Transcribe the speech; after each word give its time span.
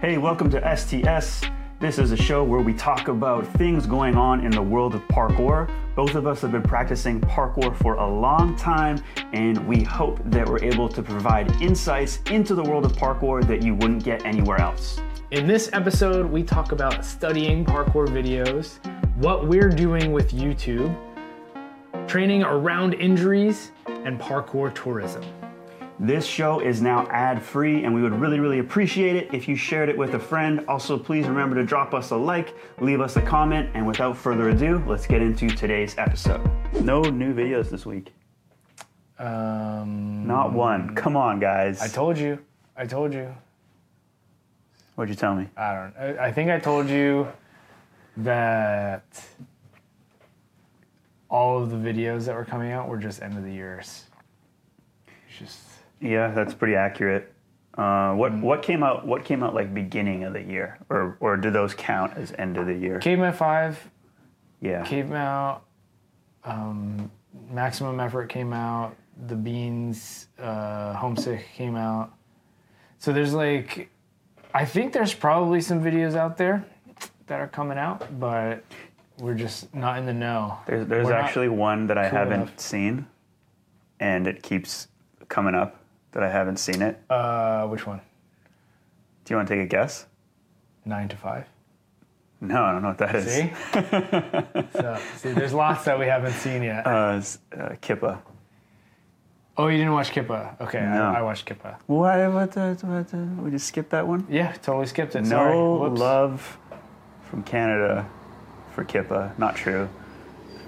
Hey, 0.00 0.16
welcome 0.16 0.48
to 0.52 0.76
STS. 0.76 1.44
This 1.78 1.98
is 1.98 2.10
a 2.10 2.16
show 2.16 2.42
where 2.42 2.62
we 2.62 2.72
talk 2.72 3.08
about 3.08 3.46
things 3.58 3.86
going 3.86 4.16
on 4.16 4.42
in 4.42 4.50
the 4.50 4.62
world 4.62 4.94
of 4.94 5.06
parkour. 5.08 5.70
Both 5.94 6.14
of 6.14 6.26
us 6.26 6.40
have 6.40 6.52
been 6.52 6.62
practicing 6.62 7.20
parkour 7.20 7.76
for 7.76 7.96
a 7.96 8.08
long 8.08 8.56
time, 8.56 9.04
and 9.34 9.58
we 9.68 9.82
hope 9.82 10.18
that 10.24 10.48
we're 10.48 10.64
able 10.64 10.88
to 10.88 11.02
provide 11.02 11.50
insights 11.60 12.20
into 12.30 12.54
the 12.54 12.62
world 12.62 12.86
of 12.86 12.92
parkour 12.92 13.46
that 13.46 13.62
you 13.62 13.74
wouldn't 13.74 14.02
get 14.02 14.24
anywhere 14.24 14.58
else. 14.58 14.98
In 15.32 15.46
this 15.46 15.68
episode, 15.74 16.24
we 16.24 16.44
talk 16.44 16.72
about 16.72 17.04
studying 17.04 17.62
parkour 17.62 18.06
videos, 18.08 18.78
what 19.16 19.48
we're 19.48 19.68
doing 19.68 20.12
with 20.12 20.32
YouTube, 20.32 20.96
training 22.08 22.42
around 22.42 22.94
injuries, 22.94 23.72
and 23.86 24.18
parkour 24.18 24.74
tourism. 24.74 25.22
This 26.02 26.24
show 26.24 26.60
is 26.60 26.80
now 26.80 27.06
ad 27.10 27.42
free, 27.42 27.84
and 27.84 27.94
we 27.94 28.00
would 28.00 28.14
really, 28.14 28.40
really 28.40 28.60
appreciate 28.60 29.16
it 29.16 29.34
if 29.34 29.46
you 29.46 29.54
shared 29.54 29.90
it 29.90 29.98
with 29.98 30.14
a 30.14 30.18
friend. 30.18 30.64
Also, 30.66 30.96
please 30.96 31.26
remember 31.26 31.54
to 31.56 31.62
drop 31.62 31.92
us 31.92 32.10
a 32.10 32.16
like, 32.16 32.54
leave 32.80 33.02
us 33.02 33.16
a 33.16 33.20
comment, 33.20 33.68
and 33.74 33.86
without 33.86 34.16
further 34.16 34.48
ado, 34.48 34.82
let's 34.86 35.06
get 35.06 35.20
into 35.20 35.50
today's 35.50 35.94
episode. 35.98 36.40
No 36.80 37.02
new 37.02 37.34
videos 37.34 37.68
this 37.68 37.84
week. 37.84 38.14
Um, 39.18 40.26
Not 40.26 40.54
one. 40.54 40.94
Come 40.94 41.18
on, 41.18 41.38
guys. 41.38 41.82
I 41.82 41.88
told 41.88 42.16
you. 42.16 42.38
I 42.78 42.86
told 42.86 43.12
you. 43.12 43.34
What'd 44.94 45.10
you 45.10 45.16
tell 45.16 45.34
me? 45.34 45.48
I 45.54 45.74
don't. 45.74 45.94
I, 45.98 46.28
I 46.28 46.32
think 46.32 46.50
I 46.50 46.58
told 46.58 46.88
you 46.88 47.28
that 48.16 49.22
all 51.28 51.62
of 51.62 51.70
the 51.70 51.76
videos 51.76 52.24
that 52.24 52.34
were 52.34 52.46
coming 52.46 52.72
out 52.72 52.88
were 52.88 52.96
just 52.96 53.20
end 53.20 53.36
of 53.36 53.44
the 53.44 53.52
years. 53.52 54.04
It's 55.28 55.38
just 55.38 55.69
Yeah, 56.00 56.30
that's 56.32 56.54
pretty 56.54 56.74
accurate. 56.76 57.32
Uh, 57.76 58.14
what 58.14 58.32
what 58.40 58.62
came 58.62 58.82
out? 58.82 59.06
What 59.06 59.24
came 59.24 59.42
out 59.42 59.54
like 59.54 59.72
beginning 59.72 60.24
of 60.24 60.32
the 60.32 60.42
year, 60.42 60.78
or 60.88 61.16
or 61.20 61.36
do 61.36 61.50
those 61.50 61.72
count 61.74 62.16
as 62.16 62.32
end 62.38 62.56
of 62.56 62.66
the 62.66 62.74
year? 62.74 62.98
Caveman 62.98 63.32
Five 63.32 63.90
Yeah. 64.60 64.82
came 64.84 65.12
out. 65.12 65.62
Um, 66.44 67.10
Maximum 67.50 68.00
Effort 68.00 68.28
came 68.28 68.52
out. 68.52 68.96
The 69.28 69.36
Beans 69.36 70.28
uh, 70.38 70.94
Homesick 70.94 71.44
came 71.54 71.76
out. 71.76 72.12
So 72.98 73.12
there's 73.12 73.32
like, 73.34 73.88
I 74.52 74.64
think 74.64 74.92
there's 74.92 75.14
probably 75.14 75.60
some 75.60 75.82
videos 75.82 76.16
out 76.16 76.36
there 76.36 76.64
that 77.28 77.40
are 77.40 77.46
coming 77.48 77.78
out, 77.78 78.18
but 78.18 78.64
we're 79.18 79.34
just 79.34 79.72
not 79.74 79.98
in 79.98 80.06
the 80.06 80.12
know. 80.12 80.58
There's 80.66 80.86
there's 80.86 81.06
We're 81.06 81.12
actually 81.12 81.48
one 81.48 81.86
that 81.86 81.96
I 81.98 82.08
cool 82.10 82.18
haven't 82.18 82.40
enough. 82.42 82.58
seen, 82.58 83.06
and 84.00 84.26
it 84.26 84.42
keeps 84.42 84.88
coming 85.28 85.54
up 85.54 85.76
that 86.12 86.22
I 86.22 86.28
haven't 86.30 86.58
seen 86.58 86.82
it. 86.82 87.00
Uh, 87.08 87.66
which 87.66 87.86
one? 87.86 88.00
Do 89.24 89.32
you 89.34 89.36
want 89.36 89.48
to 89.48 89.54
take 89.54 89.64
a 89.64 89.68
guess? 89.68 90.06
Nine 90.84 91.08
to 91.08 91.16
five. 91.16 91.46
No, 92.40 92.62
I 92.62 92.72
don't 92.72 92.82
know 92.82 92.88
what 92.88 92.98
that 92.98 93.14
is. 93.14 93.26
See? 93.26 93.52
so, 94.80 94.98
see, 95.16 95.32
there's 95.32 95.52
lots 95.52 95.84
that 95.84 95.98
we 95.98 96.06
haven't 96.06 96.32
seen 96.32 96.62
yet. 96.62 96.86
Uh, 96.86 96.90
uh, 96.90 97.20
Kippa. 97.82 98.18
oh, 99.58 99.68
you 99.68 99.76
didn't 99.76 99.92
watch 99.92 100.10
Kippa? 100.10 100.58
Okay, 100.60 100.80
No. 100.80 101.04
I, 101.04 101.18
I 101.18 101.22
watched 101.22 101.46
Kippa. 101.46 101.76
What? 101.86 102.18
What? 102.32 102.56
What 102.56 103.14
uh, 103.14 103.16
we 103.42 103.50
just 103.50 103.66
skipped 103.66 103.90
that 103.90 104.06
one. 104.08 104.26
Yeah, 104.30 104.52
totally 104.52 104.86
skipped 104.86 105.14
it. 105.16 105.24
No 105.24 105.82
love 105.94 106.56
from 107.28 107.42
Canada 107.42 108.08
for 108.72 108.84
Kippa. 108.84 109.38
Not 109.38 109.54
true. 109.54 109.88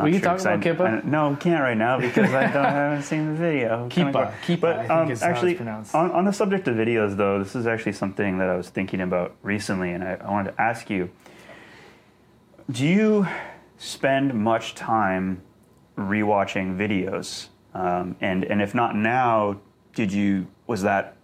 Not 0.03 0.07
We 0.07 0.13
can 0.13 0.21
true, 0.21 0.29
talk 0.31 0.37
'cause 0.39 0.47
I- 0.47 0.53
about 0.55 0.65
Kippa? 0.65 1.05
I- 1.05 1.09
no, 1.09 1.29
we 1.31 1.37
can't 1.37 1.61
right 1.61 1.77
now 1.77 1.99
because 2.01 2.35
I 2.35 2.43
don't 2.53 2.65
haven't 2.65 3.03
seen 3.13 3.29
the 3.35 3.41
video. 3.41 3.89
Kippa. 3.89 4.33
Kippa, 4.45 4.61
But 4.61 4.77
I 4.77 4.79
think 4.81 4.91
um, 4.91 5.11
is 5.13 5.21
how 5.23 5.29
it's 5.29 5.37
actually, 5.37 5.55
pronounced. 5.55 5.95
on, 5.95 6.11
on 6.11 6.25
the 6.25 6.33
subject 6.33 6.67
of 6.67 6.75
videos, 6.75 7.17
though, 7.17 7.39
this 7.39 7.55
is 7.55 7.69
actually 7.69 7.93
something 7.93 8.39
that 8.39 8.49
I 8.49 8.57
was 8.57 8.69
thinking 8.69 9.01
about 9.01 9.37
recently, 9.43 9.93
and 9.93 10.03
I, 10.03 10.15
I 10.25 10.29
wanted 10.31 10.53
to 10.57 10.61
ask 10.61 10.91
you: 10.91 11.09
Do 12.71 12.85
you 12.85 13.29
spend 13.79 14.35
much 14.35 14.75
time 14.75 15.41
rewatching 15.97 16.77
videos? 16.77 17.49
Um, 17.73 18.17
and 18.21 18.45
and 18.45 18.61
if 18.61 18.75
not 18.75 18.97
now, 18.97 19.61
did 19.95 20.13
you 20.13 20.49
was 20.67 20.83
that 20.83 21.15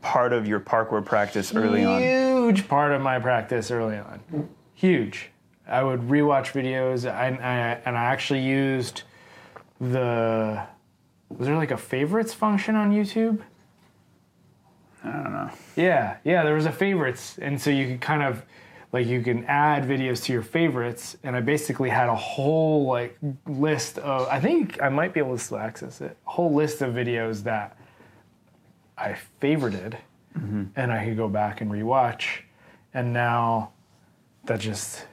part 0.00 0.32
of 0.32 0.46
your 0.46 0.60
parkour 0.60 1.04
practice 1.04 1.52
early 1.56 1.84
on? 1.84 2.00
Huge 2.00 2.68
part 2.68 2.92
of 2.92 3.02
my 3.02 3.18
practice 3.18 3.70
early 3.72 3.96
on. 3.98 4.20
Huge. 4.74 5.31
I 5.66 5.82
would 5.82 6.00
rewatch 6.00 6.52
videos, 6.52 7.04
and 7.10 7.40
I, 7.40 7.80
and 7.84 7.96
I 7.96 8.04
actually 8.04 8.40
used 8.40 9.02
the. 9.80 10.66
Was 11.28 11.46
there 11.46 11.56
like 11.56 11.70
a 11.70 11.76
favorites 11.76 12.34
function 12.34 12.74
on 12.74 12.92
YouTube? 12.92 13.40
I 15.04 15.10
don't 15.10 15.32
know. 15.32 15.50
Yeah, 15.76 16.16
yeah, 16.24 16.44
there 16.44 16.54
was 16.54 16.66
a 16.66 16.72
favorites, 16.72 17.38
and 17.40 17.60
so 17.60 17.70
you 17.70 17.88
could 17.88 18.00
kind 18.00 18.22
of 18.22 18.44
like 18.92 19.06
you 19.06 19.22
can 19.22 19.44
add 19.46 19.84
videos 19.84 20.22
to 20.24 20.32
your 20.32 20.42
favorites, 20.42 21.16
and 21.22 21.34
I 21.34 21.40
basically 21.40 21.88
had 21.88 22.08
a 22.08 22.14
whole 22.14 22.84
like 22.84 23.18
list 23.46 23.98
of. 23.98 24.28
I 24.28 24.38
think 24.40 24.80
I 24.82 24.88
might 24.88 25.14
be 25.14 25.20
able 25.20 25.36
to 25.36 25.42
still 25.42 25.58
access 25.58 26.00
it. 26.00 26.16
A 26.26 26.30
whole 26.30 26.52
list 26.52 26.82
of 26.82 26.94
videos 26.94 27.42
that 27.44 27.76
I 28.98 29.16
favorited, 29.40 29.96
mm-hmm. 30.36 30.64
and 30.76 30.92
I 30.92 31.04
could 31.04 31.16
go 31.16 31.28
back 31.28 31.62
and 31.62 31.70
rewatch, 31.70 32.42
and 32.92 33.12
now 33.12 33.72
that 34.44 34.60
just 34.60 35.06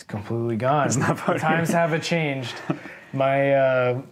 is 0.00 0.04
completely 0.04 0.56
gone. 0.56 0.88
not 0.98 1.16
part 1.18 1.38
times 1.40 1.70
haven't 1.70 2.02
changed. 2.02 2.54
My 3.12 3.52
uh, 3.54 4.02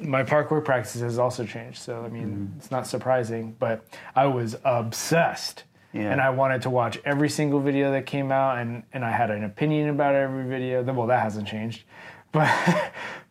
my 0.00 0.22
parkour 0.24 0.64
practice 0.64 1.00
has 1.00 1.18
also 1.18 1.44
changed. 1.44 1.78
So 1.78 2.04
I 2.04 2.08
mean, 2.08 2.28
Mm-hmm. 2.28 2.58
it's 2.58 2.70
not 2.70 2.86
surprising. 2.86 3.56
But 3.58 3.84
I 4.16 4.26
was 4.26 4.56
obsessed, 4.64 5.64
Yeah. 5.92 6.10
and 6.12 6.20
I 6.20 6.30
wanted 6.30 6.62
to 6.62 6.70
watch 6.70 6.98
every 7.04 7.28
single 7.28 7.60
video 7.60 7.90
that 7.92 8.06
came 8.06 8.32
out, 8.32 8.58
and 8.58 8.82
and 8.92 9.04
I 9.04 9.10
had 9.10 9.30
an 9.30 9.44
opinion 9.44 9.90
about 9.90 10.14
every 10.14 10.44
video. 10.48 10.82
Well, 10.82 11.06
that 11.08 11.22
hasn't 11.22 11.46
changed, 11.48 11.84
but 12.32 12.48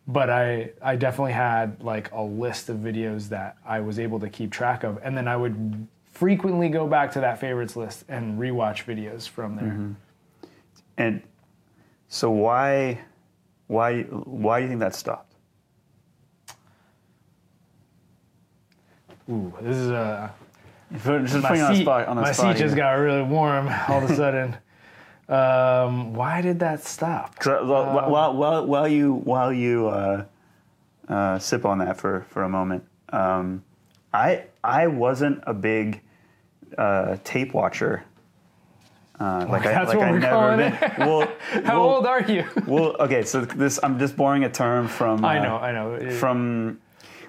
but 0.06 0.30
I 0.30 0.70
I 0.82 0.96
definitely 0.96 1.32
had 1.32 1.82
like 1.82 2.10
a 2.12 2.22
list 2.22 2.68
of 2.68 2.76
videos 2.78 3.28
that 3.30 3.56
I 3.64 3.80
was 3.80 3.98
able 3.98 4.20
to 4.20 4.28
keep 4.28 4.50
track 4.52 4.84
of, 4.84 4.98
and 5.02 5.16
then 5.16 5.26
I 5.28 5.36
would 5.36 5.86
frequently 6.12 6.68
go 6.68 6.86
back 6.86 7.10
to 7.12 7.20
that 7.20 7.40
favorites 7.40 7.74
list 7.76 8.04
and 8.08 8.38
rewatch 8.38 8.84
videos 8.84 9.28
from 9.28 9.56
there. 9.56 9.64
Mm-hmm. 9.66 9.92
And 10.96 11.22
so 12.14 12.30
why 12.30 13.00
why 13.66 14.02
why 14.02 14.60
do 14.60 14.62
you 14.62 14.68
think 14.68 14.80
that 14.80 14.94
stopped? 14.94 15.34
Ooh, 19.28 19.52
this 19.60 19.76
is 19.76 19.90
a 19.90 20.32
Just 20.92 21.42
my 21.42 21.74
seat, 21.74 21.82
spot 21.82 22.06
on 22.06 22.16
my 22.16 22.30
seat 22.30 22.56
just 22.56 22.76
got 22.76 22.92
really 22.92 23.22
warm 23.22 23.68
all 23.88 24.04
of 24.04 24.08
a 24.08 24.14
sudden. 24.14 24.56
um, 25.28 26.14
why 26.14 26.40
did 26.40 26.60
that 26.60 26.84
stop? 26.84 27.34
uh, 27.44 27.64
while, 27.64 28.08
while, 28.08 28.34
while, 28.36 28.66
while 28.66 28.86
you 28.86 29.14
while 29.14 29.52
you 29.52 29.88
uh, 29.88 30.24
uh, 31.08 31.38
sip 31.40 31.64
on 31.64 31.78
that 31.78 31.96
for, 31.96 32.26
for 32.30 32.44
a 32.44 32.48
moment, 32.48 32.84
um, 33.08 33.64
I 34.12 34.44
I 34.62 34.86
wasn't 34.86 35.42
a 35.48 35.52
big 35.52 36.00
uh, 36.78 37.16
tape 37.24 37.54
watcher. 37.54 38.04
Uh, 39.20 39.46
like 39.48 39.64
I 39.66 39.72
That's 39.72 39.88
like 39.90 39.98
what 39.98 40.08
I 40.08 40.10
we're 40.10 40.18
never 40.18 40.56
been. 40.56 40.72
it? 40.72 40.98
Well, 40.98 41.32
How 41.64 41.80
well, 41.80 41.96
old 41.96 42.06
are 42.06 42.22
you? 42.22 42.44
Well, 42.66 42.96
okay, 42.98 43.22
so 43.24 43.42
this 43.44 43.78
I'm 43.82 43.98
just 43.98 44.16
borrowing 44.16 44.42
a 44.44 44.50
term 44.50 44.88
from. 44.88 45.24
I 45.24 45.38
uh, 45.38 45.42
know, 45.42 45.56
I 45.56 45.72
know. 45.72 46.10
From 46.18 46.80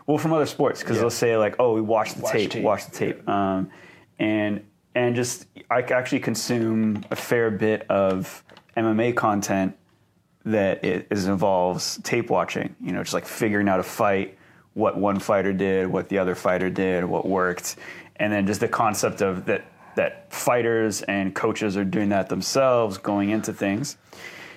well 0.08 0.18
from 0.18 0.34
other 0.34 0.46
sports 0.48 0.82
because 0.82 0.96
Yeah. 0.98 1.02
they'll 1.02 1.10
say 1.12 1.38
like 1.38 1.56
oh 1.60 1.74
we 1.74 1.82
watch 1.82 2.14
the 2.16 2.22
Watch 2.24 2.32
tape, 2.34 2.52
tape. 2.52 2.64
watch 2.64 2.86
the 2.86 2.92
tape 2.96 3.28
um, 3.30 3.70
and 4.20 4.64
and 4.96 5.16
just 5.16 5.46
I 5.70 5.82
actually 5.82 6.20
consume 6.22 7.04
a 7.12 7.16
fair 7.16 7.50
bit 7.52 7.86
of 7.90 8.44
MMA 8.78 9.16
content 9.16 9.76
that 10.46 10.84
it 10.86 11.08
is 11.10 11.26
involves 11.28 12.00
tape 12.04 12.30
watching 12.30 12.76
you 12.82 12.92
know 12.94 13.02
just 13.02 13.14
like 13.16 13.26
figuring 13.26 13.68
out 13.68 13.80
a 13.80 13.84
fight 13.84 14.38
what 14.74 14.96
one 14.98 15.18
fighter 15.20 15.54
did 15.54 15.88
what 15.88 16.08
the 16.10 16.18
other 16.20 16.36
fighter 16.36 16.70
did 16.70 17.04
what 17.04 17.28
worked 17.28 17.76
and 18.18 18.32
then 18.32 18.46
just 18.46 18.60
the 18.60 18.68
concept 18.68 19.22
of 19.22 19.46
that 19.46 19.66
that 19.96 20.32
fighters 20.32 21.02
and 21.04 21.34
coaches 21.34 21.76
are 21.78 21.86
doing 21.86 22.10
that 22.10 22.30
themselves 22.30 22.98
going 22.98 23.30
into 23.30 23.54
things 23.54 23.98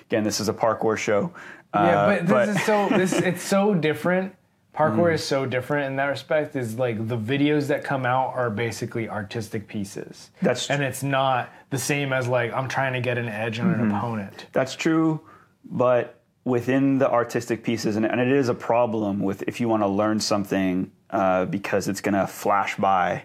again 0.07 0.23
this 0.23 0.39
is 0.39 0.49
a 0.49 0.53
parkour 0.53 0.97
show 0.97 1.33
yeah, 1.73 1.79
Uh, 1.79 2.23
but 2.23 2.45
this 2.47 2.57
is 2.57 2.63
so. 2.63 2.89
This 2.89 3.13
it's 3.13 3.43
so 3.43 3.73
different. 3.73 4.35
Parkour 4.75 5.13
is 5.13 5.23
so 5.23 5.45
different 5.45 5.87
in 5.87 5.95
that 5.97 6.05
respect. 6.05 6.55
Is 6.55 6.79
like 6.79 7.07
the 7.07 7.17
videos 7.17 7.67
that 7.67 7.83
come 7.83 8.05
out 8.05 8.33
are 8.33 8.49
basically 8.49 9.09
artistic 9.09 9.67
pieces. 9.67 10.31
That's 10.41 10.69
and 10.69 10.81
it's 10.81 11.03
not 11.03 11.49
the 11.69 11.77
same 11.77 12.13
as 12.13 12.27
like 12.27 12.53
I'm 12.53 12.67
trying 12.67 12.93
to 12.93 13.01
get 13.01 13.17
an 13.17 13.27
edge 13.27 13.59
on 13.59 13.71
an 13.71 13.91
opponent. 13.91 14.47
That's 14.51 14.75
true, 14.75 15.21
but 15.65 16.21
within 16.45 16.97
the 16.97 17.09
artistic 17.09 17.63
pieces, 17.63 17.97
and, 17.97 18.05
and 18.05 18.19
it 18.19 18.31
is 18.31 18.49
a 18.49 18.53
problem 18.55 19.19
with 19.19 19.43
if 19.47 19.59
you 19.59 19.67
want 19.67 19.83
to 19.83 19.87
learn 19.87 20.19
something 20.19 20.91
uh, 21.09 21.45
because 21.45 21.87
it's 21.87 22.01
going 22.01 22.15
to 22.15 22.25
flash 22.25 22.75
by 22.77 23.23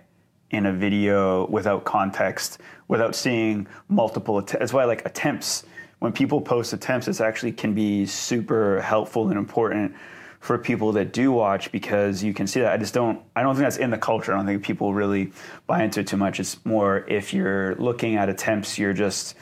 in 0.55 0.67
a 0.67 0.73
video 0.73 1.47
without 1.47 1.85
context, 1.85 2.61
without 2.89 3.15
seeing 3.15 3.67
multiple. 3.89 4.39
Att- 4.39 4.57
that's 4.59 4.73
why 4.73 4.85
like 4.85 5.05
attempts. 5.07 5.65
When 5.99 6.13
people 6.13 6.41
post 6.41 6.73
attempts, 6.73 7.09
it 7.09 7.21
actually 7.21 7.53
can 7.53 7.75
be 7.75 8.07
super 8.07 8.81
helpful 8.81 9.29
and 9.29 9.39
important 9.39 9.95
for 10.41 10.59
people 10.59 10.93
that 10.93 11.11
do 11.13 11.33
watch 11.33 11.73
because 11.73 12.23
you 12.23 12.35
can 12.35 12.47
see 12.47 12.61
that. 12.61 12.73
I 12.73 12.77
just 12.77 12.93
don't. 12.93 13.23
I 13.35 13.43
don't 13.43 13.55
think 13.55 13.65
that's 13.65 13.79
in 13.79 13.91
the 13.91 13.99
culture. 13.99 14.33
I 14.33 14.37
don't 14.37 14.45
think 14.45 14.63
people 14.63 14.93
really 14.93 15.33
buy 15.67 15.83
into 15.83 16.01
it 16.01 16.07
too 16.07 16.19
much. 16.19 16.39
It's 16.39 16.63
more 16.67 17.07
if 17.09 17.33
you're 17.33 17.75
looking 17.77 18.17
at 18.17 18.29
attempts, 18.29 18.79
you're 18.79 18.93
just 18.93 19.35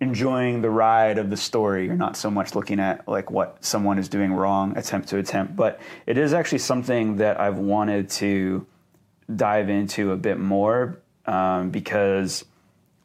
enjoying 0.00 0.62
the 0.62 0.70
ride 0.70 1.18
of 1.18 1.28
the 1.30 1.36
story. 1.36 1.84
You're 1.86 1.96
not 1.96 2.16
so 2.16 2.30
much 2.30 2.54
looking 2.54 2.80
at 2.80 3.06
like 3.06 3.30
what 3.30 3.62
someone 3.62 3.98
is 3.98 4.08
doing 4.08 4.32
wrong, 4.32 4.76
attempt 4.78 5.08
to 5.08 5.18
attempt. 5.18 5.56
But 5.56 5.80
it 6.06 6.16
is 6.16 6.32
actually 6.32 6.58
something 6.58 7.16
that 7.16 7.38
I've 7.38 7.58
wanted 7.58 8.08
to 8.10 8.66
dive 9.34 9.68
into 9.68 10.12
a 10.12 10.16
bit 10.16 10.38
more 10.38 11.00
um, 11.26 11.70
because, 11.70 12.44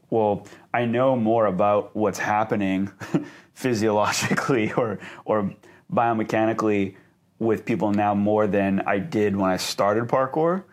well, 0.09 0.47
I 0.73 0.85
know 0.85 1.15
more 1.15 1.45
about 1.45 1.95
what's 1.95 2.19
happening 2.19 2.91
physiologically 3.53 4.71
or 4.77 4.99
or 5.25 5.53
biomechanically 5.91 6.95
with 7.39 7.65
people 7.65 7.91
now 7.91 8.13
more 8.13 8.47
than 8.47 8.81
I 8.81 8.99
did 8.99 9.35
when 9.35 9.49
I 9.49 9.57
started 9.57 10.07
parkour. 10.07 10.63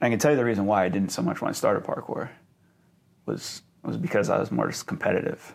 I 0.00 0.08
can 0.10 0.18
tell 0.18 0.30
you 0.30 0.36
the 0.36 0.44
reason 0.44 0.66
why 0.66 0.84
I 0.84 0.88
didn't 0.88 1.10
so 1.10 1.22
much 1.22 1.40
when 1.40 1.48
I 1.48 1.52
started 1.52 1.82
parkour 1.84 2.30
was 3.26 3.62
was 3.82 3.96
because 3.96 4.30
I 4.30 4.38
was 4.38 4.50
more 4.50 4.68
just 4.68 4.86
competitive. 4.86 5.54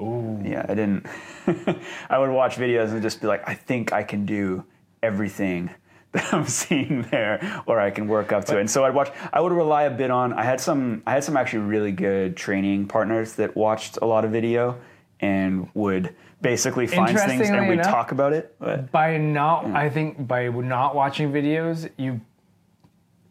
Ooh. 0.00 0.40
Yeah, 0.44 0.66
I 0.68 0.74
didn't. 0.74 1.06
I 2.10 2.18
would 2.18 2.30
watch 2.30 2.56
videos 2.56 2.90
and 2.90 3.02
just 3.02 3.20
be 3.20 3.26
like, 3.26 3.48
I 3.48 3.54
think 3.54 3.92
I 3.92 4.02
can 4.02 4.26
do 4.26 4.64
everything 5.02 5.70
that 6.14 6.32
I'm 6.32 6.46
seeing 6.46 7.02
there, 7.10 7.62
or 7.66 7.78
I 7.80 7.90
can 7.90 8.08
work 8.08 8.32
up 8.32 8.44
to 8.46 8.56
it. 8.56 8.60
And 8.60 8.70
so 8.70 8.84
I'd 8.84 8.94
watch. 8.94 9.10
I 9.32 9.40
would 9.40 9.52
rely 9.52 9.82
a 9.84 9.90
bit 9.90 10.10
on. 10.10 10.32
I 10.32 10.42
had 10.44 10.60
some. 10.60 11.02
I 11.06 11.12
had 11.12 11.24
some 11.24 11.36
actually 11.36 11.64
really 11.64 11.92
good 11.92 12.36
training 12.36 12.86
partners 12.88 13.34
that 13.34 13.56
watched 13.56 13.98
a 14.00 14.06
lot 14.06 14.24
of 14.24 14.30
video 14.30 14.78
and 15.20 15.68
would 15.74 16.14
basically 16.40 16.86
find 16.86 17.18
things 17.18 17.48
and 17.48 17.68
we'd 17.68 17.74
enough- 17.74 17.86
talk 17.86 18.12
about 18.12 18.32
it. 18.32 18.54
But 18.58 18.90
by 18.92 19.16
not 19.16 19.64
i 19.66 19.88
think 19.88 20.26
by 20.26 20.48
not 20.48 20.94
watching 20.94 21.32
videos 21.32 21.88
you 21.96 22.20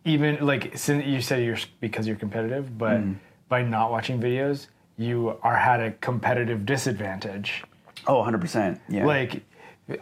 even 0.05 0.43
like 0.45 0.77
since 0.77 1.05
you 1.05 1.21
said 1.21 1.43
you're 1.43 1.57
because 1.79 2.07
you're 2.07 2.15
competitive 2.15 2.75
but 2.77 2.99
Mm. 3.01 3.15
by 3.49 3.61
not 3.61 3.91
watching 3.91 4.19
videos 4.19 4.67
you 4.97 5.37
are 5.43 5.55
had 5.55 5.79
a 5.79 5.91
competitive 5.91 6.65
disadvantage 6.65 7.63
oh, 8.07 8.15
100 8.17 8.41
percent. 8.41 8.81
Yeah. 8.89 9.05
like 9.05 9.43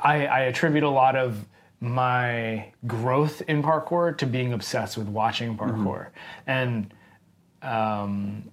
I, 0.01 0.25
I 0.27 0.39
attribute 0.41 0.83
a 0.83 0.89
lot 0.89 1.15
of 1.15 1.45
my 1.81 2.71
growth 2.87 3.41
in 3.47 3.61
parkour 3.61 4.17
to 4.17 4.25
being 4.25 4.53
obsessed 4.53 4.97
with 4.97 5.07
watching 5.07 5.57
parkour. 5.57 6.07
And 6.47 6.93
um 7.61 8.49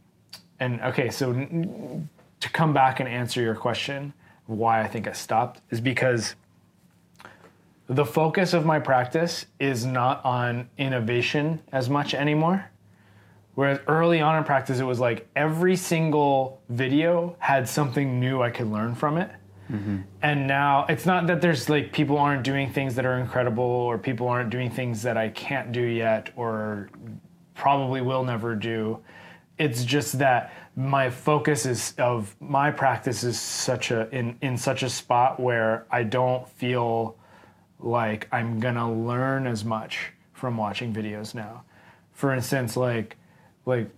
and 0.61 0.81
okay 0.83 1.09
so 1.09 1.31
n- 1.31 2.09
to 2.41 2.51
come 2.51 2.75
back 2.75 3.01
and 3.01 3.09
answer 3.09 3.41
your 3.41 3.55
question 3.55 4.13
why 4.45 4.83
i 4.83 4.87
think 4.87 5.09
i 5.09 5.13
stopped 5.13 5.63
is 5.71 5.81
because 5.81 6.35
the 7.89 8.05
focus 8.05 8.53
of 8.53 8.67
my 8.67 8.79
practice 8.79 9.47
is 9.59 9.87
not 9.87 10.23
on 10.25 10.69
innovation 10.77 11.61
as 11.73 11.89
much 11.89 12.13
anymore. 12.13 12.71
Whereas 13.55 13.81
early 13.89 14.21
on 14.21 14.37
in 14.37 14.45
practice, 14.45 14.79
it 14.79 14.85
was 14.85 15.01
like 15.01 15.27
every 15.35 15.75
single 15.75 16.61
video 16.69 17.35
had 17.39 17.67
something 17.67 18.21
new 18.21 18.43
I 18.43 18.51
could 18.51 18.71
learn 18.71 18.95
from 18.95 19.17
it. 19.17 19.31
Mm-hmm. 19.71 19.99
And 20.23 20.47
now 20.47 20.87
it's 20.89 21.05
not 21.05 21.27
that 21.27 21.41
there's 21.41 21.69
like 21.69 21.93
people 21.93 22.19
aren't 22.19 22.43
doing 22.43 22.73
things 22.73 22.95
that 22.95 23.05
are 23.05 23.19
incredible 23.19 23.65
or 23.65 23.99
people 23.99 24.29
aren't 24.29 24.51
doing 24.51 24.71
things 24.71 25.03
that 25.03 25.17
I 25.17 25.29
can't 25.29 25.73
do 25.73 25.83
yet 25.83 26.31
or 26.37 26.89
probably 27.55 28.01
will 28.01 28.25
never 28.25 28.55
do. 28.55 29.01
It's 29.59 29.85
just 29.85 30.19
that 30.21 30.53
my 30.77 31.11
focus 31.11 31.67
is 31.67 31.95
of 31.99 32.35
my 32.41 32.71
practice 32.71 33.25
is 33.25 33.39
such 33.39 33.91
a 33.91 34.09
in 34.15 34.39
in 34.41 34.57
such 34.57 34.83
a 34.83 34.89
spot 34.89 35.41
where 35.41 35.85
I 35.91 36.05
don't 36.05 36.49
feel 36.49 37.17
like 37.81 38.29
I'm 38.33 38.61
gonna 38.61 38.93
learn 38.93 39.47
as 39.47 39.65
much 39.65 40.13
from 40.33 40.57
watching 40.57 40.95
videos 40.95 41.35
now. 41.35 41.65
For 42.13 42.33
instance, 42.33 42.77
like 42.77 43.17
like 43.67 43.91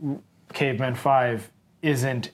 Caveman 0.52 0.94
Five 0.94 1.50
isn't 1.82 2.30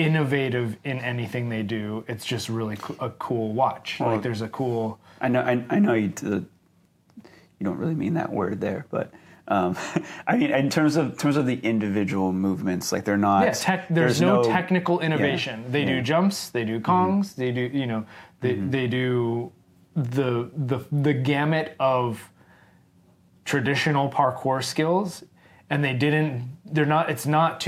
innovative 0.00 0.76
in 0.84 0.98
anything 0.98 1.48
they 1.50 1.62
do. 1.62 2.04
It's 2.08 2.24
just 2.24 2.48
really 2.48 2.76
co- 2.76 2.96
a 3.00 3.10
cool 3.10 3.52
watch. 3.52 4.00
like 4.00 4.22
there's 4.22 4.40
a 4.40 4.48
cool. 4.48 4.98
I 5.20 5.28
know. 5.28 5.42
I, 5.42 5.64
I 5.68 5.78
know 5.78 5.94
you. 5.94 6.12
You 6.22 7.64
don't 7.64 7.76
really 7.76 7.94
mean 7.94 8.14
that 8.14 8.32
word 8.32 8.58
there, 8.58 8.86
but 8.90 9.12
um, 9.48 9.76
I 10.26 10.38
mean 10.38 10.50
in 10.50 10.70
terms 10.70 10.96
of 10.96 11.12
in 11.12 11.16
terms 11.16 11.36
of 11.36 11.44
the 11.44 11.60
individual 11.60 12.32
movements, 12.32 12.92
like 12.92 13.04
they're 13.04 13.18
not. 13.18 13.44
Yeah, 13.44 13.52
tech, 13.52 13.86
there's, 13.90 14.20
no, 14.20 14.42
technical 14.42 15.00
innovation. 15.00 15.64
They 15.68 15.84
do 15.84 16.00
jumps, 16.00 16.48
they 16.48 16.64
do 16.64 16.80
kongs, 16.80 17.34
they 17.34 17.52
do 17.52 17.60
you 17.60 17.86
know 17.86 18.06
they 18.40 18.54
they 18.54 18.86
do 18.86 19.52
the 19.94 20.50
the 20.56 20.78
the 20.90 21.12
gamut 21.12 21.76
of 21.78 22.30
traditional 23.44 24.08
parkour 24.10 24.64
skills, 24.64 25.24
and 25.68 25.84
they 25.84 25.92
didn't. 25.92 26.56
They're 26.64 26.86
not. 26.86 27.10
It's 27.10 27.26
not 27.26 27.60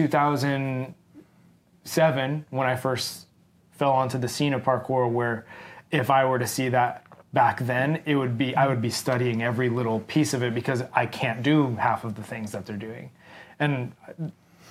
2007 1.84 2.46
when 2.50 2.67
I 2.67 2.76
first 2.76 3.26
fell 3.73 3.93
onto 3.93 4.19
the 4.19 4.29
scene 4.29 4.55
of 4.55 4.62
parkour, 4.62 5.11
where 5.11 5.46
if 5.90 6.11
I 6.11 6.25
were 6.25 6.38
to 6.38 6.46
see 6.46 6.69
that 6.70 7.05
back 7.32 7.61
then, 7.61 8.02
it 8.05 8.17
would 8.17 8.37
be 8.37 8.55
I 8.56 8.67
would 8.67 8.82
be 8.82 8.90
studying 8.90 9.43
every 9.43 9.69
little 9.69 10.00
piece 10.00 10.34
of 10.34 10.43
it 10.43 10.55
because 10.55 10.82
I 10.93 11.06
can't 11.06 11.43
do 11.43 11.75
half 11.76 12.05
of 12.05 12.14
the 12.14 12.23
things 12.23 12.52
that 12.52 12.67
they're 12.67 12.76
doing, 12.76 13.11
and 13.58 13.93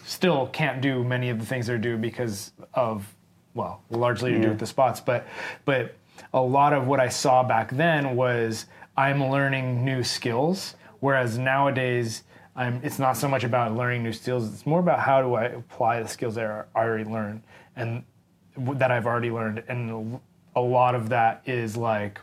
still 0.06 0.48
can't 0.48 0.82
do 0.82 1.04
many 1.04 1.30
of 1.30 1.40
the 1.40 1.46
things 1.46 1.68
they're 1.68 1.78
doing 1.78 2.02
because 2.02 2.52
of 2.74 3.14
well 3.54 3.82
largely 3.90 4.32
to 4.32 4.42
do 4.42 4.50
with 4.50 4.60
the 4.60 4.68
spots. 4.68 5.00
But 5.00 5.28
but 5.66 5.96
a 6.34 6.42
lot 6.42 6.74
of 6.74 6.88
what 6.88 7.00
i 7.00 7.08
saw 7.08 7.44
back 7.44 7.72
then 7.72 8.16
was 8.16 8.66
i'm 8.98 9.24
learning 9.30 9.84
new 9.84 10.04
skills 10.04 10.76
whereas 11.00 11.38
nowadays 11.38 12.24
I'm, 12.56 12.82
it's 12.84 13.00
not 13.00 13.18
so 13.18 13.28
much 13.28 13.44
about 13.44 13.76
learning 13.76 14.04
new 14.04 14.14
skills 14.14 14.54
it's 14.54 14.66
more 14.66 14.80
about 14.80 15.00
how 15.00 15.22
do 15.22 15.36
i 15.36 15.46
apply 15.46 16.02
the 16.02 16.10
skills 16.10 16.36
that 16.36 16.68
i 16.76 16.80
already 16.80 17.06
learned 17.06 17.44
and 17.76 18.04
that 18.58 18.92
i've 18.92 19.06
already 19.06 19.32
learned 19.32 19.64
and 19.68 20.20
a 20.56 20.62
lot 20.62 20.96
of 20.96 21.10
that 21.10 21.42
is 21.46 21.78
like 21.78 22.20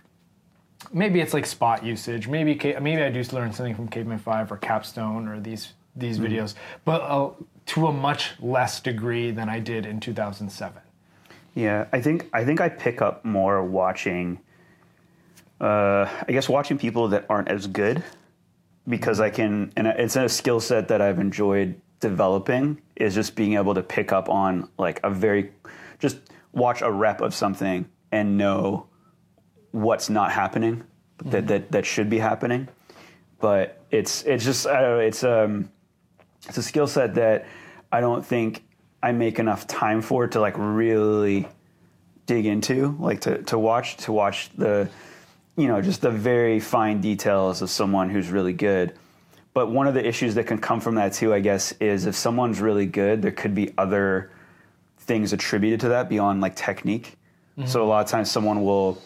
maybe 0.93 1.21
it's 1.21 1.35
like 1.35 1.47
spot 1.47 1.85
usage. 1.85 2.29
Maybe 2.29 2.55
maybe 2.81 3.03
I 3.03 3.11
do 3.11 3.23
learn 3.33 3.53
something 3.53 3.75
from 3.75 3.89
Caveman 3.89 4.19
Five 4.19 4.51
or 4.53 4.57
Capstone 4.57 5.29
or 5.29 5.41
these 5.41 5.73
these 5.97 6.19
videos, 6.19 6.55
but 6.85 7.01
uh, 7.03 7.31
to 7.67 7.89
a 7.89 7.93
much 7.93 8.33
less 8.41 8.81
degree 8.81 9.33
than 9.33 9.49
I 9.49 9.59
did 9.59 9.85
in 9.85 9.99
2007. 9.99 10.81
Yeah, 11.55 11.87
I 11.93 12.01
think 12.01 12.29
I 12.33 12.45
think 12.45 12.61
I 12.61 12.69
pick 12.69 13.03
up 13.03 13.25
more 13.25 13.63
watching. 13.65 14.39
Uh, 15.61 16.09
I 16.29 16.31
guess 16.31 16.49
watching 16.49 16.79
people 16.79 17.09
that 17.09 17.27
aren't 17.29 17.49
as 17.49 17.67
good, 17.67 18.05
because 18.89 19.21
I 19.21 19.31
can, 19.31 19.73
and 19.77 19.87
it's 19.87 20.17
a 20.17 20.29
skill 20.29 20.61
set 20.61 20.89
that 20.89 21.01
I've 21.01 21.19
enjoyed 21.19 21.81
developing. 22.01 22.81
Is 22.97 23.15
just 23.15 23.37
being 23.37 23.55
able 23.55 23.75
to 23.75 23.83
pick 23.83 24.13
up 24.13 24.29
on 24.29 24.69
like 24.79 25.01
a 25.05 25.11
very, 25.11 25.53
just 25.99 26.19
watch 26.53 26.83
a 26.83 26.91
rep 26.91 27.21
of 27.21 27.35
something 27.35 27.89
and 28.11 28.37
know 28.37 28.87
what's 29.71 30.09
not 30.09 30.33
happening 30.33 30.85
that 31.25 31.47
that 31.49 31.73
that 31.73 31.87
should 31.87 32.11
be 32.11 32.19
happening. 32.19 32.69
But 33.41 33.81
it's 33.91 34.23
it's 34.25 34.45
just 34.45 34.67
I 34.67 34.81
don't 34.81 34.91
know, 34.91 34.99
it's 35.01 35.25
um 35.25 35.71
it's 36.47 36.59
a 36.59 36.63
skill 36.63 36.87
set 36.87 37.15
that 37.15 37.47
I 37.91 38.01
don't 38.01 38.25
think 38.25 38.65
I 39.03 39.13
make 39.13 39.39
enough 39.39 39.67
time 39.67 40.03
for 40.03 40.27
to 40.29 40.41
like 40.41 40.55
really 40.57 41.49
dig 42.27 42.47
into, 42.47 42.97
like 43.01 43.23
to, 43.23 43.43
to 43.45 43.59
watch 43.59 43.97
to 43.99 44.13
watch 44.13 44.51
the 44.57 44.89
you 45.59 45.67
know 45.67 45.83
just 45.83 46.01
the 46.01 46.11
very 46.11 46.61
fine 46.61 47.01
details 47.01 47.61
of 47.61 47.69
someone 47.69 48.09
who's 48.09 48.31
really 48.31 48.55
good. 48.55 48.95
But 49.53 49.71
one 49.71 49.89
of 49.89 49.95
the 49.95 50.07
issues 50.07 50.37
that 50.37 50.45
can 50.45 50.59
come 50.59 50.81
from 50.81 50.95
that 50.95 51.13
too, 51.13 51.35
I 51.35 51.41
guess, 51.41 51.73
is 51.81 52.07
if 52.07 52.15
someone's 52.15 52.61
really 52.61 52.87
good, 52.87 53.23
there 53.23 53.33
could 53.33 53.55
be 53.55 53.75
other 53.77 54.31
things 54.99 55.33
attributed 55.33 55.81
to 55.81 55.89
that 55.89 56.09
beyond 56.09 56.41
like 56.41 56.55
technique. 56.55 57.17
So 57.67 57.83
a 57.83 57.87
lot 57.87 58.05
of 58.05 58.09
times 58.09 58.31
someone 58.31 58.63
will 58.63 59.03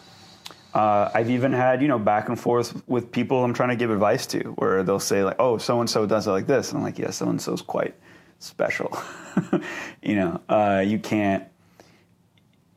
uh, 0.75 1.09
I've 1.11 1.31
even 1.31 1.51
had 1.51 1.81
you 1.81 1.87
know 1.87 1.97
back 1.97 2.29
and 2.29 2.39
forth 2.39 2.87
with 2.87 3.11
people 3.11 3.43
I'm 3.43 3.53
trying 3.53 3.69
to 3.69 3.75
give 3.75 3.89
advice 3.89 4.27
to, 4.27 4.39
where 4.57 4.83
they'll 4.83 4.99
say 4.99 5.23
like, 5.23 5.37
"Oh, 5.39 5.57
so 5.57 5.79
and 5.79 5.89
so 5.89 6.05
does 6.05 6.27
it 6.27 6.31
like 6.31 6.45
this," 6.45 6.69
and 6.69 6.77
I'm 6.77 6.83
like, 6.83 6.99
"Yeah, 6.99 7.09
so 7.09 7.29
and 7.29 7.41
so's 7.41 7.61
quite 7.61 7.95
special." 8.39 8.95
you 10.03 10.15
know, 10.15 10.41
uh, 10.49 10.83
you 10.85 10.99
can't. 10.99 11.47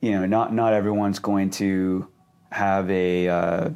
You 0.00 0.12
know, 0.12 0.26
not 0.26 0.52
not 0.54 0.72
everyone's 0.72 1.18
going 1.18 1.50
to 1.50 2.06
have 2.56 2.90
a 2.90 3.28
uh, 3.28 3.70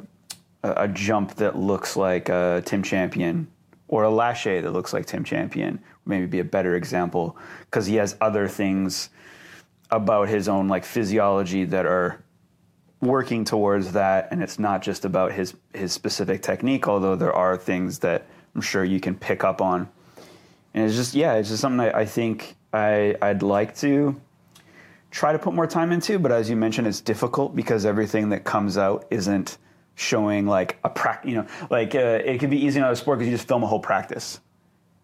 a 0.63 0.73
a 0.83 0.87
jump 0.87 1.35
that 1.35 1.55
looks 1.55 1.95
like 1.95 2.29
uh, 2.29 2.61
Tim 2.61 2.83
Champion 2.83 3.47
or 3.87 4.03
a 4.03 4.09
lache 4.09 4.61
that 4.63 4.71
looks 4.71 4.91
like 4.93 5.05
Tim 5.05 5.23
Champion. 5.23 5.79
Maybe 6.05 6.25
be 6.25 6.39
a 6.39 6.43
better 6.43 6.75
example 6.75 7.37
because 7.65 7.85
he 7.85 7.95
has 7.95 8.17
other 8.19 8.47
things 8.47 9.09
about 9.91 10.29
his 10.29 10.47
own 10.47 10.67
like 10.67 10.83
physiology 10.83 11.65
that 11.65 11.85
are 11.85 12.23
working 13.01 13.43
towards 13.45 13.91
that 13.93 14.27
and 14.31 14.41
it's 14.41 14.59
not 14.59 14.81
just 14.81 15.05
about 15.05 15.31
his 15.31 15.55
his 15.73 15.91
specific 15.91 16.41
technique 16.41 16.87
although 16.87 17.15
there 17.15 17.33
are 17.33 17.57
things 17.57 17.97
that 17.99 18.27
i'm 18.53 18.61
sure 18.61 18.83
you 18.83 18.99
can 18.99 19.15
pick 19.15 19.43
up 19.43 19.59
on 19.59 19.89
and 20.75 20.85
it's 20.85 20.95
just 20.95 21.15
yeah 21.15 21.33
it's 21.33 21.49
just 21.49 21.61
something 21.61 21.79
I, 21.79 22.01
I 22.01 22.05
think 22.05 22.55
I, 22.71 23.15
i'd 23.23 23.41
like 23.41 23.75
to 23.77 24.15
try 25.11 25.31
to 25.33 25.39
put 25.39 25.53
more 25.53 25.67
time 25.67 25.91
into 25.91 26.17
but 26.17 26.31
as 26.31 26.49
you 26.49 26.55
mentioned 26.55 26.87
it's 26.87 27.01
difficult 27.01 27.55
because 27.55 27.85
everything 27.85 28.29
that 28.29 28.43
comes 28.43 28.77
out 28.77 29.05
isn't 29.11 29.57
showing 29.95 30.47
like 30.47 30.77
a 30.83 30.89
practice. 30.89 31.29
You 31.29 31.37
know, 31.37 31.47
like 31.69 31.93
uh, 31.93 31.99
it 32.23 32.39
can 32.39 32.49
be 32.49 32.65
easy 32.65 32.79
in 32.79 32.83
other 32.85 32.95
sport 32.95 33.19
because 33.19 33.29
you 33.29 33.35
just 33.37 33.47
film 33.47 33.61
a 33.61 33.67
whole 33.67 33.79
practice. 33.81 34.39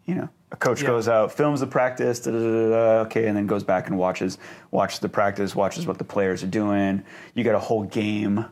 You 0.06 0.16
know, 0.16 0.30
a 0.52 0.56
coach 0.56 0.82
Yeah. 0.82 0.88
goes 0.88 1.10
out, 1.10 1.34
films 1.34 1.60
the 1.60 1.68
practice, 1.68 2.22
da, 2.22 2.32
da, 2.32 2.40
da, 2.40 2.76
okay, 3.02 3.28
and 3.28 3.36
then 3.36 3.46
goes 3.48 3.66
back 3.66 3.88
and 3.90 3.98
watches 3.98 4.38
watches 4.72 5.00
the 5.00 5.10
practice, 5.10 5.54
watches 5.56 5.86
what 5.86 5.98
the 5.98 6.06
players 6.06 6.42
are 6.42 6.48
doing. 6.48 7.04
You 7.36 7.44
get 7.44 7.54
a 7.54 7.60
whole 7.60 7.84
game. 7.84 8.46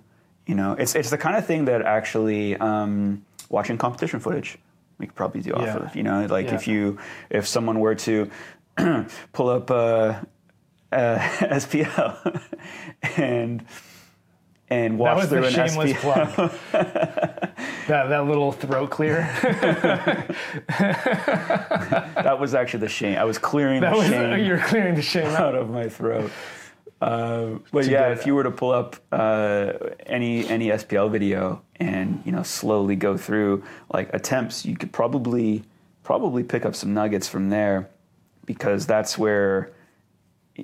You 0.45 0.55
know, 0.55 0.73
it's 0.73 0.93
it's 0.93 1.09
the 1.09 1.17
kind 1.17 1.37
of 1.37 1.45
thing 1.45 1.65
that 1.65 1.81
actually 1.83 2.57
um, 2.57 3.23
watching 3.49 3.77
competition 3.77 4.19
footage 4.19 4.57
we 4.99 5.07
could 5.07 5.15
probably 5.15 5.41
do 5.41 5.53
off 5.53 5.61
Yeah. 5.61 5.77
of. 5.77 5.95
You 5.95 6.03
know, 6.03 6.25
like 6.29 6.47
if 6.51 6.67
you 6.67 6.99
if 7.29 7.47
someone 7.47 7.79
were 7.79 7.95
to 7.95 8.29
pull 9.33 9.49
up 9.49 9.71
uh, 9.71 10.15
uh, 10.91 11.17
SPL 11.39 12.41
and 13.17 13.65
and 14.67 14.95
That 14.95 14.99
watch 14.99 15.17
was 15.17 15.29
through 15.29 15.41
the 15.41 15.47
an 15.47 15.53
shameless 15.53 15.93
plug. 15.99 16.51
that 16.71 18.09
that 18.09 18.25
little 18.25 18.51
throat 18.51 18.89
clear. 18.89 19.17
that 20.79 22.37
was 22.39 22.55
actually 22.55 22.79
the 22.79 22.89
shame. 22.89 23.17
I 23.17 23.25
was 23.25 23.37
clearing 23.37 23.81
That 23.81 23.91
the 23.91 23.97
was 23.97 24.07
shame 24.07 24.43
you're 24.45 24.59
clearing 24.59 24.95
the 24.95 25.01
shame 25.03 25.27
out. 25.27 25.39
out 25.39 25.55
of 25.55 25.69
my 25.69 25.87
throat. 25.87 26.31
Uh, 27.01 27.59
but 27.71 27.85
yeah, 27.85 28.11
if 28.11 28.25
you 28.25 28.33
were 28.33 28.43
to 28.43 28.51
pull 28.51 28.71
up 28.71 28.95
uh, 29.11 29.73
any 30.05 30.47
any 30.47 30.69
SPL 30.69 31.11
video 31.11 31.61
and 31.75 32.23
you 32.25 32.31
know 32.31 32.41
slowly 32.41 32.95
go 32.95 33.17
through 33.17 33.63
like 33.93 34.11
attempts, 34.13 34.65
you 34.65 34.75
could 34.75 34.91
probably 34.91 35.63
probably 36.03 36.43
pick 36.43 36.65
up 36.65 36.73
some 36.75 36.93
nuggets 36.93 37.27
from 37.27 37.49
there 37.49 37.89
because 38.45 38.87
that's 38.87 39.17
where 39.17 39.74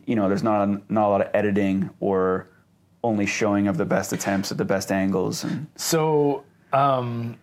you 0.06 0.16
know 0.16 0.28
there's 0.30 0.44
not 0.44 0.68
a, 0.68 0.82
not 0.90 1.08
a 1.08 1.10
lot 1.10 1.22
of 1.22 1.30
editing 1.34 1.90
or 2.00 2.48
only 3.04 3.26
showing 3.26 3.68
of 3.68 3.78
the 3.78 3.86
best 3.86 4.14
attempts 4.14 4.52
at 4.52 4.58
the 4.58 4.66
best 4.66 4.92
angles 4.92 5.44
and 5.44 5.68
So, 5.76 6.44
um, 6.72 7.38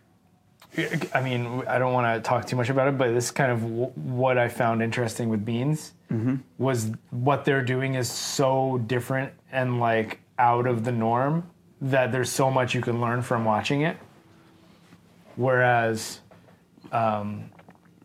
I 1.13 1.21
mean, 1.21 1.65
I 1.67 1.79
don't 1.81 1.93
want 1.93 2.15
to 2.23 2.27
talk 2.29 2.47
too 2.47 2.55
much 2.55 2.71
about 2.71 2.87
it, 2.87 2.97
but 2.97 3.13
this 3.13 3.25
is 3.25 3.31
kind 3.33 3.51
of 3.51 3.61
w- 3.63 3.87
what 3.97 4.39
I 4.39 4.49
found 4.49 4.83
interesting 4.83 5.29
with 5.29 5.45
Beans 5.45 5.95
was 6.57 6.91
what 7.11 7.45
they're 7.45 7.65
doing 7.65 7.95
is 7.97 8.09
so 8.11 8.79
different 8.87 9.33
and 9.53 9.81
like 9.81 10.21
out 10.39 10.67
of 10.67 10.85
the 10.85 10.93
norm 10.93 11.51
that 11.83 12.13
there's 12.13 12.31
so 12.31 12.51
much 12.51 12.75
you 12.75 12.81
can 12.81 13.01
learn 13.01 13.21
from 13.21 13.45
watching 13.45 13.83
it. 13.83 13.97
Whereas, 15.37 16.21
um, 16.93 17.51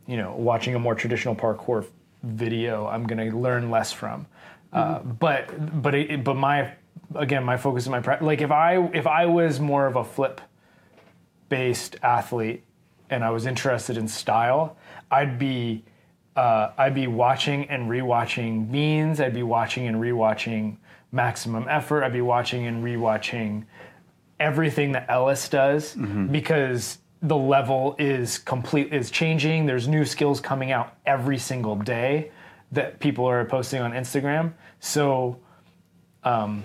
you 0.08 0.18
know, 0.18 0.34
watching 0.36 0.76
a 0.76 0.80
more 0.80 0.96
traditional 0.96 1.36
parkour 1.36 1.86
video, 2.24 2.88
I'm 2.88 3.06
going 3.06 3.30
to 3.30 3.38
learn 3.38 3.72
less 3.72 3.92
from. 3.92 4.26
Uh, 4.74 5.00
but 5.00 5.82
but 5.82 5.94
it, 5.94 6.24
but 6.24 6.36
my 6.36 6.74
again, 7.16 7.44
my 7.44 7.58
focus 7.58 7.84
is 7.84 7.90
my 7.90 8.02
pra- 8.02 8.18
like 8.22 8.42
if 8.42 8.52
I 8.52 8.78
if 8.94 9.06
I 9.06 9.26
was 9.28 9.60
more 9.60 9.86
of 9.86 9.96
a 9.96 10.04
flip 10.04 10.42
based 11.50 11.96
athlete 12.02 12.64
and 13.10 13.24
I 13.24 13.30
was 13.30 13.46
interested 13.46 13.98
in 13.98 14.08
style, 14.08 14.76
I'd 15.12 15.38
be 15.38 15.84
uh, 16.36 16.72
I'd 16.78 16.96
be 16.96 17.06
watching 17.06 17.70
and 17.70 17.88
rewatching 17.90 18.72
Beans. 18.72 19.22
I'd 19.22 19.36
be 19.36 19.44
watching 19.44 19.88
and 19.88 19.98
rewatching 19.98 20.78
Maximum 21.12 21.68
Effort. 21.70 22.04
I'd 22.04 22.14
be 22.14 22.22
watching 22.22 22.66
and 22.66 22.84
rewatching 22.84 23.66
everything 24.40 24.92
that 24.94 25.06
Ellis 25.08 25.48
does 25.48 25.96
because 26.32 26.98
the 27.22 27.38
level 27.38 27.96
is 28.00 28.40
complete 28.40 28.92
is 28.92 29.12
changing. 29.12 29.68
There's 29.68 29.88
new 29.88 30.04
skills 30.04 30.42
coming 30.42 30.72
out 30.72 30.98
every 31.06 31.38
single 31.38 31.76
day 31.76 32.32
that 32.74 33.00
people 33.00 33.26
are 33.26 33.44
posting 33.46 33.82
on 33.82 33.92
Instagram. 33.92 34.54
So 34.80 35.40
um, 36.24 36.64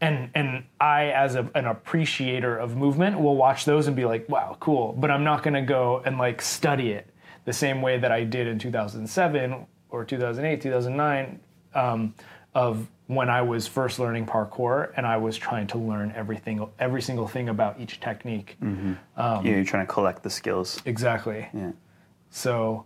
and 0.00 0.30
and 0.34 0.64
I 0.80 1.06
as 1.06 1.34
a, 1.34 1.50
an 1.54 1.66
appreciator 1.66 2.56
of 2.56 2.76
movement 2.76 3.18
will 3.18 3.36
watch 3.36 3.64
those 3.64 3.86
and 3.86 3.96
be 3.96 4.04
like, 4.04 4.28
wow, 4.28 4.56
cool. 4.60 4.92
But 4.92 5.10
I'm 5.10 5.24
not 5.24 5.42
gonna 5.42 5.62
go 5.62 6.02
and 6.04 6.18
like 6.18 6.42
study 6.42 6.90
it 6.90 7.08
the 7.44 7.52
same 7.52 7.80
way 7.80 7.98
that 7.98 8.12
I 8.12 8.24
did 8.24 8.46
in 8.46 8.58
2007 8.58 9.66
or 9.88 10.04
2008, 10.04 10.60
2009, 10.60 11.40
um, 11.74 12.14
of 12.54 12.86
when 13.06 13.30
I 13.30 13.40
was 13.42 13.68
first 13.68 14.00
learning 14.00 14.26
parkour 14.26 14.92
and 14.96 15.06
I 15.06 15.16
was 15.16 15.38
trying 15.38 15.68
to 15.68 15.78
learn 15.78 16.12
everything, 16.16 16.68
every 16.80 17.00
single 17.00 17.28
thing 17.28 17.48
about 17.48 17.78
each 17.80 18.00
technique. 18.00 18.56
Mm-hmm. 18.60 18.94
Um, 19.16 19.46
yeah, 19.46 19.52
you're 19.52 19.64
trying 19.64 19.86
to 19.86 19.92
collect 19.92 20.24
the 20.24 20.30
skills. 20.30 20.82
Exactly. 20.84 21.48
Yeah. 21.54 21.70
So, 22.30 22.84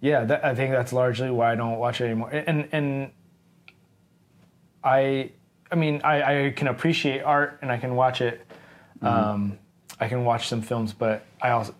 yeah, 0.00 0.24
that, 0.24 0.44
I 0.44 0.54
think 0.54 0.72
that's 0.72 0.92
largely 0.92 1.30
why 1.30 1.52
I 1.52 1.54
don't 1.54 1.78
watch 1.78 2.00
it 2.00 2.04
anymore. 2.04 2.30
And 2.30 2.68
and 2.72 3.10
I, 4.84 5.32
I 5.70 5.74
mean, 5.74 6.00
I, 6.04 6.46
I 6.46 6.50
can 6.50 6.68
appreciate 6.68 7.22
art 7.22 7.58
and 7.62 7.72
I 7.72 7.78
can 7.78 7.96
watch 7.96 8.20
it. 8.20 8.46
Um, 9.02 9.58
I 10.00 10.08
can 10.08 10.24
watch 10.24 10.48
some 10.48 10.62
films, 10.62 10.92
but 10.92 11.24
I 11.40 11.50
also 11.50 11.74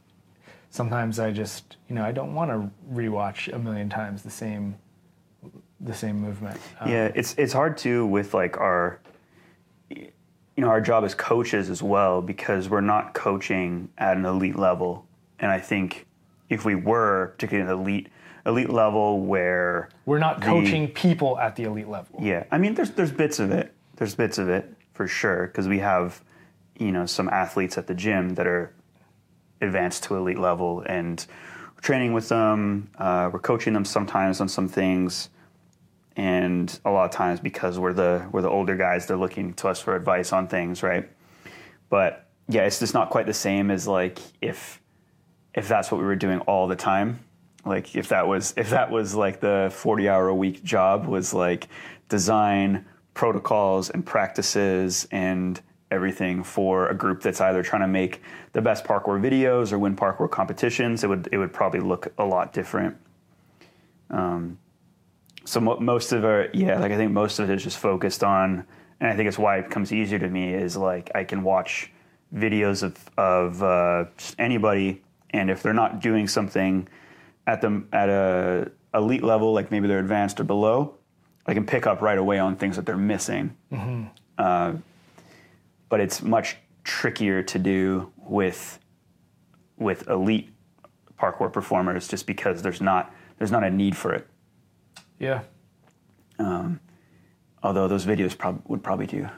sometimes 0.71 1.19
I 1.19 1.31
just 1.31 1.77
you 1.89 1.95
know 1.95 2.05
I 2.05 2.13
don't 2.13 2.35
want 2.35 2.51
to 2.51 2.71
rewatch 2.93 3.53
a 3.53 3.59
million 3.59 3.89
times 3.89 4.23
the 4.23 4.31
same 4.31 4.77
the 5.81 5.95
same 5.95 6.21
movement. 6.21 6.59
Um, 6.81 6.91
Yeah, 6.91 7.11
it's 7.15 7.35
it's 7.39 7.53
hard 7.53 7.77
too 7.77 8.07
with 8.07 8.35
like 8.35 8.57
our 8.59 9.01
you 9.91 10.11
know 10.57 10.69
our 10.69 10.81
job 10.81 11.05
as 11.05 11.15
coaches 11.15 11.69
as 11.69 11.83
well 11.83 12.23
because 12.23 12.69
we're 12.69 12.81
not 12.81 13.15
coaching 13.15 13.91
at 13.99 14.17
an 14.17 14.25
elite 14.25 14.57
level, 14.57 15.07
and 15.39 15.51
I 15.51 15.61
think 15.61 16.06
if 16.49 16.65
we 16.65 16.75
were 16.75 17.33
particularly 17.35 17.71
an 17.71 17.79
elite 17.81 18.09
elite 18.45 18.71
level 18.71 19.21
where 19.23 19.89
We're 20.05 20.19
not 20.21 20.39
the- 20.41 20.47
coaching 20.47 20.89
people 20.89 21.39
at 21.39 21.57
the 21.57 21.65
elite 21.65 21.89
level. 21.89 22.19
yeah, 22.23 22.45
I 22.51 22.59
mean 22.59 22.75
there's 22.75 22.91
there's 22.93 23.13
bits 23.13 23.39
of 23.41 23.51
it, 23.51 23.73
there's 23.97 24.15
bits 24.15 24.39
of 24.39 24.49
it 24.49 24.73
for 24.95 25.07
sure 25.09 25.47
because 25.49 25.67
we 25.69 25.79
have 25.81 26.23
you 26.79 26.93
know 26.93 27.07
some 27.07 27.29
athletes 27.29 27.77
at 27.79 27.87
the 27.87 27.95
gym 27.95 28.35
that 28.37 28.47
are 28.47 28.73
advanced 29.61 30.05
to 30.05 30.17
elite 30.17 30.39
level 30.39 30.83
and 30.87 31.27
we're 31.75 31.81
training 31.81 32.13
with 32.13 32.29
them, 32.29 32.89
uh, 32.99 33.29
we're 33.33 33.39
coaching 33.39 33.73
them 33.73 33.85
sometimes 33.85 34.41
on 34.41 34.49
some 34.49 34.69
things. 34.69 35.29
And 36.19 36.79
a 36.87 36.91
lot 36.91 37.05
of 37.05 37.11
times 37.11 37.41
because 37.41 37.79
we're 37.79 37.93
the 37.93 38.27
we're 38.33 38.41
the 38.41 38.49
older 38.49 38.75
guys 38.75 39.07
they're 39.07 39.19
looking 39.19 39.53
to 39.55 39.69
us 39.69 39.81
for 39.81 39.95
advice 39.95 40.33
on 40.33 40.49
things 40.49 40.83
right? 40.83 41.11
But 41.91 42.27
yeah 42.49 42.63
it's 42.63 42.79
just 42.79 42.95
not 42.95 43.11
quite 43.11 43.27
the 43.27 43.35
same 43.35 43.71
as 43.71 43.87
like 43.87 44.19
if 44.41 44.81
if 45.57 45.69
that's 45.69 45.91
what 45.91 45.99
we 45.99 46.07
were 46.07 46.17
doing 46.17 46.41
all 46.41 46.69
the 46.69 46.77
time. 46.77 47.21
Like 47.65 47.97
if 47.97 48.09
that 48.11 48.29
was 48.29 48.55
if 48.57 48.71
that 48.71 48.91
was 48.91 49.15
like 49.15 49.41
the 49.41 49.71
40 49.75 50.09
hour 50.09 50.29
a 50.29 50.35
week 50.35 50.63
job 50.63 51.07
was 51.07 51.35
like 51.35 51.69
design 52.09 52.87
protocols 53.15 53.91
and 53.91 54.07
practices 54.07 55.09
and 55.11 55.61
everything 55.91 56.45
for 56.45 56.89
a 56.89 56.95
group 56.95 57.23
that's 57.23 57.41
either 57.41 57.63
trying 57.63 57.83
to 57.83 57.89
make 57.89 58.23
the 58.53 58.63
best 58.63 58.85
parkour 58.85 59.21
videos 59.21 59.73
or 59.73 59.79
win 59.79 59.97
parkour 59.97 60.31
competitions 60.31 61.03
it 61.03 61.09
would 61.09 61.29
it 61.33 61.39
would 61.39 61.53
probably 61.53 61.81
look 61.81 62.13
a 62.19 62.25
lot 62.25 62.53
different. 62.53 62.97
So 65.47 65.61
mo- 65.61 65.79
most 65.81 66.13
of 66.13 66.25
our 66.25 66.49
yeah 66.53 66.79
like 66.79 66.93
i 66.93 66.97
think 66.97 67.13
most 67.13 67.39
of 67.39 67.49
it 67.49 67.55
is 67.55 67.63
just 67.63 67.79
focused 67.79 68.25
on 68.25 68.67
and 69.01 69.11
i 69.11 69.17
think 69.17 69.29
it's 69.29 69.39
why 69.39 69.59
it 69.59 69.65
becomes 69.69 69.93
easier 69.93 70.19
to 70.19 70.29
me 70.29 70.53
is 70.53 70.77
like 70.77 71.11
i 71.15 71.25
can 71.25 71.43
watch 71.45 71.93
videos 72.35 72.83
of 72.83 72.99
of 73.17 73.63
uh, 73.63 74.07
anybody 74.39 75.03
and 75.31 75.51
if 75.51 75.63
they're 75.63 75.73
not 75.75 76.01
doing 76.01 76.27
something 76.29 76.89
at 77.47 77.61
the 77.61 77.83
at 77.93 78.09
a 78.09 78.71
elite 78.95 79.23
level 79.23 79.53
like 79.53 79.71
maybe 79.71 79.87
they're 79.89 79.99
advanced 79.99 80.41
or 80.41 80.45
below 80.45 80.95
i 81.47 81.55
can 81.55 81.65
pick 81.67 81.87
up 81.87 82.01
right 82.01 82.19
away 82.19 82.39
on 82.39 82.57
things 82.57 82.77
that 82.77 82.87
they're 82.87 82.97
missing 82.97 83.57
uh, 84.39 84.73
but 85.89 86.01
it's 86.01 86.23
much 86.23 86.57
trickier 86.85 87.43
to 87.43 87.59
do 87.59 88.11
with 88.17 88.79
with 89.77 90.09
elite 90.09 90.51
parkour 91.19 91.53
performers 91.53 92.09
just 92.09 92.27
because 92.27 92.63
there's 92.63 92.81
not 92.81 93.13
there's 93.39 93.53
not 93.53 93.65
a 93.65 93.71
need 93.71 93.97
for 93.97 94.13
it 94.15 94.27
Yeah. 95.19 95.43
Although 97.63 97.89
those 97.89 98.07
videos 98.07 98.37
prob- 98.37 98.63
would 98.69 98.83
probably 98.85 99.07
do 99.07 99.29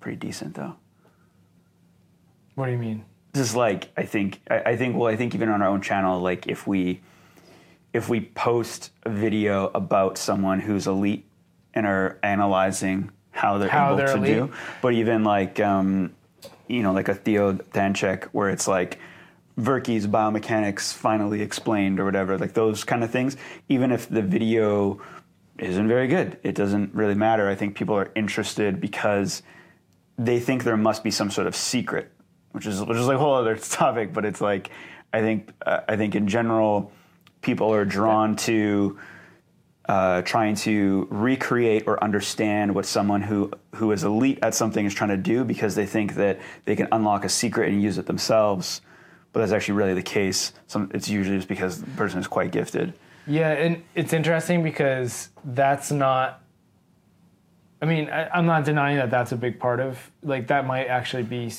pretty 0.00 0.16
decent 0.18 0.54
though. 0.54 0.74
What 2.54 2.66
do 2.66 2.72
you 2.72 2.78
mean? 2.78 3.04
Just 3.36 3.54
like 3.54 3.90
I 3.96 4.04
think 4.04 4.40
I, 4.50 4.58
I 4.72 4.76
think 4.76 4.96
well 4.96 5.08
I 5.08 5.16
think 5.16 5.34
even 5.34 5.48
on 5.48 5.62
our 5.62 5.68
own 5.68 5.82
channel 5.82 6.20
like 6.20 6.46
if 6.46 6.66
we 6.66 7.00
if 7.92 8.08
we 8.08 8.20
post 8.20 8.90
a 9.04 9.10
video 9.10 9.70
about 9.74 10.18
someone 10.18 10.60
who's 10.60 10.86
elite 10.86 11.24
and 11.74 11.86
are 11.86 12.18
analyzing 12.22 13.10
how 13.30 13.58
they're 13.58 13.68
How 13.68 13.88
able 13.88 13.96
they're 13.96 14.06
to 14.06 14.14
elite. 14.14 14.34
do, 14.34 14.52
but 14.80 14.94
even 14.94 15.22
like 15.24 15.60
um, 15.60 16.14
you 16.66 16.82
know 16.82 16.92
like 16.92 17.08
a 17.08 17.14
Theo 17.14 17.52
Danchek 17.52 18.24
where 18.32 18.48
it's 18.48 18.66
like 18.66 18.98
Verke's 19.58 20.06
biomechanics 20.06 20.92
finally 20.92 21.42
explained 21.42 22.00
or 22.00 22.04
whatever 22.04 22.38
like 22.38 22.54
those 22.54 22.84
kind 22.84 23.04
of 23.04 23.10
things. 23.10 23.36
Even 23.68 23.92
if 23.92 24.08
the 24.08 24.22
video 24.22 25.00
isn't 25.58 25.88
very 25.88 26.08
good, 26.08 26.38
it 26.42 26.54
doesn't 26.54 26.94
really 26.94 27.14
matter. 27.14 27.48
I 27.48 27.54
think 27.54 27.76
people 27.76 27.94
are 27.94 28.10
interested 28.14 28.80
because 28.80 29.42
they 30.18 30.40
think 30.40 30.64
there 30.64 30.76
must 30.76 31.04
be 31.04 31.10
some 31.10 31.30
sort 31.30 31.46
of 31.46 31.54
secret, 31.54 32.10
which 32.56 32.66
is 32.66 32.82
which 32.82 32.96
is 32.96 33.06
like 33.06 33.16
a 33.16 33.18
whole 33.18 33.34
other 33.34 33.54
topic. 33.56 34.14
But 34.14 34.24
it's 34.24 34.40
like 34.40 34.70
I 35.12 35.20
think 35.20 35.52
uh, 35.64 35.80
I 35.86 35.96
think 35.96 36.14
in 36.14 36.26
general, 36.26 36.90
people 37.42 37.72
are 37.72 37.84
drawn 37.84 38.34
to 38.36 38.98
uh, 39.86 40.22
trying 40.22 40.54
to 40.54 41.06
recreate 41.10 41.84
or 41.86 42.02
understand 42.02 42.74
what 42.74 42.86
someone 42.86 43.20
who 43.20 43.52
who 43.74 43.92
is 43.92 44.04
elite 44.04 44.38
at 44.40 44.54
something 44.54 44.86
is 44.86 44.94
trying 44.94 45.10
to 45.10 45.18
do 45.18 45.44
because 45.44 45.74
they 45.74 45.84
think 45.84 46.14
that 46.14 46.40
they 46.64 46.74
can 46.74 46.88
unlock 46.92 47.26
a 47.26 47.28
secret 47.28 47.68
and 47.68 47.82
use 47.82 47.98
it 47.98 48.06
themselves. 48.06 48.80
But 49.34 49.40
that's 49.40 49.52
actually 49.52 49.74
really 49.74 49.92
the 49.92 50.02
case. 50.02 50.54
Some, 50.66 50.90
it's 50.94 51.10
usually 51.10 51.36
just 51.36 51.48
because 51.48 51.82
the 51.82 51.90
person 51.90 52.18
is 52.18 52.26
quite 52.26 52.52
gifted. 52.52 52.94
Yeah, 53.26 53.50
and 53.50 53.82
it's 53.94 54.14
interesting 54.14 54.62
because 54.62 55.28
that's 55.44 55.92
not. 55.92 56.40
I 57.82 57.84
mean, 57.86 58.08
I, 58.08 58.28
I'm 58.30 58.46
not 58.46 58.64
denying 58.64 58.96
that 58.96 59.10
that's 59.10 59.32
a 59.32 59.36
big 59.36 59.58
part 59.60 59.80
of 59.80 60.10
like 60.22 60.46
that 60.48 60.66
might 60.66 60.86
actually 60.86 61.22
be 61.24 61.52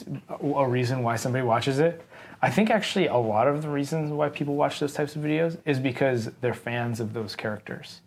a 0.43 0.67
reason 0.67 1.03
why 1.03 1.15
somebody 1.15 1.43
watches 1.43 1.79
it. 1.79 2.01
I 2.41 2.50
think 2.50 2.69
actually 2.69 3.07
a 3.07 3.17
lot 3.17 3.47
of 3.47 3.62
the 3.62 3.69
reasons 3.69 4.12
why 4.12 4.29
people 4.29 4.55
watch 4.55 4.79
those 4.79 4.93
types 4.93 5.15
of 5.15 5.21
videos 5.24 5.57
is 5.65 5.79
because 5.79 6.29
they're 6.41 6.53
fans 6.53 7.00
of 7.00 7.13
those 7.13 7.36
characters. 7.36 8.01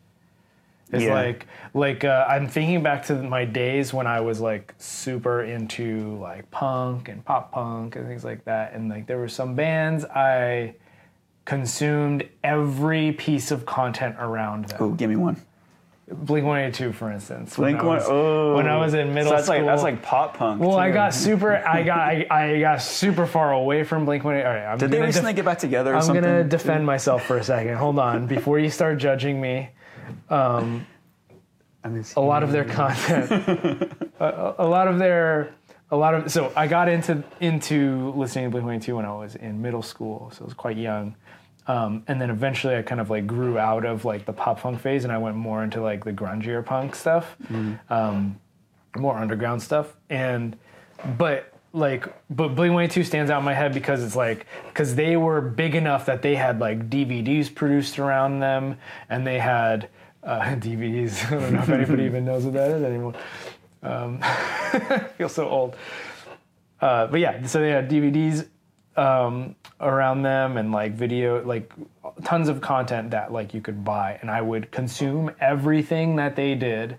It's 0.93 1.05
Yeah. 1.05 1.15
like 1.15 1.47
like 1.73 2.05
uh, 2.05 2.27
I'm 2.29 2.49
thinking 2.49 2.83
back 2.83 3.05
to 3.07 3.15
my 3.15 3.45
days 3.45 3.95
when 3.95 4.09
I 4.09 4.21
was 4.21 4.41
like 4.41 4.75
super 4.79 5.43
into 5.45 6.17
like 6.19 6.51
punk 6.51 7.09
and 7.09 7.25
pop 7.25 7.53
punk 7.53 7.95
and 7.95 8.07
things 8.09 8.25
like 8.25 8.45
that, 8.45 8.73
and 8.73 8.89
like 8.89 9.07
there 9.07 9.19
were 9.19 9.29
some 9.29 9.55
bands 9.55 10.05
I 10.05 10.75
consumed 11.45 12.29
every 12.45 13.13
piece 13.13 13.51
of 13.51 13.67
content 13.67 14.17
around 14.19 14.67
them. 14.67 14.79
Oh, 14.81 14.91
give 14.91 15.11
me 15.11 15.17
one. 15.17 15.37
Blink 16.13 16.45
182, 16.45 16.93
for 16.93 17.11
instance. 17.13 17.57
when 17.57 17.73
Blink 17.73 17.85
I 17.85 17.87
one. 17.87 17.97
was- 17.99 18.07
Oh, 18.09 18.57
when 18.57 18.67
I 18.69 18.77
was 18.79 18.95
in 18.95 19.15
middle 19.15 19.31
so 19.31 19.37
that's 19.37 19.47
school. 19.47 19.59
like 19.59 19.67
that's 19.67 19.83
like 19.83 20.03
pop 20.03 20.37
punk. 20.37 20.61
well, 20.61 20.77
I 20.77 20.91
got 20.91 21.15
super. 21.15 21.57
I 21.57 21.83
got. 21.85 21.99
I, 21.99 22.27
I 22.31 22.61
got 22.61 22.83
super 22.83 23.27
far 23.27 23.53
away 23.53 23.85
from 23.85 24.05
Blink 24.05 24.25
182. 24.25 24.49
All 24.49 24.55
right, 24.67 24.73
I'm 24.73 24.79
Did 24.79 24.91
they 24.91 25.01
recently 25.01 25.33
def- 25.33 25.37
get 25.37 25.45
back 25.45 25.59
together? 25.59 25.93
Or 25.93 25.97
I'm 25.97 26.03
something? 26.03 26.23
gonna 26.25 26.45
defend 26.45 26.85
myself 26.85 27.25
for 27.27 27.37
a 27.37 27.45
second. 27.45 27.77
Hold 27.77 27.99
on, 27.99 28.27
before 28.27 28.59
you 28.59 28.71
start 28.71 28.99
judging 28.99 29.41
me. 29.41 29.71
Um, 30.29 30.87
I 31.85 31.89
mean, 31.89 32.05
a 32.17 32.21
lot 32.21 32.43
of 32.43 32.53
their 32.53 32.65
content 32.65 33.31
a, 34.21 34.55
a 34.59 34.67
lot 34.67 34.89
of 34.89 34.99
their 34.99 35.55
a 35.91 35.97
lot 35.97 36.15
of 36.15 36.31
so 36.31 36.53
i 36.55 36.67
got 36.67 36.89
into 36.89 37.23
into 37.41 38.11
listening 38.13 38.45
to 38.45 38.51
blink 38.51 38.65
182 38.65 38.95
when 38.97 39.05
i 39.07 39.13
was 39.13 39.35
in 39.35 39.61
middle 39.63 39.83
school 39.83 40.31
so 40.33 40.43
i 40.43 40.45
was 40.45 40.53
quite 40.55 40.77
young 40.77 41.17
um, 41.71 42.03
and 42.09 42.21
then 42.21 42.31
eventually 42.31 42.75
i 42.77 42.83
kind 42.83 43.01
of 43.01 43.11
like 43.11 43.27
grew 43.27 43.59
out 43.59 43.85
of 43.85 44.05
like 44.05 44.25
the 44.25 44.33
pop 44.33 44.61
punk 44.61 44.81
phase 44.81 45.05
and 45.05 45.13
i 45.13 45.19
went 45.19 45.37
more 45.37 45.63
into 45.65 45.81
like 45.81 46.05
the 46.05 46.13
grungier 46.13 46.65
punk 46.65 46.95
stuff 46.95 47.37
um, 47.91 48.41
more 48.97 49.17
underground 49.17 49.63
stuff. 49.63 49.95
And 50.09 50.57
but 51.17 51.53
like 51.73 52.05
but 52.29 52.49
blink 52.49 52.75
182 52.75 53.05
stands 53.05 53.31
out 53.31 53.39
in 53.39 53.45
my 53.45 53.55
head 53.55 53.73
because 53.73 54.03
it's 54.03 54.17
like 54.17 54.47
because 54.69 54.97
they 54.97 55.17
were 55.17 55.41
big 55.41 55.77
enough 55.77 56.05
that 56.07 56.21
they 56.21 56.35
had 56.35 56.59
like 56.59 56.91
dvds 56.91 57.55
produced 57.55 58.01
around 58.01 58.41
them 58.41 58.77
and 59.09 59.25
they 59.25 59.39
had 59.39 59.89
uh, 60.25 60.41
dvds 60.41 61.25
i 61.33 61.41
don't 61.41 61.53
know 61.53 61.61
if 61.61 61.69
anybody 61.69 62.03
even 62.03 62.25
knows 62.25 62.45
what 62.45 62.55
that 62.55 62.71
is 62.71 62.83
anymore. 62.83 63.15
Um, 63.83 64.19
I 64.23 65.07
feel 65.17 65.29
so 65.29 65.49
old. 65.49 65.77
Uh, 66.81 67.07
but 67.07 67.21
yeah 67.21 67.47
so 67.47 67.61
they 67.61 67.71
had 67.71 67.89
dvds 67.89 68.49
um, 69.01 69.57
around 69.81 70.23
them 70.23 70.59
and 70.59 70.73
like 70.73 70.93
video 70.93 71.43
like 71.43 71.73
tons 72.23 72.51
of 72.51 72.61
content 72.61 73.11
that 73.13 73.33
like 73.33 73.55
you 73.55 73.63
could 73.63 73.83
buy. 73.83 74.19
And 74.21 74.31
i 74.31 74.43
would 74.43 74.71
consume 74.71 75.31
everything 75.41 76.17
that 76.17 76.37
they 76.37 76.55
did. 76.55 76.99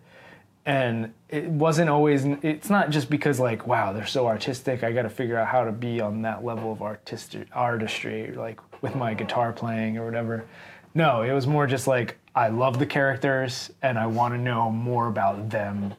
And 0.66 1.14
it 1.30 1.46
wasn't 1.46 1.90
always 1.90 2.26
it's 2.42 2.70
not 2.70 2.90
just 2.90 3.10
because 3.10 3.40
like 3.40 3.68
wow 3.68 3.94
they're 3.94 4.08
so 4.08 4.26
artistic. 4.26 4.84
I 4.84 4.92
got 4.92 5.04
to 5.04 5.10
figure 5.10 5.38
out 5.38 5.48
how 5.48 5.64
to 5.64 5.72
be 5.72 6.02
on 6.02 6.24
that 6.24 6.44
level 6.44 6.72
of 6.72 6.82
artistic 6.82 7.48
artistry 7.54 8.34
like 8.34 8.60
with 8.82 8.96
my 8.96 9.14
guitar 9.14 9.54
playing 9.54 9.98
or 10.00 10.06
whatever. 10.06 10.46
No 10.96 11.22
it 11.22 11.34
was 11.34 11.46
more 11.46 11.68
just 11.68 11.86
like 11.86 12.18
i 12.34 12.48
love 12.48 12.80
the 12.80 12.86
characters 12.86 13.72
and 13.84 14.00
i 14.00 14.08
want 14.08 14.34
to 14.34 14.40
know 14.40 14.72
more 14.72 15.08
about 15.08 15.50
them 15.52 15.94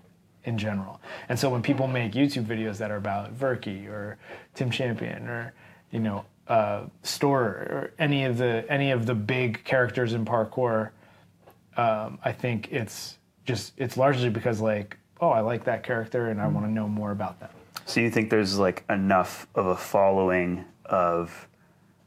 in 0.45 0.59
general. 0.59 1.01
And 1.29 1.39
so 1.39 1.49
when 1.49 1.63
people 1.63 1.87
make 1.87 2.13
youtube 2.13 2.45
videos 2.45 2.79
that 2.79 2.91
are 2.91 2.97
about 2.97 3.39
Verky 3.39 3.87
or 3.87 4.19
tim 4.55 4.71
champion 4.71 5.29
or 5.29 5.55
you 5.93 6.01
know 6.01 6.25
uh, 6.49 6.83
store 7.05 7.45
or 7.45 7.93
any 8.01 8.25
of 8.25 8.37
the 8.37 8.65
any 8.69 8.91
of 8.91 9.07
the 9.07 9.15
big 9.15 9.63
characters 9.63 10.13
in 10.13 10.25
parkour 10.25 10.91
um, 11.77 12.19
I 12.25 12.33
think 12.33 12.73
it's 12.73 13.19
just 13.45 13.73
it's 13.77 13.97
largely 13.97 14.29
because 14.29 14.61
like 14.61 14.99
oh 15.21 15.31
I 15.31 15.41
like 15.41 15.65
that 15.65 15.83
character 15.85 16.29
and 16.29 16.41
I 16.41 16.49
want 16.49 16.67
to 16.67 16.73
know 16.73 16.89
more 16.89 17.13
about 17.13 17.39
them. 17.41 17.51
So 17.87 18.01
you 18.01 18.11
think 18.11 18.31
there's 18.31 18.59
like 18.59 18.85
enough 18.91 19.47
of 19.55 19.67
a 19.67 19.77
following 19.77 20.65
of 20.85 21.49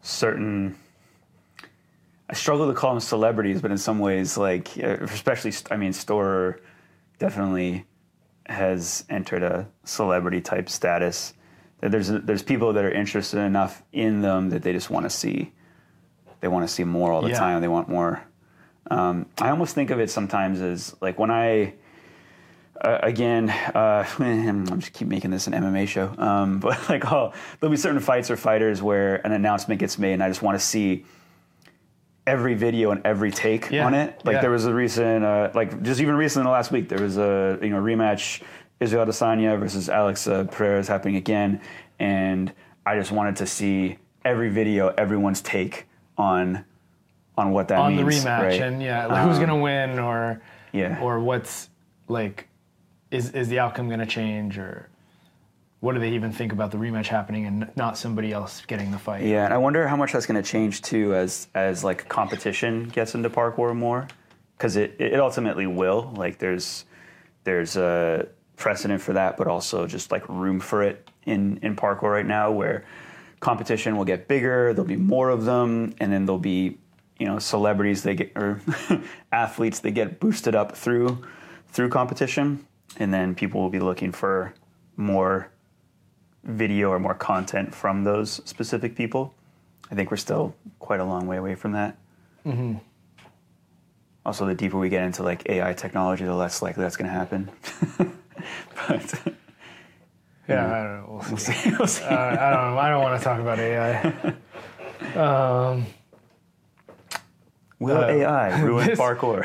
certain 0.02 0.76
I 2.28 2.34
struggle 2.34 2.68
to 2.68 2.74
call 2.74 2.92
them 2.92 3.00
celebrities, 3.00 3.62
but 3.62 3.72
in 3.72 3.78
some 3.78 4.00
ways 4.00 4.38
like 4.38 4.78
uh, 4.78 4.98
especially 5.02 5.54
I 5.72 5.78
mean 5.78 5.92
Storror 5.92 6.60
definitely 7.20 7.86
has 8.48 9.06
entered 9.10 9.42
a 9.42 9.68
celebrity 9.86 10.42
type 10.42 10.70
status. 10.70 11.34
That 11.82 11.92
there's 11.92 12.08
there's 12.08 12.42
people 12.44 12.74
that 12.74 12.86
are 12.86 12.92
interested 12.92 13.40
enough 13.40 13.84
in 13.92 14.22
them 14.22 14.50
that 14.50 14.64
they 14.64 14.72
just 14.74 14.90
want 14.90 15.06
to 15.06 15.10
see 15.10 15.52
they 16.42 16.48
want 16.48 16.68
to 16.68 16.74
see 16.74 16.84
more 16.84 17.12
all 17.12 17.22
the 17.22 17.30
Yeah. 17.30 17.40
time. 17.40 17.62
They 17.62 17.68
want 17.68 17.90
more. 17.90 18.22
Um, 18.92 19.26
I 19.42 19.50
almost 19.50 19.74
think 19.74 19.90
of 19.90 20.00
it 20.00 20.10
sometimes 20.12 20.62
as 20.62 20.96
like 21.02 21.18
when 21.18 21.32
I 21.32 21.74
uh, 22.82 23.00
again, 23.02 23.50
uh, 23.50 24.06
I'm 24.20 24.80
just 24.80 24.94
keep 24.94 25.08
making 25.08 25.32
this 25.32 25.48
an 25.48 25.54
MMA 25.54 25.88
show. 25.88 26.14
Um, 26.18 26.60
but 26.66 26.88
like, 26.90 27.12
oh, 27.12 27.34
there'll 27.60 27.72
be 27.72 27.78
certain 27.78 28.00
fights 28.00 28.30
or 28.30 28.38
fighters 28.38 28.82
where 28.82 29.26
an 29.26 29.32
announcement 29.32 29.80
gets 29.80 29.98
made, 29.98 30.14
and 30.14 30.24
I 30.24 30.28
just 30.28 30.42
want 30.42 30.60
to 30.60 30.64
see 30.66 31.06
every 32.28 32.54
video 32.56 32.92
and 32.92 33.02
every 33.06 33.32
take 33.32 33.72
Yeah, 33.72 33.86
on 33.86 33.94
it. 33.94 34.22
Like 34.26 34.36
yeah. 34.36 34.42
there 34.42 34.52
was 34.52 34.66
a 34.66 34.74
recent, 34.74 35.24
uh, 35.24 35.52
like 35.54 35.82
just 35.84 36.02
even 36.02 36.16
recent 36.16 36.42
in 36.42 36.46
the 36.46 36.52
last 36.52 36.72
week, 36.72 36.90
there 36.90 37.00
was 37.02 37.18
a 37.18 37.58
you 37.62 37.70
know 37.70 37.82
rematch 37.82 38.42
Israel 38.80 39.06
Adesanya 39.06 39.60
versus 39.60 39.90
Alex 39.90 40.28
uh, 40.28 40.44
Pereira 40.46 40.80
is 40.80 40.88
happening 40.88 41.16
again, 41.16 41.62
and 42.00 42.52
I 42.86 42.98
just 42.98 43.12
wanted 43.12 43.38
to 43.38 43.48
see 43.48 43.98
every 44.24 44.50
video, 44.50 44.90
everyone's 44.90 45.42
take 45.42 45.88
on 46.18 46.66
on 47.38 47.52
what 47.52 47.68
that 47.68 47.80
on 47.80 47.96
means 47.96 48.24
the 48.24 48.30
rematch 48.30 48.42
right? 48.44 48.62
and 48.62 48.82
yeah 48.82 49.08
like, 49.08 49.28
who's 49.28 49.38
Um, 49.38 49.46
gonna 49.46 49.62
win 49.62 50.00
or 50.00 50.42
yeah. 50.72 51.02
or 51.02 51.20
what's 51.20 51.70
like 52.08 52.48
is 53.12 53.32
is 53.32 53.50
the 53.50 53.60
outcome 53.60 53.90
gonna 53.90 54.06
change 54.06 54.58
or 54.58 54.88
what 55.82 55.94
do 55.94 56.00
they 56.00 56.12
even 56.12 56.32
think 56.32 56.54
about 56.54 56.72
the 56.72 56.78
rematch 56.78 57.08
happening 57.08 57.46
and 57.46 57.70
not 57.76 57.98
somebody 57.98 58.32
else 58.32 58.64
getting 58.66 58.90
the 58.92 58.98
fight? 58.98 59.24
Yeah, 59.24 59.44
and 59.46 59.54
I 59.54 59.58
wonder 59.58 59.86
how 59.88 59.96
much 59.98 60.14
that's 60.14 60.26
going 60.26 60.42
to 60.42 60.50
change 60.50 60.82
too 60.82 61.14
as 61.14 61.48
as 61.54 61.84
like 61.84 62.08
competition 62.10 62.86
gets 62.90 63.14
into 63.14 63.30
parkour 63.30 63.76
more, 63.76 64.08
because 64.58 64.78
it 64.78 64.96
it 64.98 65.20
ultimately 65.20 65.68
will. 65.68 66.12
Like 66.16 66.40
there's 66.40 66.86
there's 67.44 67.76
a 67.78 68.28
precedent 68.56 69.02
for 69.02 69.14
that, 69.14 69.38
but 69.38 69.48
also 69.48 69.88
just 69.88 70.12
like 70.12 70.28
room 70.30 70.60
for 70.60 70.84
it 70.84 71.10
in 71.26 71.58
in 71.62 71.76
parkour 71.76 72.12
right 72.12 72.26
now, 72.26 72.52
where 72.52 72.86
competition 73.40 73.98
will 73.98 74.06
get 74.06 74.28
bigger. 74.28 74.74
There'll 74.74 74.88
be 74.88 74.96
more 74.96 75.30
of 75.30 75.46
them, 75.46 75.94
and 76.00 76.12
then 76.12 76.26
there'll 76.26 76.40
be 76.40 76.78
you 77.20 77.26
know 77.26 77.40
celebrities 77.40 78.04
they 78.04 78.16
get 78.16 78.32
or 78.36 78.62
athletes 79.32 79.80
they 79.80 79.92
get 79.92 80.20
boosted 80.20 80.56
up 80.56 80.76
through 80.76 81.24
through 81.70 81.90
competition, 81.90 82.66
and 82.98 83.14
then 83.14 83.36
people 83.36 83.62
will 83.62 83.70
be 83.70 83.80
looking 83.80 84.12
for 84.12 84.54
more 84.98 85.52
video 86.44 86.90
or 86.90 87.00
more 87.00 87.16
content 87.16 87.74
from 87.74 88.04
those 88.04 88.42
specific 88.46 88.96
people. 88.96 89.34
I 89.92 89.96
think 89.96 90.12
we're 90.12 90.18
still 90.18 90.56
quite 90.80 91.00
a 91.00 91.06
long 91.06 91.28
way 91.28 91.38
away 91.38 91.56
from 91.56 91.74
that. 91.74 91.98
Mm-hmm. 92.46 92.76
Also, 94.26 94.46
the 94.48 94.56
deeper 94.56 94.80
we 94.80 94.90
get 94.90 95.04
into 95.04 95.22
like 95.22 95.48
AI 95.50 95.74
technology, 95.74 96.26
the 96.26 96.34
less 96.34 96.62
likely 96.62 96.84
that's 96.84 96.98
going 96.98 97.10
to 97.10 97.14
happen. 97.14 97.52
but 98.88 99.14
Yeah, 100.48 100.66
I 100.68 100.84
don't 100.84 100.98
know. 100.98 101.22
We'll 101.30 101.38
see. 101.38 101.54
we'll 101.54 101.62
see. 101.62 101.76
We'll 101.80 101.88
see. 101.88 102.04
uh, 102.04 102.16
I 102.16 102.50
don't. 102.52 102.78
I 102.78 102.90
don't 102.90 103.02
want 103.02 103.20
to 103.20 103.24
talk 103.24 103.40
about 103.40 103.60
AI. 103.60 104.34
Um, 105.16 105.86
Will 107.80 107.98
uh, 107.98 108.08
AI 108.08 108.62
ruin 108.64 108.88
this- 108.88 108.98
parkour? 109.00 109.44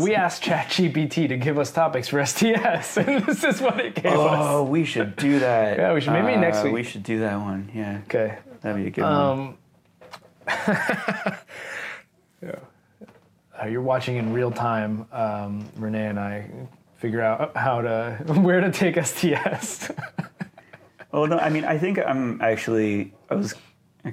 we 0.00 0.14
asked 0.14 0.42
ChatGPT 0.42 1.28
to 1.28 1.36
give 1.36 1.58
us 1.58 1.70
topics 1.70 2.08
for 2.08 2.24
STS, 2.24 2.96
and 2.96 3.24
this 3.26 3.44
is 3.44 3.60
what 3.60 3.78
it 3.80 3.94
gave 3.96 4.06
us. 4.06 4.14
oh, 4.16 4.64
we 4.64 4.84
should 4.84 5.14
do 5.16 5.38
that. 5.40 5.76
Yeah, 5.78 5.92
we 5.92 6.00
should- 6.00 6.12
maybe 6.14 6.36
next 6.40 6.58
Uh, 6.60 6.64
week. 6.64 6.72
We 6.74 6.82
should 6.84 7.02
do 7.02 7.20
that 7.20 7.36
one. 7.38 7.70
Yeah, 7.74 8.00
Okay. 8.04 8.38
that'd 8.62 8.80
be 8.82 8.88
a 8.88 8.90
good 8.90 9.02
one. 9.04 9.12
Um, 9.12 9.58
yeah. 12.42 12.56
Uh, 13.62 13.66
you're 13.66 13.82
watching 13.82 14.16
in 14.16 14.32
real 14.32 14.50
time. 14.50 15.06
Um, 15.12 15.68
Renee 15.76 16.06
and 16.06 16.18
I 16.18 16.48
figure 17.02 17.20
out 17.20 17.56
how 17.56 17.80
to 17.82 18.16
where 18.46 18.60
to 18.60 18.70
take 18.70 18.94
STS. 19.04 19.90
Oh 21.12 21.26
no, 21.30 21.36
I 21.36 21.50
mean, 21.50 21.64
I 21.64 21.76
think 21.76 21.98
I'm 21.98 22.40
actually 22.40 23.12
I 23.28 23.34
was 23.34 23.54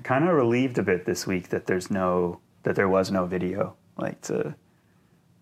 kind 0.04 0.28
of 0.28 0.34
relieved 0.36 0.78
a 0.80 0.84
bit 0.84 1.06
this 1.06 1.28
week 1.28 1.49
that 1.49 1.67
there's 1.67 1.91
no 1.91 2.39
that 2.63 2.75
there 2.75 2.89
was 2.89 3.12
no 3.12 3.25
video 3.25 3.75
like 3.97 4.19
to 4.21 4.56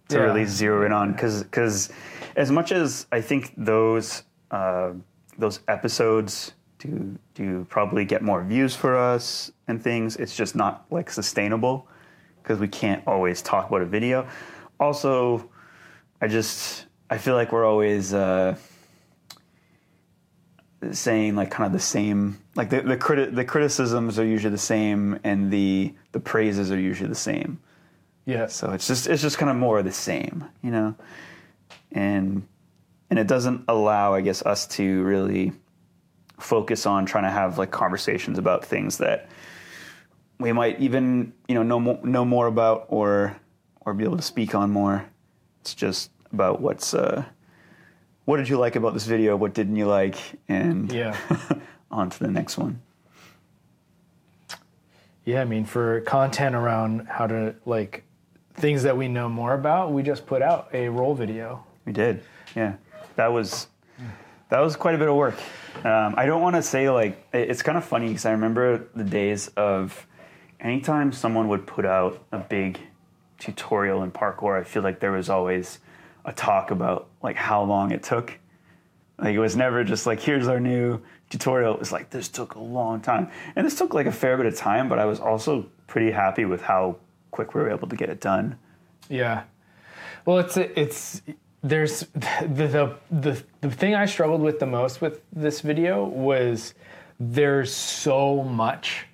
to 0.10 0.16
Yeah. 0.18 0.24
really 0.24 0.46
zero 0.46 0.86
in 0.86 0.92
on 0.92 1.14
because 1.14 1.44
because 1.44 1.90
as 2.36 2.52
much 2.52 2.72
as 2.72 3.08
I 3.12 3.22
think 3.22 3.54
those 3.58 4.24
uh, 4.52 4.92
those 5.38 5.62
episodes 5.68 6.52
do 6.80 7.18
do 7.34 7.66
probably 7.70 8.04
get 8.06 8.22
more 8.22 8.44
views 8.44 8.76
for 8.76 8.98
us 8.98 9.52
and 9.68 9.82
things, 9.82 10.18
it's 10.18 10.36
just 10.36 10.54
not 10.56 10.86
like 10.92 11.10
sustainable 11.10 11.88
because 12.44 12.60
we 12.60 12.68
can't 12.68 13.04
always 13.08 13.42
talk 13.42 13.70
about 13.70 13.82
a 13.82 13.86
video. 13.86 14.28
also, 14.80 15.50
I 16.22 16.28
just 16.28 16.87
I 17.10 17.18
feel 17.18 17.36
like 17.36 17.52
we're 17.52 17.66
always 17.66 18.14
uh, 18.14 18.56
saying 20.92 21.36
like 21.36 21.52
kind 21.52 21.68
of 21.68 21.74
the 21.74 21.80
same. 21.80 22.38
Like 22.56 22.70
the 22.70 22.82
the, 22.82 22.98
criti- 22.98 23.34
the 23.34 23.46
criticisms 23.46 24.20
are 24.20 24.26
usually 24.26 24.52
the 24.52 24.58
same, 24.58 25.20
and 25.24 25.52
the 25.52 25.94
the 26.12 26.20
praises 26.20 26.72
are 26.72 26.80
usually 26.80 27.10
the 27.10 27.16
same. 27.16 27.60
Yeah. 28.26 28.48
So 28.48 28.72
it's 28.72 28.88
just 28.88 29.08
it's 29.08 29.22
just 29.22 29.38
kind 29.38 29.50
of 29.50 29.56
more 29.56 29.80
of 29.80 29.86
the 29.86 29.92
same, 29.92 30.46
you 30.62 30.72
know, 30.72 30.96
and 31.92 32.46
and 33.10 33.20
it 33.20 33.28
doesn't 33.28 33.64
allow, 33.68 34.14
I 34.14 34.22
guess, 34.22 34.42
us 34.42 34.68
to 34.68 35.04
really 35.04 35.54
focus 36.40 36.86
on 36.86 37.06
trying 37.06 37.24
to 37.24 37.30
have 37.32 37.58
like 37.58 37.72
conversations 37.72 38.38
about 38.38 38.64
things 38.64 39.00
that 39.00 39.30
we 40.40 40.52
might 40.52 40.80
even 40.80 41.34
you 41.48 41.56
know 41.56 41.64
know 41.64 41.80
more, 41.80 42.00
know 42.04 42.26
more 42.26 42.48
about 42.48 42.86
or 42.90 43.36
or 43.82 43.94
be 43.94 44.04
able 44.04 44.18
to 44.18 44.24
speak 44.24 44.54
on 44.54 44.72
more. 44.72 45.06
It's 45.62 45.74
just 45.74 46.12
about 46.32 46.62
what's 46.62 46.94
uh, 46.94 47.24
what 48.26 48.38
did 48.38 48.50
you 48.50 48.58
like 48.58 48.76
about 48.76 48.94
this 48.94 49.06
video, 49.06 49.36
what 49.36 49.54
didn't 49.54 49.76
you 49.76 49.86
like, 49.88 50.18
and 50.48 50.92
Yeah. 50.92 51.18
on 51.92 52.10
to 52.10 52.20
the 52.20 52.30
next 52.30 52.58
one. 52.58 52.82
Yeah, 55.26 55.42
I 55.42 55.46
mean, 55.46 55.66
for 55.66 56.02
content 56.02 56.56
around 56.56 57.08
how 57.08 57.28
to 57.28 57.56
like 57.66 58.04
things 58.54 58.84
that 58.84 58.96
we 58.98 59.08
know 59.08 59.30
more 59.30 59.54
about, 59.54 59.92
we 59.92 60.04
just 60.04 60.26
put 60.26 60.42
out 60.42 60.70
a 60.74 60.90
roll 60.90 61.14
video. 61.14 61.64
We 61.86 61.94
did, 61.94 62.24
yeah. 62.56 62.76
That 63.16 63.28
was 63.28 63.68
that 64.50 64.60
was 64.60 64.76
quite 64.76 64.96
a 64.96 64.98
bit 64.98 65.10
of 65.10 65.16
work. 65.16 65.36
Um, 65.84 66.16
I 66.18 66.26
don't 66.26 66.42
want 66.42 66.56
to 66.56 66.62
say 66.64 66.90
like 66.90 67.28
it's 67.34 67.62
kind 67.62 67.78
of 67.78 67.84
funny 67.84 68.08
because 68.08 68.26
I 68.26 68.32
remember 68.32 68.88
the 68.96 69.04
days 69.04 69.50
of 69.58 70.08
anytime 70.60 71.12
someone 71.12 71.50
would 71.50 71.68
put 71.68 71.86
out 71.86 72.24
a 72.32 72.40
big 72.40 72.80
tutorial 73.40 74.04
in 74.04 74.12
parkour. 74.12 74.60
I 74.60 74.64
feel 74.64 74.82
like 74.82 75.00
there 75.00 75.12
was 75.12 75.30
always 75.30 75.80
a 76.28 76.34
talk 76.34 76.70
about 76.70 77.08
like 77.24 77.36
how 77.36 77.64
long 77.64 77.92
it 77.92 78.04
took. 78.04 78.38
Like 79.18 79.34
it 79.34 79.40
was 79.40 79.56
never 79.56 79.84
just 79.84 80.06
like 80.06 80.20
here's 80.20 80.48
our 80.48 80.60
new 80.60 81.02
tutorial. 81.32 81.74
It 81.74 81.80
was 81.80 81.92
like 81.92 82.12
this 82.12 82.28
took 82.30 82.54
a 82.54 82.60
long 82.60 83.02
time, 83.02 83.32
and 83.56 83.66
this 83.66 83.76
took 83.76 83.96
like 83.96 84.06
a 84.06 84.12
fair 84.12 84.38
bit 84.38 84.46
of 84.46 84.56
time. 84.56 84.90
But 84.90 85.00
I 85.00 85.06
was 85.06 85.20
also 85.20 85.66
pretty 85.88 86.12
happy 86.12 86.46
with 86.46 86.62
how 86.62 86.98
quick 87.32 87.56
we 87.56 87.62
were 87.62 87.72
able 87.72 87.88
to 87.88 87.96
get 87.96 88.10
it 88.10 88.22
done. 88.22 88.60
Yeah. 89.10 89.44
Well, 90.26 90.38
it's 90.38 90.58
it's 90.58 91.24
there's 91.64 92.02
the 92.02 92.48
the 92.50 92.96
the, 93.10 93.44
the 93.62 93.72
thing 93.72 93.96
I 93.96 94.06
struggled 94.06 94.42
with 94.42 94.60
the 94.60 94.68
most 94.68 95.02
with 95.02 95.22
this 95.32 95.62
video 95.62 96.06
was 96.06 96.76
there's 97.20 97.74
so 97.74 98.44
much 98.44 99.08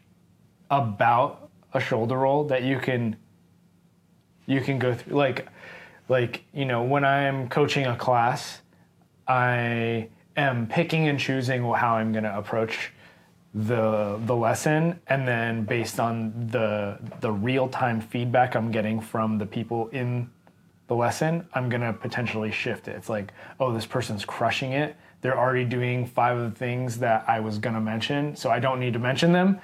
about 0.69 1.49
a 1.73 1.79
shoulder 1.79 2.17
roll 2.17 2.43
that 2.45 2.63
you 2.63 2.79
can 2.79 3.15
you 4.45 4.59
can 4.59 4.79
go 4.79 4.93
through 4.93 5.15
like 5.15 5.47
like 6.09 6.43
you 6.53 6.65
know 6.65 6.83
when 6.83 7.05
I'm 7.05 7.49
coaching 7.49 7.85
a 7.85 7.95
class 7.95 8.61
I 9.27 10.09
am 10.35 10.67
picking 10.67 11.07
and 11.07 11.19
choosing 11.19 11.63
how 11.63 11.95
I'm 11.95 12.11
going 12.11 12.23
to 12.23 12.37
approach 12.37 12.91
the 13.53 14.19
the 14.25 14.35
lesson 14.35 14.99
and 15.07 15.27
then 15.27 15.63
based 15.63 15.99
on 15.99 16.47
the 16.47 16.97
the 17.21 17.31
real-time 17.31 18.01
feedback 18.01 18.55
I'm 18.55 18.71
getting 18.71 18.99
from 18.99 19.37
the 19.37 19.45
people 19.45 19.89
in 19.89 20.29
the 20.87 20.95
lesson, 20.95 21.47
I'm 21.53 21.69
going 21.69 21.81
to 21.81 21.93
potentially 21.93 22.51
shift 22.51 22.87
it. 22.87 22.95
It's 22.95 23.09
like, 23.09 23.33
oh, 23.59 23.73
this 23.73 23.85
person's 23.85 24.25
crushing 24.25 24.73
it. 24.73 24.95
They're 25.21 25.37
already 25.37 25.63
doing 25.65 26.05
five 26.05 26.37
of 26.37 26.53
the 26.53 26.59
things 26.59 26.99
that 26.99 27.23
I 27.27 27.39
was 27.39 27.57
going 27.57 27.75
to 27.75 27.81
mention, 27.81 28.35
so 28.35 28.49
I 28.49 28.59
don't 28.59 28.79
need 28.79 28.93
to 28.93 28.99
mention 28.99 29.31
them. 29.31 29.59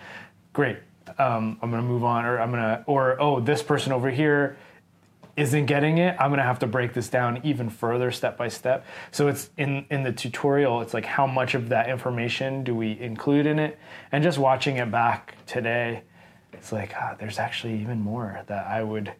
Great. 0.53 0.77
Um, 1.17 1.59
I'm 1.61 1.69
going 1.71 1.81
to 1.81 1.87
move 1.87 2.03
on 2.03 2.25
or 2.25 2.39
I'm 2.39 2.51
going 2.51 2.63
to 2.63 2.83
or 2.87 3.19
oh, 3.19 3.39
this 3.39 3.61
person 3.61 3.91
over 3.91 4.09
here 4.09 4.57
isn't 5.39 5.65
getting 5.65 5.97
it, 5.97 6.15
I'm 6.19 6.29
gonna 6.29 6.43
have 6.43 6.59
to 6.59 6.67
break 6.67 6.93
this 6.93 7.09
down 7.09 7.39
even 7.43 7.69
further 7.69 8.11
step 8.11 8.37
by 8.37 8.49
step. 8.49 8.85
So 9.11 9.27
it's 9.27 9.49
in 9.57 9.85
in 9.89 10.03
the 10.03 10.11
tutorial, 10.11 10.81
it's 10.81 10.93
like 10.93 11.05
how 11.05 11.25
much 11.25 11.55
of 11.55 11.69
that 11.69 11.89
information 11.89 12.63
do 12.63 12.75
we 12.75 12.99
include 12.99 13.45
in 13.45 13.59
it? 13.59 13.79
And 14.11 14.23
just 14.23 14.37
watching 14.37 14.77
it 14.77 14.91
back 14.91 15.35
today, 15.45 16.03
it's 16.53 16.71
like 16.71 16.93
ah, 16.95 17.15
there's 17.19 17.39
actually 17.39 17.79
even 17.81 18.01
more 18.01 18.41
that 18.47 18.67
I 18.67 18.83
would 18.83 19.13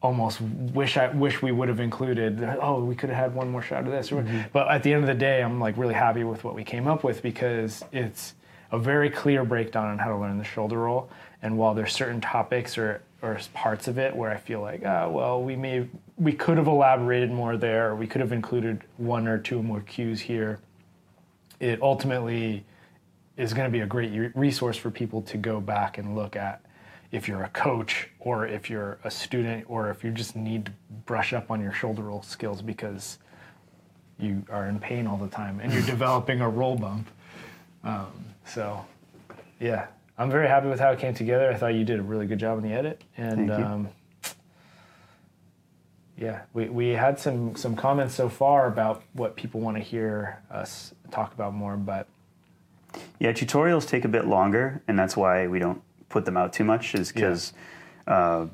almost 0.00 0.40
wish 0.40 0.96
I 0.96 1.08
wish 1.08 1.42
we 1.42 1.52
would 1.52 1.68
have 1.68 1.80
included. 1.80 2.42
Oh, 2.60 2.82
we 2.84 2.94
could 2.94 3.10
have 3.10 3.18
had 3.18 3.34
one 3.34 3.50
more 3.50 3.62
shot 3.62 3.84
of 3.84 3.90
this. 3.90 4.10
But 4.52 4.70
at 4.70 4.82
the 4.82 4.92
end 4.92 5.02
of 5.02 5.08
the 5.08 5.14
day, 5.14 5.42
I'm 5.42 5.60
like 5.60 5.76
really 5.76 5.94
happy 5.94 6.24
with 6.24 6.44
what 6.44 6.54
we 6.54 6.64
came 6.64 6.86
up 6.86 7.04
with 7.04 7.22
because 7.22 7.84
it's 7.92 8.34
a 8.70 8.78
very 8.78 9.10
clear 9.10 9.44
breakdown 9.44 9.88
on 9.88 9.98
how 9.98 10.10
to 10.10 10.16
learn 10.16 10.38
the 10.38 10.44
shoulder 10.44 10.78
roll. 10.78 11.10
And 11.42 11.56
while 11.58 11.74
there's 11.74 11.92
certain 11.92 12.20
topics 12.20 12.78
or 12.78 13.02
or 13.20 13.38
parts 13.52 13.88
of 13.88 13.98
it 13.98 14.14
where 14.14 14.30
I 14.30 14.36
feel 14.36 14.60
like, 14.60 14.82
ah, 14.84 15.08
well, 15.08 15.42
we 15.42 15.56
may 15.56 15.88
we 16.16 16.32
could 16.32 16.56
have 16.56 16.66
elaborated 16.66 17.30
more 17.30 17.56
there, 17.56 17.90
or 17.90 17.96
we 17.96 18.06
could 18.06 18.20
have 18.20 18.32
included 18.32 18.82
one 18.96 19.26
or 19.26 19.38
two 19.38 19.62
more 19.62 19.80
cues 19.80 20.20
here. 20.20 20.60
It 21.60 21.82
ultimately 21.82 22.64
is 23.36 23.54
going 23.54 23.66
to 23.66 23.72
be 23.72 23.80
a 23.80 23.86
great 23.86 24.36
resource 24.36 24.76
for 24.76 24.90
people 24.90 25.22
to 25.22 25.36
go 25.36 25.60
back 25.60 25.98
and 25.98 26.16
look 26.16 26.36
at 26.36 26.60
if 27.10 27.26
you're 27.26 27.44
a 27.44 27.48
coach 27.50 28.08
or 28.18 28.46
if 28.46 28.68
you're 28.68 28.98
a 29.04 29.10
student 29.10 29.64
or 29.68 29.90
if 29.90 30.04
you 30.04 30.10
just 30.10 30.36
need 30.36 30.66
to 30.66 30.72
brush 31.06 31.32
up 31.32 31.50
on 31.50 31.60
your 31.60 31.72
shoulder 31.72 32.02
roll 32.02 32.22
skills 32.22 32.60
because 32.60 33.18
you 34.18 34.44
are 34.50 34.66
in 34.66 34.78
pain 34.78 35.06
all 35.06 35.16
the 35.16 35.28
time 35.28 35.60
and 35.60 35.72
you're 35.72 35.82
developing 35.86 36.40
a 36.40 36.48
roll 36.48 36.76
bump. 36.76 37.08
Um, 37.84 38.12
so, 38.44 38.84
yeah, 39.60 39.86
I'm 40.18 40.30
very 40.30 40.48
happy 40.48 40.66
with 40.66 40.80
how 40.80 40.90
it 40.90 40.98
came 40.98 41.14
together. 41.14 41.50
I 41.50 41.54
thought 41.54 41.74
you 41.74 41.84
did 41.84 42.00
a 42.00 42.02
really 42.02 42.26
good 42.26 42.40
job 42.40 42.56
on 42.56 42.62
the 42.64 42.72
edit, 42.72 43.02
and 43.16 43.52
um, 43.52 43.88
yeah, 46.16 46.42
we, 46.52 46.68
we 46.68 46.88
had 46.88 47.20
some 47.20 47.54
some 47.54 47.76
comments 47.76 48.14
so 48.14 48.28
far 48.28 48.66
about 48.66 49.04
what 49.12 49.36
people 49.36 49.60
want 49.60 49.76
to 49.76 49.82
hear 49.82 50.42
us 50.50 50.92
talk 51.12 51.32
about 51.32 51.54
more, 51.54 51.76
but 51.76 52.08
Yeah, 53.20 53.32
tutorials 53.32 53.86
take 53.86 54.04
a 54.04 54.08
bit 54.08 54.26
longer, 54.26 54.82
and 54.88 54.98
that's 54.98 55.16
why 55.16 55.46
we 55.46 55.60
don't 55.60 55.80
put 56.08 56.24
them 56.24 56.36
out 56.36 56.52
too 56.52 56.64
much. 56.64 56.96
Is 56.96 57.12
because, 57.12 57.52
uh, 58.08 58.46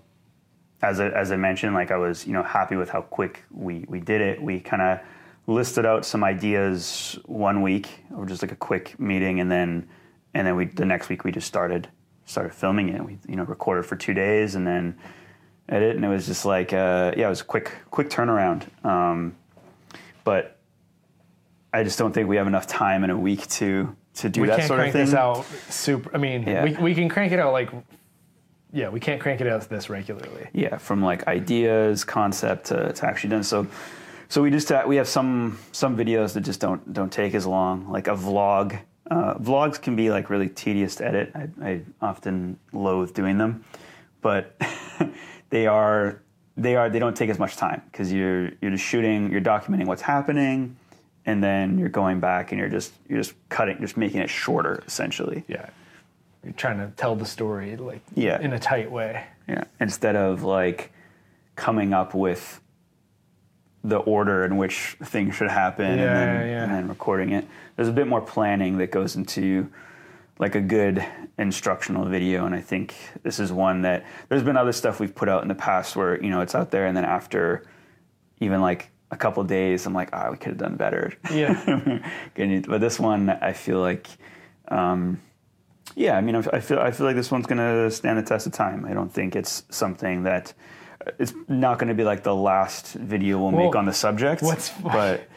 as 0.83 1.01
I, 1.01 1.09
as 1.09 1.33
I 1.33 1.37
mentioned, 1.37 1.75
like 1.75 1.91
I 1.91 1.97
was 1.97 2.27
you 2.27 2.35
know 2.35 2.43
happy 2.43 2.77
with 2.77 2.91
how 2.91 3.01
quick 3.01 3.43
we 3.51 3.87
we 3.89 4.01
did 4.01 4.21
it. 4.21 4.43
We 4.43 4.61
kind 4.61 4.83
of 4.83 5.01
listed 5.47 5.87
out 5.87 6.05
some 6.05 6.23
ideas 6.23 7.19
one 7.25 7.63
week, 7.63 8.05
or 8.15 8.27
just 8.27 8.43
like 8.43 8.53
a 8.53 8.57
quick 8.57 9.01
meeting, 9.01 9.41
and 9.41 9.51
then 9.51 9.89
and 10.35 10.47
then 10.47 10.57
we 10.57 10.67
the 10.67 10.85
next 10.85 11.09
week 11.09 11.25
we 11.25 11.33
just 11.33 11.47
started 11.47 11.89
started 12.27 12.55
filming 12.55 12.89
it. 12.91 13.05
We 13.05 13.19
you 13.29 13.37
know 13.37 13.45
recorded 13.45 13.87
for 13.87 13.97
two 13.97 14.15
days, 14.15 14.55
and 14.55 14.67
then 14.67 14.97
edit, 15.69 15.97
and 15.97 16.05
it 16.05 16.09
was 16.09 16.27
just 16.27 16.45
like 16.45 16.73
uh, 16.73 17.13
yeah, 17.17 17.27
it 17.27 17.31
was 17.31 17.41
a 17.41 17.45
quick 17.45 17.73
quick 17.91 18.11
turnaround. 18.11 18.67
Um, 18.85 19.37
but 20.25 20.59
I 21.73 21.83
just 21.85 21.99
don't 21.99 22.13
think 22.13 22.29
we 22.29 22.37
have 22.37 22.47
enough 22.47 22.67
time 22.67 23.05
in 23.05 23.11
a 23.11 23.19
week 23.19 23.47
to 23.49 23.95
to 24.15 24.29
do 24.29 24.43
we 24.43 24.47
that 24.49 24.59
can't 24.59 24.69
sort 24.69 24.81
of 24.81 24.85
crank 24.85 24.93
thing. 24.93 25.05
this 25.07 25.15
out 25.15 25.45
super. 25.71 26.15
I 26.15 26.19
mean, 26.19 26.45
Yeah. 26.45 26.65
we, 26.65 26.75
we 26.77 26.95
can 26.95 27.09
crank 27.09 27.33
it 27.33 27.41
out 27.41 27.53
like, 27.53 27.69
yeah, 28.73 28.89
we 28.89 29.01
can't 29.01 29.21
crank 29.21 29.41
it 29.41 29.49
out 29.49 29.69
this 29.69 29.91
regularly. 29.91 30.49
yeah, 30.53 30.79
from 30.79 31.03
like 31.03 31.27
ideas, 31.27 32.05
concept 32.05 32.67
to, 32.67 32.93
to 32.93 33.07
actually 33.07 33.31
done. 33.31 33.43
So, 33.43 33.67
so 34.29 34.41
we 34.41 34.51
just 34.51 34.71
uh, 34.71 34.85
we 34.87 34.97
have 34.97 35.09
some 35.09 35.59
some 35.73 35.97
videos 35.97 36.33
that 36.35 36.43
just 36.43 36.61
don't 36.61 36.93
don't 36.93 37.13
take 37.13 37.35
as 37.35 37.45
long. 37.47 37.91
Like 37.91 38.07
a 38.07 38.13
vlog. 38.15 38.79
Uh, 39.11 39.35
vlogs 39.35 39.81
can 39.81 39.97
be 39.97 40.11
like 40.11 40.31
really 40.31 40.49
tedious 40.49 40.97
to 40.97 41.07
edit. 41.07 41.33
I, 41.35 41.49
I 41.63 41.81
often 42.01 42.59
loathe 42.73 43.13
doing 43.15 43.37
them, 43.39 43.65
but 44.23 44.57
they 45.51 45.67
are 45.67 46.21
they 46.57 46.77
are 46.77 46.89
they 46.89 46.99
don't 46.99 47.17
take 47.17 47.29
as 47.31 47.39
much 47.39 47.57
time 47.57 47.83
because 47.91 48.13
you're 48.13 48.51
you're 48.63 48.71
just 48.71 48.85
shooting, 48.85 49.31
you're 49.31 49.41
documenting 49.43 49.87
what's 49.87 50.03
happening, 50.03 50.77
and 51.27 51.43
then 51.45 51.79
you're 51.79 51.89
going 51.91 52.21
back 52.21 52.51
and 52.53 52.59
you're 52.59 52.71
just 52.71 52.93
you're 53.09 53.19
just 53.21 53.35
cutting, 53.51 53.77
just 53.81 53.97
making 53.99 54.21
it 54.21 54.31
shorter 54.31 54.83
essentially. 54.87 55.45
Yeah, 55.49 55.69
you're 56.43 56.55
trying 56.55 56.79
to 56.79 56.91
tell 56.97 57.15
the 57.15 57.27
story 57.27 57.77
like 57.77 58.01
Yeah. 58.15 58.41
in 58.41 58.53
a 58.55 58.59
tight 58.59 58.91
way. 58.91 59.25
Yeah. 59.47 59.65
Instead 59.81 60.17
of 60.17 60.43
like 60.43 60.93
coming 61.57 61.93
up 61.93 62.15
with 62.15 62.61
the 63.87 63.99
order 63.99 64.47
in 64.47 64.57
which 64.57 64.97
things 65.03 65.35
should 65.35 65.51
happen 65.51 65.85
and, 65.85 66.01
Yeah, 66.01 66.15
then, 66.15 66.49
yeah. 66.49 66.63
and 66.65 66.73
then 66.73 66.84
recording 67.05 67.33
it. 67.35 67.47
There's 67.77 67.89
a 67.89 67.93
bit 67.93 68.07
more 68.07 68.23
planning 68.23 68.79
that 68.79 68.91
goes 68.91 69.15
into 69.15 69.71
like 70.39 70.55
a 70.55 70.61
good 70.61 71.05
instructional 71.39 72.07
video 72.07 72.47
and 72.47 72.55
I 72.55 72.63
think 72.63 72.95
this 73.23 73.39
is 73.39 73.53
one 73.53 73.83
that 73.83 74.07
there's 74.31 74.43
been 74.43 74.57
other 74.57 74.73
stuff 74.73 75.01
we've 75.01 75.15
put 75.15 75.29
out 75.29 75.43
in 75.43 75.49
the 75.49 75.55
past 75.55 75.97
where, 75.97 76.21
you 76.23 76.31
know, 76.31 76.41
it's 76.41 76.55
out 76.55 76.71
there 76.71 76.87
and 76.87 76.97
then 76.97 77.05
after 77.05 77.63
even 78.41 78.63
like 78.63 78.91
a 79.11 79.19
couple 79.19 79.45
days 79.45 79.85
I'm 79.85 79.93
like, 79.93 80.09
ah, 80.15 80.31
we 80.31 80.39
could 80.39 80.53
have 80.53 80.57
done 80.57 80.77
better. 80.77 81.13
Yeah. 81.31 82.01
But 82.67 82.81
this 82.81 82.99
one 82.99 83.29
I 83.29 83.53
feel 83.53 83.81
like 83.81 84.07
um, 84.69 85.21
yeah, 85.95 86.17
I 86.17 86.23
mean, 86.23 86.37
I 86.37 86.61
feel 86.61 86.79
I 86.79 86.91
feel 86.91 87.05
like 87.07 87.17
this 87.17 87.31
one's 87.31 87.47
gonna 87.47 87.91
stand 87.91 88.17
the 88.19 88.23
test 88.23 88.47
of 88.47 88.55
time. 88.55 88.87
I 88.87 88.95
don't 88.95 89.13
think 89.13 89.37
it's 89.37 89.65
something 89.69 90.23
that 90.23 90.55
it's 91.19 91.35
not 91.49 91.79
going 91.79 91.89
to 91.89 91.95
be 91.95 92.03
like 92.03 92.23
the 92.23 92.35
last 92.35 92.95
video 92.95 93.37
we'll 93.39 93.51
make 93.51 93.77
on 93.77 93.85
the 93.85 93.93
subject. 93.93 94.41
what's- 94.41 94.71
but 94.83 95.29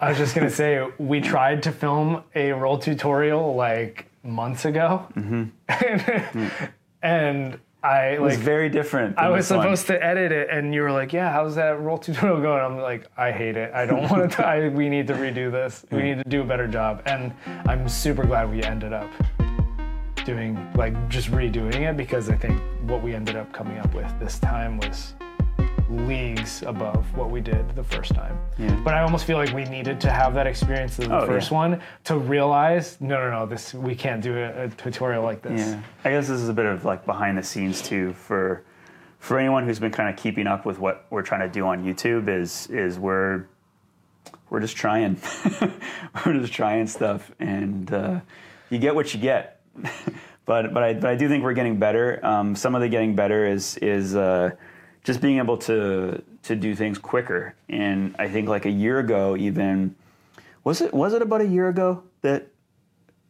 I 0.00 0.08
was 0.10 0.18
just 0.18 0.34
gonna 0.34 0.50
say 0.50 0.86
we 0.98 1.20
tried 1.20 1.62
to 1.64 1.72
film 1.72 2.22
a 2.34 2.52
roll 2.52 2.78
tutorial 2.78 3.54
like 3.54 4.06
months 4.22 4.64
ago, 4.64 5.06
Mm-hmm. 5.16 6.46
and 7.02 7.58
I 7.82 8.06
It 8.14 8.20
was 8.22 8.34
like 8.36 8.42
very 8.44 8.70
different. 8.70 9.18
I 9.18 9.28
was 9.28 9.48
this 9.48 9.56
one. 9.56 9.62
supposed 9.64 9.86
to 9.88 10.02
edit 10.02 10.32
it, 10.32 10.48
and 10.50 10.72
you 10.74 10.80
were 10.80 10.90
like, 10.92 11.12
"Yeah, 11.12 11.30
how's 11.30 11.54
that 11.56 11.78
roll 11.80 11.98
tutorial 11.98 12.40
going?" 12.40 12.62
I'm 12.64 12.78
like, 12.78 13.10
"I 13.16 13.30
hate 13.30 13.56
it. 13.58 13.74
I 13.74 13.84
don't 13.84 14.08
want 14.10 14.32
to. 14.32 14.46
I, 14.46 14.68
we 14.70 14.88
need 14.88 15.06
to 15.08 15.14
redo 15.14 15.52
this. 15.52 15.84
We 15.90 16.02
need 16.02 16.16
to 16.18 16.24
do 16.24 16.40
a 16.40 16.44
better 16.44 16.66
job." 16.66 17.02
And 17.04 17.32
I'm 17.68 17.86
super 17.88 18.24
glad 18.24 18.50
we 18.50 18.62
ended 18.62 18.94
up 18.94 19.10
doing 20.24 20.56
like 20.74 20.94
just 21.10 21.30
redoing 21.30 21.82
it 21.90 21.96
because 21.98 22.30
I 22.30 22.36
think 22.36 22.58
what 22.88 23.02
we 23.02 23.14
ended 23.14 23.36
up 23.36 23.52
coming 23.52 23.76
up 23.78 23.92
with 23.94 24.10
this 24.18 24.38
time 24.38 24.78
was 24.78 25.14
leagues 25.90 26.62
above 26.62 27.04
what 27.16 27.30
we 27.30 27.40
did 27.40 27.74
the 27.76 27.84
first 27.84 28.14
time. 28.14 28.38
Yeah. 28.58 28.74
But 28.84 28.94
I 28.94 29.02
almost 29.02 29.24
feel 29.24 29.36
like 29.36 29.52
we 29.52 29.64
needed 29.64 30.00
to 30.02 30.10
have 30.10 30.34
that 30.34 30.46
experience 30.46 30.98
of 30.98 31.08
the 31.08 31.16
Oh, 31.22 31.26
first 31.26 31.50
yeah. 31.50 31.56
one 31.56 31.80
to 32.04 32.18
realize, 32.18 32.98
no, 33.00 33.18
no, 33.18 33.30
no, 33.30 33.46
this 33.46 33.74
we 33.74 33.94
can't 33.94 34.22
do 34.22 34.36
a, 34.36 34.64
a 34.64 34.68
tutorial 34.70 35.22
like 35.22 35.42
this. 35.42 35.60
Yeah, 35.60 35.80
I 36.04 36.10
guess 36.10 36.28
this 36.28 36.40
is 36.40 36.48
a 36.48 36.54
bit 36.54 36.66
of 36.66 36.84
like 36.84 37.04
behind 37.06 37.36
the 37.38 37.42
scenes 37.42 37.82
too 37.82 38.12
for 38.14 38.64
for 39.18 39.38
anyone 39.38 39.64
who's 39.64 39.78
been 39.78 39.92
kind 39.92 40.08
of 40.08 40.16
keeping 40.22 40.46
up 40.46 40.66
with 40.66 40.78
what 40.78 41.06
we're 41.10 41.22
trying 41.22 41.40
to 41.40 41.48
do 41.48 41.66
on 41.66 41.84
YouTube. 41.84 42.28
Is 42.28 42.66
is 42.68 42.98
we're 42.98 43.46
we're 44.50 44.60
just 44.60 44.76
trying, 44.76 45.18
we're 46.26 46.34
just 46.34 46.52
trying 46.52 46.86
stuff, 46.86 47.32
and 47.40 47.92
uh, 47.92 48.20
you 48.70 48.78
get 48.78 48.94
what 48.94 49.12
you 49.14 49.20
get. 49.20 49.60
but 50.46 50.72
but 50.72 50.82
I 50.82 50.94
but 50.94 51.10
I 51.10 51.16
do 51.16 51.28
think 51.28 51.42
we're 51.42 51.54
getting 51.54 51.78
better. 51.78 52.24
Um, 52.24 52.54
some 52.54 52.74
of 52.74 52.80
the 52.80 52.88
getting 52.88 53.14
better 53.16 53.46
is 53.46 53.76
is 53.78 54.14
uh, 54.14 54.50
just 55.04 55.20
being 55.20 55.38
able 55.38 55.56
to 55.58 56.22
to 56.42 56.56
do 56.56 56.74
things 56.74 56.98
quicker. 56.98 57.54
And 57.68 58.16
I 58.18 58.28
think 58.28 58.48
like 58.48 58.66
a 58.66 58.70
year 58.70 58.98
ago, 58.98 59.36
even 59.36 59.94
was 60.64 60.80
it 60.80 60.92
was 60.92 61.12
it 61.12 61.22
about 61.22 61.40
a 61.42 61.46
year 61.46 61.68
ago 61.68 62.02
that 62.22 62.48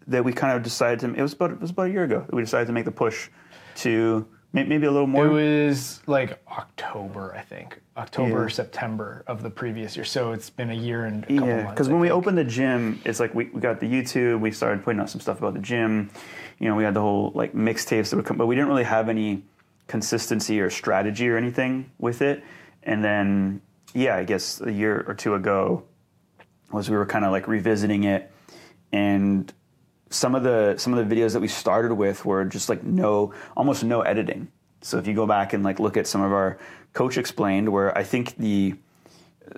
that 0.06 0.24
we 0.24 0.32
kind 0.32 0.56
of 0.56 0.62
decided 0.62 1.00
to. 1.00 1.14
It 1.14 1.22
was 1.22 1.34
about 1.34 1.50
it 1.50 1.60
was 1.60 1.70
about 1.70 1.88
a 1.88 1.90
year 1.90 2.04
ago 2.04 2.20
that 2.26 2.34
we 2.34 2.42
decided 2.42 2.66
to 2.66 2.72
make 2.72 2.84
the 2.84 2.90
push 2.92 3.28
to 3.76 4.26
maybe 4.52 4.86
a 4.86 4.90
little 4.90 5.08
more. 5.08 5.26
It 5.26 5.30
was 5.30 6.00
like 6.06 6.40
October, 6.48 7.34
I 7.34 7.40
think. 7.40 7.80
October 7.96 8.42
or 8.42 8.48
Yeah. 8.48 8.54
September 8.54 9.24
of 9.26 9.42
the 9.42 9.50
previous 9.50 9.96
year. 9.96 10.04
So 10.04 10.32
it's 10.32 10.50
been 10.50 10.70
a 10.70 10.74
year 10.74 11.04
and 11.06 11.24
a 11.24 11.26
couple 11.26 11.46
yeah, 11.46 11.56
months. 11.56 11.70
because 11.70 11.88
when 11.88 12.00
we 12.00 12.10
opened 12.10 12.38
the 12.38 12.44
gym, 12.44 13.00
it's 13.04 13.18
like 13.18 13.34
we, 13.34 13.46
we 13.46 13.60
got 13.60 13.80
the 13.80 13.86
YouTube. 13.86 14.40
We 14.40 14.50
started 14.52 14.84
putting 14.84 15.00
out 15.00 15.10
some 15.10 15.20
stuff 15.20 15.38
about 15.38 15.54
the 15.54 15.60
gym. 15.60 16.10
You 16.60 16.68
know, 16.68 16.76
we 16.76 16.84
had 16.84 16.94
the 16.94 17.00
whole 17.00 17.32
like 17.34 17.52
mixtapes 17.52 18.10
that 18.10 18.16
would 18.16 18.24
come, 18.26 18.36
but 18.36 18.46
we 18.46 18.54
didn't 18.54 18.68
really 18.68 18.84
have 18.84 19.08
any 19.08 19.42
consistency 19.86 20.60
or 20.60 20.70
strategy 20.70 21.28
or 21.28 21.36
anything 21.36 21.90
with 21.98 22.22
it. 22.22 22.42
And 22.82 23.02
then, 23.02 23.60
yeah, 23.92 24.16
I 24.16 24.24
guess 24.24 24.60
a 24.60 24.72
year 24.72 25.04
or 25.06 25.14
two 25.14 25.34
ago 25.34 25.84
was 26.72 26.90
we 26.90 26.96
were 26.96 27.06
kind 27.06 27.24
of 27.24 27.32
like 27.32 27.46
revisiting 27.48 28.04
it, 28.04 28.30
and 28.92 29.52
some 30.10 30.34
of 30.34 30.42
the 30.42 30.74
some 30.76 30.94
of 30.94 31.08
the 31.08 31.14
videos 31.14 31.32
that 31.32 31.40
we 31.40 31.48
started 31.48 31.94
with 31.94 32.24
were 32.24 32.44
just 32.44 32.68
like 32.68 32.82
no, 32.82 33.32
almost 33.56 33.84
no 33.84 34.02
editing. 34.02 34.48
So 34.82 34.98
if 34.98 35.06
you 35.06 35.14
go 35.14 35.26
back 35.26 35.52
and 35.52 35.64
like 35.64 35.78
look 35.78 35.96
at 35.96 36.06
some 36.06 36.20
of 36.20 36.32
our 36.32 36.58
coach 36.92 37.16
explained, 37.16 37.68
where 37.68 37.96
I 37.96 38.02
think 38.02 38.36
the 38.36 38.74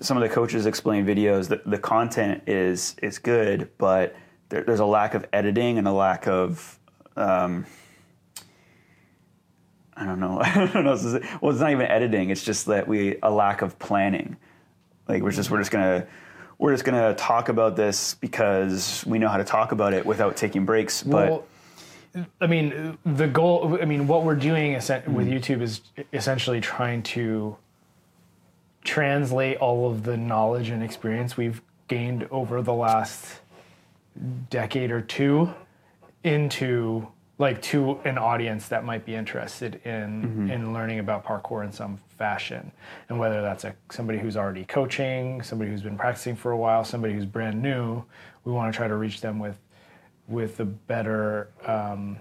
some 0.00 0.16
of 0.16 0.22
the 0.22 0.28
coaches 0.28 0.66
explain 0.66 1.06
videos 1.06 1.48
that 1.48 1.68
the 1.68 1.78
content 1.78 2.42
is 2.46 2.96
is 3.02 3.18
good, 3.18 3.70
but 3.78 4.14
there, 4.48 4.62
there's 4.62 4.80
a 4.80 4.86
lack 4.86 5.14
of 5.14 5.26
editing 5.32 5.78
and 5.78 5.88
a 5.88 5.92
lack 5.92 6.26
of 6.28 6.78
um, 7.16 7.66
I 9.96 10.04
don't 10.04 10.20
know. 10.20 10.40
I 10.44 10.66
don't 10.66 10.84
know. 10.84 11.20
Well, 11.40 11.52
it's 11.52 11.60
not 11.60 11.70
even 11.70 11.86
editing. 11.86 12.30
It's 12.30 12.44
just 12.44 12.66
that 12.66 12.86
we 12.86 13.16
a 13.22 13.30
lack 13.30 13.62
of 13.62 13.78
planning. 13.78 14.36
Like 15.08 15.22
we're 15.22 15.30
just 15.32 15.50
we're 15.50 15.58
just 15.58 15.70
gonna 15.70 16.06
we're 16.58 16.72
just 16.72 16.84
gonna 16.84 17.14
talk 17.14 17.48
about 17.48 17.76
this 17.76 18.14
because 18.14 19.04
we 19.06 19.18
know 19.18 19.28
how 19.28 19.36
to 19.36 19.44
talk 19.44 19.72
about 19.72 19.92
it 19.92 20.04
without 20.04 20.36
taking 20.36 20.64
breaks. 20.64 21.02
But 21.02 21.30
Well, 21.30 21.46
I 22.40 22.46
mean, 22.46 22.98
the 23.04 23.26
goal. 23.26 23.78
I 23.80 23.84
mean, 23.84 24.06
what 24.06 24.24
we're 24.24 24.36
doing 24.36 24.72
with 24.72 24.82
YouTube 25.28 25.62
is 25.62 25.80
essentially 26.12 26.60
trying 26.60 27.02
to 27.04 27.56
translate 28.84 29.56
all 29.58 29.90
of 29.90 30.04
the 30.04 30.16
knowledge 30.16 30.70
and 30.70 30.82
experience 30.82 31.36
we've 31.36 31.60
gained 31.88 32.26
over 32.30 32.62
the 32.62 32.72
last 32.72 33.40
decade 34.48 34.90
or 34.90 35.00
two 35.00 35.52
into 36.24 37.06
like 37.38 37.60
to 37.60 38.00
an 38.04 38.16
audience 38.16 38.68
that 38.68 38.84
might 38.84 39.04
be 39.04 39.14
interested 39.14 39.74
in 39.84 40.22
Mm-hmm. 40.22 40.50
in 40.50 40.72
learning 40.72 40.98
about 41.00 41.24
parkour 41.24 41.64
in 41.64 41.70
some 41.72 41.98
fashion 42.16 42.72
and 43.08 43.18
whether 43.18 43.42
that's 43.42 43.64
a 43.64 43.74
somebody 43.90 44.18
who's 44.18 44.36
already 44.36 44.64
coaching 44.64 45.42
somebody 45.42 45.70
who's 45.70 45.82
been 45.82 45.98
practicing 45.98 46.34
for 46.34 46.52
a 46.52 46.56
while 46.56 46.82
somebody 46.84 47.12
who's 47.12 47.26
brand 47.26 47.60
new 47.60 48.02
we 48.44 48.52
want 48.52 48.72
to 48.72 48.76
try 48.76 48.88
to 48.88 48.96
reach 48.96 49.20
them 49.20 49.38
with 49.38 49.58
with 50.28 50.58
a 50.60 50.64
better 50.64 51.48
um, 51.66 52.16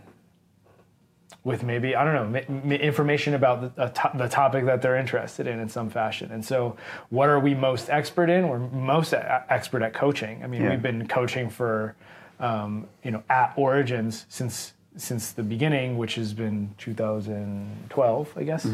with 1.45 1.63
maybe 1.63 1.95
I 1.95 2.03
don't 2.03 2.13
know 2.13 2.41
ma- 2.49 2.55
ma- 2.69 2.75
information 2.75 3.35
about 3.35 3.75
the, 3.75 3.87
to- 3.87 4.11
the 4.17 4.27
topic 4.27 4.65
that 4.65 4.81
they're 4.81 4.97
interested 4.97 5.47
in 5.47 5.59
in 5.59 5.69
some 5.69 5.89
fashion. 5.89 6.31
And 6.31 6.43
so, 6.43 6.75
what 7.09 7.29
are 7.29 7.39
we 7.39 7.53
most 7.53 7.89
expert 7.89 8.29
in? 8.31 8.47
We're 8.47 8.57
most 8.59 9.13
a- 9.13 9.43
expert 9.49 9.81
at 9.83 9.93
coaching. 9.93 10.43
I 10.43 10.47
mean, 10.47 10.63
Yeah. 10.63 10.71
we've 10.71 10.81
been 10.81 11.07
coaching 11.07 11.49
for 11.49 11.95
um, 12.39 12.87
you 13.03 13.11
know 13.11 13.23
at 13.29 13.53
Origins 13.57 14.25
since 14.29 14.73
since 14.97 15.31
the 15.31 15.43
beginning, 15.43 15.97
which 15.97 16.15
has 16.15 16.33
been 16.33 16.73
2012, 16.77 18.33
I 18.37 18.43
guess. 18.43 18.65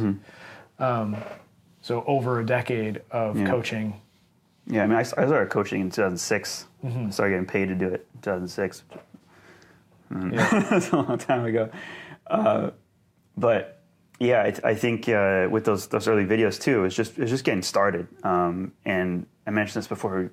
Um, 0.79 1.17
so 1.81 2.03
over 2.07 2.39
a 2.39 2.45
decade 2.45 3.01
of 3.11 3.37
Yeah. 3.39 3.47
coaching. 3.47 4.01
yeah, 4.67 4.83
I 4.83 4.87
mean, 4.87 4.95
I, 4.97 4.99
I 5.01 5.03
started 5.03 5.49
coaching 5.49 5.81
in 5.81 5.89
2006. 5.89 6.65
Mm-hmm. 6.83 7.07
I 7.07 7.09
started 7.09 7.31
getting 7.33 7.45
paid 7.47 7.67
to 7.69 7.75
do 7.75 7.87
it 7.87 8.07
in 8.15 8.21
2006. 8.21 8.83
Yeah. 10.11 10.65
That's 10.69 10.89
a 10.89 10.95
long 10.97 11.17
time 11.17 11.45
ago. 11.45 11.69
Uh, 12.27 12.71
but 13.37 13.81
yeah, 14.19 14.41
I, 14.43 14.69
I 14.71 14.75
think 14.75 15.07
uh, 15.09 15.47
with 15.49 15.65
those 15.65 15.87
those 15.87 16.07
early 16.07 16.25
videos 16.25 16.59
too, 16.61 16.83
it's 16.85 16.95
just 16.95 17.17
it's 17.17 17.31
just 17.31 17.43
getting 17.43 17.61
started. 17.63 18.07
Um, 18.23 18.73
and 18.85 19.25
I 19.47 19.51
mentioned 19.51 19.81
this 19.81 19.87
before 19.87 20.19
we 20.23 20.29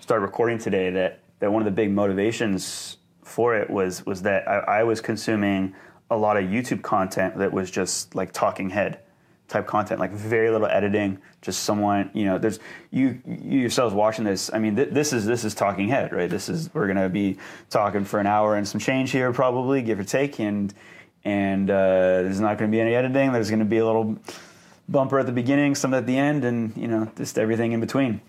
started 0.00 0.22
recording 0.24 0.58
today 0.58 0.90
that 0.90 1.20
that 1.40 1.50
one 1.52 1.62
of 1.62 1.66
the 1.66 1.72
big 1.72 1.90
motivations 1.90 2.98
for 3.32 3.56
it 3.56 3.70
was 3.70 4.04
was 4.06 4.22
that 4.22 4.46
I, 4.46 4.58
I 4.58 4.82
was 4.84 5.00
consuming 5.00 5.74
a 6.10 6.16
lot 6.16 6.36
of 6.36 6.44
YouTube 6.44 6.82
content 6.82 7.38
that 7.38 7.52
was 7.52 7.70
just 7.70 8.14
like 8.14 8.32
talking 8.32 8.70
head 8.70 9.00
type 9.48 9.66
content, 9.66 10.00
like 10.00 10.10
very 10.12 10.50
little 10.50 10.66
editing, 10.66 11.18
just 11.42 11.64
someone, 11.64 12.10
you 12.14 12.24
know, 12.24 12.38
there's 12.38 12.58
you 12.90 13.20
you 13.26 13.60
yourselves 13.60 13.94
watching 13.94 14.24
this. 14.24 14.50
I 14.52 14.58
mean, 14.58 14.76
th- 14.76 14.90
this 14.90 15.12
is 15.12 15.26
this 15.26 15.44
is 15.44 15.54
talking 15.54 15.88
head, 15.88 16.12
right? 16.12 16.28
This 16.28 16.48
is 16.48 16.72
we're 16.74 16.86
gonna 16.86 17.08
be 17.08 17.38
talking 17.70 18.04
for 18.04 18.20
an 18.20 18.26
hour 18.26 18.56
and 18.56 18.66
some 18.66 18.80
change 18.80 19.10
here, 19.10 19.32
probably 19.32 19.82
give 19.82 19.98
or 19.98 20.04
take, 20.04 20.38
and 20.38 20.72
and 21.24 21.70
uh, 21.70 22.22
there's 22.22 22.40
not 22.40 22.58
gonna 22.58 22.70
be 22.70 22.80
any 22.80 22.94
editing. 22.94 23.32
There's 23.32 23.50
gonna 23.50 23.64
be 23.64 23.78
a 23.78 23.86
little 23.86 24.18
bumper 24.88 25.18
at 25.18 25.26
the 25.26 25.32
beginning, 25.32 25.74
some 25.74 25.94
at 25.94 26.06
the 26.06 26.16
end, 26.16 26.44
and 26.44 26.76
you 26.76 26.88
know, 26.88 27.10
just 27.16 27.38
everything 27.38 27.72
in 27.72 27.80
between. 27.80 28.20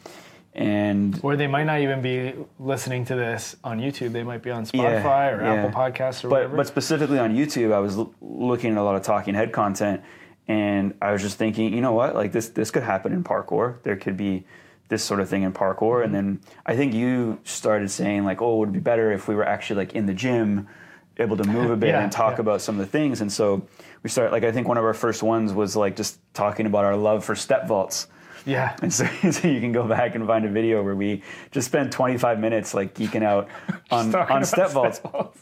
And 0.56 1.20
Or 1.24 1.36
they 1.36 1.48
might 1.48 1.63
not 1.63 1.80
even 1.80 2.02
be 2.02 2.34
listening 2.60 3.06
to 3.06 3.16
this 3.16 3.56
on 3.63 3.80
YouTube. 3.80 4.12
They 4.12 4.22
might 4.24 4.44
be 4.44 4.52
on 4.52 4.66
Yeah, 4.72 5.02
Spotify 5.02 5.38
or 5.39 5.44
yeah. 5.44 5.54
Apple 5.54 5.72
Podcasts 5.82 6.24
or 6.24 6.30
but 6.30 6.36
whatever. 6.36 6.58
but 6.58 6.68
specifically 6.68 7.18
on 7.18 7.36
YouTube, 7.36 7.74
I 7.74 7.80
was 7.80 7.98
l- 7.98 8.13
looking 8.22 8.72
at 8.74 8.78
a 8.78 8.84
lot 8.84 8.96
of 8.96 9.02
talking 9.02 9.34
head 9.34 9.52
content, 9.52 10.02
and 10.48 10.94
I 11.02 11.12
was 11.12 11.22
just 11.24 11.38
thinking, 11.39 11.74
you 11.74 11.82
know 11.82 11.94
what, 11.94 12.13
like 12.13 12.32
this 12.34 12.50
this 12.50 12.70
could 12.70 12.84
happen 12.84 13.13
in 13.13 13.24
parkour. 13.24 13.82
There 13.84 13.96
could 13.96 14.16
be 14.16 14.46
this 14.89 15.04
sort 15.04 15.22
of 15.22 15.28
thing 15.30 15.42
in 15.42 15.54
parkour, 15.54 16.04
and 16.04 16.13
then 16.13 16.39
I 16.68 16.76
think 16.76 16.94
you 16.94 17.39
started 17.46 17.89
saying 17.89 18.24
like, 18.24 18.39
oh, 18.42 18.54
it 18.56 18.60
would 18.60 18.74
be 18.74 18.80
better 18.80 19.12
if 19.12 19.28
we 19.28 19.34
were 19.34 19.46
actually 19.48 19.78
like 19.78 19.94
in 19.94 20.06
the 20.06 20.13
gym, 20.13 20.68
able 21.18 21.36
to 21.38 21.46
move 21.46 21.72
a 21.72 21.76
bit 21.78 21.88
Yeah, 21.96 22.04
and 22.04 22.12
talk 22.12 22.34
yeah. 22.36 22.42
about 22.42 22.62
some 22.62 22.80
of 22.80 22.86
the 22.86 22.92
things, 22.92 23.22
and 23.22 23.32
so 23.32 23.66
we 24.04 24.10
started 24.12 24.32
like 24.32 24.44
I 24.44 24.52
think 24.52 24.68
one 24.68 24.78
of 24.78 24.84
our 24.84 24.94
first 24.94 25.24
ones 25.24 25.52
was 25.52 25.76
like 25.76 25.96
just 25.96 26.20
talking 26.36 26.68
about 26.68 26.86
our 26.86 26.96
love 26.96 27.26
for 27.26 27.34
step 27.36 27.68
vaults. 27.68 28.06
Yeah. 28.45 28.75
And 28.82 28.93
so, 28.93 29.06
so 29.32 29.47
you 29.47 29.60
can 29.60 29.71
go 29.71 29.88
back 29.88 30.15
and 30.15 30.25
find 30.25 30.45
a 30.45 30.49
video 30.49 30.84
where 30.84 30.95
we 30.95 31.23
just 31.51 31.67
spent 31.67 31.91
25 31.91 32.39
minutes 32.39 32.73
like 32.73 32.93
geeking 32.93 33.23
out 33.23 33.49
on, 33.91 34.13
on 34.15 34.45
step 34.45 34.71
vaults. 34.71 34.99
step 34.99 35.12
vaults. 35.12 35.39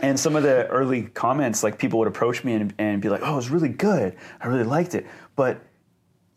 And 0.00 0.18
some 0.18 0.36
of 0.36 0.42
the 0.42 0.66
early 0.68 1.02
comments, 1.02 1.62
like 1.62 1.78
people 1.78 1.98
would 1.98 2.08
approach 2.08 2.44
me 2.44 2.54
and, 2.54 2.74
and 2.78 3.02
be 3.02 3.10
like, 3.10 3.20
"Oh, 3.22 3.34
it 3.34 3.36
was 3.36 3.50
really 3.50 3.68
good. 3.68 4.16
I 4.40 4.46
really 4.46 4.64
liked 4.64 4.94
it." 4.94 5.06
But 5.36 5.60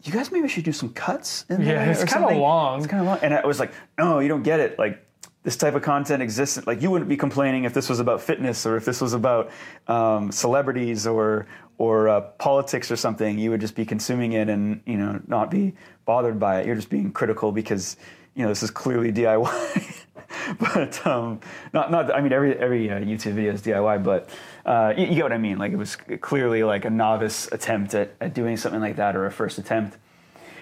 you 0.03 0.11
guys 0.11 0.29
maybe 0.29 0.49
should 0.49 0.65
do 0.65 0.73
some 0.73 0.89
cuts 0.89 1.45
in 1.49 1.63
there. 1.63 1.85
Yeah, 1.85 1.91
it's 1.91 2.03
kinda 2.03 2.35
long. 2.37 2.79
It's 2.79 2.87
kind 2.87 3.01
of 3.01 3.07
long. 3.07 3.19
And 3.21 3.33
I 3.33 3.45
was 3.45 3.59
like, 3.59 3.71
"No, 3.97 4.19
you 4.19 4.27
don't 4.27 4.43
get 4.43 4.59
it. 4.59 4.77
Like 4.77 5.05
this 5.45 5.55
type 5.55 5.75
of 5.75 5.83
content 5.83 6.21
exists. 6.23 6.65
Like 6.65 6.81
you 6.81 6.89
wouldn't 6.91 7.07
be 7.07 7.15
complaining 7.15 7.63
if 7.63 7.73
this 7.73 7.87
was 7.87 7.99
about 7.99 8.19
fitness 8.19 8.65
or 8.65 8.77
if 8.77 8.83
this 8.83 8.99
was 8.99 9.13
about 9.13 9.51
um, 9.87 10.31
celebrities 10.31 11.07
or 11.07 11.45
or 11.77 12.09
uh, 12.09 12.21
politics 12.21 12.91
or 12.91 12.95
something. 12.95 13.37
You 13.37 13.51
would 13.51 13.61
just 13.61 13.75
be 13.75 13.85
consuming 13.85 14.33
it 14.33 14.49
and 14.49 14.81
you 14.85 14.97
know 14.97 15.21
not 15.27 15.51
be 15.51 15.75
bothered 16.05 16.39
by 16.39 16.61
it. 16.61 16.67
You're 16.67 16.75
just 16.75 16.89
being 16.89 17.11
critical 17.11 17.51
because 17.51 17.97
you 18.35 18.43
know 18.43 18.49
this 18.49 18.63
is 18.63 18.71
clearly 18.71 19.11
DIY." 19.11 20.01
but 20.59 21.05
um, 21.05 21.39
not 21.73 21.91
not. 21.91 22.13
I 22.13 22.21
mean, 22.21 22.33
every 22.33 22.57
every 22.57 22.89
uh, 22.89 22.99
YouTube 22.99 23.33
video 23.33 23.53
is 23.53 23.61
DIY, 23.61 24.03
but 24.03 24.29
uh, 24.65 24.93
you, 24.95 25.05
you 25.05 25.15
get 25.15 25.23
what 25.23 25.33
I 25.33 25.37
mean. 25.37 25.57
Like 25.57 25.71
it 25.71 25.77
was 25.77 25.95
clearly 25.95 26.63
like 26.63 26.85
a 26.85 26.89
novice 26.89 27.49
attempt 27.51 27.93
at, 27.95 28.15
at 28.21 28.33
doing 28.33 28.57
something 28.57 28.81
like 28.81 28.95
that 28.97 29.15
or 29.15 29.25
a 29.25 29.31
first 29.31 29.57
attempt, 29.57 29.97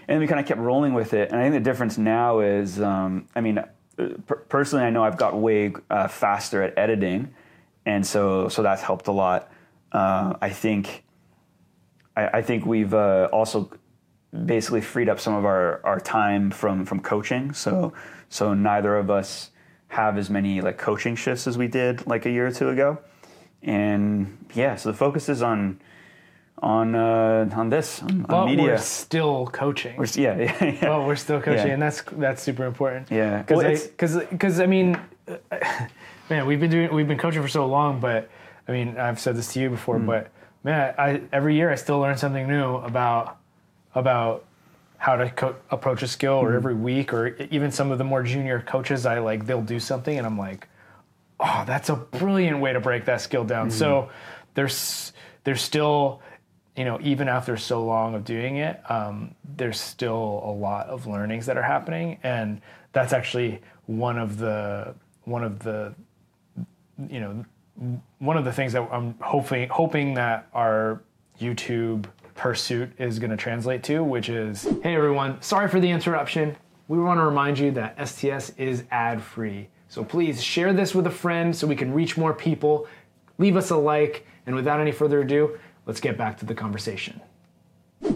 and 0.08 0.20
we 0.20 0.28
kind 0.28 0.40
of 0.40 0.46
kept 0.46 0.60
rolling 0.60 0.94
with 0.94 1.14
it. 1.14 1.32
And 1.32 1.40
I 1.40 1.44
think 1.44 1.54
the 1.54 1.70
difference 1.70 1.98
now 1.98 2.40
is, 2.40 2.82
um, 2.82 3.28
I 3.36 3.42
mean, 3.42 3.58
uh, 3.58 3.66
per- 4.26 4.38
personally, 4.50 4.86
I 4.86 4.90
know 4.90 5.04
I've 5.04 5.18
got 5.18 5.38
way 5.38 5.74
uh, 5.90 6.08
faster 6.08 6.62
at 6.62 6.78
editing, 6.78 7.34
and 7.86 8.06
so 8.06 8.50
so 8.50 8.64
that's 8.64 8.82
helped 8.82 9.08
a 9.08 9.12
lot. 9.12 9.52
Uh, 9.92 10.34
I 10.42 10.50
think 10.50 11.04
I, 12.16 12.28
I 12.38 12.42
think 12.42 12.66
we've 12.66 12.94
uh, 12.94 13.30
also 13.32 13.70
basically 14.46 14.82
freed 14.82 15.10
up 15.10 15.20
some 15.20 15.34
of 15.36 15.46
our, 15.46 15.80
our 15.86 16.00
time 16.00 16.52
from 16.52 16.86
from 16.86 17.00
coaching. 17.00 17.54
So 17.54 17.94
so 18.30 18.54
neither 18.54 18.98
of 18.98 19.10
us 19.10 19.52
have 19.90 20.18
as 20.18 20.30
many 20.30 20.60
like 20.62 20.78
coaching 20.78 21.16
shifts 21.16 21.46
as 21.48 21.58
we 21.58 21.68
did 21.68 22.06
like 22.08 22.26
a 22.26 22.32
year 22.32 22.48
or 22.48 22.52
two 22.52 22.70
ago. 22.70 22.98
And 23.62 24.46
yeah, 24.54 24.76
so 24.76 24.92
the 24.92 24.98
focus 24.98 25.30
is 25.30 25.42
on 25.42 25.80
on 26.60 26.96
uh, 26.96 27.50
on 27.54 27.70
this 27.70 28.02
on, 28.02 28.22
but 28.24 28.36
on 28.36 28.46
media. 28.48 28.66
we're 28.66 28.78
still 28.78 29.48
coaching. 29.48 29.96
We're 29.98 30.06
yeah, 30.16 30.38
yeah, 30.62 30.64
yeah. 30.64 30.90
well, 30.90 31.06
we're 31.06 31.16
still 31.16 31.42
coaching, 31.42 31.68
Yeah. 31.68 31.74
and 31.74 31.82
that's 31.82 32.02
that's 32.14 32.42
super 32.42 32.66
important. 32.66 33.12
Yeah. 33.12 33.44
Well, 33.50 33.60
because 33.60 33.64
it's- 33.64 33.88
because 33.88 34.18
because 34.30 34.60
I 34.60 34.66
mean, 34.66 34.98
man, 36.30 36.46
we've 36.46 36.60
been 36.60 36.72
doing 36.72 36.94
we've 36.94 37.08
been 37.08 37.18
coaching 37.18 37.42
for 37.42 37.48
so 37.48 37.66
long, 37.68 38.00
but 38.00 38.30
I 38.68 38.72
mean, 38.72 38.98
I've 38.98 39.20
said 39.20 39.36
this 39.36 39.54
to 39.54 39.60
you 39.60 39.70
before, 39.70 39.98
Mm. 40.00 40.06
but 40.08 40.32
man, 40.64 40.94
I 40.98 41.22
every 41.32 41.56
year 41.56 41.70
I 41.72 41.76
still 41.76 42.00
learn 42.00 42.18
something 42.18 42.48
new 42.48 42.76
about 42.78 43.38
about 43.96 44.46
how 44.98 45.18
to 45.18 45.30
co- 45.30 45.56
approach 45.70 46.02
a 46.02 46.08
skill, 46.08 46.34
or 46.36 46.54
every 46.54 46.74
week, 46.74 47.14
or 47.14 47.36
even 47.52 47.72
some 47.72 47.92
of 47.92 47.98
the 47.98 48.04
more 48.04 48.24
junior 48.24 48.62
coaches, 48.62 49.06
I 49.06 49.20
like 49.20 49.46
they'll 49.46 49.62
do 49.62 49.80
something, 49.80 50.18
and 50.18 50.26
I'm 50.26 50.38
like, 50.38 50.68
oh, 51.40 51.64
that's 51.68 51.90
a 51.90 51.96
brilliant 51.96 52.60
way 52.60 52.74
to 52.74 52.80
break 52.80 53.06
that 53.06 53.22
skill 53.22 53.44
down. 53.44 53.70
So 53.70 54.10
there's 54.54 55.12
there's 55.44 55.62
still, 55.62 56.22
you 56.78 56.86
know, 56.86 57.00
even 57.02 57.28
after 57.28 57.58
so 57.58 57.84
long 57.84 58.16
of 58.16 58.24
doing 58.24 58.58
it, 58.58 58.80
um, 58.90 59.36
there's 59.58 59.80
still 59.80 60.42
a 60.46 60.52
lot 60.52 60.88
of 60.88 61.06
learnings 61.06 61.46
that 61.48 61.58
are 61.58 61.64
happening, 61.64 62.18
and 62.24 62.62
that's 62.94 63.12
actually 63.12 63.62
one 63.88 64.18
of 64.18 64.38
the 64.38 64.96
one 65.26 65.44
of 65.44 65.60
the 65.60 65.94
you 67.10 67.20
know 67.20 67.46
one 68.20 68.38
of 68.38 68.46
the 68.46 68.54
things 68.54 68.74
that 68.74 68.88
I'm 68.92 69.16
hoping 69.20 69.68
hoping 69.68 70.14
that 70.14 70.48
our 70.54 71.02
YouTube 71.42 72.06
pursuit 72.36 72.92
is 72.98 73.20
going 73.20 73.32
to 73.32 73.38
translate 73.38 73.84
to, 73.84 74.04
which 74.04 74.30
is, 74.30 74.64
hey 74.82 74.96
everyone, 74.96 75.42
sorry 75.42 75.68
for 75.68 75.80
the 75.80 75.90
interruption. 75.90 76.56
We 76.88 77.00
want 77.00 77.20
to 77.20 77.24
remind 77.26 77.60
you 77.60 77.72
that 77.72 78.08
STS 78.08 78.52
is 78.58 78.84
ad 78.92 79.22
free. 79.22 79.70
So 79.88 80.04
please 80.04 80.44
share 80.44 80.74
this 80.74 80.96
with 80.96 81.08
a 81.08 81.12
friend 81.12 81.56
so 81.56 81.68
we 81.68 81.76
can 81.76 81.94
reach 81.94 82.18
more 82.18 82.34
people. 82.34 82.88
Leave 83.38 83.56
us 83.56 83.70
a 83.70 83.78
like, 83.78 84.26
and 84.46 84.56
without 84.56 84.80
any 84.80 84.92
further 84.92 85.22
ado, 85.22 85.60
let's 85.86 86.00
get 86.00 86.18
back 86.18 86.38
to 86.40 86.46
the 86.46 86.56
conversation. 86.56 87.22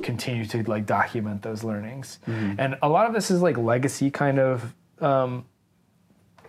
Continue 0.02 0.46
to 0.46 0.64
like 0.64 0.86
document 0.86 1.42
those 1.42 1.64
learnings, 1.64 2.20
and 2.26 2.78
a 2.82 2.90
lot 2.90 3.08
of 3.08 3.14
this 3.14 3.32
is 3.32 3.42
like 3.42 3.58
legacy 3.58 4.12
kind 4.12 4.38
of 4.38 4.76
um, 5.00 5.46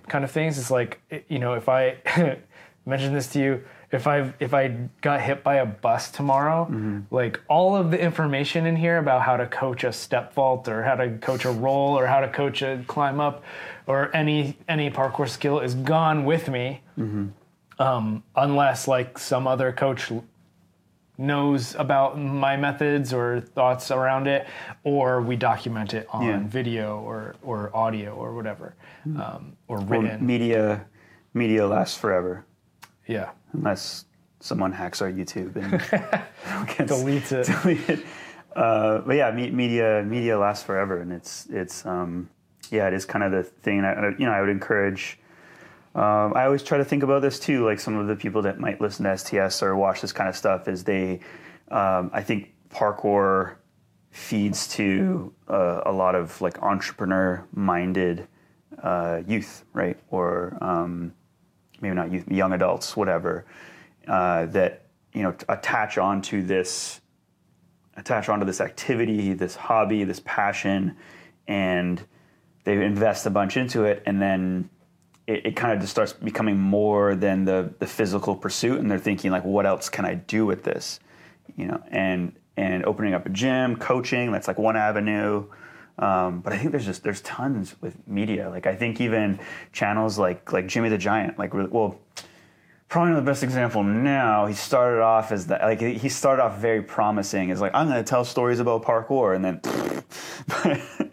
kind 0.09 0.25
of 0.25 0.31
things. 0.31 0.59
It's 0.59 0.73
like 0.73 1.01
you 1.29 1.39
know, 1.39 1.55
if 1.55 1.69
I 1.69 1.99
mention 2.87 3.15
this 3.15 3.29
to 3.35 3.39
you, 3.39 3.65
if 3.91 4.07
I 4.07 4.33
if 4.39 4.53
I 4.53 4.77
got 5.01 5.21
hit 5.23 5.43
by 5.43 5.57
a 5.57 5.67
bus 5.67 6.11
tomorrow, 6.11 7.03
like 7.11 7.41
all 7.49 7.75
of 7.77 7.91
the 7.91 7.99
information 8.01 8.67
in 8.67 8.77
here 8.77 8.99
about 8.99 9.23
how 9.23 9.37
to 9.37 9.47
coach 9.47 9.83
a 9.85 9.93
step 9.93 10.35
vault 10.35 10.69
or 10.69 10.83
how 10.83 10.95
to 10.97 11.17
coach 11.19 11.45
a 11.47 11.51
roll 11.51 11.99
or 11.99 12.07
how 12.07 12.21
to 12.21 12.29
coach 12.29 12.61
a 12.63 12.85
climb 12.87 13.19
up 13.21 13.43
or 13.87 14.15
any 14.15 14.59
any 14.69 14.91
parkour 14.91 15.29
skill 15.29 15.61
is 15.61 15.75
gone 15.75 16.25
with 16.27 16.49
me, 16.51 16.83
um, 17.79 18.23
unless 18.37 18.87
like 18.89 19.19
some 19.19 19.47
other 19.47 19.73
coach 19.73 20.13
knows 21.21 21.75
about 21.75 22.17
my 22.19 22.57
methods 22.57 23.13
or 23.13 23.41
thoughts 23.41 23.91
around 23.91 24.27
it, 24.29 24.47
or 24.85 25.21
we 25.21 25.35
document 25.35 25.93
it 25.95 26.07
on 26.13 26.25
Yeah. 26.27 26.39
video 26.45 27.01
or 27.01 27.35
or 27.43 27.71
audio 27.75 28.11
or 28.15 28.35
whatever, 28.35 28.75
um, 29.17 29.57
or 29.67 29.79
written. 29.81 30.25
media 30.25 30.85
media 31.35 31.67
lasts 31.67 31.97
forever. 31.97 32.45
Yeah, 33.07 33.31
unless 33.53 34.05
someone 34.41 34.73
hacks 34.73 35.03
our 35.03 35.11
YouTube 35.11 35.57
and 35.57 35.71
gets- 36.77 36.93
deletes 36.93 37.33
it. 37.33 37.47
delete 37.47 37.89
it. 37.89 38.07
Uh, 38.55 38.99
but 38.99 39.17
yeah, 39.17 39.31
me, 39.31 39.51
media 39.51 40.03
media 40.05 40.39
lasts 40.39 40.65
forever, 40.65 41.01
and 41.01 41.13
it's 41.13 41.47
it's 41.51 41.85
um, 41.87 42.29
yeah, 42.71 42.89
it 42.89 42.95
is 42.95 43.05
kind 43.05 43.25
of 43.25 43.33
the 43.33 43.43
thing. 43.43 43.79
And 43.79 43.87
I, 43.87 44.11
you 44.19 44.27
know, 44.27 44.33
I 44.33 44.41
would 44.41 44.51
encourage. 44.51 45.19
Um, 45.95 46.35
I 46.37 46.45
always 46.45 46.63
try 46.63 46.79
to 46.79 46.85
think 46.85 47.03
about 47.03 47.23
this 47.23 47.39
too. 47.41 47.65
Like 47.65 47.81
some 47.81 47.97
of 47.97 48.07
the 48.07 48.17
people 48.17 48.43
that 48.43 48.59
might 48.61 48.81
listen 48.81 49.05
to 49.05 49.17
STS 49.19 49.63
or 49.63 49.77
watch 49.77 50.01
this 50.01 50.13
kind 50.13 50.29
of 50.29 50.37
stuff, 50.37 50.69
is 50.69 50.85
they, 50.85 51.21
um, 51.71 52.11
I 52.13 52.23
think 52.23 52.53
parkour 52.71 53.57
feeds 54.11 54.69
to 54.69 55.33
uh, 55.49 55.83
a 55.87 55.93
lot 55.93 56.15
of 56.15 56.41
like 56.41 56.63
entrepreneur-minded 56.63 58.27
uh, 58.83 59.23
youth, 59.27 59.65
right? 59.73 59.99
Or 60.11 60.57
um, 60.61 61.13
maybe 61.81 61.95
not 61.95 62.13
youth, 62.13 62.29
young 62.31 62.53
adults, 62.53 62.97
whatever, 62.97 63.47
uh, 64.07 64.47
that 64.47 64.87
you 65.13 65.23
know 65.23 65.35
attach 65.49 65.99
onto 65.99 66.43
this 66.43 67.01
attach 67.97 68.29
onto 68.29 68.47
this 68.47 68.61
activity, 68.61 69.33
this 69.33 69.57
hobby, 69.57 70.05
this 70.05 70.21
passion, 70.25 70.97
and 71.47 72.05
they 72.65 72.85
invest 72.85 73.27
a 73.27 73.31
bunch 73.31 73.57
into 73.57 73.85
it, 73.85 74.03
and 74.07 74.21
then 74.23 74.71
it, 75.27 75.47
it 75.47 75.57
kind 75.57 75.73
of 75.73 75.81
just 75.81 75.93
starts 75.93 76.13
becoming 76.13 76.59
more 76.59 77.15
than 77.15 77.45
the 77.45 77.73
the 77.79 77.87
physical 77.87 78.37
pursuit, 78.37 78.79
and 78.79 78.91
they're 78.91 78.99
thinking 78.99 79.31
like, 79.31 79.45
what 79.45 79.67
else 79.67 79.89
can 79.89 80.05
I 80.05 80.15
do 80.15 80.47
with 80.47 80.65
this, 80.65 81.01
you 81.57 81.67
know, 81.67 81.83
and 81.91 82.35
and 82.57 82.85
opening 82.85 83.15
up 83.15 83.25
a 83.27 83.29
gym, 83.29 83.77
coaching, 83.77 84.33
that's 84.33 84.49
like 84.49 84.59
one 84.59 84.77
avenue. 84.77 85.47
Um, 85.99 86.41
but 86.41 86.53
I 86.53 86.59
think 86.59 86.71
there's 86.71 86.87
just 86.87 87.03
there's 87.03 87.21
tons 87.23 87.75
with 87.81 87.97
media. 88.07 88.49
Like 88.49 88.67
I 88.67 88.75
think 88.77 89.01
even 89.01 89.41
channels 89.73 90.19
like 90.19 90.53
like 90.53 90.69
Jimmy 90.69 90.89
the 90.89 90.99
Giant, 90.99 91.39
like 91.39 91.53
well, 91.53 91.99
probably 92.89 93.13
not 93.13 93.21
the 93.21 93.31
best 93.31 93.43
example 93.43 93.83
now. 93.83 94.47
He 94.47 94.55
started 94.55 95.03
off 95.03 95.33
as 95.33 95.47
that 95.49 95.63
like 95.63 95.81
he 95.81 96.09
started 96.09 96.43
off 96.43 96.59
very 96.59 96.83
promising 96.83 97.51
as 97.51 97.61
like 97.61 97.75
I'm 97.75 97.89
going 97.89 98.03
to 98.03 98.09
tell 98.09 98.25
stories 98.25 98.61
about 98.61 98.85
parkour, 98.85 99.35
and 99.35 99.45
then, 99.45 99.61
but, 100.47 101.11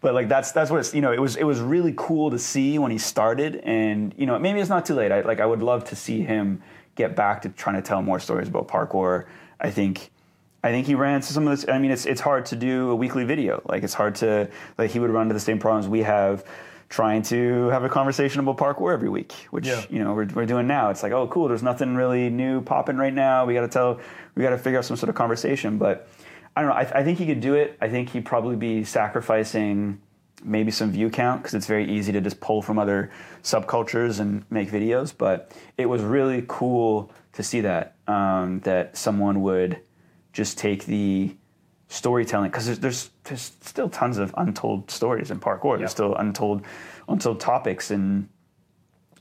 but 0.00 0.14
like 0.14 0.28
that's 0.28 0.52
that's 0.52 0.70
what 0.70 0.80
it's 0.80 0.94
you 0.94 1.00
know 1.00 1.12
it 1.12 1.20
was 1.20 1.36
it 1.36 1.44
was 1.44 1.60
really 1.60 1.94
cool 1.96 2.30
to 2.30 2.38
see 2.38 2.78
when 2.78 2.90
he 2.90 2.98
started, 2.98 3.56
and 3.56 4.12
you 4.16 4.26
know 4.26 4.38
maybe 4.38 4.60
it's 4.60 4.70
not 4.70 4.84
too 4.84 4.94
late. 4.94 5.12
I 5.12 5.20
like 5.20 5.40
I 5.40 5.46
would 5.46 5.62
love 5.62 5.84
to 5.84 5.96
see 5.96 6.22
him 6.22 6.62
get 6.96 7.14
back 7.14 7.42
to 7.42 7.48
trying 7.50 7.76
to 7.76 7.82
tell 7.82 8.02
more 8.02 8.20
stories 8.20 8.48
about 8.48 8.68
parkour. 8.68 9.26
I 9.60 9.70
think. 9.70 10.10
I 10.62 10.70
think 10.70 10.86
he 10.86 10.94
ran 10.94 11.16
into 11.16 11.32
some 11.32 11.46
of 11.46 11.56
this. 11.56 11.68
I 11.68 11.78
mean, 11.78 11.90
it's 11.90 12.06
it's 12.06 12.20
hard 12.20 12.46
to 12.46 12.56
do 12.56 12.90
a 12.90 12.96
weekly 12.96 13.24
video. 13.24 13.62
Like 13.66 13.82
it's 13.82 13.94
hard 13.94 14.16
to 14.16 14.48
like 14.78 14.90
he 14.90 14.98
would 14.98 15.10
run 15.10 15.22
into 15.22 15.34
the 15.34 15.40
same 15.40 15.58
problems 15.58 15.88
we 15.88 16.02
have 16.02 16.44
trying 16.88 17.20
to 17.20 17.66
have 17.68 17.82
a 17.82 17.88
conversation 17.88 18.38
about 18.40 18.56
parkour 18.58 18.92
every 18.92 19.08
week, 19.08 19.32
which 19.50 19.66
Yeah. 19.66 19.82
you 19.90 20.02
know 20.02 20.14
we're, 20.14 20.26
we're 20.34 20.46
doing 20.46 20.66
now. 20.66 20.90
It's 20.90 21.02
like 21.02 21.12
oh 21.12 21.26
cool, 21.28 21.48
there's 21.48 21.62
nothing 21.62 21.94
really 21.96 22.30
new 22.30 22.62
popping 22.62 22.96
right 22.96 23.12
now. 23.14 23.44
We 23.44 23.54
got 23.54 23.62
to 23.62 23.68
tell, 23.68 24.00
we 24.34 24.42
got 24.42 24.50
to 24.50 24.58
figure 24.58 24.78
out 24.78 24.84
some 24.84 24.96
sort 24.96 25.10
of 25.10 25.16
conversation. 25.16 25.78
But 25.78 26.08
I 26.56 26.62
don't 26.62 26.70
know. 26.70 26.76
I, 26.76 27.00
I 27.00 27.04
think 27.04 27.18
he 27.18 27.26
could 27.26 27.40
do 27.40 27.54
it. 27.54 27.76
I 27.80 27.88
think 27.88 28.10
he'd 28.10 28.24
probably 28.24 28.56
be 28.56 28.84
sacrificing 28.84 30.00
maybe 30.44 30.70
some 30.70 30.92
view 30.92 31.10
count 31.10 31.42
because 31.42 31.54
it's 31.54 31.66
very 31.66 31.90
easy 31.90 32.12
to 32.12 32.20
just 32.20 32.40
pull 32.40 32.62
from 32.62 32.78
other 32.78 33.10
subcultures 33.42 34.20
and 34.20 34.44
make 34.50 34.70
videos. 34.70 35.12
But 35.16 35.50
it 35.76 35.86
was 35.86 36.02
really 36.02 36.44
cool 36.46 37.10
to 37.32 37.42
see 37.42 37.60
that 37.62 37.96
um, 38.06 38.60
that 38.60 38.96
someone 38.96 39.42
would 39.42 39.80
just 40.36 40.58
take 40.58 40.84
the 40.84 41.34
storytelling 41.88 42.50
because 42.50 42.66
there's, 42.66 42.78
there's 42.78 43.10
there's 43.24 43.52
still 43.62 43.88
tons 43.88 44.18
of 44.18 44.34
untold 44.36 44.90
stories 44.90 45.30
in 45.30 45.40
parkour. 45.40 45.72
Yeah. 45.72 45.78
There's 45.78 45.92
still 45.92 46.14
untold 46.14 46.62
untold 47.08 47.40
topics, 47.40 47.90
and 47.90 48.28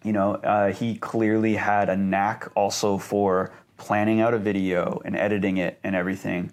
you 0.04 0.12
know 0.12 0.36
uh, 0.36 0.74
he 0.74 0.98
clearly 0.98 1.56
had 1.56 1.88
a 1.88 1.96
knack 1.96 2.52
also 2.54 2.98
for 2.98 3.54
planning 3.78 4.20
out 4.20 4.34
a 4.34 4.38
video 4.38 5.02
and 5.06 5.16
editing 5.16 5.56
it 5.58 5.80
and 5.86 5.96
everything. 5.96 6.52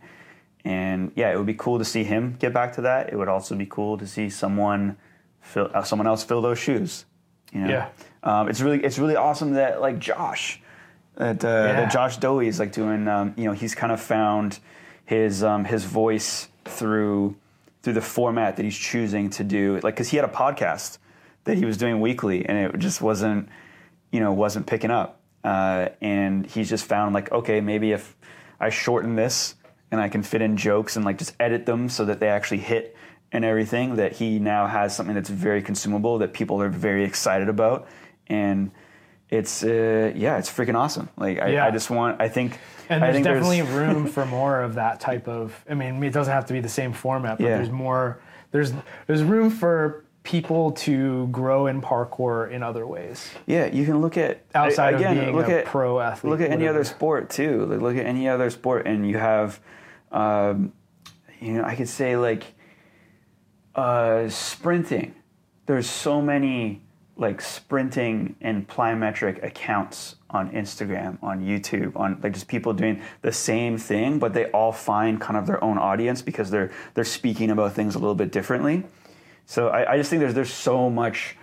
And 0.64 1.10
yeah, 1.16 1.32
it 1.32 1.36
would 1.36 1.46
be 1.46 1.54
cool 1.54 1.78
to 1.78 1.84
see 1.84 2.04
him 2.04 2.36
get 2.38 2.52
back 2.52 2.74
to 2.74 2.82
that. 2.82 3.12
It 3.12 3.16
would 3.16 3.28
also 3.28 3.56
be 3.56 3.66
cool 3.66 3.98
to 3.98 4.06
see 4.06 4.30
someone 4.30 4.96
fill 5.40 5.70
uh, 5.74 5.82
someone 5.82 6.06
else 6.06 6.22
fill 6.22 6.40
those 6.40 6.58
shoes. 6.58 7.04
You 7.52 7.62
know? 7.62 7.68
Yeah. 7.68 7.88
Um, 8.22 8.48
it's 8.48 8.60
really 8.60 8.82
it's 8.84 9.00
really 9.00 9.16
awesome 9.16 9.54
that 9.54 9.80
like 9.80 9.98
Josh, 9.98 10.60
that 11.16 11.44
uh, 11.44 11.48
Yeah. 11.48 11.72
that 11.80 11.92
Josh 11.92 12.16
Dowie 12.18 12.48
is 12.48 12.58
like 12.58 12.72
doing. 12.72 13.06
Um, 13.08 13.34
you 13.36 13.44
know, 13.44 13.52
he's 13.52 13.74
kind 13.74 13.92
of 13.92 14.00
found 14.00 14.58
his 15.04 15.42
um, 15.42 15.64
his 15.64 15.84
voice 15.84 16.48
through 16.64 17.36
through 17.82 17.94
the 17.94 18.00
format 18.00 18.56
that 18.56 18.62
he's 18.64 18.76
choosing 18.78 19.30
to 19.30 19.44
do. 19.44 19.74
Like, 19.82 19.94
because 19.94 20.08
he 20.10 20.16
had 20.16 20.24
a 20.24 20.32
podcast 20.32 20.98
that 21.44 21.56
he 21.58 21.64
was 21.64 21.76
doing 21.76 22.00
weekly, 22.00 22.46
and 22.46 22.56
it 22.56 22.78
just 22.78 23.00
wasn't 23.02 23.48
you 24.10 24.20
know 24.20 24.32
wasn't 24.32 24.66
picking 24.66 24.90
up. 24.90 25.20
Uh, 25.44 25.88
and 26.00 26.46
he's 26.46 26.68
just 26.68 26.84
found 26.84 27.14
like 27.14 27.30
okay, 27.32 27.60
maybe 27.60 27.92
if 27.92 28.16
I 28.60 28.70
shorten 28.70 29.16
this 29.16 29.56
and 29.90 30.00
I 30.00 30.08
can 30.08 30.22
fit 30.22 30.40
in 30.40 30.56
jokes 30.56 30.96
and 30.96 31.04
like 31.04 31.18
just 31.18 31.34
edit 31.40 31.66
them 31.66 31.88
so 31.88 32.04
that 32.06 32.20
they 32.20 32.28
actually 32.28 32.60
hit 32.60 32.96
and 33.32 33.44
everything, 33.44 33.96
that 33.96 34.12
he 34.12 34.38
now 34.38 34.66
has 34.66 34.94
something 34.94 35.14
that's 35.14 35.30
very 35.30 35.62
consumable 35.62 36.18
that 36.18 36.32
people 36.32 36.60
are 36.62 36.68
very 36.68 37.04
excited 37.04 37.48
about, 37.48 37.88
and 38.28 38.70
it's 39.32 39.64
uh, 39.64 40.12
yeah, 40.14 40.38
it's 40.38 40.50
freaking 40.50 40.76
awesome. 40.76 41.08
Like 41.16 41.40
I, 41.40 41.48
Yeah. 41.52 41.66
I 41.66 41.70
just 41.70 41.90
want, 41.90 42.20
I 42.20 42.28
think, 42.28 42.58
And 42.88 43.02
I 43.02 43.10
there's 43.10 43.14
think 43.24 43.24
definitely 43.24 43.62
room 43.80 44.06
for 44.06 44.24
more 44.26 44.60
of 44.62 44.74
that 44.74 45.00
type 45.00 45.26
of. 45.26 45.64
I 45.68 45.74
mean, 45.74 46.02
it 46.04 46.12
doesn't 46.12 46.32
have 46.32 46.46
to 46.46 46.52
be 46.52 46.60
the 46.60 46.68
same 46.68 46.92
format, 46.92 47.38
but 47.38 47.44
Yeah. 47.46 47.56
there's 47.56 47.70
more. 47.70 48.20
There's 48.50 48.72
there's 49.06 49.22
room 49.24 49.48
for 49.50 50.04
people 50.22 50.72
to 50.72 51.26
grow 51.28 51.66
in 51.66 51.80
parkour 51.82 52.48
in 52.48 52.62
other 52.62 52.86
ways 52.86 53.28
Yeah, 53.46 53.66
you 53.66 53.84
can 53.84 54.00
look 54.00 54.16
at 54.16 54.44
outside 54.54 54.94
again, 54.94 55.16
of 55.18 55.24
being 55.24 55.36
look 55.36 55.48
a 55.48 55.58
at 55.60 55.64
pro 55.64 55.98
athlete. 55.98 56.30
look 56.30 56.40
at 56.40 56.50
any 56.52 56.68
other 56.68 56.84
sport 56.84 57.28
too. 57.28 57.66
Like 57.66 57.80
look 57.80 57.96
at 57.96 58.06
any 58.06 58.28
other 58.28 58.48
sport, 58.50 58.86
and 58.86 59.08
you 59.08 59.16
have 59.18 59.58
Um, 60.12 60.72
you 61.40 61.54
know, 61.54 61.64
I 61.64 61.74
could 61.74 61.88
say 61.88 62.16
like 62.16 62.44
uh, 63.74 64.28
sprinting. 64.28 65.14
There's 65.66 65.88
so 65.88 66.20
many 66.20 66.81
like 67.16 67.40
sprinting 67.40 68.36
and 68.40 68.66
plyometric 68.66 69.44
accounts 69.44 70.16
on 70.30 70.50
Instagram, 70.50 71.18
on 71.22 71.42
YouTube, 71.42 71.94
on 71.96 72.18
like 72.22 72.32
just 72.32 72.48
people 72.48 72.72
doing 72.72 73.02
the 73.20 73.32
same 73.32 73.76
thing, 73.76 74.18
but 74.18 74.32
they 74.32 74.46
all 74.46 74.72
find 74.72 75.20
kind 75.20 75.36
of 75.36 75.46
their 75.46 75.62
own 75.62 75.78
audience 75.78 76.22
because 76.22 76.50
they're 76.50 76.70
they're 76.94 77.04
speaking 77.04 77.50
about 77.50 77.74
things 77.74 77.94
a 77.94 77.98
little 77.98 78.14
bit 78.14 78.32
differently. 78.32 78.84
So 79.46 79.68
I, 79.68 79.92
I 79.92 79.96
just 79.98 80.10
think 80.10 80.20
there's 80.20 80.34
there's 80.34 80.52
so 80.52 80.88
much 80.88 81.36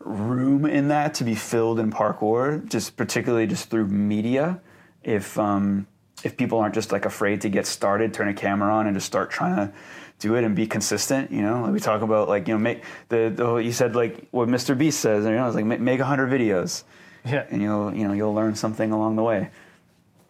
room 0.00 0.66
in 0.66 0.88
that 0.88 1.14
to 1.14 1.24
be 1.24 1.34
filled 1.34 1.80
in 1.80 1.90
parkour, 1.90 2.66
just 2.68 2.96
particularly 2.96 3.46
just 3.46 3.70
through 3.70 3.86
media. 3.86 4.60
If 5.02 5.38
um, 5.38 5.86
if 6.24 6.36
people 6.36 6.58
aren't 6.58 6.74
just 6.74 6.92
like 6.92 7.04
afraid 7.04 7.40
to 7.42 7.48
get 7.48 7.66
started, 7.66 8.12
turn 8.12 8.28
a 8.28 8.34
camera 8.34 8.72
on, 8.74 8.86
and 8.86 8.94
just 8.94 9.06
start 9.06 9.30
trying 9.30 9.56
to 9.56 9.72
do 10.18 10.34
it 10.34 10.44
and 10.44 10.54
be 10.56 10.66
consistent. 10.66 11.30
You 11.30 11.42
know, 11.42 11.62
like 11.62 11.72
we 11.72 11.80
talk 11.80 12.02
about 12.02 12.28
like 12.28 12.48
you 12.48 12.54
know 12.54 12.58
make 12.60 12.82
the, 13.08 13.32
the 13.34 13.56
you 13.56 13.72
said 13.72 13.94
like 13.94 14.26
what 14.30 14.48
Mr. 14.48 14.76
Beast 14.76 15.00
says. 15.00 15.24
You 15.24 15.32
know, 15.32 15.46
it's 15.46 15.56
like 15.56 15.64
ma- 15.64 15.76
make 15.78 16.00
a 16.00 16.04
hundred 16.04 16.30
videos, 16.30 16.84
Yeah. 17.24 17.44
and 17.50 17.60
you'll 17.62 17.94
you 17.94 18.06
know 18.06 18.12
you'll 18.14 18.34
learn 18.34 18.54
something 18.54 18.92
along 18.92 19.16
the 19.16 19.22
way, 19.22 19.50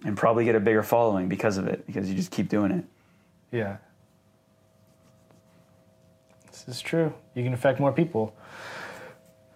and 0.05 0.17
probably 0.17 0.45
get 0.45 0.55
a 0.55 0.61
bigger 0.61 0.83
following 0.83 1.29
because 1.29 1.57
of 1.59 1.67
it 1.69 1.87
because 1.87 2.09
you 2.09 2.17
just 2.17 2.31
keep 2.31 2.49
doing 2.49 2.71
it. 2.73 2.85
Yeah. 3.53 3.77
This 6.51 6.77
is 6.77 6.81
true. 6.81 7.13
You 7.35 7.45
can 7.45 7.53
affect 7.55 7.79
more 7.81 7.93
people. 7.93 8.35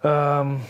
Um, 0.03 0.61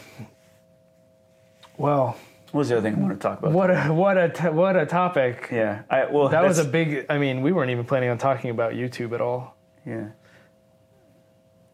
well, 1.78 2.18
What 2.52 2.60
was 2.60 2.70
the 2.70 2.78
other 2.78 2.90
thing 2.90 2.98
I 3.00 3.02
wanted 3.02 3.16
to 3.16 3.20
talk 3.22 3.40
about? 3.40 3.52
what 3.54 3.70
a 3.72 3.94
what 3.94 4.18
a 4.18 4.30
t- 4.30 4.50
what 4.50 4.76
a 4.76 4.86
topic. 4.86 5.48
Yeah, 5.52 5.84
I 5.90 6.06
well 6.06 6.28
That 6.30 6.44
was 6.44 6.60
a 6.60 6.66
big. 6.66 7.06
I 7.10 7.18
mean, 7.18 7.42
we 7.42 7.52
weren't 7.52 7.72
even 7.72 7.86
planning 7.86 8.10
on 8.10 8.18
talking 8.18 8.50
about 8.52 8.74
YouTube 8.74 9.14
at 9.14 9.22
all. 9.22 9.56
Yeah. 9.86 10.10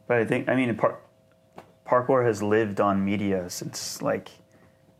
But 0.07 0.17
I 0.17 0.25
think 0.25 0.47
I 0.49 0.55
mean 0.55 0.75
par- 0.75 0.99
parkour 1.85 2.25
has 2.25 2.41
lived 2.43 2.79
on 2.79 3.03
media 3.03 3.49
since 3.49 4.01
like 4.01 4.29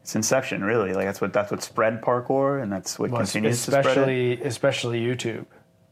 its 0.02 0.16
inception. 0.16 0.64
Really, 0.64 0.94
like 0.94 1.06
that's 1.06 1.22
what 1.22 1.32
that's 1.32 1.52
what 1.52 1.62
spread 1.62 2.02
parkour, 2.02 2.62
and 2.62 2.72
that's 2.72 2.98
what 2.98 3.12
Well, 3.12 3.22
continues 3.22 3.64
to 3.66 3.72
spread 3.72 3.86
it. 3.86 3.90
especially 3.90 4.42
especially 4.42 5.02
YouTube. 5.06 5.46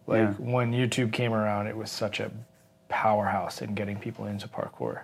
Like 0.08 0.20
Yeah. 0.22 0.32
when 0.40 0.72
YouTube 0.72 1.12
came 1.14 1.34
around, 1.34 1.68
it 1.68 1.78
was 1.78 1.92
such 1.92 2.20
a 2.20 2.32
powerhouse 2.90 3.62
in 3.62 3.74
getting 3.76 3.98
people 3.98 4.26
into 4.26 4.48
parkour. 4.48 5.02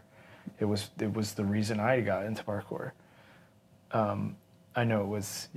It 0.59 0.65
was 0.65 0.89
it 0.99 1.13
was 1.13 1.33
the 1.33 1.45
reason 1.45 1.79
I 1.79 2.01
got 2.01 2.25
into 2.25 2.43
parkour. 2.43 2.91
Um, 3.91 4.37
I 4.75 4.83
know 4.83 5.01
it 5.01 5.07
was. 5.07 5.49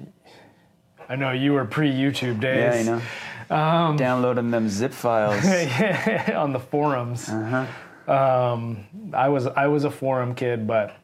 I 1.09 1.17
know 1.17 1.33
you 1.33 1.53
were 1.53 1.65
pre 1.65 1.91
YouTube 1.91 2.41
days. 2.41 2.87
Yeah, 2.87 2.99
you 2.99 3.03
know. 3.51 3.97
Downloading 3.97 4.51
them 4.51 4.69
zip 4.69 4.93
files. 4.93 5.45
on 6.35 6.53
the 6.53 6.61
forums. 6.61 7.29
uh-huh. 7.29 7.67
Um, 8.13 8.85
I 9.15 9.29
was 9.29 9.47
I 9.47 9.67
was 9.67 9.85
a 9.85 9.91
forum 9.91 10.35
kid, 10.35 10.67
but 10.67 10.97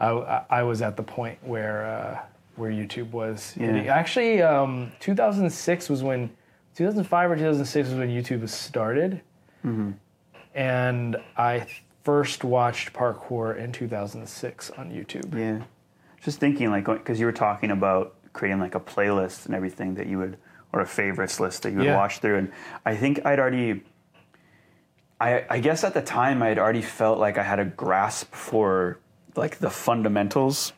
I, 0.00 0.08
I- 0.10 0.44
I 0.50 0.62
was 0.62 0.82
at 0.82 0.96
the 0.96 1.02
point 1.02 1.38
where 1.42 1.86
uh, 1.86 2.20
where 2.56 2.70
YouTube 2.70 3.10
was. 3.12 3.54
Yeah. 3.56 3.76
Actually, 3.92 4.42
um, 4.42 4.92
2006 5.00 5.88
was 5.88 6.02
when 6.02 6.28
2005 6.74 7.30
or 7.30 7.34
2006 7.36 7.88
was 7.90 7.98
when 7.98 8.08
YouTube 8.10 8.40
was 8.42 8.52
started, 8.52 9.20
Mm-hmm. 9.64 9.90
and 10.54 11.16
I 11.36 11.66
first 12.04 12.44
watched 12.44 12.92
parkour 12.92 13.56
in 13.58 13.72
2006 13.72 14.70
on 14.70 14.90
YouTube. 14.90 15.34
Yeah. 15.36 15.64
Just 16.22 16.40
thinking, 16.40 16.70
like, 16.70 16.84
because 16.86 17.20
you 17.20 17.26
were 17.26 17.32
talking 17.32 17.70
about 17.70 18.14
creating 18.32 18.60
like 18.60 18.74
a 18.74 18.80
playlist 18.80 19.46
and 19.46 19.54
everything 19.54 19.94
that 19.94 20.06
you 20.06 20.18
would, 20.18 20.36
or 20.72 20.80
a 20.80 20.86
favorites 20.86 21.40
list 21.40 21.62
that 21.62 21.70
you 21.70 21.78
would 21.78 21.86
Yeah. 21.86 21.96
watch 21.96 22.18
through. 22.18 22.36
And 22.38 22.52
I 22.84 22.94
think 22.96 23.24
I'd 23.24 23.38
already, 23.38 23.82
I, 25.20 25.44
I 25.48 25.58
guess 25.60 25.84
at 25.84 25.94
the 25.94 26.02
time 26.02 26.42
I 26.42 26.48
had 26.48 26.58
already 26.58 26.82
felt 26.82 27.18
like 27.18 27.38
I 27.38 27.42
had 27.42 27.58
a 27.58 27.64
grasp 27.64 28.34
for 28.34 28.98
like 29.36 29.58
the 29.58 29.70
fundamentals. 29.70 30.72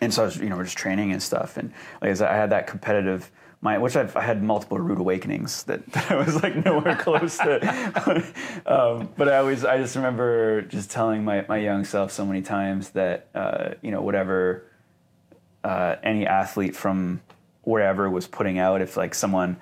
And 0.00 0.12
so 0.12 0.22
I 0.22 0.24
was, 0.26 0.36
you 0.36 0.48
know, 0.48 0.56
we're 0.56 0.64
just 0.64 0.76
training 0.76 1.12
and 1.12 1.22
stuff. 1.22 1.56
And 1.56 1.72
like 2.00 2.10
I 2.10 2.14
said, 2.14 2.28
I 2.30 2.36
had 2.36 2.50
that 2.50 2.66
competitive 2.66 3.30
mind, 3.66 3.82
which 3.82 3.96
I've, 3.96 4.16
I 4.16 4.22
had 4.22 4.42
multiple 4.42 4.78
rude 4.78 4.98
awakenings 4.98 5.64
that, 5.64 5.84
that 5.92 6.10
I 6.10 6.16
was 6.16 6.42
like 6.42 6.64
nowhere 6.64 6.96
close 7.06 7.36
to. 7.38 8.24
um, 8.66 9.10
but 9.16 9.28
I 9.28 9.38
always, 9.38 9.64
I 9.64 9.76
just 9.78 9.96
remember 9.96 10.62
just 10.62 10.90
telling 10.90 11.24
my, 11.24 11.44
my 11.48 11.58
young 11.58 11.84
self 11.84 12.12
so 12.12 12.24
many 12.24 12.42
times 12.42 12.90
that, 12.90 13.28
uh, 13.34 13.70
you 13.82 13.90
know, 13.90 14.00
whatever 14.00 14.64
uh, 15.64 15.96
any 16.02 16.26
athlete 16.26 16.76
from 16.76 17.20
wherever 17.62 18.08
was 18.08 18.26
putting 18.26 18.58
out, 18.58 18.80
if 18.80 18.96
like 18.96 19.14
someone 19.14 19.56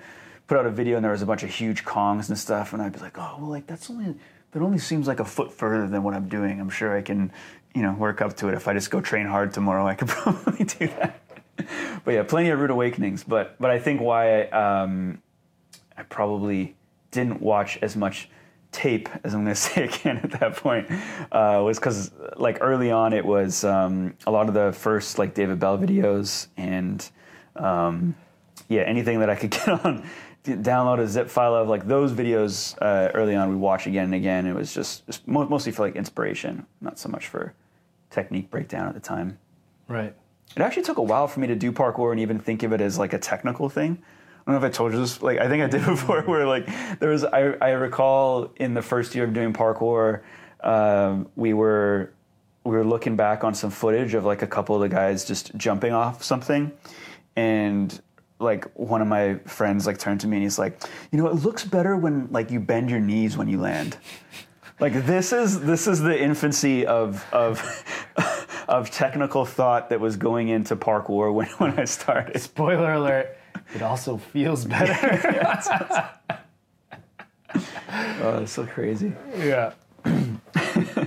put 0.47 0.57
out 0.57 0.65
a 0.67 0.69
video 0.69 0.97
and 0.97 1.03
there 1.03 1.11
was 1.11 1.23
a 1.23 1.25
bunch 1.25 1.41
of 1.41 1.49
huge 1.49 1.83
kongs 1.83 2.29
and 2.29 2.37
stuff, 2.37 2.73
and 2.73 2.81
I'd 2.81 2.93
be 2.93 2.99
like, 2.99 3.17
oh, 3.17 3.37
well, 3.39 3.49
like 3.49 3.65
that's 3.65 3.89
only, 3.89 4.15
that 4.51 4.61
only 4.61 4.77
seems 4.77 5.07
like 5.07 5.19
a 5.19 5.25
foot 5.25 5.51
further 5.51 5.87
than 5.87 6.03
what 6.03 6.13
I'm 6.13 6.29
doing. 6.29 6.59
I'm 6.59 6.69
sure 6.69 6.95
I 6.95 7.01
can, 7.01 7.31
you 7.73 7.81
know, 7.81 7.93
work 7.93 8.21
up 8.21 8.37
to 8.37 8.49
it. 8.49 8.53
If 8.53 8.67
I 8.67 8.73
just 8.73 8.91
go 8.91 9.01
train 9.01 9.25
hard 9.25 9.51
tomorrow, 9.51 9.87
I 9.87 9.95
could 9.95 10.07
probably 10.07 10.63
do 10.65 10.87
that. 10.87 11.24
but 12.03 12.13
yeah, 12.13 12.23
plenty 12.23 12.49
of 12.49 12.59
rude 12.59 12.71
awakenings. 12.71 13.23
But 13.23 13.59
but 13.59 13.71
I 13.71 13.79
think 13.79 14.01
why 14.01 14.43
um, 14.45 15.21
I 15.97 16.03
probably 16.03 16.75
didn't 17.11 17.41
watch 17.41 17.77
as 17.81 17.95
much 17.95 18.29
tape 18.71 19.07
as 19.23 19.33
I'm 19.33 19.43
going 19.43 19.55
to 19.55 19.59
say 19.59 19.85
again 19.85 20.17
at 20.17 20.31
that 20.39 20.57
point 20.57 20.91
uh, 21.31 21.61
was 21.63 21.79
because 21.79 22.11
like 22.35 22.57
early 22.61 22.91
on 22.91 23.13
it 23.13 23.25
was 23.25 23.63
um, 23.63 24.15
a 24.27 24.31
lot 24.31 24.47
of 24.47 24.53
the 24.53 24.73
first 24.73 25.17
like 25.17 25.33
David 25.33 25.59
Belle 25.59 25.77
videos 25.77 26.47
and 26.57 27.09
um, 27.55 28.15
yeah 28.67 28.81
anything 28.81 29.19
that 29.19 29.29
I 29.29 29.35
could 29.35 29.51
get 29.51 29.67
on 29.67 30.07
download 30.43 30.99
a 30.99 31.07
zip 31.07 31.27
file 31.27 31.55
of 31.55 31.67
like 31.67 31.87
those 31.87 32.11
videos 32.11 32.77
uh, 32.79 33.11
early 33.15 33.33
on 33.33 33.49
we 33.49 33.55
watch 33.55 33.87
again 33.87 34.05
and 34.05 34.13
again 34.13 34.45
it 34.45 34.53
was 34.53 34.73
just, 34.73 35.05
just 35.07 35.27
mo- 35.27 35.47
mostly 35.47 35.71
for 35.71 35.83
like 35.83 35.95
inspiration 35.95 36.65
not 36.81 36.99
so 36.99 37.09
much 37.09 37.27
for 37.27 37.53
technique 38.11 38.51
breakdown 38.51 38.87
at 38.87 38.93
the 38.93 38.99
time 38.99 39.39
Right. 39.87 40.15
It 40.55 40.61
actually 40.61 40.83
took 40.83 40.97
a 40.97 41.03
while 41.03 41.27
for 41.27 41.39
me 41.39 41.47
to 41.47 41.55
do 41.55 41.71
parkour 41.71 42.11
and 42.11 42.19
even 42.19 42.39
think 42.39 42.63
of 42.63 42.71
it 42.73 42.81
as 42.81 42.97
like 42.97 43.13
a 43.13 43.19
technical 43.19 43.69
thing. 43.69 44.01
I 44.47 44.51
don't 44.51 44.61
know 44.61 44.67
if 44.67 44.73
I 44.73 44.75
told 44.75 44.93
you 44.93 44.99
this. 44.99 45.21
Like 45.21 45.39
I 45.39 45.47
think 45.47 45.63
I 45.63 45.67
did 45.67 45.85
before, 45.85 46.21
where 46.21 46.45
like 46.45 46.67
there 46.99 47.09
was. 47.09 47.23
I, 47.23 47.55
I 47.61 47.71
recall 47.71 48.51
in 48.57 48.73
the 48.73 48.81
first 48.81 49.15
year 49.15 49.23
of 49.23 49.33
doing 49.33 49.53
parkour, 49.53 50.21
um, 50.61 51.27
we 51.35 51.53
were 51.53 52.13
we 52.63 52.71
were 52.71 52.85
looking 52.85 53.15
back 53.15 53.43
on 53.43 53.53
some 53.53 53.71
footage 53.71 54.13
of 54.13 54.23
like 54.23 54.41
a 54.41 54.47
couple 54.47 54.75
of 54.75 54.81
the 54.81 54.89
guys 54.89 55.25
just 55.25 55.55
jumping 55.55 55.93
off 55.93 56.23
something, 56.23 56.71
and 57.35 57.99
like 58.39 58.65
one 58.75 59.01
of 59.01 59.07
my 59.07 59.35
friends 59.45 59.87
like 59.87 59.97
turned 59.97 60.19
to 60.21 60.27
me 60.27 60.37
and 60.37 60.43
he's 60.43 60.59
like, 60.59 60.81
you 61.11 61.17
know, 61.17 61.27
it 61.27 61.35
looks 61.35 61.63
better 61.63 61.95
when 61.95 62.27
like 62.31 62.51
you 62.51 62.59
bend 62.59 62.89
your 62.89 62.99
knees 62.99 63.37
when 63.37 63.47
you 63.47 63.59
land. 63.59 63.97
Like 64.79 64.93
this 65.05 65.31
is 65.31 65.61
this 65.61 65.87
is 65.87 66.01
the 66.01 66.21
infancy 66.21 66.85
of 66.85 67.25
of 67.31 67.61
of 68.67 68.91
technical 68.91 69.45
thought 69.45 69.89
that 69.89 69.99
was 69.99 70.17
going 70.17 70.47
into 70.49 70.75
parkour 70.75 71.33
when, 71.33 71.47
when 71.57 71.79
I 71.79 71.85
started. 71.85 72.39
Spoiler 72.41 72.93
alert. 72.93 73.37
It 73.73 73.81
also 73.81 74.17
feels 74.17 74.65
better. 74.65 76.11
Oh, 78.21 78.39
it's 78.39 78.51
so 78.51 78.65
crazy. 78.65 79.13
yeah. 79.37 79.71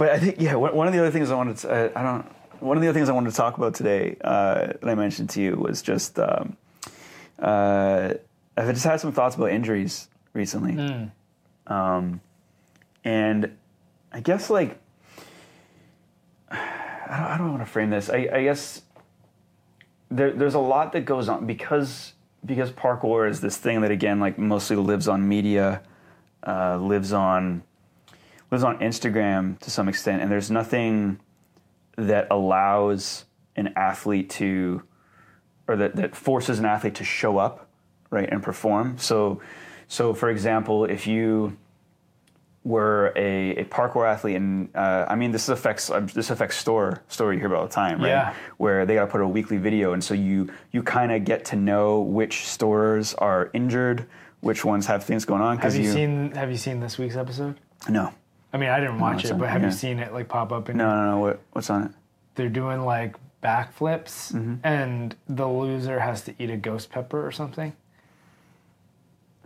But 0.00 0.08
I 0.12 0.18
think 0.18 0.36
yeah, 0.40 0.54
one 0.54 0.86
of 0.86 0.94
the 0.94 0.98
other 0.98 1.10
things 1.10 1.30
I 1.30 1.34
wanted 1.34 1.58
to 1.58 1.70
uh, 1.70 1.90
I 1.94 2.02
don't 2.02 2.24
one 2.62 2.78
of 2.78 2.82
the 2.82 2.88
other 2.88 2.98
things 2.98 3.10
I 3.10 3.12
wanted 3.12 3.32
to 3.32 3.36
talk 3.36 3.58
about 3.58 3.74
today 3.74 4.16
uh, 4.22 4.68
that 4.68 4.88
I 4.88 4.94
mentioned 4.94 5.28
to 5.30 5.42
you 5.42 5.56
was 5.56 5.82
just 5.82 6.18
um, 6.18 6.56
uh, 7.38 8.14
I've 8.56 8.72
just 8.72 8.86
had 8.86 8.98
some 8.98 9.12
thoughts 9.12 9.36
about 9.36 9.50
injuries 9.50 10.08
recently, 10.32 10.72
um, 11.66 12.22
and 13.04 13.54
I 14.10 14.20
guess 14.20 14.48
like 14.48 14.70
I 14.70 14.74
don't, 17.16 17.26
I 17.26 17.38
don't 17.38 17.50
want 17.50 17.62
to 17.62 17.70
frame 17.70 17.90
this. 17.90 18.10
I, 18.10 18.28
I 18.32 18.42
guess 18.42 18.82
there, 20.10 20.32
there's 20.32 20.54
a 20.54 20.60
lot 20.60 20.92
that 20.92 21.04
goes 21.04 21.28
on 21.28 21.46
because 21.46 22.14
because 22.44 22.70
parkour 22.70 23.28
is 23.28 23.40
this 23.40 23.56
thing 23.56 23.82
that 23.82 23.90
again 23.90 24.18
like 24.18 24.38
mostly 24.38 24.76
lives 24.76 25.08
on 25.08 25.28
media, 25.28 25.82
uh, 26.46 26.76
lives 26.78 27.12
on 27.12 27.62
lives 28.50 28.64
on 28.64 28.78
Instagram 28.78 29.58
to 29.60 29.70
some 29.70 29.88
extent, 29.88 30.22
and 30.22 30.30
there's 30.30 30.50
nothing 30.50 31.20
that 31.96 32.26
allows 32.30 33.24
an 33.56 33.72
athlete 33.76 34.30
to, 34.30 34.82
or 35.68 35.76
that, 35.76 35.96
that 35.96 36.16
forces 36.16 36.58
an 36.58 36.64
athlete 36.64 36.94
to 36.96 37.04
show 37.04 37.38
up, 37.38 37.68
right, 38.10 38.28
and 38.30 38.42
perform. 38.42 38.98
So, 38.98 39.40
so 39.86 40.14
for 40.14 40.30
example, 40.30 40.84
if 40.84 41.06
you 41.06 41.56
were 42.62 43.12
a, 43.16 43.56
a 43.56 43.64
parkour 43.64 44.06
athlete, 44.06 44.36
and 44.36 44.68
uh, 44.74 45.06
I 45.08 45.14
mean 45.14 45.30
this 45.32 45.48
affects 45.48 45.90
uh, 45.90 46.00
this 46.00 46.30
affects 46.30 46.62
Storror 46.62 47.00
story 47.08 47.36
you 47.36 47.40
hear 47.40 47.46
about 47.48 47.60
all 47.60 47.66
the 47.66 47.72
time, 47.72 48.00
right? 48.00 48.08
Yeah. 48.08 48.34
Where 48.58 48.84
they 48.84 48.94
got 48.94 49.06
to 49.06 49.10
put 49.10 49.20
a 49.22 49.28
weekly 49.28 49.56
video, 49.56 49.92
and 49.94 50.04
so 50.04 50.14
you 50.14 50.52
you 50.72 50.82
kind 50.82 51.10
of 51.12 51.24
get 51.24 51.44
to 51.46 51.56
know 51.56 52.00
which 52.00 52.46
stores 52.46 53.14
are 53.14 53.50
injured, 53.54 54.06
which 54.40 54.64
ones 54.64 54.86
have 54.86 55.04
things 55.04 55.24
going 55.24 55.40
on. 55.40 55.58
Have 55.58 55.74
you, 55.74 55.90
seen 55.90 56.32
Have 56.32 56.50
you 56.50 56.58
seen 56.58 56.80
this 56.80 56.98
week's 56.98 57.16
episode? 57.16 57.58
No, 57.88 58.12
I 58.52 58.58
mean, 58.58 58.68
I 58.68 58.78
didn't 58.78 59.00
watch 59.00 59.22
it's 59.22 59.30
it, 59.30 59.38
but 59.38 59.48
have 59.48 59.62
yeah. 59.62 59.68
you 59.68 59.72
seen 59.74 59.98
it 59.98 60.12
like 60.12 60.28
pop 60.28 60.52
up? 60.52 60.68
In 60.68 60.76
no, 60.76 60.90
no, 60.90 61.10
no. 61.12 61.18
What 61.18 61.40
what's 61.52 61.70
on 61.70 61.84
it? 61.84 61.90
They're 62.34 62.48
doing 62.50 62.84
like 62.84 63.16
backflips, 63.42 64.32
Mm-hmm. 64.32 64.56
and 64.64 65.16
the 65.28 65.48
loser 65.48 66.00
has 66.00 66.22
to 66.22 66.34
eat 66.38 66.50
a 66.50 66.56
ghost 66.58 66.90
pepper 66.90 67.26
or 67.26 67.32
something. 67.32 67.72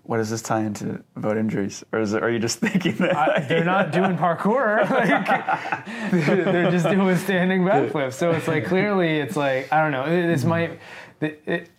What 0.04 0.18
does 0.18 0.28
this 0.28 0.42
tie 0.42 0.60
into 0.60 1.02
about 1.16 1.38
injuries, 1.38 1.82
or 1.90 2.00
is 2.00 2.12
it, 2.12 2.22
are 2.22 2.30
you 2.30 2.38
just 2.38 2.58
thinking 2.60 2.94
that 2.96 3.16
I, 3.16 3.40
they're 3.40 3.64
not 3.64 3.90
doing 3.90 4.16
parkour. 4.16 4.84
Like, 6.14 6.44
they're 6.44 6.70
just 6.70 6.88
doing 6.88 7.16
standing 7.16 7.62
backflips. 7.62 8.14
So 8.14 8.30
it's 8.30 8.46
like 8.46 8.66
clearly, 8.66 9.18
it's 9.18 9.36
like 9.36 9.72
I 9.72 9.82
don't 9.82 9.92
know. 9.92 10.04
This 10.04 10.44
might. 10.44 10.78
It, 11.20 11.70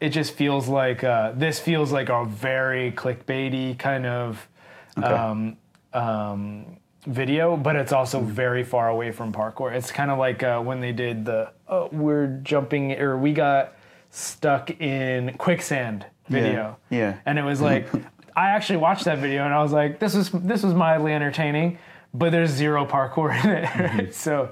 it, 0.00 0.10
just 0.10 0.34
feels 0.34 0.68
like 0.68 1.02
uh, 1.02 1.32
this 1.32 1.58
feels 1.58 1.92
like 1.92 2.08
a 2.08 2.24
very 2.24 2.92
clickbaity 2.92 3.78
kind 3.78 4.06
of 4.06 4.48
um, 4.96 5.56
um, 5.92 6.76
video, 7.06 7.56
but 7.56 7.76
it's 7.76 7.92
also 7.92 8.20
very 8.20 8.64
far 8.64 8.88
away 8.88 9.10
from 9.10 9.32
parkour. 9.32 9.72
It's 9.72 9.90
kind 9.90 10.10
of 10.10 10.18
like 10.18 10.42
uh, 10.42 10.60
when 10.60 10.80
they 10.80 10.92
did 10.92 11.24
the 11.24 11.52
oh, 11.68 11.88
we're 11.90 12.38
jumping 12.42 12.92
or 12.92 13.18
we 13.18 13.32
got 13.32 13.74
stuck 14.10 14.70
in 14.80 15.36
quicksand 15.38 16.06
video. 16.28 16.76
yeah. 16.90 17.18
And 17.26 17.38
it 17.38 17.42
was 17.44 17.60
like 17.60 17.88
I 18.36 18.50
actually 18.50 18.78
watched 18.78 19.04
that 19.04 19.18
video 19.18 19.44
and 19.44 19.54
I 19.54 19.62
was 19.62 19.72
like, 19.72 19.98
this 19.98 20.14
was 20.14 20.30
this 20.30 20.62
was 20.62 20.74
mildly 20.74 21.12
entertaining, 21.12 21.78
but 22.12 22.30
there's 22.32 22.50
zero 22.50 22.84
parkour 22.86 23.32
in 23.44 23.50
it. 23.50 23.64
Mm-hmm. 23.66 24.10
So 24.12 24.50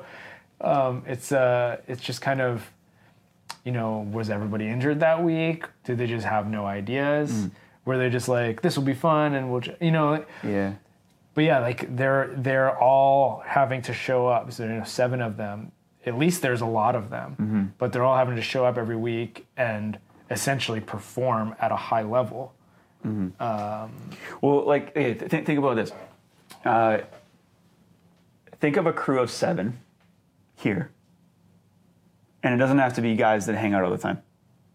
um, 0.61 1.03
it's 1.07 1.33
uh 1.33 1.79
it's 1.89 2.03
just 2.03 2.21
kind 2.21 2.41
of 2.41 2.71
you 3.65 3.71
know, 3.73 4.09
was 4.13 4.29
everybody 4.31 4.67
injured 4.69 5.01
that 5.01 5.23
week? 5.23 5.67
Did 5.85 5.99
they 5.99 6.07
just 6.07 6.27
have 6.27 6.49
no 6.49 6.67
ideas? 6.67 7.31
Mm. 7.33 7.51
Were 7.85 7.97
they 7.99 8.11
just 8.11 8.29
like, 8.29 8.61
this 8.63 8.77
will 8.77 8.85
be 8.85 8.95
fun 8.95 9.35
and 9.35 9.51
we'll, 9.53 9.61
ju-" 9.61 9.77
you 9.81 9.91
know, 9.93 10.25
yeah, 10.43 10.75
but 11.35 11.45
yeah, 11.45 11.59
like 11.61 11.95
they're 11.97 12.33
they're 12.37 12.77
all 12.79 13.43
having 13.47 13.83
to 13.83 13.93
show 13.95 14.27
up. 14.29 14.53
So 14.53 14.65
you 14.65 14.71
know, 14.71 14.85
seven 14.85 15.21
of 15.23 15.37
them. 15.37 15.73
At 16.05 16.19
least 16.19 16.43
there's 16.43 16.61
a 16.61 16.67
lot 16.67 16.97
of 16.97 17.11
them, 17.11 17.37
Mm-hmm. 17.41 17.65
but 17.79 17.93
they're 17.93 18.03
all 18.05 18.17
having 18.17 18.35
to 18.37 18.43
show 18.43 18.65
up 18.65 18.77
every 18.79 18.97
week 18.97 19.47
and 19.57 19.99
essentially 20.33 20.81
perform 20.81 21.55
at 21.61 21.71
a 21.71 21.77
high 21.77 22.03
level. 22.03 22.53
Well, 24.41 24.65
like, 24.67 24.95
hey, 24.95 25.15
th- 25.15 25.31
think, 25.31 25.47
think 25.47 25.59
about 25.59 25.77
this. 25.77 25.93
Uh, 26.65 26.99
think 28.61 28.77
of 28.77 28.87
a 28.87 28.93
crew 28.93 29.21
of 29.21 29.31
seven 29.31 29.81
here, 30.57 30.91
and 32.43 32.55
it 32.55 32.59
doesn't 32.59 32.79
have 32.79 32.95
to 32.95 33.03
be 33.03 33.15
guys 33.17 33.47
that 33.47 33.57
hang 33.57 33.75
out 33.75 33.85
all 33.85 33.91
the 33.91 33.99
time. 33.99 34.23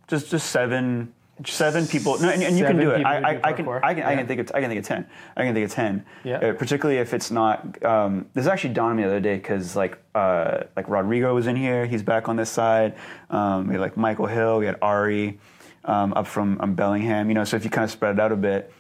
Just, 0.08 0.30
just 0.30 0.50
seven, 0.52 1.14
seven 1.46 1.88
people. 1.88 2.20
No, 2.20 2.30
and, 2.30 2.42
and 2.44 2.58
you 2.58 2.66
can 2.66 2.78
do 2.78 2.92
it. 2.92 3.06
I, 3.06 3.34
I, 3.34 3.40
I 3.44 3.54
can. 3.54 3.68
I 3.68 3.94
can, 3.94 4.04
I 4.04 4.16
can 4.16 4.28
think 4.28 4.42
of, 4.42 4.52
I 4.54 4.62
can 4.62 4.70
think 4.70 4.80
of 4.80 4.86
ten. 4.86 5.08
I 5.36 5.44
can 5.44 5.54
think 5.54 5.66
of 5.66 5.72
ten. 5.72 6.06
Yeah. 6.24 6.38
Uh, 6.38 6.54
particularly 6.54 7.00
if 7.00 7.14
it's 7.14 7.32
not. 7.32 7.84
Um, 7.84 8.28
this 8.34 8.48
actually 8.48 8.74
dawned 8.74 8.92
on 8.92 8.98
me 8.98 9.04
the 9.04 9.10
other 9.10 9.20
day 9.20 9.36
because 9.36 9.76
like, 9.76 9.98
uh, 10.16 10.64
like 10.76 10.88
Rodrigo 10.90 11.34
was 11.36 11.48
in 11.48 11.56
here. 11.56 11.86
He's 11.86 12.04
back 12.04 12.28
on 12.30 12.36
this 12.36 12.50
side. 12.50 12.96
Um, 13.30 13.68
we 13.68 13.74
had 13.74 13.82
like 13.82 13.98
Michael 13.98 14.28
Hill. 14.28 14.60
We 14.60 14.66
had 14.66 14.78
Ari. 14.82 15.40
Um, 15.86 16.12
up 16.16 16.28
from 16.28 16.60
um, 16.60 16.74
Bellingham, 16.76 17.30
you 17.30 17.34
know. 17.34 17.46
So 17.46 17.56
if 17.56 17.64
you 17.64 17.70
kind 17.70 17.86
of 17.86 17.92
spread 17.92 18.16
it 18.16 18.20
out 18.20 18.34
a 18.34 18.36
bit, 18.36 18.74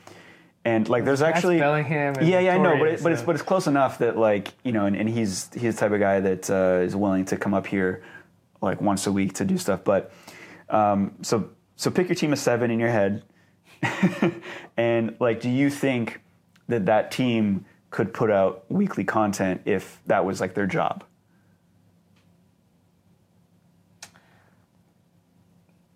and 0.66 0.89
like 0.89 1.05
there's 1.05 1.20
That's 1.20 1.38
actually 1.38 1.58
Bellingham 1.58 2.16
yeah, 2.22 2.39
yeah, 2.41 2.55
I 2.55 2.58
know, 2.58 2.78
but 2.78 2.88
it, 2.89 3.01
but 3.01 3.14
it's 3.14 3.22
but 3.22 3.34
it's 3.34 3.43
close 3.43 3.66
enough 3.66 3.99
that 3.99 4.18
like 4.18 4.53
you 4.66 4.74
know, 4.74 4.86
and, 4.88 4.93
and 4.93 5.08
he's 5.08 5.49
he's 5.53 5.76
the 5.76 5.80
type 5.80 5.93
of 5.93 6.01
guy 6.01 6.20
that 6.20 6.49
uh, 6.49 6.84
is 6.84 6.97
willing 6.97 7.24
to 7.26 7.38
come 7.38 7.53
up 7.53 7.66
here 7.66 8.03
like 8.62 8.82
once 8.82 9.08
a 9.08 9.12
week 9.14 9.36
to 9.36 9.45
do 9.45 9.58
stuff. 9.58 9.86
But 9.86 10.12
um, 10.70 11.14
so 11.22 11.49
so 11.78 11.89
pick 11.89 12.09
your 12.09 12.15
team 12.15 12.34
of 12.34 12.39
seven 12.39 12.69
in 12.69 12.80
your 12.80 12.89
head, 12.89 13.23
and 14.78 15.15
like, 15.19 15.39
do 15.39 15.49
you 15.49 15.69
think 15.69 16.19
that 16.67 16.86
that 16.88 17.11
team 17.11 17.65
could 17.91 18.13
put 18.13 18.30
out 18.30 18.65
weekly 18.69 19.05
content 19.05 19.61
if 19.63 20.01
that 20.07 20.25
was 20.25 20.41
like 20.41 20.53
their 20.53 20.67
job? 20.67 21.03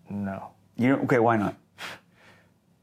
No, 0.08 0.50
You 0.76 0.94
okay, 0.96 1.18
why 1.18 1.36
not? 1.36 1.56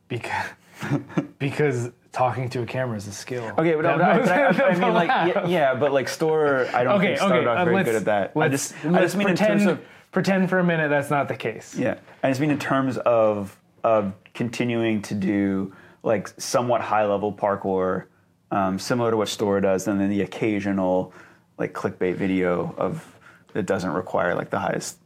because 0.08 0.46
because 1.40 1.92
talking 2.12 2.50
to 2.50 2.64
a 2.64 2.66
camera 2.66 2.98
is 2.98 3.08
a 3.08 3.14
skill. 3.14 3.52
Okay, 3.58 3.76
but, 3.76 3.84
but 3.84 4.02
I, 4.02 4.18
but 4.18 4.62
I, 4.62 4.70
I 4.70 4.78
mean, 4.78 4.94
like, 4.94 5.08
yeah, 5.36 5.48
yeah, 5.48 5.76
but 5.76 5.94
like 5.94 6.08
Storror, 6.08 6.74
I 6.74 6.84
don't 6.84 6.96
okay, 6.96 7.08
think 7.08 7.18
started 7.20 7.48
okay. 7.48 7.48
off 7.48 7.66
very 7.66 7.78
um, 7.78 7.84
good 7.84 7.96
at 7.96 8.06
that. 8.06 8.34
I 8.36 8.50
just, 8.50 8.74
I 8.86 9.02
just 9.02 9.16
mean 9.16 9.30
in 9.30 9.36
terms 9.36 9.66
of 9.66 9.80
pretend 10.12 10.50
for 10.50 10.60
a 10.60 10.64
minute 10.64 10.90
that's 10.90 11.10
not 11.10 11.28
the 11.28 11.36
case. 11.36 11.76
Yeah, 11.78 12.00
I 12.24 12.30
just 12.30 12.42
mean 12.42 12.52
in 12.52 12.60
terms 12.60 12.98
of 12.98 13.58
of 13.84 14.14
continuing 14.34 15.02
to 15.04 15.16
do 15.16 15.74
like 16.04 16.28
somewhat 16.40 16.82
high 16.82 17.06
level 17.06 17.32
parkour, 17.32 18.06
um, 18.52 18.80
similar 18.80 19.12
to 19.12 19.18
what 19.18 19.28
Storror 19.28 19.62
does, 19.62 19.88
and 19.88 20.00
then 20.00 20.10
the 20.10 20.22
occasional 20.22 21.14
like 21.58 21.74
clickbait 21.74 22.16
video 22.16 22.74
of 22.78 23.20
that 23.54 23.66
doesn't 23.66 23.92
require 23.92 24.36
like 24.36 24.50
the 24.50 24.60
highest 24.60 24.98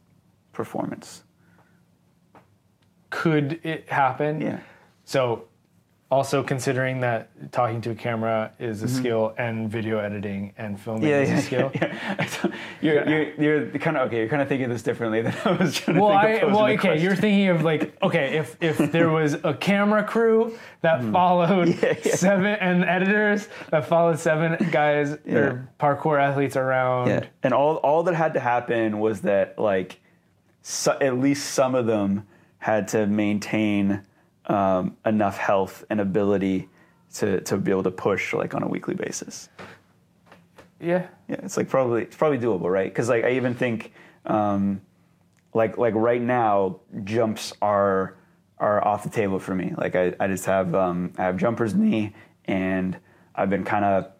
performance. 0.52 1.22
Could 3.10 3.60
it 3.62 3.88
happen? 3.88 4.40
Yeah. 4.40 4.60
So, 5.04 5.44
also 6.14 6.44
considering 6.44 7.00
that 7.00 7.28
talking 7.50 7.80
to 7.80 7.90
a 7.90 7.94
camera 7.94 8.52
is 8.60 8.82
a 8.84 8.88
skill 8.88 9.34
and 9.36 9.68
video 9.68 9.98
editing 9.98 10.52
and 10.56 10.78
filming 10.80 11.02
Mm-hmm. 11.02 11.10
Yeah, 11.10 11.20
is 11.22 11.28
yeah, 11.30 11.38
a 11.38 11.42
skill. 11.42 11.70
yeah. 11.74 12.58
You're, 12.80 13.08
you're, 13.08 13.42
you're 13.66 13.78
kind 13.80 13.96
of 13.96 14.06
okay. 14.06 14.18
You're 14.18 14.28
kind 14.28 14.40
of 14.40 14.48
thinking 14.48 14.68
this 14.68 14.82
differently 14.84 15.22
than 15.22 15.34
I 15.44 15.52
was 15.52 15.74
trying 15.74 15.96
to 15.96 16.00
Well, 16.02 16.20
think. 16.22 16.42
I, 16.42 16.46
of 16.46 16.52
well, 16.52 16.66
okay. 16.66 17.02
You're 17.02 17.16
thinking 17.16 17.48
of 17.48 17.62
like, 17.64 18.00
okay, 18.00 18.38
if 18.38 18.56
if 18.60 18.78
there 18.92 19.10
was 19.10 19.34
a 19.42 19.54
camera 19.54 20.04
crew 20.04 20.56
that 20.82 21.02
followed 21.12 21.68
Mm-hmm. 21.68 21.84
Yeah, 21.84 21.94
yeah. 22.04 22.14
seven 22.14 22.46
and 22.46 22.84
editors 22.84 23.48
that 23.70 23.86
followed 23.88 24.18
seven 24.18 24.70
guys 24.70 25.12
or 25.26 25.68
parkour 25.80 26.20
athletes 26.20 26.56
around. 26.56 27.28
And 27.42 27.52
all 27.52 27.76
all 27.76 28.04
that 28.04 28.14
had 28.14 28.34
to 28.34 28.40
happen 28.40 29.00
was 29.00 29.22
that 29.22 29.58
like 29.58 30.00
so, 30.62 30.96
at 31.00 31.18
least 31.18 31.52
some 31.54 31.74
of 31.74 31.86
them 31.86 32.26
had 32.58 32.88
to 32.88 33.06
maintain 33.06 34.02
um, 34.46 34.96
enough 35.04 35.38
health 35.38 35.84
and 35.90 36.00
ability 36.00 36.68
to 37.14 37.40
to 37.42 37.56
be 37.56 37.70
able 37.70 37.82
to 37.84 37.90
push 37.90 38.34
like 38.34 38.54
on 38.54 38.62
a 38.62 38.68
weekly 38.68 38.94
basis. 38.94 39.48
Yeah. 40.80 41.06
Yeah, 41.28 41.36
it's 41.42 41.56
like 41.56 41.68
probably 41.68 42.02
it's 42.02 42.16
probably 42.16 42.38
doable, 42.38 42.70
right? 42.70 42.90
Because 42.90 43.08
like 43.08 43.24
I 43.24 43.32
even 43.32 43.54
think 43.54 43.92
um, 44.26 44.82
like 45.54 45.78
like 45.78 45.94
right 45.94 46.20
now 46.20 46.80
jumps 47.04 47.52
are 47.62 48.16
are 48.58 48.84
off 48.86 49.02
the 49.02 49.10
table 49.10 49.38
for 49.38 49.54
me. 49.54 49.72
Like 49.76 49.96
I, 49.96 50.14
I 50.20 50.26
just 50.26 50.44
have 50.46 50.74
um, 50.74 51.12
I 51.16 51.22
have 51.22 51.36
jumpers 51.36 51.74
knee 51.74 52.12
and 52.44 52.98
I've 53.34 53.50
been 53.50 53.64
kind 53.64 53.84
of 53.84 54.10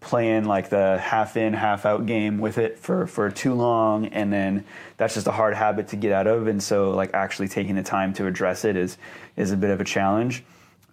playing 0.00 0.44
like 0.44 0.70
the 0.70 0.98
half 0.98 1.36
in 1.36 1.52
half 1.52 1.84
out 1.84 2.06
game 2.06 2.38
with 2.38 2.56
it 2.56 2.78
for 2.78 3.06
for 3.06 3.30
too 3.30 3.52
long 3.52 4.06
and 4.06 4.32
then 4.32 4.64
that's 4.96 5.14
just 5.14 5.26
a 5.26 5.30
hard 5.30 5.54
habit 5.54 5.88
to 5.88 5.96
get 5.96 6.10
out 6.10 6.26
of 6.26 6.46
and 6.46 6.62
so 6.62 6.90
like 6.90 7.10
actually 7.12 7.48
taking 7.48 7.74
the 7.74 7.82
time 7.82 8.12
to 8.14 8.26
address 8.26 8.64
it 8.64 8.76
is 8.76 8.96
is 9.36 9.52
a 9.52 9.56
bit 9.56 9.70
of 9.70 9.80
a 9.80 9.84
challenge. 9.84 10.42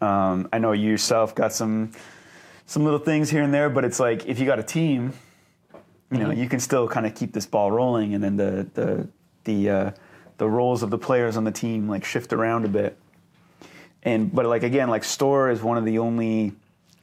Um, 0.01 0.47
i 0.53 0.59
know 0.59 0.73
you 0.73 0.91
yourself 0.91 1.33
got 1.33 1.53
some 1.53 1.91
some 2.65 2.83
little 2.83 2.99
things 2.99 3.29
here 3.29 3.41
and 3.41 3.53
there 3.53 3.69
but 3.69 3.85
it's 3.85 3.99
like 3.99 4.27
if 4.27 4.39
you 4.39 4.45
got 4.45 4.59
a 4.59 4.63
team 4.63 5.13
you 6.11 6.19
know 6.19 6.31
you 6.31 6.47
can 6.47 6.59
still 6.59 6.87
kind 6.87 7.05
of 7.05 7.15
keep 7.15 7.33
this 7.33 7.45
ball 7.45 7.71
rolling 7.71 8.13
and 8.13 8.23
then 8.23 8.37
the 8.37 8.67
the 8.73 9.07
the 9.47 9.69
uh, 9.69 9.91
the 10.37 10.47
roles 10.47 10.83
of 10.83 10.91
the 10.91 10.97
players 10.97 11.35
on 11.35 11.43
the 11.43 11.51
team 11.51 11.89
like 11.89 12.05
shift 12.05 12.31
around 12.31 12.65
a 12.65 12.67
bit. 12.67 12.97
And 14.03 14.33
but 14.33 14.45
like 14.45 14.61
again 14.61 14.89
like 14.89 15.01
Storror 15.01 15.51
is 15.51 15.63
one 15.63 15.77
of 15.77 15.85
the 15.85 15.97
only 15.97 16.53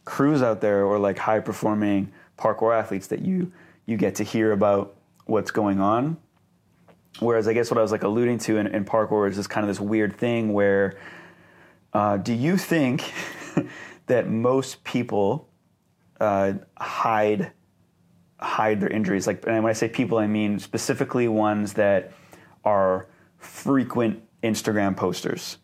crews 0.05 0.43
out 0.43 0.61
there 0.61 0.85
or 0.85 0.99
like 0.99 1.19
high 1.19 1.41
performing 1.41 2.13
parkour 2.39 2.77
athletes 2.79 3.07
that 3.09 3.23
you 3.23 3.53
you 3.87 3.97
get 3.97 4.15
to 4.17 4.25
hear 4.25 4.53
about 4.53 4.97
what's 5.27 5.51
going 5.51 5.81
on. 5.81 6.17
Whereas 7.21 7.47
i 7.47 7.53
guess 7.53 7.71
what 7.71 7.79
i 7.79 7.83
was 7.83 7.93
like 7.93 8.03
alluding 8.03 8.39
to 8.39 8.57
in, 8.57 8.67
in 8.67 8.85
parkour 8.85 9.29
is 9.29 9.37
this 9.37 9.47
kind 9.47 9.65
of 9.65 9.69
this 9.69 9.81
weird 9.81 10.17
thing 10.17 10.53
where 10.53 10.99
uh, 11.93 12.17
do 12.17 12.35
you 12.35 12.57
think 12.57 13.13
that 14.07 14.29
most 14.29 14.83
people 14.83 15.49
uh, 16.21 16.55
hide 16.77 17.53
hide 18.41 18.81
their 18.81 18.91
injuries? 18.91 19.27
Like 19.27 19.47
and 19.47 19.63
when 19.63 19.71
i 19.71 19.75
say 19.75 19.89
people 19.89 20.19
i 20.19 20.27
mean 20.27 20.59
specifically 20.59 21.29
ones 21.29 21.75
that 21.75 22.13
are 22.65 23.07
frequent 23.39 24.23
instagram 24.43 24.97
posters 24.97 25.59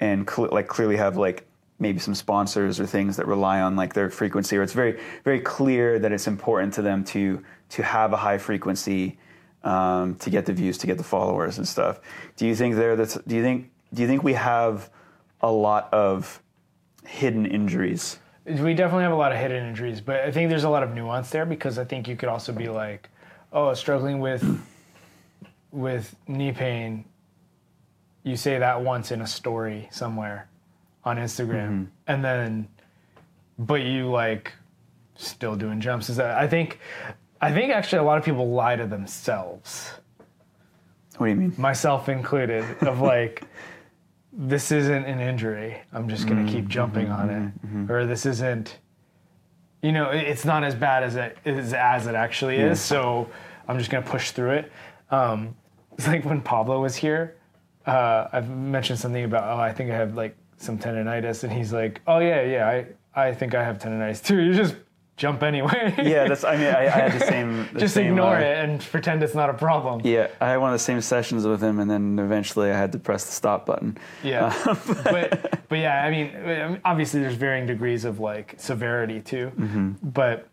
and 0.00 0.28
cl- 0.28 0.48
like 0.50 0.68
clearly 0.68 0.96
have 0.96 1.16
like 1.16 1.46
maybe 1.82 1.98
some 1.98 2.14
sponsors 2.14 2.78
or 2.80 2.86
things 2.86 3.16
that 3.16 3.26
rely 3.26 3.60
on 3.60 3.74
like 3.76 3.92
their 3.92 4.08
frequency 4.08 4.56
or 4.56 4.62
it's 4.62 4.72
very 4.72 4.98
very 5.24 5.40
clear 5.40 5.98
that 5.98 6.12
it's 6.12 6.28
important 6.28 6.72
to 6.72 6.80
them 6.80 7.04
to 7.04 7.44
to 7.68 7.82
have 7.82 8.12
a 8.12 8.16
high 8.16 8.38
frequency 8.38 9.18
um, 9.64 10.14
to 10.16 10.30
get 10.30 10.46
the 10.46 10.52
views 10.52 10.78
to 10.78 10.86
get 10.86 10.96
the 10.96 11.04
followers 11.04 11.58
and 11.58 11.68
stuff. 11.68 12.00
Do 12.36 12.46
you 12.46 12.54
think 12.54 12.76
there 12.76 12.96
that's 12.96 13.18
do 13.26 13.36
you 13.36 13.42
think 13.42 13.70
do 13.92 14.00
you 14.00 14.08
think 14.08 14.22
we 14.22 14.32
have 14.34 14.90
a 15.40 15.50
lot 15.50 15.92
of 15.92 16.40
hidden 17.04 17.44
injuries? 17.44 18.18
We 18.44 18.74
definitely 18.74 19.04
have 19.04 19.12
a 19.12 19.16
lot 19.16 19.32
of 19.32 19.38
hidden 19.38 19.66
injuries, 19.68 20.00
but 20.00 20.20
I 20.20 20.30
think 20.30 20.48
there's 20.50 20.64
a 20.64 20.70
lot 20.70 20.82
of 20.82 20.94
nuance 20.94 21.30
there 21.30 21.46
because 21.46 21.78
I 21.78 21.84
think 21.84 22.08
you 22.08 22.16
could 22.16 22.28
also 22.28 22.52
be 22.52 22.68
like, 22.68 23.08
oh, 23.52 23.74
struggling 23.74 24.20
with 24.20 24.44
with 25.72 26.14
knee 26.28 26.52
pain. 26.52 27.04
You 28.22 28.36
say 28.36 28.58
that 28.58 28.82
once 28.82 29.10
in 29.10 29.20
a 29.20 29.26
story 29.26 29.88
somewhere 29.90 30.48
on 31.04 31.16
Instagram, 31.16 31.88
and 32.06 32.24
then, 32.24 32.68
but 33.58 33.82
you 33.82 34.10
like 34.10 34.52
still 35.16 35.56
doing 35.56 35.80
jumps. 35.80 36.08
Is 36.08 36.16
that 36.16 36.36
I 36.36 36.46
think, 36.48 36.78
I 37.40 37.52
think 37.52 37.72
actually 37.72 37.98
a 37.98 38.04
lot 38.04 38.18
of 38.18 38.24
people 38.24 38.50
lie 38.50 38.76
to 38.76 38.86
themselves 38.86 39.92
what 41.22 41.26
do 41.26 41.30
you 41.30 41.36
mean 41.36 41.54
myself 41.56 42.08
included, 42.08 42.64
of 42.82 43.00
like, 43.14 43.44
this 44.32 44.72
isn't 44.72 45.04
an 45.04 45.20
injury. 45.20 45.80
I'm 45.92 46.08
just 46.08 46.26
going 46.26 46.44
to 46.44 46.50
keep 46.50 46.68
jumping 46.68 47.10
on 47.10 47.30
it, 47.30 47.90
or 47.90 48.06
this 48.06 48.26
isn't. 48.26 48.78
You 49.82 49.92
know, 49.92 50.10
it's 50.10 50.44
not 50.44 50.62
as 50.62 50.74
bad 50.74 51.02
as 51.02 51.16
it 51.16 51.36
is 51.44 51.74
as 51.74 52.06
it 52.06 52.14
actually 52.14 52.56
is. 52.56 52.80
So 52.80 53.28
I'm 53.66 53.78
just 53.78 53.90
to 53.90 54.02
push 54.02 54.30
through 54.30 54.52
it. 54.52 54.72
Um, 55.10 55.56
it's 55.98 56.06
like 56.08 56.24
when 56.24 56.40
Pablo 56.40 56.80
was 56.80 56.96
here. 56.96 57.36
Uh, 57.84 58.28
I've 58.32 58.48
mentioned 58.48 59.00
something 59.00 59.24
about 59.24 59.58
oh 59.58 59.60
I 59.60 59.72
think 59.72 59.90
I 59.90 59.96
have 59.96 60.14
like 60.14 60.36
some 60.62 60.78
tendonitis, 60.78 61.44
and 61.44 61.52
he's 61.52 61.72
like 61.72 62.00
oh 62.06 62.18
yeah 62.18 62.42
yeah 62.42 62.68
I 62.68 62.86
I 63.14 63.34
think 63.34 63.54
I 63.54 63.62
have 63.62 63.78
tendonitis 63.78 64.24
too. 64.24 64.40
You 64.40 64.54
just 64.54 64.76
jump 65.16 65.42
anyway. 65.42 65.94
Yeah, 66.02 66.26
that's. 66.26 66.44
I 66.44 66.56
mean, 66.56 66.66
I, 66.66 66.86
I 66.86 66.88
had 66.88 67.12
the 67.12 67.24
same. 67.26 67.68
the 67.72 67.80
just 67.80 67.94
same, 67.94 68.08
ignore 68.08 68.36
uh, 68.36 68.40
it 68.40 68.58
and 68.58 68.80
pretend 68.80 69.22
it's 69.22 69.34
not 69.34 69.50
a 69.50 69.54
problem. 69.54 70.00
Yeah, 70.04 70.28
I 70.40 70.50
had 70.50 70.56
one 70.56 70.72
of 70.72 70.74
the 70.74 70.84
same 70.84 71.00
sessions 71.00 71.46
with 71.46 71.62
him, 71.62 71.78
and 71.78 71.90
then 71.90 72.18
eventually 72.18 72.70
I 72.70 72.76
had 72.76 72.92
to 72.92 72.98
press 72.98 73.24
the 73.24 73.32
stop 73.32 73.66
button. 73.66 73.98
Yeah, 74.22 74.52
but 75.04 75.68
but 75.68 75.78
yeah, 75.78 76.04
I 76.04 76.10
mean, 76.10 76.80
obviously 76.84 77.20
there's 77.20 77.36
varying 77.36 77.66
degrees 77.66 78.04
of 78.04 78.20
like 78.20 78.54
severity 78.58 79.20
too, 79.20 79.52
but 80.02 80.48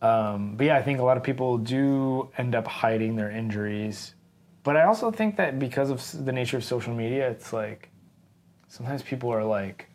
um, 0.00 0.56
but 0.56 0.64
yeah, 0.64 0.76
I 0.76 0.82
think 0.82 1.00
a 1.00 1.02
lot 1.02 1.16
of 1.16 1.22
people 1.22 1.58
do 1.58 2.30
end 2.38 2.54
up 2.54 2.66
hiding 2.66 3.16
their 3.16 3.30
injuries, 3.30 4.14
but 4.62 4.76
I 4.76 4.84
also 4.84 5.10
think 5.10 5.36
that 5.36 5.58
because 5.58 5.90
of 5.90 6.24
the 6.24 6.32
nature 6.32 6.56
of 6.56 6.64
social 6.64 6.94
media, 6.94 7.28
it's 7.30 7.52
like 7.52 7.89
sometimes 8.70 9.02
people 9.02 9.30
are 9.30 9.44
like, 9.44 9.88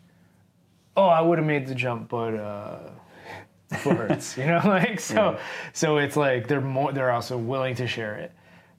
oh, 0.96 1.06
I 1.08 1.20
would 1.20 1.38
have 1.38 1.46
made 1.46 1.66
the 1.66 1.74
jump, 1.74 2.08
but. 2.08 2.34
Uh, 2.34 2.78
foot 3.78 3.96
hurts, 3.96 4.36
you 4.38 4.46
know, 4.46 4.60
like 4.64 5.00
so. 5.00 5.32
Yeah. 5.32 5.38
So 5.72 5.96
it's 5.98 6.16
like 6.16 6.46
they're 6.46 6.60
more. 6.60 6.92
They're 6.92 7.10
also 7.10 7.36
willing 7.36 7.74
to 7.74 7.88
share 7.88 8.14
it, 8.14 8.30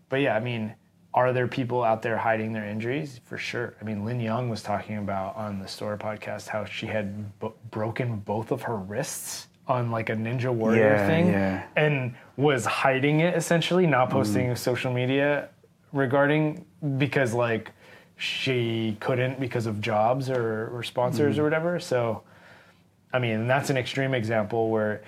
but 0.08 0.22
yeah, 0.22 0.34
I 0.34 0.40
mean, 0.40 0.74
are 1.14 1.34
there 1.34 1.46
people 1.46 1.84
out 1.84 2.02
there 2.02 2.16
hiding 2.18 2.54
their 2.54 2.64
injuries? 2.66 3.20
For 3.26 3.38
sure. 3.38 3.76
I 3.82 3.84
mean, 3.84 4.06
Lin 4.06 4.22
Young 4.22 4.48
was 4.50 4.64
talking 4.64 4.98
about 4.98 5.36
on 5.36 5.60
the 5.60 5.66
Storror 5.66 6.00
podcast 6.00 6.48
how 6.48 6.64
she 6.64 6.86
had 6.86 7.38
b- 7.40 7.50
broken 7.70 8.16
both 8.20 8.52
of 8.52 8.62
her 8.62 8.78
wrists 8.78 9.50
on 9.68 9.92
like 9.92 10.10
a 10.10 10.14
Ninja 10.16 10.54
Warrior 10.54 10.82
Yeah, 10.96 11.06
thing, 11.08 11.28
yeah. 11.28 11.64
and 11.76 12.16
was 12.38 12.66
hiding 12.66 13.20
it 13.20 13.36
essentially, 13.36 13.86
not 13.86 14.10
posting 14.10 14.48
to 14.48 14.56
social 14.56 14.94
media 14.94 15.50
regarding 15.92 16.66
because 16.98 17.34
like 17.34 17.72
she 18.18 18.98
couldn't 19.00 19.40
because 19.40 19.68
of 19.68 19.80
jobs 19.80 20.30
or, 20.30 20.70
or 20.74 20.84
sponsors 20.84 21.38
or 21.38 21.44
whatever. 21.44 21.80
So, 21.80 22.24
I 23.14 23.20
mean, 23.20 23.48
that's 23.48 23.70
an 23.70 23.78
extreme 23.78 24.14
example 24.14 24.70
where 24.70 25.04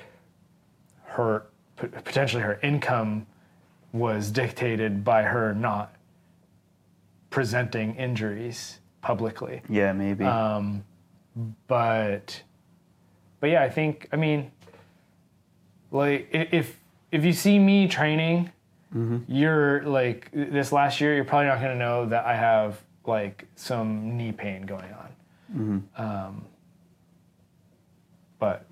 her 1.05 1.47
potentially 1.75 2.43
her 2.43 2.59
income 2.61 3.25
was 3.93 4.29
dictated 4.29 5.03
by 5.03 5.23
her 5.23 5.55
not 5.55 5.95
presenting 7.31 7.95
injuries 7.95 8.79
publicly. 9.01 9.61
Yeah, 9.67 9.91
maybe. 9.93 10.23
Um, 10.25 10.83
but 11.67 12.43
but 13.39 13.49
yeah, 13.49 13.63
I 13.63 13.69
think 13.69 14.07
I 14.11 14.17
mean, 14.17 14.51
like 15.91 16.29
if 16.31 16.79
if 17.11 17.25
you 17.25 17.33
see 17.33 17.57
me 17.57 17.87
training, 17.87 18.51
you're 19.27 19.83
like 19.83 20.29
this 20.31 20.71
last 20.71 21.01
year, 21.01 21.15
you're 21.15 21.25
probably 21.25 21.47
not 21.47 21.59
going 21.59 21.71
to 21.71 21.79
know 21.79 22.05
that 22.07 22.25
I 22.25 22.35
have 22.35 22.79
like 23.09 23.45
some 23.55 24.15
knee 24.15 24.31
pain 24.31 24.61
going 24.61 24.93
on. 24.93 25.83
Um, 25.97 26.45
but 28.39 28.65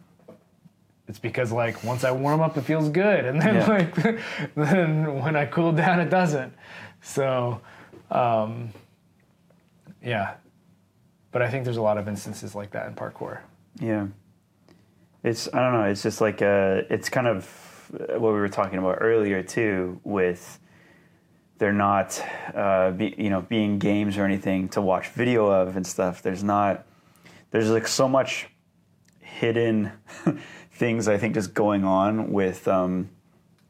it's 1.08 1.20
because 1.20 1.52
like 1.52 1.84
once 1.84 2.04
I 2.04 2.12
warm 2.12 2.40
up, 2.42 2.56
it 2.58 2.62
feels 2.62 2.88
good, 2.90 3.26
and 3.26 3.42
then 3.42 3.56
Yeah. 3.56 3.68
like 3.68 3.96
then 4.56 5.22
when 5.22 5.36
I 5.36 5.46
cool 5.48 5.72
down, 5.74 6.00
it 6.00 6.10
doesn't. 6.10 6.54
So, 7.02 7.60
um, 8.12 8.72
yeah. 10.04 10.36
But 11.32 11.42
I 11.42 11.50
think 11.50 11.66
there's 11.66 11.78
a 11.78 11.82
lot 11.82 11.98
of 11.98 12.08
instances 12.08 12.56
like 12.56 12.72
that 12.72 12.88
in 12.88 12.94
parkour. 12.96 13.40
Yeah. 13.80 14.08
It's 15.24 15.48
I 15.54 15.60
don't 15.60 15.74
know. 15.74 15.84
It's 15.84 16.04
just 16.04 16.22
like 16.22 16.42
uh, 16.42 16.84
it's 16.90 17.10
kind 17.10 17.28
of 17.28 17.46
what 17.92 18.22
we 18.34 18.40
were 18.40 18.50
talking 18.50 18.80
about 18.80 18.98
earlier 19.02 19.42
too. 19.44 20.00
With 20.04 20.60
they're 21.58 21.74
not 21.74 22.22
uh, 22.54 22.92
be, 22.92 23.16
you 23.18 23.30
know 23.30 23.42
being 23.42 23.80
games 23.80 24.18
or 24.18 24.26
anything 24.26 24.70
to 24.70 24.82
watch 24.82 25.10
video 25.10 25.48
of 25.48 25.76
and 25.76 25.86
stuff. 25.86 26.22
There's 26.22 26.44
not. 26.44 26.86
There's 27.52 27.70
like 27.70 27.88
so 27.88 28.08
much 28.08 28.48
hidden 29.20 29.92
things 30.72 31.08
I 31.08 31.18
think 31.18 31.36
just 31.36 31.54
going 31.54 31.84
on 31.84 32.32
with 32.32 32.68
um, 32.68 33.10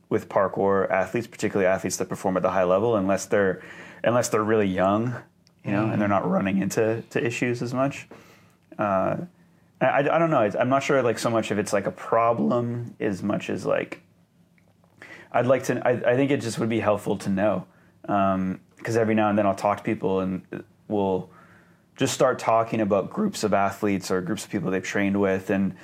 with 0.10 0.30
parkour 0.30 0.90
athletes, 0.90 1.28
particularly 1.28 1.68
athletes 1.68 1.98
that 1.98 2.10
perform 2.10 2.38
at 2.38 2.44
the 2.44 2.52
high 2.52 2.64
level, 2.64 2.96
unless 2.96 3.26
they're 3.26 3.64
unless 4.04 4.30
they're 4.30 4.44
really 4.44 4.68
young, 4.68 5.16
you 5.64 5.72
know, 5.72 5.86
and 5.86 6.02
they're 6.02 6.08
not 6.08 6.30
running 6.30 6.62
into 6.62 7.04
to 7.10 7.26
issues 7.26 7.62
as 7.62 7.74
much. 7.74 8.08
Uh, 8.78 9.18
I, 9.80 10.00
I 10.00 10.18
don't 10.18 10.32
know. 10.32 10.50
I'm 10.60 10.70
not 10.70 10.84
sure 10.84 11.02
like 11.04 11.20
so 11.20 11.30
much 11.30 11.52
if 11.52 11.58
it's 11.58 11.74
like 11.74 11.86
a 11.86 11.92
problem 11.92 12.96
as 13.00 13.22
much 13.22 13.50
as 13.50 13.66
like 13.66 14.02
I'd 15.32 15.46
like 15.46 15.64
to. 15.66 15.86
I, 15.86 16.14
I 16.14 16.16
think 16.16 16.32
it 16.32 16.42
just 16.42 16.60
would 16.60 16.70
be 16.70 16.80
helpful 16.80 17.18
to 17.20 17.30
know 17.30 17.68
because 18.08 18.98
every 18.98 19.16
now 19.16 19.30
and 19.30 19.38
then 19.38 19.46
I'll 19.46 19.56
talk 19.56 19.78
to 19.80 19.84
people 19.84 20.22
and 20.22 20.64
we'll 20.88 21.30
just 21.98 22.14
start 22.14 22.40
talking 22.40 22.80
about 22.80 23.10
groups 23.10 23.44
of 23.44 23.54
athletes 23.54 24.12
or 24.12 24.22
groups 24.22 24.46
of 24.46 24.52
people 24.52 24.72
they've 24.72 24.84
trained 24.84 25.20
with 25.20 25.50
and 25.50 25.76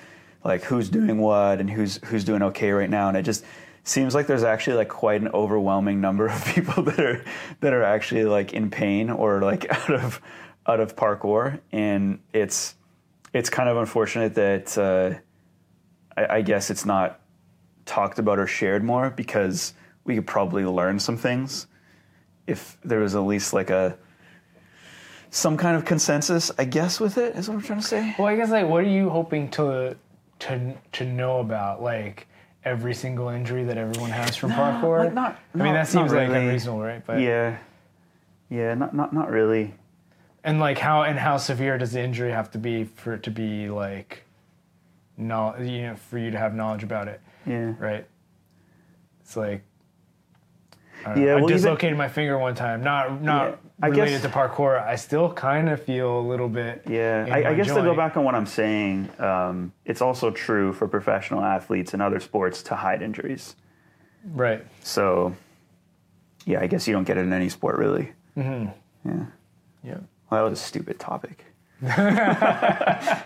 like 0.43 0.63
who's 0.63 0.89
doing 0.89 1.17
what 1.17 1.59
and 1.59 1.69
who's 1.69 1.99
who's 2.05 2.23
doing 2.23 2.41
okay 2.43 2.71
right 2.71 2.89
now. 2.89 3.07
And 3.07 3.17
it 3.17 3.23
just 3.23 3.43
seems 3.83 4.15
like 4.15 4.27
there's 4.27 4.43
actually 4.43 4.77
like 4.77 4.89
quite 4.89 5.21
an 5.21 5.29
overwhelming 5.29 5.99
number 5.99 6.27
of 6.27 6.45
people 6.55 6.83
that 6.83 6.99
are 6.99 7.23
that 7.59 7.73
are 7.73 7.83
actually 7.83 8.25
like 8.25 8.53
in 8.53 8.69
pain 8.69 9.09
or 9.09 9.41
like 9.41 9.69
out 9.89 9.93
of 9.93 10.21
out 10.65 10.79
of 10.79 10.95
parkour. 10.95 11.59
And 11.71 12.19
it's 12.31 12.75
it's 13.33 13.49
kind 13.49 13.67
of 13.67 13.77
unfortunate 13.77 14.35
that 14.35 14.77
uh, 14.77 15.15
I, 16.15 16.37
I 16.37 16.41
guess 16.41 16.69
it's 16.69 16.85
not 16.85 17.19
talked 17.85 18.19
about 18.19 18.39
or 18.39 18.47
shared 18.47 18.83
more 18.83 19.09
because 19.09 19.73
we 20.05 20.15
could 20.15 20.27
probably 20.27 20.65
learn 20.65 20.99
some 20.99 21.17
things 21.17 21.67
if 22.47 22.77
there 22.83 22.99
was 22.99 23.15
at 23.15 23.19
least 23.21 23.53
like 23.53 23.69
a 23.69 23.97
some 25.29 25.57
kind 25.57 25.75
of 25.75 25.83
consensus, 25.85 26.51
I 26.59 26.65
guess, 26.65 26.99
with 26.99 27.17
it 27.17 27.35
is 27.35 27.49
what 27.49 27.55
I'm 27.55 27.61
trying 27.63 27.79
to 27.81 27.87
say. 27.87 28.15
Well, 28.19 28.27
I 28.27 28.35
guess 28.35 28.51
like, 28.51 28.67
what 28.67 28.83
are 28.83 28.87
you 28.89 29.09
hoping 29.09 29.49
to 29.51 29.95
to 30.39 30.73
to 30.93 31.05
know 31.05 31.39
about? 31.39 31.81
Like 31.81 32.27
every 32.65 32.93
single 32.93 33.29
injury 33.29 33.63
that 33.65 33.77
everyone 33.77 34.11
has 34.11 34.35
from 34.35 34.51
parkour. 34.51 35.05
like, 35.05 35.13
not- 35.13 35.39
I 35.53 35.57
mean, 35.57 35.73
that 35.73 35.87
seems 35.87 36.11
not 36.11 36.17
like 36.17 36.29
unreasonable, 36.29 36.81
right? 36.81 37.05
But 37.05 37.19
Yeah, 37.19 37.57
yeah, 38.49 38.73
not 38.75 38.93
not 38.93 39.11
not 39.13 39.29
really. 39.31 39.73
and 40.43 40.59
like 40.59 40.77
how 40.77 41.03
and 41.03 41.17
how 41.17 41.37
severe 41.37 41.77
does 41.77 41.93
the 41.93 42.01
injury 42.01 42.31
have 42.31 42.51
to 42.51 42.57
be 42.57 42.83
for 42.83 43.13
it 43.13 43.23
to 43.23 43.31
be 43.31 43.69
like, 43.69 44.23
no, 45.17 45.55
you 45.57 45.81
know, 45.83 45.95
for 45.95 46.17
you 46.19 46.29
to 46.31 46.37
have 46.37 46.53
knowledge 46.53 46.83
about 46.83 47.07
it, 47.07 47.21
Yeah, 47.45 47.73
right? 47.79 48.05
It's 49.21 49.35
like. 49.37 49.63
I, 51.05 51.13
don't. 51.13 51.23
Yeah, 51.23 51.31
I 51.31 51.35
well, 51.35 51.43
even- 51.45 51.57
dislocated 51.57 51.97
my 51.97 52.07
finger 52.07 52.37
one 52.37 52.55
time. 52.55 52.83
Not 52.83 53.21
not 53.21 53.49
Yeah, 53.49 53.55
I 53.81 53.87
related 53.87 54.21
guess- 54.21 54.21
to 54.23 54.29
parkour. 54.29 54.81
I 54.85 54.95
still 54.95 55.31
kind 55.33 55.69
of 55.69 55.81
feel 55.81 56.19
a 56.19 56.25
little 56.25 56.49
bit. 56.49 56.83
yeah. 56.87 57.27
I, 57.29 57.49
I 57.49 57.53
guess 57.53 57.67
to 57.67 57.81
go 57.81 57.95
back 57.95 58.17
on 58.17 58.23
what 58.23 58.35
I'm 58.35 58.45
saying, 58.45 59.09
um, 59.19 59.73
it's 59.85 60.01
also 60.01 60.31
true 60.31 60.73
for 60.73 60.87
professional 60.87 61.43
athletes 61.43 61.93
in 61.93 62.01
other 62.01 62.19
sports 62.19 62.63
to 62.63 62.75
hide 62.75 63.01
injuries. 63.01 63.55
Right. 64.25 64.65
So, 64.81 65.35
yeah, 66.45 66.61
I 66.61 66.67
guess 66.67 66.87
you 66.87 66.93
don't 66.93 67.03
get 67.03 67.17
it 67.17 67.21
in 67.21 67.33
any 67.33 67.49
sport 67.49 67.77
really. 67.77 68.11
Mm-hmm. 68.37 69.09
Yeah. 69.09 69.25
Yeah. 69.83 69.97
Well, 70.29 70.43
that 70.43 70.49
was 70.49 70.59
a 70.59 70.63
stupid 70.63 70.99
topic. 70.99 71.45
I 71.85 73.23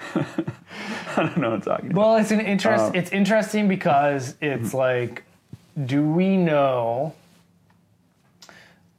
don't 1.15 1.37
know 1.37 1.51
what 1.51 1.55
I'm 1.55 1.61
talking 1.61 1.91
about. 1.91 1.99
Well, 1.99 2.15
it's 2.17 2.31
an 2.31 2.41
interest. 2.41 2.85
Uh, 2.85 2.91
it's 2.95 3.11
interesting 3.11 3.67
because 3.67 4.35
it's 4.41 4.69
mm-hmm. 4.69 4.77
like, 4.77 5.23
do 5.85 6.03
we 6.03 6.37
know? 6.37 7.13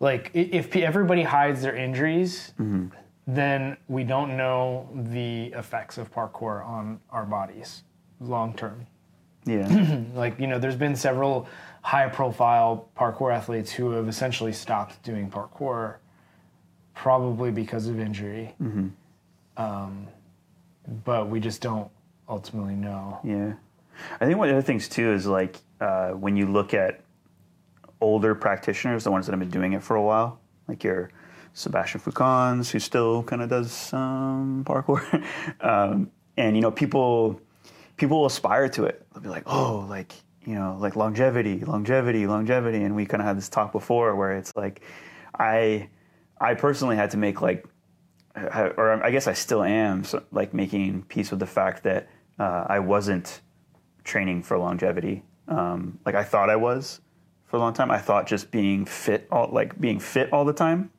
Like, 0.01 0.30
if 0.34 0.74
everybody 0.76 1.22
hides 1.22 1.62
their 1.62 1.74
injuries, 1.76 2.53
Mm-hmm. 2.59 2.88
then 3.26 3.76
we 3.88 4.05
don't 4.05 4.36
know 4.36 4.88
the 4.94 5.46
effects 5.55 5.99
of 5.99 6.12
parkour 6.12 6.64
on 6.64 7.01
our 7.11 7.24
bodies 7.26 7.82
long 8.20 8.55
term. 8.55 8.86
Yeah. 9.44 9.68
Like, 10.14 10.38
you 10.40 10.46
know, 10.46 10.59
there's 10.59 10.76
been 10.76 10.96
several 10.96 11.46
high-profile 11.82 12.88
parkour 12.96 13.32
athletes 13.34 13.70
who 13.72 13.90
have 13.92 14.09
essentially 14.09 14.53
stopped 14.53 15.03
doing 15.03 15.30
parkour, 15.30 15.96
probably 16.94 17.51
because 17.51 17.86
of 17.86 17.99
injury. 18.01 18.55
Hmm. 18.59 18.88
Um, 19.57 20.07
but 21.05 21.28
we 21.28 21.40
just 21.40 21.61
don't 21.61 21.90
ultimately 22.28 22.74
know. 22.74 23.20
Yeah, 23.24 23.55
I 24.20 24.26
think 24.26 24.38
one 24.38 24.49
of 24.49 24.53
the 24.55 24.59
other 24.59 24.66
things 24.66 24.88
too 24.88 25.12
is 25.12 25.26
like 25.26 25.57
uh, 25.80 26.11
when 26.11 26.36
you 26.36 26.46
look 26.46 26.72
at 26.74 27.01
older 28.01 28.34
practitioners, 28.34 29.05
the 29.05 29.11
ones 29.11 29.26
that 29.26 29.32
have 29.32 29.40
been 29.40 29.51
doing 29.51 29.72
it 29.72 29.82
for 29.82 29.96
a 29.96 30.03
while, 30.03 30.40
like 30.66 30.84
your 30.84 31.11
Sebastian 31.53 32.01
Foucans, 32.01 32.70
who 32.70 32.78
still 32.78 33.22
kind 33.22 33.42
of 33.42 33.49
does 33.49 33.72
some 33.72 34.64
parkour, 34.64 35.24
um, 35.61 36.11
and 36.36 36.57
you 36.57 36.62
know 36.62 36.70
people 36.70 37.40
people 37.96 38.20
will 38.20 38.26
aspire 38.26 38.68
to 38.68 38.84
it. 38.84 39.07
They'll 39.12 39.22
be 39.22 39.28
like, 39.28 39.44
oh, 39.46 39.86
like 39.88 40.12
you 40.44 40.55
know, 40.55 40.76
like 40.80 40.96
longevity, 40.96 41.61
longevity, 41.64 42.26
longevity, 42.26 42.82
and 42.82 42.94
we 42.94 43.05
kind 43.05 43.20
of 43.20 43.26
had 43.26 43.36
this 43.36 43.49
talk 43.49 43.72
before 43.72 44.14
where 44.16 44.32
it's 44.32 44.55
like, 44.57 44.82
I 45.38 45.90
I 46.40 46.55
personally 46.55 46.96
had 46.96 47.11
to 47.11 47.16
make 47.16 47.42
like 47.42 47.66
or 48.36 49.05
I 49.05 49.11
guess 49.11 49.26
I 49.26 49.32
still 49.32 49.62
am, 49.62 50.05
so, 50.05 50.22
like 50.30 50.55
making 50.55 51.03
peace 51.05 51.30
with 51.30 51.40
the 51.40 51.46
fact 51.46 51.82
that 51.84 52.09
uh, 52.38 52.64
I 52.68 52.78
wasn't 52.78 53.40
training 54.05 54.42
for 54.42 54.59
longevity. 54.59 55.22
Um, 55.49 55.99
like 56.05 56.14
I 56.14 56.24
thought 56.24 56.51
I 56.51 56.57
was 56.57 57.01
for 57.49 57.57
a 57.57 57.61
long 57.61 57.72
time. 57.72 57.90
I 57.90 57.99
thought 57.99 58.26
just 58.26 58.51
being 58.51 58.84
fit, 58.84 59.26
all, 59.30 59.49
like 59.51 59.78
being 59.80 59.99
fit 59.99 60.32
all 60.32 60.44
the 60.44 60.53
time, 60.53 60.90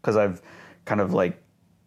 because 0.00 0.16
I've 0.16 0.42
kind 0.84 1.00
of 1.00 1.14
like 1.14 1.42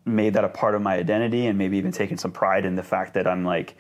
made 0.05 0.33
that 0.33 0.43
a 0.43 0.49
part 0.49 0.73
of 0.73 0.81
my 0.81 0.95
identity, 0.95 1.47
and 1.47 1.57
maybe 1.57 1.77
even 1.77 1.91
taken 1.91 2.17
some 2.17 2.31
pride 2.31 2.65
in 2.65 2.75
the 2.75 2.83
fact 2.83 3.13
that 3.13 3.27
I'm 3.27 3.45
like 3.45 3.75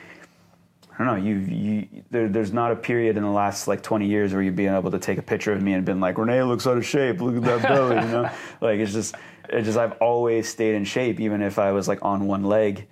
I 0.97 1.05
don't 1.05 1.07
know. 1.19 1.23
You, 1.23 1.35
you 1.37 2.03
there, 2.09 2.27
there's 2.27 2.51
not 2.51 2.71
a 2.71 2.75
period 2.75 3.17
in 3.17 3.23
the 3.23 3.29
last 3.29 3.67
like 3.67 3.83
20 3.83 4.07
years 4.07 4.33
where 4.33 4.41
you've 4.41 4.55
been 4.55 4.73
able 4.73 4.89
to 4.91 4.99
take 4.99 5.19
a 5.19 5.21
picture 5.21 5.53
of 5.53 5.61
me 5.61 5.73
and 5.73 5.85
been 5.85 5.99
like, 5.99 6.17
Renee 6.17 6.41
looks 6.41 6.65
out 6.65 6.77
of 6.77 6.85
shape. 6.85 7.21
Look 7.21 7.35
at 7.35 7.43
that 7.43 7.61
belly, 7.61 7.95
you 7.97 8.11
know. 8.11 8.31
like 8.61 8.79
it's 8.79 8.93
just, 8.93 9.13
it's 9.47 9.67
just 9.67 9.77
I've 9.77 9.93
always 9.93 10.49
stayed 10.49 10.73
in 10.73 10.85
shape, 10.85 11.19
even 11.19 11.43
if 11.43 11.59
I 11.59 11.71
was 11.71 11.87
like 11.87 11.99
on 12.01 12.25
one 12.25 12.43
leg, 12.43 12.87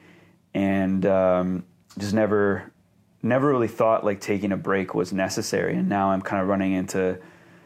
and 0.53 1.03
um, 1.07 1.65
just 1.97 2.13
never, 2.13 2.71
never 3.26 3.49
really 3.49 3.67
thought 3.67 4.05
like 4.05 4.21
taking 4.21 4.51
a 4.51 4.57
break 4.57 4.95
was 4.95 5.11
necessary. 5.11 5.76
And 5.76 5.89
now 5.89 6.11
I'm 6.11 6.21
kind 6.21 6.41
of 6.41 6.47
running 6.47 6.73
into 6.73 7.19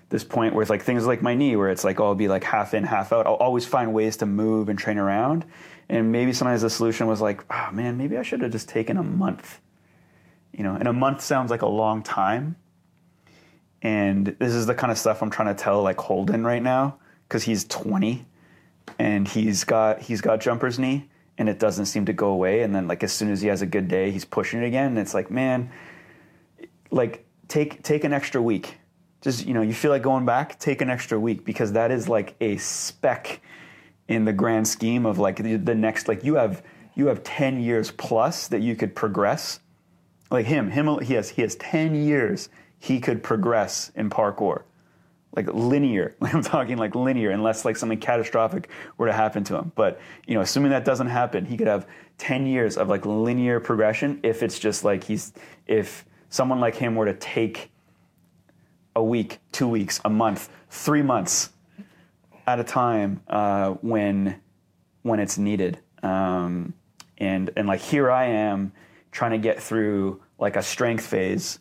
this 0.10 0.24
point 0.24 0.56
where 0.56 0.64
it's 0.64 0.70
like 0.72 0.82
things 0.82 1.06
like 1.06 1.22
my 1.22 1.36
knee, 1.36 1.56
where 1.56 1.70
it's 1.70 1.84
like 1.84 2.00
oh, 2.00 2.06
I'll 2.06 2.16
be 2.16 2.28
like 2.28 2.44
half 2.44 2.74
in, 2.74 2.84
half 2.84 3.14
out. 3.14 3.28
I'll 3.28 3.36
always 3.36 3.66
find 3.66 3.94
ways 3.94 4.18
to 4.18 4.26
move 4.26 4.70
and 4.70 4.80
train 4.80 4.98
around. 4.98 5.46
And 5.88 6.12
maybe 6.12 6.34
sometimes 6.34 6.62
the 6.62 6.70
solution 6.70 7.08
was 7.08 7.22
like, 7.22 7.44
oh 7.52 7.70
man, 7.72 7.98
maybe 7.98 8.18
I 8.18 8.24
should 8.24 8.42
have 8.42 8.52
just 8.52 8.70
taken 8.70 8.98
a 8.98 9.04
month 9.04 9.60
you 10.52 10.64
know, 10.64 10.76
and 10.76 10.88
a 10.88 10.94
month 10.94 11.22
sounds 11.22 11.52
like 11.52 11.62
a 11.62 11.68
long 11.68 12.04
time. 12.04 12.56
And 13.82 14.28
this 14.28 14.54
is 14.54 14.66
the 14.66 14.76
kind 14.76 14.92
of 14.92 14.98
stuff 14.98 15.22
I'm 15.22 15.30
trying 15.30 15.56
to 15.56 15.62
tell 15.62 15.82
like 15.82 15.98
Holden 15.98 16.46
right 16.46 16.62
now 16.62 16.98
because 17.28 17.44
he's 17.44 17.64
20 17.66 18.26
and 18.98 19.28
he's 19.28 19.64
got 19.64 20.02
he's 20.02 20.20
got 20.20 20.42
jumper's 20.42 20.78
knee 20.78 21.10
and 21.40 21.48
it 21.48 21.58
doesn't 21.58 21.86
seem 21.86 22.06
to 22.06 22.14
go 22.14 22.30
away. 22.30 22.62
And 22.62 22.76
then 22.76 22.88
like 22.88 23.02
as 23.02 23.14
soon 23.14 23.32
as 23.32 23.42
he 23.42 23.48
has 23.48 23.64
a 23.64 23.66
good 23.66 23.88
day, 23.88 24.12
he's 24.12 24.26
pushing 24.26 24.62
it 24.62 24.68
again. 24.68 24.88
And 24.88 25.00
it's 25.00 25.14
like, 25.14 25.32
man, 25.32 25.72
like 26.92 27.26
take 27.48 27.82
take 27.82 28.04
an 28.04 28.14
extra 28.14 28.42
week. 28.42 28.78
Just 29.22 29.48
you 29.48 29.54
know, 29.54 29.62
you 29.62 29.74
feel 29.74 29.90
like 29.90 30.04
going 30.04 30.26
back, 30.26 30.60
take 30.60 30.82
an 30.82 30.90
extra 30.90 31.20
week 31.20 31.46
because 31.46 31.72
that 31.72 31.92
is 31.92 32.08
like 32.08 32.36
a 32.42 32.58
speck 32.58 33.42
in 34.10 34.26
the 34.26 34.34
grand 34.34 34.68
scheme 34.68 35.06
of 35.06 35.18
like 35.18 35.38
the, 35.38 35.56
the 35.56 35.76
next 35.76 36.08
like 36.08 36.24
you 36.24 36.36
have 36.36 36.62
you 36.96 37.08
have 37.08 37.24
10 37.24 37.62
years 37.62 37.92
plus 37.92 38.48
that 38.50 38.62
you 38.62 38.76
could 38.76 38.94
progress 38.94 39.62
like 40.30 40.46
him, 40.46 40.72
him 40.72 41.00
he 41.00 41.14
has 41.14 41.30
he 41.30 41.42
has 41.42 41.56
10 41.56 41.96
years 41.96 42.50
he 42.78 43.00
could 43.00 43.24
progress 43.24 43.92
in 43.96 44.10
parkour. 44.10 44.64
Like 45.36 45.48
linear. 45.54 46.16
I'm 46.22 46.42
talking 46.42 46.78
like 46.78 46.96
linear 46.96 47.32
unless 47.32 47.66
like 47.66 47.78
something 47.78 48.00
catastrophic 48.00 48.70
were 48.98 49.08
to 49.08 49.14
happen 49.14 49.44
to 49.46 49.56
him. 49.58 49.72
But, 49.76 50.00
you 50.26 50.36
know, 50.36 50.42
assuming 50.42 50.72
that 50.72 50.86
doesn't 50.86 51.08
happen, 51.08 51.46
he 51.46 51.58
could 51.58 51.68
have 51.68 51.88
10 52.18 52.46
years 52.46 52.78
of 52.78 52.90
like 52.90 53.06
linear 53.06 53.60
progression 53.60 54.20
if 54.24 54.44
it's 54.44 54.60
just 54.60 54.84
like 54.84 55.04
he's 55.04 55.34
if 55.68 56.06
someone 56.30 56.60
like 56.60 56.76
him 56.76 56.96
were 56.96 57.06
to 57.06 57.14
take 57.14 57.72
a 58.96 59.04
week, 59.04 59.40
2 59.52 59.68
weeks, 59.68 60.02
a 60.04 60.10
month, 60.10 60.50
3 60.70 61.02
months 61.04 61.52
at 62.48 62.60
a 62.60 62.64
time 62.64 63.22
uh, 63.28 63.72
when 63.82 64.42
when 65.04 65.20
it's 65.20 65.38
needed. 65.38 65.80
Um, 66.02 66.74
and 67.18 67.52
and 67.56 67.68
like 67.68 67.82
here 67.82 68.10
I 68.10 68.26
am 68.26 68.72
trying 69.12 69.32
to 69.32 69.38
get 69.38 69.62
through 69.62 70.22
like 70.40 70.56
a 70.56 70.64
strength 70.64 71.06
phase. 71.06 71.60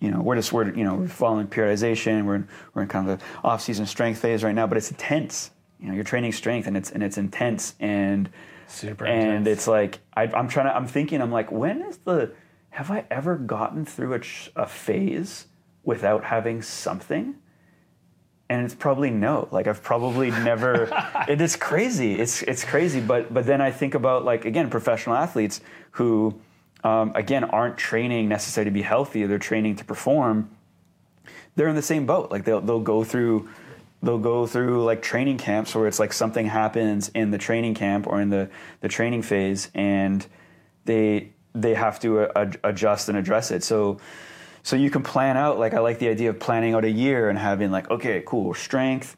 You 0.00 0.10
know, 0.10 0.20
we're 0.20 0.36
just 0.36 0.52
we're 0.52 0.74
you 0.74 0.84
know 0.84 0.94
we're 0.96 1.08
following 1.08 1.46
periodization. 1.46 2.24
We're 2.24 2.36
in, 2.36 2.48
we're 2.74 2.82
in 2.82 2.88
kind 2.88 3.08
of 3.08 3.18
the 3.18 3.24
off 3.42 3.62
season 3.62 3.86
strength 3.86 4.20
phase 4.20 4.44
right 4.44 4.54
now, 4.54 4.66
but 4.66 4.76
it's 4.76 4.90
intense. 4.90 5.50
You 5.80 5.88
know, 5.88 5.94
you're 5.94 6.04
training 6.04 6.32
strength 6.32 6.66
and 6.66 6.76
it's 6.76 6.90
and 6.90 7.02
it's 7.02 7.18
intense 7.18 7.74
and 7.80 8.28
Super 8.66 9.06
and 9.06 9.38
intense. 9.38 9.48
it's 9.48 9.66
like 9.68 10.00
I, 10.14 10.22
I'm 10.24 10.48
trying 10.48 10.66
to 10.66 10.76
I'm 10.76 10.86
thinking 10.86 11.20
I'm 11.22 11.30
like 11.32 11.50
when 11.52 11.82
is 11.82 11.98
the 11.98 12.32
have 12.70 12.90
I 12.90 13.04
ever 13.10 13.36
gotten 13.36 13.84
through 13.84 14.14
a, 14.14 14.20
a 14.56 14.66
phase 14.66 15.46
without 15.84 16.24
having 16.24 16.60
something? 16.62 17.36
and 18.50 18.62
it's 18.64 18.74
probably 18.74 19.10
no 19.10 19.48
like 19.52 19.66
i've 19.66 19.82
probably 19.82 20.30
never 20.30 20.88
it 21.28 21.40
is 21.40 21.56
crazy 21.56 22.14
it's 22.14 22.42
it's 22.42 22.62
crazy 22.62 23.00
but 23.00 23.32
but 23.32 23.46
then 23.46 23.60
i 23.60 23.70
think 23.70 23.94
about 23.94 24.22
like 24.24 24.44
again 24.44 24.68
professional 24.68 25.16
athletes 25.16 25.62
who 25.92 26.38
um, 26.84 27.12
again 27.14 27.44
aren't 27.44 27.76
training 27.76 28.28
necessarily 28.28 28.70
to 28.70 28.74
be 28.74 28.82
healthy 28.82 29.26
they're 29.26 29.38
training 29.38 29.74
to 29.74 29.84
perform 29.84 30.48
they're 31.56 31.68
in 31.68 31.76
the 31.76 31.82
same 31.82 32.06
boat. 32.06 32.30
Like 32.30 32.44
they'll 32.44 32.60
they'll 32.60 32.80
go 32.80 33.04
through 33.04 33.48
they'll 34.02 34.18
go 34.18 34.46
through 34.46 34.84
like 34.84 35.02
training 35.02 35.38
camps 35.38 35.74
where 35.74 35.86
it's 35.86 35.98
like 35.98 36.12
something 36.12 36.46
happens 36.46 37.10
in 37.14 37.30
the 37.30 37.38
training 37.38 37.74
camp 37.74 38.06
or 38.06 38.20
in 38.20 38.30
the 38.30 38.50
the 38.80 38.88
training 38.88 39.22
phase 39.22 39.70
and 39.74 40.26
they 40.84 41.30
they 41.54 41.74
have 41.74 42.00
to 42.00 42.20
uh, 42.20 42.52
adjust 42.64 43.08
and 43.08 43.16
address 43.16 43.50
it. 43.50 43.62
So 43.62 43.98
so 44.62 44.76
you 44.76 44.90
can 44.90 45.02
plan 45.02 45.36
out 45.36 45.58
like 45.58 45.74
i 45.74 45.78
like 45.78 45.98
the 45.98 46.08
idea 46.08 46.30
of 46.30 46.40
planning 46.40 46.74
out 46.74 46.84
a 46.84 46.90
year 46.90 47.28
and 47.28 47.38
having 47.38 47.70
like 47.70 47.90
okay 47.90 48.22
cool 48.26 48.54
strength 48.54 49.16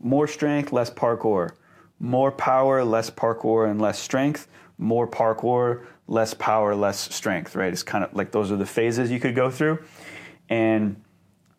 more 0.00 0.26
strength 0.26 0.72
less 0.72 0.90
parkour. 0.90 1.52
More 1.98 2.30
power 2.30 2.84
less 2.84 3.10
parkour 3.10 3.70
and 3.70 3.80
less 3.80 3.98
strength. 3.98 4.48
More 4.78 5.08
parkour 5.08 5.86
less 6.08 6.34
power 6.34 6.74
less 6.74 7.14
strength 7.14 7.56
right? 7.56 7.72
It's 7.72 7.82
kind 7.82 8.04
of 8.04 8.14
like 8.14 8.32
those 8.32 8.52
are 8.52 8.56
the 8.56 8.66
phases 8.66 9.10
you 9.10 9.20
could 9.20 9.34
go 9.34 9.50
through. 9.50 9.82
And 10.48 11.02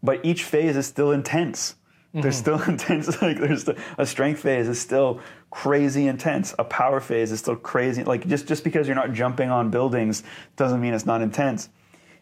but 0.02 0.24
each 0.24 0.44
phase 0.44 0.78
is 0.78 0.86
still 0.86 1.12
intense. 1.12 1.76
There's 2.14 2.38
still 2.38 2.62
intense 2.68 3.22
like 3.22 3.40
there's 3.40 3.66
the, 3.66 3.78
a 3.98 4.06
strength 4.06 4.42
phase 4.42 4.68
is 4.68 4.80
still 4.80 5.20
crazy 5.50 6.08
intense. 6.08 6.56
A 6.58 6.64
power 6.64 7.00
phase 7.00 7.32
is 7.32 7.40
still 7.40 7.56
crazy 7.56 8.04
like 8.04 8.28
just 8.28 8.48
just 8.48 8.64
because 8.64 8.88
you're 8.88 8.96
not 8.96 9.14
jumping 9.14 9.50
on 9.50 9.70
buildings 9.70 10.24
doesn't 10.56 10.82
mean 10.82 10.94
it's 10.94 11.06
not 11.06 11.22
intense. 11.22 11.70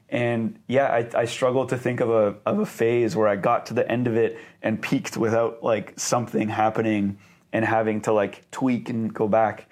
And 0.10 0.60
yeah, 0.68 0.86
I, 0.88 1.22
I 1.22 1.26
struggle 1.26 1.66
to 1.68 1.78
think 1.78 2.00
of 2.00 2.10
a 2.10 2.36
of 2.46 2.60
a 2.60 2.66
phase 2.66 3.16
where 3.16 3.28
I 3.28 3.36
got 3.36 3.68
to 3.68 3.74
the 3.74 3.90
end 3.90 4.08
of 4.08 4.16
it 4.16 4.38
and 4.62 4.82
peaked 4.82 5.18
without 5.18 5.64
like 5.64 6.00
something 6.00 6.50
happening 6.50 7.18
and 7.54 7.64
having 7.64 8.02
to 8.02 8.14
like 8.14 8.50
tweak 8.52 8.90
and 8.90 9.14
go 9.14 9.28
back. 9.28 9.70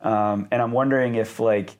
Um, 0.00 0.48
and 0.50 0.62
I'm 0.62 0.72
wondering 0.72 1.16
if 1.16 1.40
like, 1.40 1.76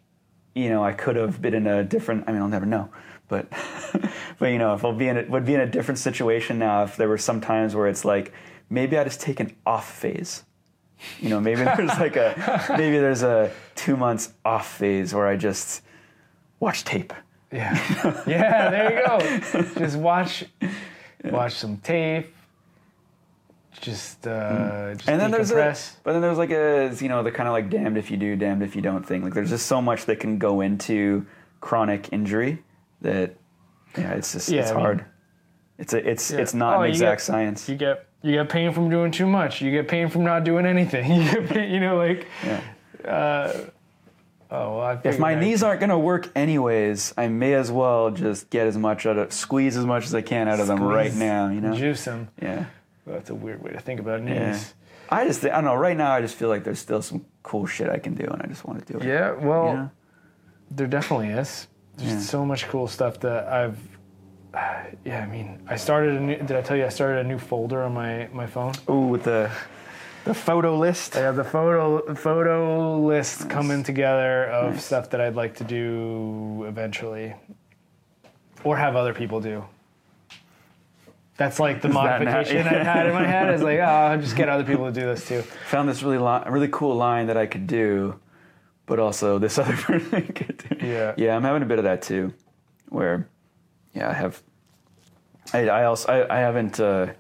you 0.57 0.71
know, 0.71 0.83
I 0.83 0.93
could 0.93 1.17
have 1.17 1.41
been 1.43 1.53
in 1.53 1.67
a 1.67 1.85
different. 1.85 2.25
I 2.27 2.33
mean, 2.33 2.41
I'll 2.41 2.49
never 2.49 2.65
know, 2.65 2.89
but 3.29 3.47
but 4.39 4.47
you 4.47 4.59
know, 4.59 4.75
if 4.75 4.85
I'll 4.85 4.95
be 4.95 5.07
in 5.07 5.19
it, 5.19 5.29
would 5.29 5.45
be 5.45 5.55
in 5.55 5.61
a 5.61 5.67
different 5.67 5.99
situation 5.99 6.59
now. 6.59 6.83
If 6.83 6.97
there 6.97 7.09
were 7.09 7.19
some 7.19 7.43
times 7.43 7.75
where 7.75 7.87
it's 7.87 8.07
like, 8.07 8.33
maybe 8.71 8.97
I 8.97 9.05
just 9.05 9.21
take 9.21 9.39
an 9.39 9.55
off 9.67 9.93
phase. 9.93 10.45
You 11.21 11.29
know, 11.29 11.41
maybe 11.41 11.63
there's 11.63 11.99
like 12.01 12.17
a 12.17 12.65
maybe 12.71 12.99
there's 12.99 13.23
a 13.23 13.53
two 13.75 13.99
months 13.99 14.33
off 14.47 14.79
phase 14.79 15.13
where 15.13 15.27
I 15.27 15.37
just 15.37 15.83
watch 16.59 16.85
tape. 16.85 17.13
Yeah. 17.53 18.23
yeah, 18.27 18.71
there 18.71 18.99
you 18.99 19.07
go. 19.07 19.63
Just 19.79 19.99
watch 19.99 20.47
watch 21.23 21.53
some 21.53 21.77
tape. 21.77 22.35
Just 23.81 24.27
uh 24.27 24.95
just 24.95 25.03
Hmm. 25.05 25.11
and 25.11 25.21
then 25.21 25.31
there's 25.31 25.51
a, 25.51 25.77
but 26.03 26.13
then 26.15 26.23
there's 26.23 26.39
like 26.39 26.51
a 26.51 26.93
you 27.01 27.09
know 27.09 27.23
the 27.23 27.31
kind 27.31 27.49
of 27.49 27.53
like 27.53 27.69
damned 27.71 27.97
if 27.99 28.11
you 28.11 28.17
do 28.17 28.35
damned 28.37 28.63
if 28.63 28.75
you 28.75 28.83
don't 28.83 29.05
thing 29.07 29.23
like 29.23 29.35
there's 29.35 29.51
just 29.51 29.67
so 29.67 29.81
much 29.83 30.07
that 30.07 30.19
can 30.21 30.39
go 30.39 30.61
into 30.61 31.27
chronic 31.61 32.09
injury 32.13 32.63
that 33.03 33.35
yeah 33.99 34.13
it's 34.15 34.33
just 34.33 34.49
Yeah, 34.49 34.63
it's 34.63 34.71
I 34.71 34.75
mean- 34.75 34.83
hard 34.85 35.05
it's 35.79 35.93
a 35.93 36.09
it's 36.11 36.31
Yeah. 36.31 36.39
it's 36.39 36.55
not 36.55 36.79
Oh, 36.79 36.83
an 36.83 36.91
exact 36.91 37.21
get- 37.21 37.25
science 37.27 37.69
You 37.69 37.77
get 37.77 38.07
you 38.23 38.33
get 38.33 38.49
pain 38.49 38.73
from 38.73 38.89
doing 38.91 39.13
too 39.13 39.27
much. 39.27 39.61
You 39.61 39.71
get 39.71 39.87
pain 39.87 40.09
from 40.09 40.25
not 40.25 40.43
doing 40.43 40.67
anything. 40.67 41.09
You 41.13 41.31
get 41.31 41.49
pain, 41.49 41.71
you 41.73 41.79
know 41.81 41.97
like 41.99 42.27
yeah. 42.45 42.61
uh 43.09 43.53
oh 44.51 44.77
well, 44.79 44.81
I 44.81 45.01
if 45.05 45.19
my 45.19 45.33
I- 45.33 45.41
knees 45.41 45.63
aren't 45.63 45.81
going 45.81 45.91
to 45.91 45.99
work 45.99 46.31
anyways 46.35 47.13
i 47.19 47.29
may 47.29 47.55
as 47.55 47.71
well 47.71 48.11
just 48.11 48.49
get 48.51 48.67
as 48.67 48.79
much 48.79 49.05
out 49.05 49.19
of 49.19 49.33
squeeze 49.33 49.77
as 49.77 49.85
much 49.85 50.05
as 50.07 50.15
i 50.15 50.23
can 50.23 50.49
out 50.49 50.61
of 50.61 50.67
them 50.67 50.83
right 50.83 51.13
now 51.15 51.49
you 51.51 51.61
know 51.61 51.75
juice 51.75 52.05
them. 52.05 52.29
yeah 52.41 52.65
That's 53.07 53.31
a 53.31 53.35
weird 53.35 53.63
way 53.63 53.71
to 53.73 53.81
think 53.81 54.01
about 54.01 54.21
knees. 54.23 54.35
yeah 54.37 54.59
i 55.09 55.25
just 55.25 55.45
i 55.45 55.49
don't 55.49 55.65
know 55.65 55.75
right 55.77 55.97
now 55.97 56.11
i 56.11 56.21
just 56.21 56.35
feel 56.35 56.49
like 56.49 56.65
there's 56.65 56.81
still 56.81 57.01
some 57.01 57.25
cool 57.45 57.65
shit 57.67 57.89
i 57.89 57.99
can 57.99 58.15
do 58.15 58.25
and 58.25 58.43
i 58.43 58.47
just 58.47 58.65
want 58.67 58.85
to 58.85 58.93
do 58.93 58.99
it 58.99 59.05
Yeah, 59.07 59.33
well, 59.33 59.67
you 59.69 59.73
know? 59.75 59.91
there 60.73 60.87
definitely 60.89 61.29
is. 61.29 61.69
There's 61.97 62.13
Yeah. 62.13 62.19
so 62.21 62.45
much 62.45 62.67
cool 62.69 62.89
stuff 62.89 63.21
that 63.21 63.47
I've. 63.49 63.79
Yeah, 65.05 65.21
I 65.23 65.27
mean, 65.27 65.61
I 65.69 65.77
started 65.77 66.15
a 66.17 66.21
new. 66.21 66.37
Did 66.39 66.57
I 66.57 66.63
tell 66.63 66.77
you 66.77 66.85
I 66.87 66.89
started 66.91 67.25
a 67.25 67.29
new 67.29 67.39
folder 67.39 67.83
on 67.83 67.93
my 67.95 68.29
my 68.33 68.47
phone? 68.47 68.73
Ooh, 68.91 69.07
with 69.13 69.23
the 69.25 69.51
the 70.25 70.35
photo 70.35 70.77
list 70.77 71.15
I 71.17 71.21
have 71.21 71.37
the 71.37 71.45
photo 71.45 72.15
photo 72.15 72.99
list 72.99 73.49
coming 73.49 73.83
together 73.85 74.47
of 74.47 74.73
Nice. 74.75 74.85
stuff 74.85 75.11
that 75.11 75.21
I'd 75.21 75.37
like 75.37 75.55
to 75.57 75.65
do 75.65 76.65
eventually, 76.67 77.35
or 78.65 78.77
have 78.77 78.97
other 78.97 79.15
people 79.15 79.41
do. 79.41 79.65
That's 81.37 81.61
like 81.61 81.83
the 81.83 81.89
now? 81.89 81.95
modification 81.95 82.67
I've 82.67 82.87
had 82.87 83.07
in 83.07 83.13
my 83.13 83.27
head. 83.27 83.53
Is 83.55 83.63
like, 83.63 83.79
oh, 83.79 83.83
I'll 83.83 84.21
just 84.21 84.37
get 84.37 84.49
other 84.49 84.65
people 84.65 84.87
to 84.87 84.93
do 84.93 85.07
this 85.07 85.27
too. 85.29 85.43
found 85.43 85.89
this 85.89 86.03
really 86.03 86.19
li- 86.19 86.45
really 86.49 86.69
cool 86.69 86.95
line 86.95 87.27
that 87.27 87.37
I 87.37 87.47
could 87.47 87.67
do, 87.67 88.19
but 88.87 88.99
also 88.99 89.39
this 89.39 89.59
other 89.63 89.77
person 89.77 90.23
could 90.29 90.65
do. 90.69 90.87
Yeah. 90.87 91.15
yeah, 91.17 91.37
I'm 91.37 91.43
having 91.43 91.63
a 91.63 91.67
bit 91.67 91.79
of 91.79 91.85
that 91.85 92.03
too, 92.03 92.33
where, 92.89 93.29
yeah, 93.95 94.09
I 94.09 94.15
have. 94.15 94.43
I, 95.53 95.69
I 95.69 95.85
also 95.85 96.11
I, 96.11 96.37
I 96.37 96.41
haven't 96.41 96.81
uh, 96.81 97.13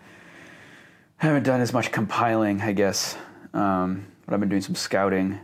haven't 1.19 1.45
done 1.45 1.61
as 1.61 1.73
much 1.73 1.93
compiling, 1.93 2.61
I 2.61 2.73
guess, 2.73 3.17
um, 3.55 4.07
but 4.25 4.35
I've 4.35 4.41
been 4.41 4.49
doing 4.49 4.63
some 4.63 4.75
scouting, 4.75 5.39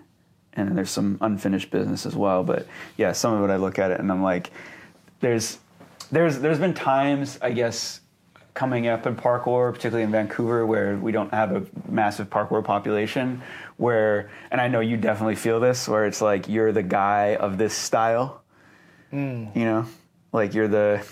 and 0.55 0.69
then 0.69 0.77
there's 0.77 0.91
some 0.91 1.19
unfinished 1.21 1.71
business 1.71 2.07
as 2.07 2.17
well. 2.17 2.43
But 2.43 2.67
yeah, 2.97 3.13
some 3.13 3.35
of 3.35 3.49
it 3.49 3.53
I 3.53 3.57
look 3.57 3.79
at 3.79 3.91
it 3.91 4.01
and 4.01 4.11
I'm 4.11 4.23
like, 4.23 4.51
there's 5.21 5.59
there's 6.11 6.39
there's 6.41 6.59
been 6.59 6.75
times 6.75 7.39
I 7.41 7.53
guess 7.53 8.01
coming 8.55 8.87
up 8.87 9.07
in 9.07 9.17
parkour, 9.17 9.73
particularly 9.73 10.03
in 10.05 10.11
Vancouver, 10.11 10.67
where 10.67 10.97
we 10.97 11.13
don't 11.13 11.33
have 11.33 11.53
a 11.53 11.67
massive 11.89 12.29
parkour 12.29 12.63
population, 12.63 13.43
where 13.77 14.31
and 14.51 14.61
I 14.61 14.69
know 14.69 14.81
you 14.81 14.97
definitely 14.97 15.37
feel 15.37 15.61
this, 15.61 15.89
where 15.89 16.07
it's 16.07 16.21
like 16.21 16.49
you're 16.49 16.73
the 16.73 16.83
guy 16.83 17.37
of 17.37 17.59
this 17.59 17.75
style, 17.75 18.43
you 19.55 19.65
know, 19.65 19.87
like 20.33 20.55
you're 20.55 20.69
the 20.69 21.05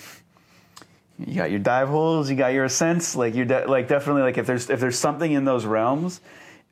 you 1.18 1.34
got 1.34 1.50
your 1.50 1.60
dive 1.60 1.88
holes, 1.88 2.30
you 2.30 2.36
got 2.36 2.52
your 2.52 2.64
ascents, 2.64 3.14
like 3.16 3.34
you're 3.34 3.46
de- 3.46 3.66
like 3.66 3.88
definitely 3.88 4.22
like 4.22 4.38
if 4.38 4.46
there's 4.46 4.70
if 4.70 4.80
there's 4.80 4.98
something 4.98 5.32
in 5.32 5.44
those 5.44 5.64
realms, 5.64 6.20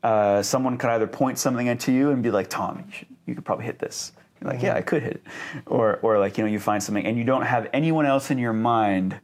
uh, 0.03 0.43
someone 0.43 0.79
could 0.79 0.91
either 0.91 1.07
point 1.07 1.39
something 1.39 1.66
into 1.66 1.93
you 1.93 2.11
and 2.11 2.23
be 2.23 2.31
like, 2.31 2.49
Tom, 2.49 2.85
you, 2.87 2.93
should, 2.93 3.09
you 3.27 3.35
could 3.35 3.45
probably 3.45 3.66
hit 3.66 3.79
this. 3.79 4.12
You're 4.41 4.53
like, 4.53 4.62
yeah, 4.62 4.75
I 4.75 4.83
could 4.83 5.03
hit 5.03 5.14
it, 5.14 5.23
or 5.66 5.99
or 6.03 6.19
like 6.19 6.39
you 6.39 6.45
know 6.45 6.51
you 6.51 6.61
find 6.61 6.83
something 6.83 7.05
and 7.05 7.16
you 7.16 7.25
don't 7.25 7.43
have 7.43 7.69
anyone 7.73 8.07
else 8.07 8.31
in 8.31 8.39
your 8.39 8.53
mind 8.53 9.19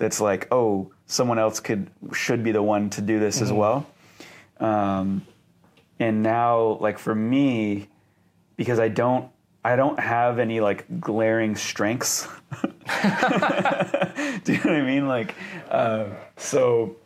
that's 0.00 0.20
like, 0.20 0.48
oh, 0.50 0.90
someone 1.06 1.38
else 1.38 1.60
could 1.60 1.90
should 2.12 2.42
be 2.42 2.52
the 2.52 2.62
one 2.62 2.88
to 2.90 3.02
do 3.02 3.20
this 3.20 3.42
as 3.42 3.52
well. 3.52 3.86
Um, 4.58 5.26
and 6.00 6.22
now, 6.22 6.78
like 6.80 6.98
for 6.98 7.14
me, 7.14 7.88
because 8.56 8.80
I 8.80 8.88
don't 8.88 9.30
I 9.62 9.76
don't 9.76 10.00
have 10.00 10.38
any 10.38 10.60
like 10.60 10.86
glaring 11.00 11.54
strengths. 11.54 12.26
Do 12.62 12.68
you 14.52 14.58
know 14.58 14.70
what 14.70 14.74
I 14.74 14.82
mean? 14.82 15.06
Like, 15.06 15.34
uh, 15.70 16.06
so 16.38 16.96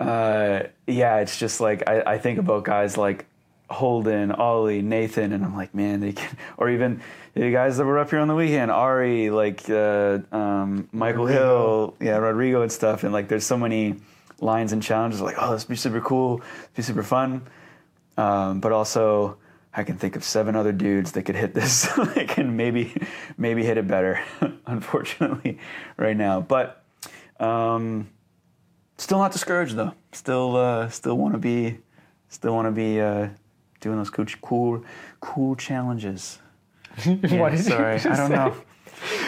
uh, 0.00 0.62
yeah, 0.86 1.18
it's 1.18 1.38
just 1.38 1.60
like 1.60 1.86
I, 1.86 2.14
I 2.14 2.18
think 2.18 2.38
about 2.38 2.64
guys 2.64 2.96
like 2.96 3.26
Holden, 3.70 4.32
Ollie, 4.32 4.82
Nathan, 4.82 5.32
and 5.32 5.44
I'm 5.44 5.56
like, 5.56 5.74
man, 5.74 6.00
they 6.00 6.12
can, 6.12 6.36
or 6.56 6.70
even 6.70 7.00
the 7.34 7.50
guys 7.50 7.76
that 7.76 7.84
were 7.84 7.98
up 7.98 8.10
here 8.10 8.18
on 8.18 8.28
the 8.28 8.34
weekend, 8.34 8.70
Ari, 8.70 9.30
like 9.30 9.68
uh, 9.70 10.18
um, 10.32 10.88
Michael 10.92 11.24
Rodrigo. 11.26 11.94
Hill, 11.96 11.96
yeah, 12.00 12.16
Rodrigo 12.16 12.62
and 12.62 12.72
stuff, 12.72 13.04
and 13.04 13.12
like 13.12 13.28
there's 13.28 13.46
so 13.46 13.56
many 13.56 13.96
lines 14.40 14.72
and 14.72 14.82
challenges 14.82 15.20
like, 15.20 15.36
oh, 15.38 15.52
this 15.52 15.64
be 15.64 15.76
super 15.76 16.00
cool, 16.00 16.42
be 16.74 16.82
super 16.82 17.02
fun, 17.02 17.42
um, 18.16 18.60
but 18.60 18.72
also 18.72 19.36
I 19.72 19.84
can 19.84 19.96
think 19.96 20.16
of 20.16 20.24
seven 20.24 20.56
other 20.56 20.72
dudes 20.72 21.12
that 21.12 21.22
could 21.22 21.36
hit 21.36 21.54
this, 21.54 21.96
like, 22.16 22.38
and 22.38 22.56
maybe 22.56 22.94
maybe 23.38 23.64
hit 23.64 23.78
it 23.78 23.86
better, 23.86 24.20
unfortunately, 24.66 25.58
right 25.96 26.16
now, 26.16 26.40
but. 26.40 26.84
Um, 27.38 28.10
Still 29.00 29.16
not 29.16 29.32
discouraged 29.32 29.76
though. 29.76 29.94
Still, 30.12 30.56
uh, 30.56 30.90
still 30.90 31.16
want 31.16 31.32
to 31.32 31.38
be, 31.38 31.78
still 32.28 32.54
want 32.54 32.66
to 32.66 32.70
be 32.70 33.00
uh, 33.00 33.28
doing 33.80 33.96
those 33.96 34.10
cool, 34.10 34.26
cool, 34.42 34.84
cool 35.20 35.56
challenges. 35.56 36.38
Yeah, 37.04 37.14
did 37.14 37.30
you 37.30 37.56
sorry, 37.58 37.94
I 37.94 37.98
don't 37.98 38.16
say- 38.16 38.28
know. 38.28 38.54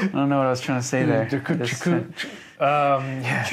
I 0.03 0.07
don't 0.09 0.29
know 0.29 0.39
what 0.39 0.47
I 0.47 0.51
was 0.51 0.61
trying 0.61 0.81
to 0.81 0.87
say 0.87 1.05
there. 1.05 1.25
Just, 1.27 1.87
uh, 1.87 1.93
Um, 2.61 3.23
yeah. 3.23 3.49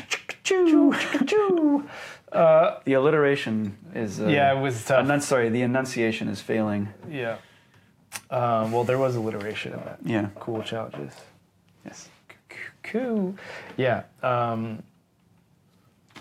the 2.86 2.93
alliteration 2.93 3.78
is. 3.95 4.20
Uh, 4.20 4.28
Yeah, 4.28 4.54
it 4.58 4.62
was 4.62 4.84
tough. 4.84 5.06
Enun- 5.06 5.22
sorry, 5.22 5.50
the 5.50 5.62
enunciation 5.62 6.28
is 6.28 6.41
failing. 6.41 6.89
Yeah. 7.10 7.38
Um, 8.30 8.72
well, 8.72 8.84
there 8.84 8.97
was 8.97 9.16
alliteration 9.16 9.74
in 9.74 9.80
that. 9.80 10.00
Yeah. 10.04 10.28
Cool 10.39 10.62
challenges. 10.64 11.14
Yes. 11.86 12.10
Cool. 12.84 13.36
Yeah. 13.78 14.04
Um, 14.24 14.84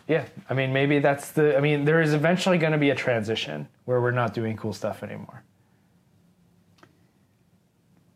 yeah. 0.08 0.24
I 0.48 0.54
mean, 0.54 0.72
maybe 0.72 0.98
that's 0.98 1.30
the. 1.30 1.56
I 1.56 1.60
mean, 1.60 1.84
there 1.84 2.00
is 2.00 2.14
eventually 2.14 2.58
going 2.58 2.72
to 2.72 2.78
be 2.78 2.90
a 2.90 2.94
transition 2.94 3.68
where 3.84 4.00
we're 4.00 4.10
not 4.10 4.34
doing 4.34 4.56
cool 4.56 4.72
stuff 4.72 5.02
anymore. 5.02 5.42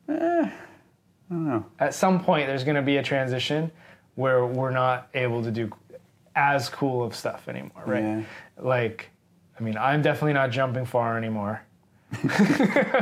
Eh, 0.09 0.13
I 0.15 0.51
don't 1.31 1.47
know. 1.47 1.67
At 1.79 1.95
some 1.95 2.23
point, 2.23 2.47
there's 2.47 2.65
going 2.65 2.77
to 2.77 2.83
be 2.83 2.97
a 2.97 3.03
transition 3.03 3.71
where 4.15 4.47
we're 4.47 4.71
not 4.71 5.09
able 5.15 5.43
to 5.43 5.51
do 5.51 5.71
as 6.35 6.69
cool 6.69 7.05
of 7.05 7.15
stuff 7.15 7.49
anymore, 7.49 7.83
right? 7.87 8.03
Yeah. 8.03 8.23
Like, 8.59 9.11
I 9.59 9.63
mean, 9.63 9.77
I'm 9.77 10.03
definitely 10.03 10.33
not 10.35 10.51
jumping 10.51 10.85
far 10.87 11.17
anymore. 11.17 11.63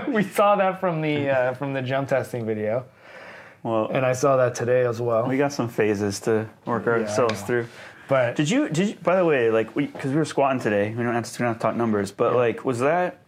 we 0.08 0.22
saw 0.22 0.54
that 0.56 0.78
from 0.80 1.00
the 1.00 1.28
uh, 1.30 1.54
from 1.54 1.72
the 1.72 1.82
jump 1.82 2.08
testing 2.08 2.46
video, 2.46 2.84
Well, 3.64 3.88
and 3.92 4.06
I 4.06 4.12
saw 4.12 4.36
that 4.36 4.54
today 4.54 4.84
as 4.86 5.00
well. 5.00 5.26
we 5.26 5.36
got 5.36 5.52
some 5.52 5.68
phases 5.68 6.20
to 6.20 6.48
work 6.64 6.86
ourselves 6.86 7.40
know. 7.40 7.46
through. 7.46 7.68
But 8.10 8.34
Did 8.34 8.50
you? 8.50 8.68
Did 8.68 8.88
you? 8.88 8.94
By 8.96 9.14
the 9.14 9.24
way, 9.24 9.50
like, 9.52 9.72
because 9.72 10.10
we, 10.10 10.16
were 10.16 10.24
squatting 10.24 10.60
today, 10.60 10.92
we 10.92 11.04
don't 11.04 11.14
have 11.14 11.24
to, 11.24 11.32
we 11.38 11.44
don't 11.44 11.52
have 11.54 11.58
to 11.58 11.62
talk 11.62 11.76
numbers, 11.76 12.10
but 12.10 12.34
like, 12.34 12.64
was 12.64 12.80
that? 12.80 13.20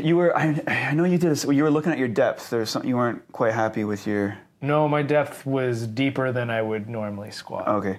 You 0.00 0.16
were. 0.16 0.36
I, 0.36 0.62
I 0.68 0.94
know 0.94 1.02
you 1.02 1.18
did 1.18 1.32
this. 1.32 1.44
You 1.44 1.64
were 1.64 1.70
looking 1.70 1.90
at 1.90 1.98
your 1.98 2.06
depth. 2.06 2.48
There's 2.48 2.70
something 2.70 2.88
you 2.88 2.96
weren't 2.96 3.30
quite 3.32 3.54
happy 3.54 3.82
with 3.82 4.06
your. 4.06 4.38
no, 4.62 4.88
my 4.88 5.02
depth 5.02 5.44
was 5.44 5.86
deeper 5.86 6.30
than 6.30 6.48
I 6.48 6.62
would 6.62 6.88
normally 6.88 7.32
squat, 7.32 7.66
Okay. 7.66 7.98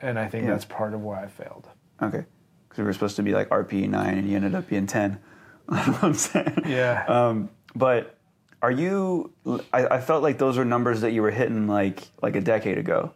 and 0.00 0.18
I 0.18 0.28
think 0.28 0.44
Yeah. 0.44 0.52
that's 0.52 0.64
part 0.64 0.94
of 0.94 1.02
why 1.02 1.22
I 1.24 1.28
failed. 1.28 1.68
Okay. 2.02 2.24
Because 2.68 2.78
we 2.78 2.84
were 2.84 2.92
supposed 2.94 3.16
to 3.16 3.22
be 3.22 3.34
like 3.34 3.50
RP 3.50 3.86
nine, 3.86 4.16
and 4.16 4.26
you 4.28 4.36
ended 4.36 4.54
up 4.54 4.66
being 4.66 4.86
ten. 4.86 5.20
I'm 5.68 6.14
saying. 6.14 6.62
Yeah. 6.66 7.04
Um, 7.06 7.50
but 7.74 8.16
are 8.62 8.70
you? 8.70 9.32
I, 9.74 9.86
I 9.86 10.00
felt 10.00 10.22
like 10.22 10.38
those 10.38 10.56
were 10.56 10.64
numbers 10.64 11.02
that 11.02 11.12
you 11.12 11.20
were 11.20 11.30
hitting 11.30 11.66
like 11.66 12.08
like 12.22 12.34
a 12.34 12.40
decade 12.40 12.78
ago. 12.78 13.12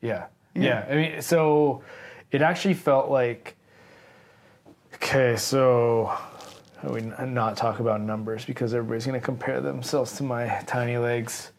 Yeah. 0.00 0.26
Yeah. 0.54 0.86
I 0.88 0.94
mean, 0.94 1.22
so 1.22 1.82
it 2.30 2.42
actually 2.42 2.74
felt 2.74 3.10
like 3.10 3.56
okay, 4.94 5.36
so 5.36 6.12
how 6.82 6.92
we 6.92 7.00
not 7.00 7.56
talk 7.56 7.80
about 7.80 8.00
numbers 8.00 8.44
because 8.44 8.74
everybody's 8.74 9.06
going 9.06 9.18
to 9.18 9.24
compare 9.24 9.60
themselves 9.60 10.16
to 10.16 10.22
my 10.22 10.62
tiny 10.66 10.96
legs. 10.96 11.52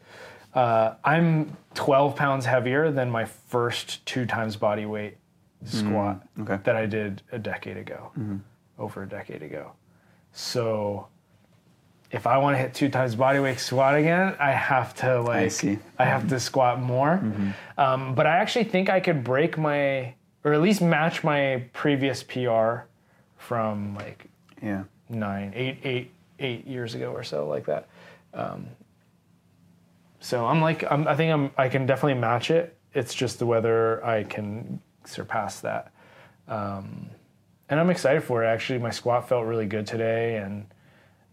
Uh, 0.53 0.95
I'm 1.03 1.55
12 1.75 2.15
pounds 2.15 2.45
heavier 2.45 2.91
than 2.91 3.09
my 3.09 3.25
first 3.25 4.05
two 4.05 4.25
times 4.25 4.55
body 4.55 4.85
weight 4.85 5.17
squat 5.65 6.25
okay. 6.39 6.57
that 6.63 6.75
I 6.75 6.85
did 6.85 7.21
a 7.31 7.39
decade 7.39 7.77
ago, 7.77 8.11
over 8.77 9.03
a 9.03 9.09
decade 9.09 9.43
ago. 9.43 9.73
So 10.31 11.07
if 12.11 12.25
I 12.25 12.37
want 12.39 12.55
to 12.55 12.61
hit 12.61 12.73
two 12.73 12.89
times 12.89 13.15
body 13.15 13.39
weight 13.39 13.59
squat 13.59 13.95
again, 13.95 14.35
I 14.39 14.51
have 14.51 14.95
to 14.97 15.21
like 15.21 15.51
see. 15.51 15.77
I 15.97 16.05
have 16.05 16.27
to 16.29 16.39
squat 16.39 16.81
more. 16.81 17.21
Um, 17.77 18.15
but 18.15 18.25
I 18.25 18.37
actually 18.37 18.65
think 18.65 18.89
I 18.89 18.99
could 18.99 19.23
break 19.23 19.57
my 19.57 20.13
or 20.43 20.53
at 20.53 20.61
least 20.61 20.81
match 20.81 21.23
my 21.23 21.63
previous 21.73 22.23
PR 22.23 22.79
from 23.37 23.95
like 23.95 24.25
Yeah. 24.61 24.83
nine, 25.09 25.51
eight, 25.55 25.77
eight, 25.83 26.11
eight 26.39 26.65
years 26.65 26.95
ago 26.95 27.11
or 27.11 27.23
so, 27.23 27.47
like 27.47 27.65
that. 27.65 27.87
Um, 28.33 28.67
so 30.19 30.45
I'm 30.45 30.61
like, 30.61 30.89
I'm, 30.91 31.07
I 31.07 31.15
think 31.15 31.31
I'm, 31.33 31.51
I 31.57 31.69
can 31.69 31.85
definitely 31.85 32.19
match 32.19 32.51
it. 32.51 32.75
It's 32.93 33.13
just 33.13 33.39
the 33.39 33.45
whether 33.45 34.03
I 34.05 34.23
can 34.23 34.81
surpass 35.05 35.59
that. 35.61 35.91
Um, 36.47 37.09
and 37.69 37.79
I'm 37.79 37.89
excited 37.89 38.23
for 38.23 38.43
it. 38.43 38.47
Actually, 38.47 38.79
my 38.79 38.89
squat 38.89 39.29
felt 39.29 39.45
really 39.45 39.67
good 39.67 39.85
today, 39.85 40.37
and 40.37 40.65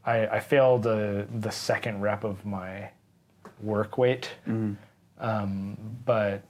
I, 0.06 0.26
I 0.28 0.40
failed 0.40 0.84
the 0.84 1.26
the 1.40 1.50
second 1.50 2.00
rep 2.00 2.24
of 2.24 2.44
my 2.46 2.90
work 3.60 3.98
weight. 3.98 4.30
Um, 5.18 5.76
but 6.04 6.42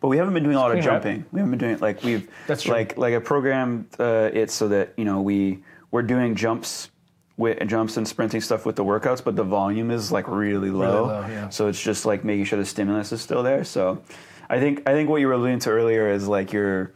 But 0.00 0.08
we 0.08 0.16
haven't 0.18 0.34
been 0.34 0.42
doing 0.42 0.56
a 0.56 0.58
lot 0.60 0.72
of 0.72 0.78
clean 0.78 0.86
rep. 0.92 1.02
jumping. 1.02 1.24
We 1.32 1.40
haven't 1.40 1.58
been 1.58 1.68
doing 1.68 1.78
like 1.78 2.02
we've 2.04 2.28
That's 2.46 2.64
true. 2.64 2.74
like 2.74 2.96
like 2.96 3.14
I 3.14 3.18
programmed 3.18 3.86
uh, 3.98 4.30
it 4.32 4.50
so 4.50 4.68
that 4.68 4.92
you 4.96 5.04
know 5.04 5.20
we 5.22 5.62
we're 5.90 6.02
doing 6.02 6.34
jumps 6.34 6.90
with 7.36 7.66
jumps 7.68 7.96
and 7.96 8.08
sprinting 8.08 8.40
stuff 8.40 8.64
with 8.66 8.76
the 8.76 8.84
workouts, 8.84 9.22
but 9.22 9.36
the 9.36 9.44
volume 9.44 9.90
is 9.90 10.10
like 10.10 10.26
really 10.26 10.70
low. 10.70 11.06
low, 11.06 11.26
yeah. 11.28 11.48
So 11.50 11.68
it's 11.68 11.80
just 11.80 12.06
like 12.06 12.24
making 12.24 12.44
sure 12.46 12.58
the 12.58 12.64
stimulus 12.64 13.12
is 13.12 13.20
still 13.20 13.42
there. 13.42 13.62
So 13.64 14.02
I 14.50 14.58
think 14.58 14.82
I 14.88 14.92
think 14.92 15.08
what 15.08 15.20
you 15.20 15.28
were 15.28 15.34
alluding 15.34 15.60
to 15.60 15.70
earlier 15.70 16.10
is 16.10 16.28
like 16.28 16.52
your 16.52 16.92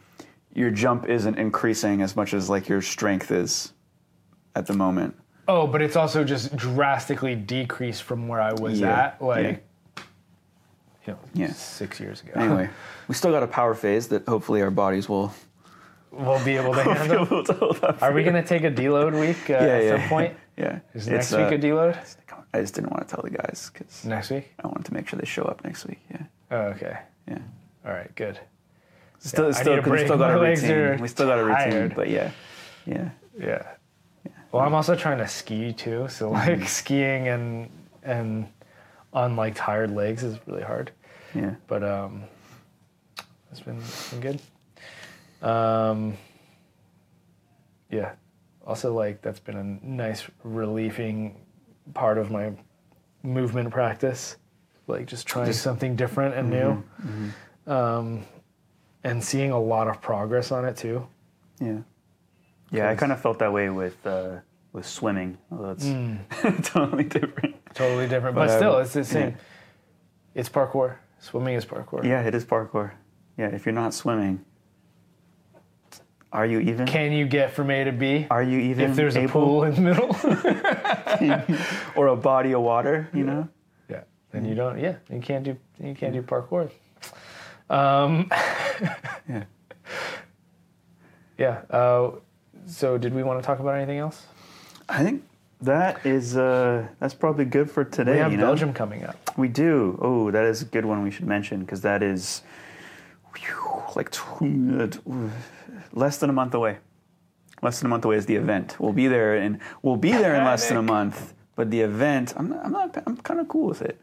your 0.52 0.70
jump 0.70 1.08
isn't 1.08 1.38
increasing 1.38 2.02
as 2.02 2.16
much 2.16 2.34
as 2.34 2.50
like 2.50 2.68
your 2.68 2.82
strength 2.82 3.30
is 3.30 3.72
at 4.56 4.66
the 4.66 4.72
moment. 4.74 5.14
Oh, 5.50 5.66
but 5.66 5.82
it's 5.82 5.96
also 5.96 6.24
just 6.24 6.54
drastically 6.56 7.34
decreased 7.34 8.02
from 8.04 8.28
where 8.28 8.40
I 8.40 8.52
was 8.52 8.80
Yeah, 8.80 8.98
at, 9.06 9.22
like 9.22 9.64
you 11.06 11.12
know, 11.14 11.18
Yeah. 11.34 11.52
six 11.52 11.98
years 12.00 12.22
ago. 12.22 12.32
Anyway, 12.36 12.68
we 13.08 13.14
still 13.14 13.32
got 13.32 13.42
a 13.42 13.46
power 13.48 13.74
phase 13.74 14.08
that 14.08 14.26
hopefully 14.28 14.62
our 14.62 14.70
bodies 14.70 15.08
will 15.08 15.32
we'll 16.12 16.44
be 16.44 16.56
able 16.56 16.74
to 16.74 16.82
handle. 16.94 17.44
Are 18.00 18.12
we 18.12 18.22
going 18.22 18.34
to 18.34 18.42
take 18.44 18.64
a 18.64 18.70
deload 18.70 19.18
week 19.18 19.50
uh, 19.50 19.54
at 19.76 20.00
some 20.00 20.08
point? 20.08 20.34
Yeah. 20.56 20.80
Is 20.94 21.06
next 21.08 21.32
week 21.32 21.40
uh, 21.52 21.54
a 21.54 21.58
deload? 21.58 21.96
I 22.52 22.60
just 22.60 22.74
didn't 22.74 22.90
want 22.90 23.06
to 23.08 23.14
tell 23.14 23.22
the 23.22 23.30
guys 23.30 23.70
because 23.72 24.04
Next 24.04 24.30
week? 24.30 24.52
I 24.62 24.66
wanted 24.66 24.84
to 24.86 24.94
make 24.94 25.08
sure 25.08 25.18
they 25.18 25.26
show 25.26 25.44
up 25.44 25.62
next 25.64 25.86
week. 25.86 26.00
Yeah, 26.10 26.22
Oh, 26.50 26.56
okay. 26.74 26.98
yeah. 27.28 27.38
All 27.86 27.92
right, 27.92 28.12
good. 28.16 28.38
Still, 29.20 29.48
I 29.48 29.50
still, 29.52 29.74
a 29.74 29.76
'cause 29.76 29.84
we 29.84 29.90
break. 29.90 30.06
still 30.06 30.18
got 30.18 30.30
My 30.32 30.36
a 30.36 30.38
legs 30.40 30.62
routine. 30.62 30.76
are 30.76 30.96
We 30.96 31.08
still 31.08 31.26
got 31.28 31.38
a 31.38 31.44
routine, 31.44 31.70
tired. 31.70 31.94
but 31.94 32.08
yeah, 32.10 32.30
yeah, 32.86 33.10
Yeah. 33.38 33.62
Well, 34.52 34.62
I'm 34.62 34.74
also 34.74 34.94
trying 34.96 35.18
to 35.18 35.28
ski 35.28 35.72
too, 35.72 36.08
so 36.08 36.30
like 36.30 36.50
Mm-hmm. 36.58 36.64
skiing 36.80 37.28
and 37.28 37.70
and 38.02 38.48
on 39.12 39.36
like 39.36 39.54
tired 39.54 39.90
legs 39.90 40.22
is 40.24 40.38
really 40.46 40.62
hard. 40.62 40.90
yeah. 41.34 41.54
But 41.66 41.82
um, 41.84 42.24
it's 43.50 43.60
been 43.60 43.78
it's 43.78 44.10
been 44.12 44.20
good. 44.20 45.46
Um, 45.48 46.16
yeah. 47.90 48.12
Also, 48.66 48.92
like 48.94 49.20
that's 49.22 49.40
been 49.40 49.56
a 49.56 49.86
nice 49.86 50.24
relieving 50.44 51.40
part 51.94 52.18
of 52.18 52.30
my 52.30 52.52
movement 53.22 53.70
practice, 53.70 54.36
like 54.86 55.06
just 55.06 55.26
trying 55.26 55.46
Just- 55.46 55.60
Mm-hmm. 55.60 55.70
something 55.70 55.96
different 55.96 56.34
and 56.34 56.50
new, 56.50 57.72
um, 57.72 58.24
and 59.04 59.22
seeing 59.22 59.50
a 59.50 59.60
lot 59.60 59.88
of 59.88 60.00
progress 60.00 60.52
on 60.52 60.64
it 60.64 60.76
too. 60.76 61.06
Yeah. 61.60 61.78
Yeah, 62.70 62.88
I 62.90 62.94
kind 62.94 63.12
of 63.12 63.20
felt 63.20 63.38
that 63.40 63.52
way 63.52 63.68
with 63.70 64.04
uh, 64.06 64.36
with 64.72 64.86
swimming. 64.86 65.38
Although 65.50 65.70
it's 65.72 65.84
Mm. 65.86 66.18
totally 66.64 67.04
different. 67.04 67.56
Totally 67.74 68.08
different, 68.08 68.34
but, 68.36 68.46
But, 68.48 68.56
still, 68.56 68.76
um, 68.76 68.82
it's 68.82 68.92
the 68.92 69.04
same. 69.04 69.36
It's 70.34 70.48
parkour. 70.48 70.96
Swimming 71.18 71.54
is 71.54 71.64
parkour. 71.64 72.04
Yeah, 72.04 72.22
it 72.22 72.34
is 72.34 72.44
parkour. 72.44 72.92
Yeah, 73.36 73.48
if 73.48 73.66
you're 73.66 73.74
not 73.74 73.92
swimming, 73.94 74.44
are 76.32 76.46
you 76.46 76.60
even? 76.60 76.86
Can 76.86 77.12
you 77.12 77.26
get 77.26 77.50
from 77.52 77.70
A 77.70 77.84
to 77.84 77.92
B? 77.92 78.26
are 78.30 78.42
you 78.42 78.58
even 78.58 78.90
if 78.90 78.96
there's 78.96 79.16
a 79.16 79.20
able? 79.22 79.32
pool 79.32 79.64
in 79.64 79.74
the 79.74 79.80
middle? 79.80 80.16
or 81.96 82.06
a 82.08 82.16
body 82.16 82.52
of 82.52 82.62
water? 82.62 83.08
You 83.12 83.24
know. 83.24 83.48
yeah. 83.88 84.02
Then 84.30 84.44
you 84.44 84.54
don't. 84.54 84.78
Yeah. 84.78 84.96
You 85.10 85.20
can't 85.20 85.44
do. 85.44 85.56
You 85.82 85.94
can't 85.94 86.12
do 86.12 86.22
parkour. 86.22 86.70
Um, 87.68 88.30
Yeah. 89.28 89.44
yeah. 91.38 91.62
Uh, 91.70 92.12
so, 92.66 92.98
did 92.98 93.14
we 93.14 93.22
want 93.22 93.40
to 93.40 93.46
talk 93.46 93.58
about 93.58 93.74
anything 93.74 93.98
else? 93.98 94.26
I 94.88 95.04
think 95.04 95.24
that 95.62 96.04
is 96.06 96.36
uh, 96.36 96.86
that's 96.98 97.14
probably 97.14 97.44
good 97.44 97.70
for 97.70 97.84
today. 97.84 98.14
We 98.14 98.18
have 98.18 98.32
you 98.32 98.38
know? 98.38 98.46
Belgium 98.46 98.72
coming 98.72 99.04
up. 99.04 99.16
We 99.36 99.48
do. 99.48 99.98
Oh, 100.00 100.30
that 100.30 100.44
is 100.44 100.62
a 100.62 100.64
good 100.64 100.84
one. 100.84 101.02
We 101.02 101.10
should 101.10 101.26
mention 101.26 101.60
because 101.60 101.82
that 101.82 102.02
is 102.02 102.42
whew, 103.36 103.82
like 103.94 104.14
uh, 104.40 104.86
t- 104.86 105.00
less 105.92 106.18
than 106.18 106.30
a 106.30 106.32
month 106.32 106.54
away. 106.54 106.78
Less 107.62 107.80
than 107.80 107.86
a 107.86 107.90
month 107.90 108.04
away 108.04 108.16
is 108.16 108.26
the 108.26 108.36
event. 108.36 108.76
We'll 108.78 108.94
be 108.94 109.06
there, 109.06 109.36
and 109.36 109.60
we'll 109.82 109.96
be 109.96 110.12
there 110.12 110.34
in 110.34 110.44
less 110.44 110.68
than 110.68 110.78
a 110.78 110.82
month. 110.82 111.34
But 111.56 111.70
the 111.70 111.80
event, 111.80 112.32
I'm 112.36 112.48
not. 112.48 112.64
I'm 112.64 112.72
not. 112.72 113.02
I'm 113.06 113.16
kind 113.18 113.38
of 113.38 113.48
cool 113.48 113.68
with 113.68 113.82
it. 113.82 114.00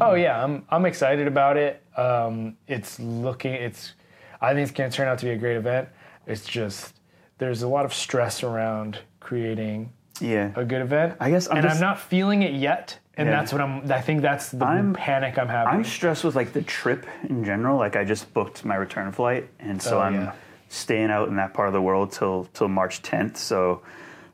Oh 0.00 0.14
yeah, 0.14 0.42
I'm 0.42 0.64
I'm 0.70 0.86
excited 0.86 1.26
about 1.26 1.56
it. 1.56 1.82
Um, 1.96 2.56
it's 2.66 2.98
looking. 2.98 3.52
It's. 3.52 3.92
I 4.40 4.54
think 4.54 4.62
it's 4.62 4.76
going 4.76 4.90
to 4.90 4.96
turn 4.96 5.08
out 5.08 5.18
to 5.18 5.26
be 5.26 5.32
a 5.32 5.36
great 5.36 5.56
event. 5.58 5.90
It's 6.26 6.44
just 6.46 6.94
there's 7.38 7.62
a 7.62 7.68
lot 7.68 7.84
of 7.84 7.94
stress 7.94 8.42
around 8.42 8.98
creating 9.20 9.92
Yeah. 10.20 10.50
a 10.54 10.64
good 10.64 10.82
event. 10.82 11.16
I 11.20 11.30
guess 11.30 11.48
I'm 11.48 11.56
and 11.58 11.62
just- 11.64 11.76
I'm 11.76 11.80
not 11.80 11.98
feeling 11.98 12.42
it 12.42 12.52
yet. 12.54 12.98
And 13.16 13.28
Yeah. 13.28 13.36
that's 13.36 13.52
what 13.52 13.60
I'm. 13.60 13.90
I 13.90 14.00
think 14.00 14.22
that's 14.22 14.50
the 14.50 14.64
I'm- 14.64 14.94
panic 14.94 15.38
I'm 15.38 15.48
having. 15.48 15.74
I'm 15.74 15.84
stressed 15.84 16.24
with 16.24 16.36
like 16.36 16.52
the 16.52 16.62
trip 16.62 17.06
in 17.28 17.44
general. 17.44 17.76
Like 17.76 17.96
I 17.96 18.04
just 18.04 18.32
booked 18.32 18.64
my 18.64 18.76
return 18.76 19.12
flight, 19.12 19.48
and 19.58 19.80
so 19.82 19.98
Oh, 19.98 20.00
I'm 20.02 20.14
yeah. 20.14 20.32
staying 20.68 21.10
out 21.10 21.28
in 21.28 21.36
that 21.36 21.52
part 21.52 21.68
of 21.68 21.74
the 21.74 21.82
world 21.82 22.12
till 22.12 22.44
till 22.54 22.68
March 22.68 23.02
10th. 23.02 23.36
So 23.36 23.82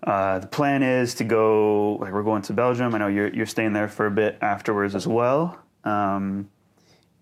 uh, 0.04 0.38
the 0.38 0.46
plan 0.46 0.84
is 0.84 1.14
to 1.14 1.24
go. 1.24 1.94
Like 1.94 2.12
we're 2.12 2.22
going 2.22 2.42
to 2.42 2.52
Belgium. 2.52 2.94
I 2.94 2.98
know 2.98 3.08
you're 3.08 3.28
you're 3.28 3.46
staying 3.46 3.72
there 3.72 3.88
for 3.88 4.06
a 4.06 4.10
bit 4.10 4.38
afterwards 4.40 4.94
as 4.94 5.06
well. 5.08 5.58
Um, 5.82 6.48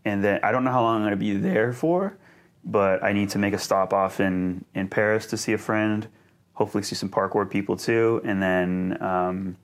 and 0.05 0.23
then 0.23 0.41
I 0.43 0.53
don't 0.53 0.65
know 0.65 0.73
how 0.73 0.83
long 0.83 0.97
I'm 0.97 1.03
going 1.03 1.13
to 1.13 1.17
be 1.17 1.35
there 1.37 1.73
for, 1.73 2.19
but 2.65 3.03
I 3.03 3.13
need 3.13 3.29
to 3.31 3.39
make 3.39 3.55
a 3.55 3.59
stop 3.59 3.93
off 3.93 4.21
in 4.21 4.65
in 4.75 4.89
Paris 4.89 5.27
to 5.27 5.37
see 5.37 5.53
a 5.53 5.59
friend. 5.59 6.09
Hopefully, 6.55 6.83
see 6.85 6.95
some 6.95 7.09
parkour 7.09 7.49
people 7.49 7.77
too, 7.77 8.21
and 8.25 8.43
then. 8.43 8.99
Um, 9.03 9.57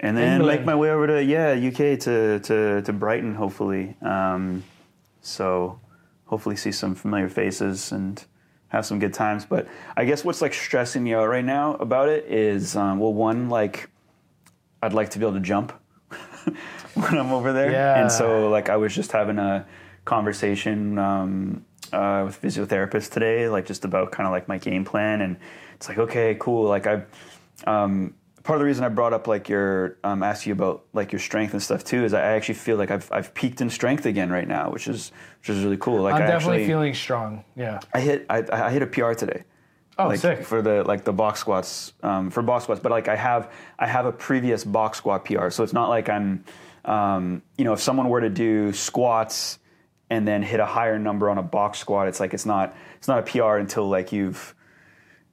and 0.00 0.16
then 0.16 0.34
England. 0.40 0.58
make 0.60 0.64
my 0.64 0.76
way 0.76 0.90
over 0.90 1.08
to 1.08 1.24
yeah 1.24 1.50
UK 1.54 1.98
to 2.00 2.38
to, 2.38 2.82
to 2.82 2.92
Brighton 2.92 3.34
hopefully. 3.34 3.96
Um, 4.00 4.62
so 5.22 5.80
hopefully 6.26 6.54
see 6.54 6.70
some 6.70 6.94
familiar 6.94 7.28
faces 7.28 7.90
and 7.90 8.24
have 8.68 8.86
some 8.86 9.00
good 9.00 9.12
times. 9.12 9.44
But 9.44 9.66
I 9.96 10.04
guess 10.04 10.24
what's 10.24 10.40
like 10.40 10.54
stressing 10.54 11.02
me 11.02 11.14
out 11.14 11.26
right 11.26 11.44
now 11.44 11.74
about 11.74 12.08
it 12.08 12.26
is 12.26 12.76
um, 12.76 13.00
well 13.00 13.12
one 13.12 13.48
like 13.48 13.90
I'd 14.80 14.92
like 14.92 15.10
to 15.10 15.18
be 15.18 15.24
able 15.24 15.34
to 15.34 15.40
jump 15.40 15.72
when 16.94 17.18
I'm 17.18 17.32
over 17.32 17.52
there, 17.52 17.72
Yeah. 17.72 18.00
and 18.00 18.12
so 18.12 18.48
like 18.50 18.68
I 18.68 18.76
was 18.76 18.94
just 18.94 19.10
having 19.10 19.40
a 19.40 19.66
conversation 20.04 20.96
um, 20.98 21.64
uh, 21.92 22.24
with 22.26 22.40
physiotherapists 22.40 23.10
today, 23.10 23.48
like 23.48 23.66
just 23.66 23.84
about 23.84 24.12
kind 24.12 24.26
of 24.26 24.32
like 24.32 24.48
my 24.48 24.58
game 24.58 24.84
plan, 24.84 25.20
and 25.20 25.36
it's 25.74 25.88
like 25.88 25.98
okay, 25.98 26.36
cool, 26.38 26.68
like 26.68 26.86
I. 26.86 27.04
Um, 27.66 28.14
part 28.48 28.56
of 28.56 28.60
the 28.60 28.66
reason 28.66 28.82
I 28.82 28.88
brought 28.88 29.12
up 29.12 29.26
like 29.26 29.50
your 29.50 29.98
um, 30.02 30.22
asked 30.22 30.46
you 30.46 30.54
about 30.54 30.84
like 30.94 31.12
your 31.12 31.18
strength 31.18 31.52
and 31.52 31.62
stuff 31.62 31.84
too 31.84 32.04
is 32.04 32.14
I 32.14 32.22
actually 32.22 32.54
feel 32.54 32.78
like 32.78 32.90
I've 32.90 33.10
I've 33.12 33.34
peaked 33.34 33.60
in 33.60 33.68
strength 33.68 34.06
again 34.06 34.30
right 34.30 34.48
now, 34.48 34.70
which 34.70 34.88
is 34.88 35.12
which 35.40 35.50
is 35.50 35.62
really 35.62 35.76
cool. 35.76 36.02
Like 36.02 36.14
I'm 36.14 36.22
I 36.22 36.26
definitely 36.26 36.56
actually, 36.56 36.66
feeling 36.66 36.94
strong. 36.94 37.44
Yeah. 37.56 37.80
I 37.92 38.00
hit 38.00 38.26
I, 38.30 38.44
I 38.50 38.70
hit 38.70 38.80
a 38.80 38.86
PR 38.86 39.12
today. 39.12 39.44
Oh, 39.98 40.08
like 40.08 40.20
sick. 40.20 40.44
for 40.44 40.62
the 40.62 40.84
like 40.84 41.04
the 41.04 41.12
box 41.12 41.40
squats 41.40 41.92
um, 42.02 42.30
for 42.30 42.42
box 42.42 42.64
squats, 42.64 42.80
but 42.80 42.90
like 42.90 43.08
I 43.08 43.16
have 43.16 43.52
I 43.78 43.86
have 43.86 44.06
a 44.06 44.12
previous 44.12 44.64
box 44.64 44.96
squat 44.98 45.24
PR, 45.24 45.50
so 45.50 45.64
it's 45.64 45.74
not 45.74 45.90
like 45.90 46.08
I'm 46.08 46.44
um, 46.84 47.42
you 47.58 47.64
know 47.64 47.74
if 47.74 47.80
someone 47.80 48.08
were 48.08 48.20
to 48.20 48.30
do 48.30 48.72
squats 48.72 49.58
and 50.10 50.26
then 50.26 50.42
hit 50.42 50.60
a 50.60 50.66
higher 50.66 50.98
number 50.98 51.30
on 51.30 51.38
a 51.38 51.42
box 51.42 51.78
squat, 51.78 52.08
it's 52.08 52.20
like 52.20 52.34
it's 52.34 52.46
not 52.46 52.74
it's 52.96 53.08
not 53.08 53.18
a 53.18 53.22
PR 53.22 53.56
until 53.56 53.88
like 53.88 54.12
you've 54.12 54.54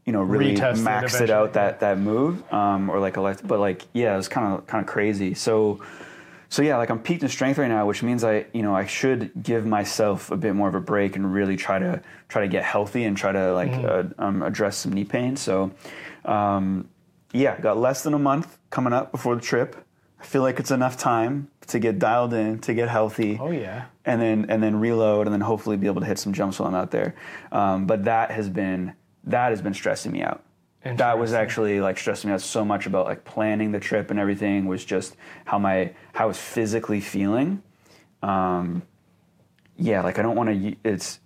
you 0.06 0.14
know 0.14 0.22
really 0.22 0.56
Retested 0.56 0.84
maxed 0.84 1.22
it 1.22 1.30
out 1.30 1.54
that 1.54 1.80
that 1.80 1.98
move 1.98 2.44
um, 2.54 2.90
or 2.90 3.00
like 3.00 3.18
a 3.18 3.22
left, 3.22 3.48
but 3.48 3.60
like 3.60 3.84
yeah, 3.94 4.18
it's 4.18 4.28
kind 4.28 4.54
of 4.54 4.68
kind 4.68 4.82
of 4.82 4.92
crazy. 4.92 5.34
So 5.34 5.82
so 6.50 6.62
yeah, 6.62 6.78
like 6.78 6.90
I'm 6.90 7.00
peaked 7.00 7.24
in 7.24 7.30
strength 7.30 7.58
right 7.58 7.68
now, 7.68 7.86
which 7.86 8.04
means 8.04 8.24
I, 8.24 8.46
you 8.54 8.62
know, 8.62 8.76
I 8.76 8.86
should 8.86 9.32
give 9.42 9.66
myself 9.66 10.32
a 10.32 10.38
bit 10.38 10.56
more 10.56 10.70
of 10.70 10.76
a 10.76 10.80
break 10.80 11.16
and 11.16 11.34
really 11.34 11.58
try 11.58 11.80
to 11.80 12.02
try 12.30 12.44
to 12.44 12.48
get 12.48 12.64
healthy 12.64 13.04
and 13.04 13.18
try 13.18 13.32
to 13.32 13.54
like 13.54 13.74
uh, 13.74 14.04
um, 14.18 14.42
address 14.42 14.78
some 14.78 14.94
knee 14.94 15.04
pain. 15.04 15.36
So, 15.36 15.72
um, 16.24 16.88
yeah, 17.34 17.60
got 17.60 17.78
less 17.78 18.04
than 18.04 18.14
a 18.14 18.20
month 18.20 18.58
coming 18.70 18.94
up 18.94 19.12
before 19.12 19.36
the 19.36 19.42
trip. 19.42 19.85
I 20.20 20.26
feel 20.26 20.42
like 20.42 20.60
it's 20.60 20.72
enough 20.72 20.98
time 20.98 21.50
to 21.68 21.80
get 21.80 22.00
dialed 22.00 22.34
in, 22.34 22.60
to 22.60 22.74
get 22.74 22.90
healthy, 22.90 23.38
Oh 23.40 23.52
yeah. 23.52 23.86
and 24.06 24.22
then 24.22 24.46
and 24.50 24.62
then 24.64 24.80
reload, 24.80 25.28
and 25.28 25.34
then 25.34 25.42
hopefully 25.42 25.78
be 25.78 25.88
able 25.88 26.02
to 26.02 26.08
hit 26.08 26.18
some 26.20 26.34
jumps 26.34 26.60
while 26.60 26.70
I'm 26.70 26.76
out 26.76 26.92
there. 26.92 27.16
Um, 27.52 27.86
but 27.86 28.06
that 28.06 28.32
has 28.32 28.50
been 28.50 28.94
that 29.26 29.50
has 29.50 29.62
been 29.62 29.74
stressing 29.74 30.12
me 30.12 30.22
out. 30.22 30.42
That 30.84 31.18
was 31.18 31.34
actually 31.34 31.80
like 31.82 31.98
stressing 31.98 32.30
me 32.30 32.36
out 32.36 32.42
so 32.42 32.64
much 32.64 32.86
about 32.86 33.08
like 33.08 33.26
planning 33.26 33.72
the 33.72 33.80
trip 33.80 34.12
and 34.12 34.20
everything 34.20 34.68
was 34.68 34.86
just 34.86 35.16
how 35.46 35.58
my 35.58 35.94
how 36.14 36.26
I 36.26 36.28
was 36.28 36.38
physically 36.38 37.02
feeling. 37.02 37.64
Um, 38.22 38.84
yeah, 39.78 40.02
like 40.04 40.20
I 40.20 40.22
don't 40.22 40.36
want 40.36 40.50
to. 40.50 40.76
It's 40.84 41.20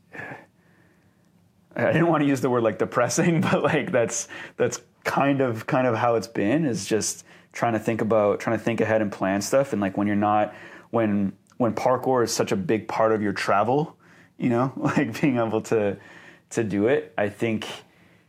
I 1.76 1.88
didn't 1.92 2.08
want 2.08 2.24
to 2.24 2.28
use 2.28 2.42
the 2.42 2.50
word 2.50 2.64
like 2.64 2.80
depressing, 2.80 3.42
but 3.52 3.64
like 3.64 3.92
that's 3.92 4.28
that's 4.58 4.82
kind 5.04 5.42
of 5.42 5.66
kind 5.68 5.88
of 5.88 5.96
how 5.96 6.16
it's 6.16 6.28
been 6.28 6.66
is 6.66 6.86
just 6.86 7.26
trying 7.52 7.74
to 7.74 7.80
think 7.80 8.02
about 8.02 8.40
trying 8.40 8.58
to 8.58 8.64
think 8.64 8.82
ahead 8.82 9.02
and 9.02 9.12
plan 9.12 9.42
stuff 9.42 9.74
and 9.74 9.82
like 9.82 9.98
when 9.98 10.08
you're 10.08 10.16
not 10.16 10.54
when 10.92 11.34
when 11.58 11.74
parkour 11.74 12.24
is 12.24 12.34
such 12.34 12.52
a 12.52 12.56
big 12.56 12.88
part 12.88 13.12
of 13.12 13.22
your 13.22 13.34
travel, 13.34 13.98
you 14.38 14.50
know, 14.50 14.72
like 14.78 15.20
being 15.22 15.38
able 15.38 15.62
to 15.62 15.98
to 16.52 16.64
do 16.64 16.88
it, 16.88 17.14
I 17.18 17.30
think 17.30 17.68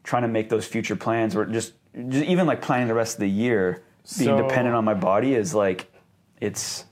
trying 0.02 0.22
to 0.22 0.28
make 0.28 0.48
those 0.48 0.66
future 0.66 0.96
plans 0.96 1.36
or 1.36 1.46
just, 1.46 1.74
just 2.08 2.24
even 2.24 2.46
like 2.46 2.60
planning 2.60 2.88
the 2.88 2.94
rest 2.94 3.14
of 3.14 3.20
the 3.20 3.30
year 3.30 3.82
being 4.18 4.36
So- 4.36 4.48
dependent 4.48 4.74
on 4.74 4.84
my 4.84 4.94
body 4.94 5.34
is 5.34 5.54
like 5.54 5.92
it's 6.40 6.84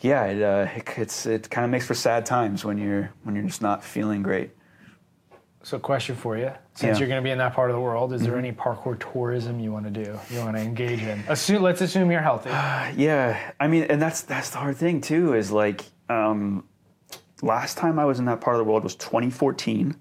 yeah, 0.00 0.24
it, 0.26 0.42
uh, 0.42 0.68
it, 0.76 0.98
it's 0.98 1.26
it 1.26 1.50
kind 1.50 1.64
of 1.64 1.70
makes 1.70 1.86
for 1.86 1.94
sad 1.94 2.26
times 2.26 2.64
when 2.64 2.78
you're 2.78 3.10
when 3.22 3.34
you're 3.34 3.46
just 3.46 3.62
not 3.62 3.82
feeling 3.82 4.22
great. 4.22 4.50
So, 5.62 5.78
question 5.78 6.14
for 6.16 6.36
you: 6.36 6.52
Since 6.76 6.82
Yeah. 6.82 6.90
Mm-hmm. 6.92 7.00
you're 7.00 7.08
going 7.08 7.22
to 7.22 7.24
be 7.26 7.30
in 7.30 7.38
that 7.38 7.54
part 7.54 7.70
of 7.70 7.74
the 7.76 7.80
world, 7.80 8.12
is 8.12 8.20
there 8.20 8.36
any 8.36 8.52
parkour 8.52 8.98
tourism 9.12 9.58
you 9.60 9.72
want 9.72 9.86
to 9.86 9.90
do? 10.04 10.18
You 10.30 10.40
want 10.40 10.56
to 10.58 10.62
engage 10.62 11.02
in? 11.02 11.24
Assume, 11.26 11.62
let's 11.62 11.80
assume 11.80 12.10
you're 12.10 12.20
healthy. 12.20 12.50
Yeah, 12.96 13.52
I 13.58 13.66
mean, 13.66 13.84
and 13.84 14.00
that's 14.00 14.20
that's 14.22 14.50
the 14.50 14.58
hard 14.58 14.76
thing 14.76 15.00
too. 15.00 15.32
Is 15.34 15.50
like 15.50 15.84
um, 16.10 16.64
last 17.42 17.78
time 17.78 17.98
I 17.98 18.04
was 18.04 18.18
in 18.18 18.26
that 18.26 18.40
part 18.42 18.56
of 18.56 18.58
the 18.64 18.70
world 18.70 18.84
was 18.84 18.94
2014. 18.94 19.96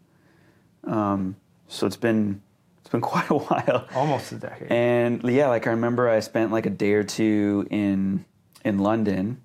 Um, 0.83 1.35
so 1.69 1.87
it's 1.87 1.95
been 1.95 2.41
it's 2.81 2.89
been 2.89 3.01
quite 3.13 3.29
a 3.29 3.35
while. 3.37 3.87
Almost 3.95 4.33
a 4.33 4.35
decade. 4.35 4.69
And 4.71 5.23
yeah, 5.23 5.47
like 5.47 5.67
I 5.67 5.71
remember 5.71 6.09
I 6.09 6.19
spent 6.19 6.51
like 6.51 6.65
a 6.65 6.69
day 6.69 6.91
or 6.93 7.03
two 7.03 7.65
in 7.71 8.25
in 8.65 8.79
London 8.79 9.41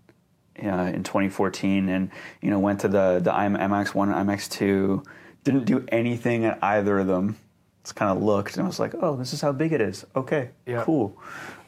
uh, 0.62 0.90
in 0.92 1.04
2014, 1.04 1.88
and 1.88 2.10
you 2.42 2.50
know 2.50 2.58
went 2.58 2.80
to 2.80 2.88
the 2.88 3.20
the 3.22 3.30
IM- 3.30 3.56
IMAX 3.56 3.94
one, 3.94 4.08
IMAX 4.08 4.50
two. 4.50 5.04
Didn't 5.44 5.64
do 5.64 5.84
anything 5.88 6.44
at 6.44 6.58
either 6.62 6.98
of 6.98 7.06
them. 7.06 7.36
Just 7.82 7.96
kind 7.96 8.14
of 8.16 8.22
looked 8.22 8.56
and 8.56 8.64
I 8.64 8.66
was 8.66 8.78
like, 8.78 8.94
oh, 9.00 9.16
this 9.16 9.32
is 9.32 9.40
how 9.40 9.52
big 9.52 9.72
it 9.72 9.80
is. 9.80 10.04
Okay, 10.14 10.50
Yeah. 10.66 10.82
cool. 10.84 11.16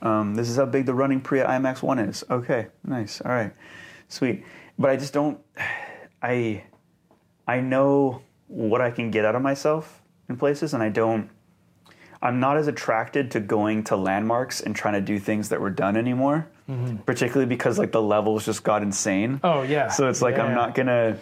Um, 0.03 0.35
this 0.35 0.49
is 0.51 0.57
how 0.57 0.67
big 0.67 0.85
the 0.87 0.95
running 0.95 1.21
pre 1.21 1.41
at 1.41 1.49
IMAX 1.49 1.81
one 1.83 1.99
is. 1.99 2.23
Okay, 2.31 2.67
nice. 2.85 3.21
All 3.23 3.31
right, 3.33 3.53
sweet. 4.09 4.45
But 4.79 4.91
I 4.91 4.97
just 4.97 5.13
don't. 5.13 5.39
I 6.23 6.65
I 7.49 7.61
know 7.61 8.23
what 8.49 8.81
I 8.81 8.91
can 8.91 9.11
get 9.11 9.25
out 9.25 9.35
of 9.35 9.43
myself 9.43 10.03
in 10.29 10.37
places, 10.37 10.75
and 10.75 10.83
I 10.83 10.89
don't. 10.89 11.31
I'm 12.21 12.39
not 12.39 12.57
as 12.57 12.69
attracted 12.69 13.31
to 13.33 13.41
going 13.41 13.83
to 13.85 13.97
landmarks 13.97 14.61
and 14.61 14.77
trying 14.77 14.95
to 14.95 15.01
do 15.01 15.19
things 15.19 15.49
that 15.49 15.61
were 15.61 15.71
done 15.71 15.97
anymore, 15.97 16.47
particularly 17.05 17.47
because 17.49 17.79
like 17.79 17.91
the 17.91 18.03
levels 18.03 18.45
just 18.45 18.63
got 18.63 18.83
insane. 18.83 19.41
oh 19.43 19.63
yeah. 19.63 19.89
So 19.89 20.09
it's 20.09 20.23
like 20.23 20.39
I'm 20.39 20.51
Yeah. 20.51 20.55
not 20.55 20.75
gonna. 20.75 21.17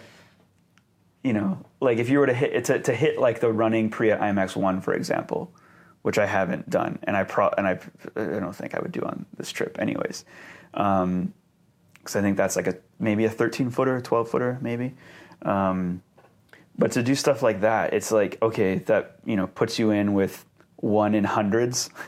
You 1.23 1.33
know, 1.33 1.63
like 1.79 1.97
if 1.97 2.09
you 2.09 2.19
were 2.19 2.25
to 2.25 2.33
hit 2.33 2.65
to, 2.65 2.79
to 2.79 2.93
hit 2.93 3.19
like 3.19 3.39
the 3.39 3.51
running 3.51 3.89
pre 3.89 4.11
at 4.11 4.19
IMAX 4.19 4.55
one, 4.55 4.81
for 4.81 4.93
example, 4.93 5.53
which 6.01 6.17
I 6.17 6.25
haven't 6.25 6.69
done, 6.69 6.99
and 7.03 7.15
I 7.15 7.23
pro 7.23 7.49
and 7.57 7.67
I 7.67 7.79
I 8.15 8.39
don't 8.39 8.55
think 8.55 8.75
I 8.75 8.79
would 8.79 8.91
do 8.91 9.01
on 9.01 9.25
this 9.37 9.51
trip 9.51 9.77
anyways, 9.79 10.25
because 10.71 12.15
I 12.15 12.21
think 12.21 12.37
that's 12.37 12.55
like 12.55 12.67
a 12.67 12.77
maybe 12.99 13.25
a 13.25 13.29
13 13.29 13.69
footer, 13.69 14.01
12 14.01 14.29
footer, 14.29 14.57
maybe. 14.61 14.95
Um, 15.43 16.01
but 16.77 16.91
to 16.93 17.03
do 17.03 17.13
stuff 17.13 17.43
like 17.43 17.61
that, 17.61 17.93
it's 17.93 18.11
like 18.11 18.41
okay, 18.41 18.79
that 18.79 19.17
you 19.25 19.35
know 19.35 19.47
puts 19.47 19.77
you 19.77 19.91
in 19.91 20.13
with 20.13 20.45
one 20.81 21.15
in 21.15 21.23
hundreds. 21.23 21.89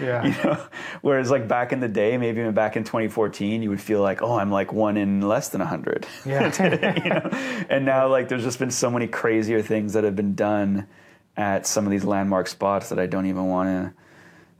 Yeah. 0.00 0.24
you 0.24 0.30
know, 0.42 0.66
whereas 1.02 1.30
like 1.30 1.46
back 1.46 1.74
in 1.74 1.80
the 1.80 1.88
day, 1.88 2.16
maybe 2.16 2.40
even 2.40 2.54
back 2.54 2.74
in 2.74 2.84
2014, 2.84 3.62
you 3.62 3.68
would 3.68 3.82
feel 3.82 4.00
like, 4.00 4.22
oh, 4.22 4.38
I'm 4.38 4.50
like 4.50 4.72
one 4.72 4.96
in 4.96 5.20
less 5.20 5.50
than 5.50 5.60
a 5.60 5.66
hundred. 5.66 6.06
Yeah. 6.24 6.94
you 7.04 7.10
know, 7.10 7.66
and 7.68 7.84
now 7.84 8.08
like 8.08 8.30
there's 8.30 8.42
just 8.42 8.58
been 8.58 8.70
so 8.70 8.90
many 8.90 9.06
crazier 9.08 9.60
things 9.60 9.92
that 9.92 10.04
have 10.04 10.16
been 10.16 10.34
done 10.34 10.86
at 11.36 11.66
some 11.66 11.84
of 11.84 11.90
these 11.90 12.04
landmark 12.04 12.48
spots 12.48 12.88
that 12.88 12.98
I 12.98 13.04
don't 13.04 13.26
even 13.26 13.44
want 13.44 13.68
to. 13.68 13.92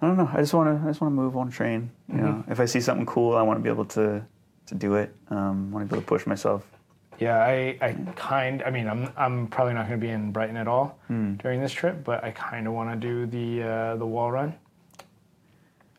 I 0.03 0.07
don't 0.09 0.19
know. 0.19 0.29
I 0.31 0.41
just 0.41 0.53
want 0.53 0.79
to. 0.79 0.85
I 0.85 0.91
just 0.91 1.01
want 1.01 1.13
to 1.13 1.17
move 1.17 1.35
on 1.39 1.51
train. 1.51 1.91
You 2.09 2.19
know, 2.19 2.45
if 2.49 2.61
I 2.61 2.67
see 2.67 2.83
something 2.83 3.07
cool, 3.07 3.35
I 3.35 3.41
want 3.41 3.59
to 3.59 3.63
be 3.63 3.71
able 3.71 3.87
to 3.87 4.23
to 4.67 4.75
do 4.75 4.97
it. 4.97 5.15
Um, 5.31 5.71
want 5.73 5.89
to 5.89 5.89
be 5.89 5.97
able 5.97 6.03
to 6.03 6.07
push 6.07 6.27
myself. 6.27 6.67
Yeah, 7.21 7.37
I, 7.39 7.77
I 7.83 7.93
kind. 8.17 8.63
I 8.65 8.71
mean, 8.71 8.89
I'm 8.89 9.13
I'm 9.17 9.47
probably 9.47 9.75
not 9.75 9.87
going 9.89 10.01
to 10.01 10.05
be 10.07 10.11
in 10.11 10.33
Brighton 10.33 10.57
at 10.57 10.67
all 10.67 10.99
during 11.09 11.61
this 11.61 11.73
trip, 11.73 12.03
but 12.03 12.25
I 12.25 12.31
kind 12.33 12.67
of 12.67 12.73
want 12.73 12.91
to 12.91 12.97
do 12.97 13.27
the 13.27 13.63
uh, 13.69 13.97
the 13.97 14.07
wall 14.07 14.33
run. 14.33 14.55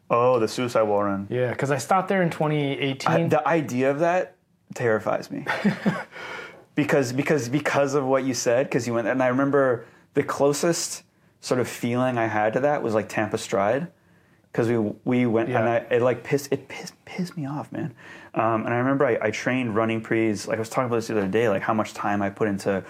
Oh, 0.09 0.39
the 0.39 0.47
suicide 0.47 0.81
wall 0.83 1.03
run. 1.03 1.27
Yeah, 1.29 1.51
because 1.51 1.71
I 1.71 1.77
stopped 1.77 2.09
there 2.09 2.21
in 2.21 2.29
2018. 2.31 3.09
I- 3.11 3.27
the 3.27 3.47
idea 3.47 3.91
of 3.91 3.99
that 3.99 4.35
terrifies 4.73 5.29
me 5.29 5.45
because 6.75 7.13
because 7.13 7.49
because 7.49 7.93
of 7.93 8.05
what 8.05 8.23
you 8.23 8.33
said 8.33 8.65
because 8.67 8.87
you 8.87 8.93
went 8.93 9.07
and 9.07 9.21
I 9.21 9.27
remember 9.27 9.85
the 10.13 10.23
closest 10.23 11.03
sort 11.41 11.59
of 11.59 11.67
feeling 11.67 12.17
I 12.17 12.27
had 12.27 12.53
to 12.53 12.61
that 12.61 12.81
was 12.81 12.93
like 12.93 13.09
Tampa 13.09 13.37
Stride 13.37 13.87
because 14.51 14.67
we 14.67 14.77
we 15.05 15.25
went 15.25 15.49
and 15.49 15.57
I 15.57 15.77
it 15.89 16.01
like 16.01 16.23
pissed 16.23 16.51
it 16.51 16.67
pissed, 16.67 16.93
pissed 17.05 17.37
me 17.37 17.45
off 17.45 17.71
man. 17.71 17.93
Um, 18.33 18.65
and 18.65 18.73
I 18.73 18.77
remember 18.77 19.05
I, 19.05 19.17
I 19.21 19.31
trained 19.31 19.75
running 19.75 20.01
prees 20.01 20.47
like 20.47 20.57
I 20.57 20.59
was 20.59 20.69
talking 20.69 20.87
about 20.87 20.97
this 20.97 21.07
the 21.07 21.17
other 21.17 21.27
day 21.27 21.49
like 21.49 21.61
how 21.61 21.73
much 21.73 21.93
time 21.93 22.21
I 22.21 22.29
put 22.29 22.47
into 22.47 22.83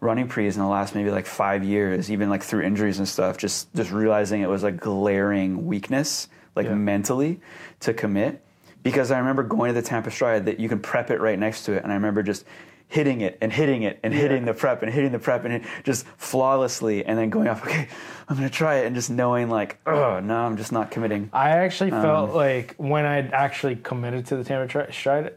running 0.00 0.28
prees 0.28 0.56
in 0.56 0.62
the 0.62 0.68
last 0.68 0.94
maybe 0.94 1.10
like 1.10 1.26
five 1.26 1.62
years 1.62 2.10
even 2.10 2.30
like 2.30 2.42
through 2.42 2.62
injuries 2.62 2.98
and 2.98 3.06
stuff 3.08 3.36
just 3.36 3.72
just 3.74 3.90
realizing 3.90 4.40
it 4.40 4.48
was 4.48 4.62
a 4.64 4.72
glaring 4.72 5.66
weakness 5.66 6.28
like 6.56 6.66
Yeah. 6.66 6.74
mentally 6.74 7.40
to 7.80 7.92
commit. 7.94 8.42
Because 8.82 9.10
I 9.10 9.18
remember 9.18 9.42
going 9.42 9.68
to 9.74 9.78
the 9.78 9.86
Tampa 9.86 10.10
Stride 10.10 10.46
that 10.46 10.58
you 10.58 10.66
can 10.66 10.80
prep 10.80 11.10
it 11.10 11.20
right 11.20 11.38
next 11.38 11.64
to 11.64 11.72
it, 11.74 11.82
and 11.82 11.92
I 11.92 11.94
remember 11.96 12.22
just 12.22 12.46
hitting 12.90 13.20
it 13.20 13.38
and 13.40 13.52
hitting 13.52 13.84
it 13.84 14.00
and 14.02 14.12
hitting 14.12 14.44
the 14.44 14.52
prep 14.52 14.82
and 14.82 14.92
hitting 14.92 15.12
the 15.12 15.18
prep 15.18 15.44
and 15.44 15.64
just 15.84 16.04
flawlessly, 16.18 17.04
and 17.06 17.16
then 17.16 17.30
going 17.30 17.48
off. 17.48 17.64
Okay, 17.64 17.88
I'm 18.28 18.36
gonna 18.36 18.50
try 18.50 18.76
it, 18.76 18.86
and 18.86 18.96
just 18.96 19.10
knowing 19.10 19.48
like, 19.48 19.78
oh 19.86 20.18
no, 20.20 20.36
I'm 20.36 20.56
just 20.56 20.72
not 20.72 20.90
committing. 20.90 21.30
I 21.32 21.50
actually 21.50 21.92
um, 21.92 22.02
felt 22.02 22.30
like 22.34 22.74
when 22.76 23.06
I 23.06 23.18
actually 23.28 23.76
committed 23.76 24.26
to 24.26 24.36
the 24.36 24.44
Tampa 24.44 24.70
tri- 24.70 24.90
Stride, 24.90 25.34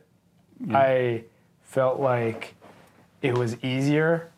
I 0.71 1.25
felt 1.61 1.99
like 1.99 2.55
it 3.21 3.37
was 3.37 3.63
easier 3.63 4.31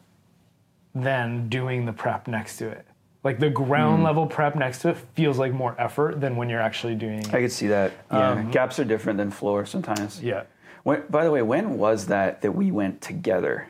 than 0.93 1.47
doing 1.47 1.85
the 1.85 1.93
prep 1.93 2.27
next 2.27 2.57
to 2.57 2.67
it. 2.67 2.85
Like 3.23 3.39
the 3.39 3.49
ground 3.49 4.01
mm. 4.01 4.05
level 4.05 4.27
prep 4.27 4.55
next 4.55 4.81
to 4.81 4.89
it 4.89 4.97
feels 5.15 5.39
like 5.39 5.53
more 5.53 5.73
effort 5.79 6.19
than 6.19 6.35
when 6.35 6.49
you're 6.49 6.61
actually 6.61 6.95
doing. 6.95 7.19
it. 7.19 7.33
I 7.33 7.41
could 7.41 7.51
see 7.51 7.67
that. 7.67 7.93
Yeah, 8.11 8.31
um, 8.31 8.51
gaps 8.51 8.77
are 8.77 8.85
different 8.85 9.17
than 9.17 9.31
floor 9.31 9.65
sometimes. 9.65 10.21
yeah. 10.21 10.43
When, 10.85 11.03
by 11.09 11.23
the 11.23 11.31
way, 11.31 11.41
when 11.41 11.79
was 11.79 12.05
that 12.07 12.43
that 12.43 12.51
we 12.51 12.69
went 12.69 13.01
together? 13.01 13.67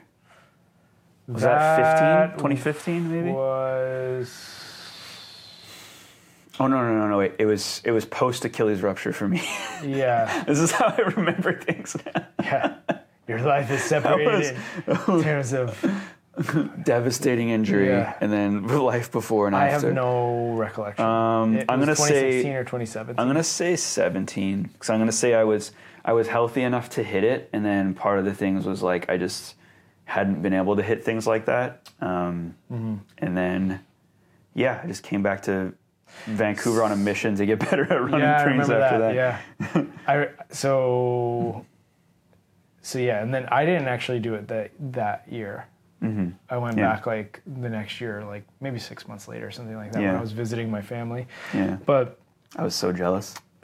Was 1.30 1.44
that, 1.44 2.28
15? 2.28 2.38
2015 2.38 3.10
maybe? 3.12 3.32
Was 3.32 4.30
Oh 6.60 6.68
no 6.68 6.82
no 6.82 6.94
no 6.94 7.08
no 7.08 7.18
wait! 7.18 7.34
It 7.40 7.46
was 7.46 7.82
it 7.86 7.92
was 7.92 8.04
post 8.06 8.44
Achilles 8.44 8.82
rupture 8.82 9.14
for 9.14 9.30
me. 9.30 9.42
yeah 9.82 10.44
this 10.48 10.60
is 10.60 10.72
how 10.72 10.88
I 10.88 11.02
remember 11.16 11.54
things. 11.58 11.96
yeah. 12.42 12.76
Your 13.30 13.40
life 13.40 13.72
is 13.72 13.82
separated 13.82 14.58
in 15.08 15.24
terms 15.24 15.54
of. 15.54 16.02
devastating 16.84 17.48
injury 17.48 17.88
Yeah. 17.88 18.14
and 18.20 18.30
then 18.30 18.68
life 18.68 19.10
before 19.10 19.48
and 19.48 19.56
I 19.56 19.70
after. 19.70 19.88
have 19.88 19.96
no 19.96 20.52
recollection. 20.56 21.06
Um, 21.06 21.64
I'm 21.70 21.80
was 21.80 21.88
gonna 21.88 21.96
2016 21.96 22.44
say 22.44 22.56
or 22.56 22.64
2017. 22.66 23.18
I'm 23.22 23.28
gonna 23.30 23.42
say 23.42 23.78
17 23.78 24.64
because 24.64 24.90
I'm 24.90 25.00
gonna 25.00 25.14
say 25.14 25.34
I 25.34 25.46
was 25.46 25.72
I 26.06 26.14
was 26.14 26.28
healthy 26.28 26.62
enough 26.62 26.90
to 26.92 27.04
hit 27.04 27.24
it, 27.24 27.50
and 27.52 27.66
then 27.66 27.94
part 27.96 28.20
of 28.20 28.26
the 28.26 28.34
things 28.34 28.66
was 28.66 28.82
like 28.84 29.10
I 29.10 29.18
just 29.18 29.56
hadn't 30.06 30.42
been 30.44 30.54
able 30.54 30.76
to 30.76 30.84
hit 30.84 31.04
things 31.04 31.26
like 31.26 31.46
that, 31.48 31.90
um, 32.00 32.56
Mm-hmm. 32.72 32.96
and 33.18 33.36
then 33.36 33.80
yeah, 34.54 34.80
I 34.84 34.88
just 34.88 35.02
came 35.04 35.24
back 35.24 35.42
to 35.44 35.74
Vancouver 36.28 36.84
on 36.84 36.92
a 36.92 36.96
mission 36.96 37.36
to 37.36 37.46
get 37.46 37.60
better 37.70 37.84
at 37.92 38.02
running 38.02 38.20
yeah, 38.20 38.44
trains 38.44 38.70
after 38.70 39.00
that. 39.00 39.16
that. 39.16 39.42
Yeah. 39.76 39.84
I 40.08 40.30
so 40.52 41.66
so 42.84 43.00
yeah, 43.00 43.22
and 43.24 43.34
then 43.34 43.48
I 43.52 43.66
didn't 43.66 43.88
actually 43.88 44.20
do 44.20 44.36
it 44.36 44.48
that 44.50 44.72
that 44.94 45.26
year. 45.28 45.66
Mm-hmm. 46.04 46.30
I 46.52 46.58
went 46.58 46.78
Yeah. 46.78 46.94
back 46.94 47.08
like 47.08 47.42
the 47.62 47.68
next 47.70 48.00
year, 48.00 48.24
like 48.24 48.44
maybe 48.62 48.78
six 48.78 49.08
months 49.08 49.28
later, 49.28 49.48
or 49.48 49.52
something 49.52 49.76
like 49.76 49.92
that, 49.94 50.02
when 50.04 50.16
I 50.16 50.22
was 50.22 50.34
visiting 50.34 50.70
my 50.70 50.82
family. 50.84 51.26
Yeah, 51.54 51.78
But 51.86 52.20
I 52.56 52.62
was 52.64 52.76
so 52.76 52.92
jealous. 52.94 53.34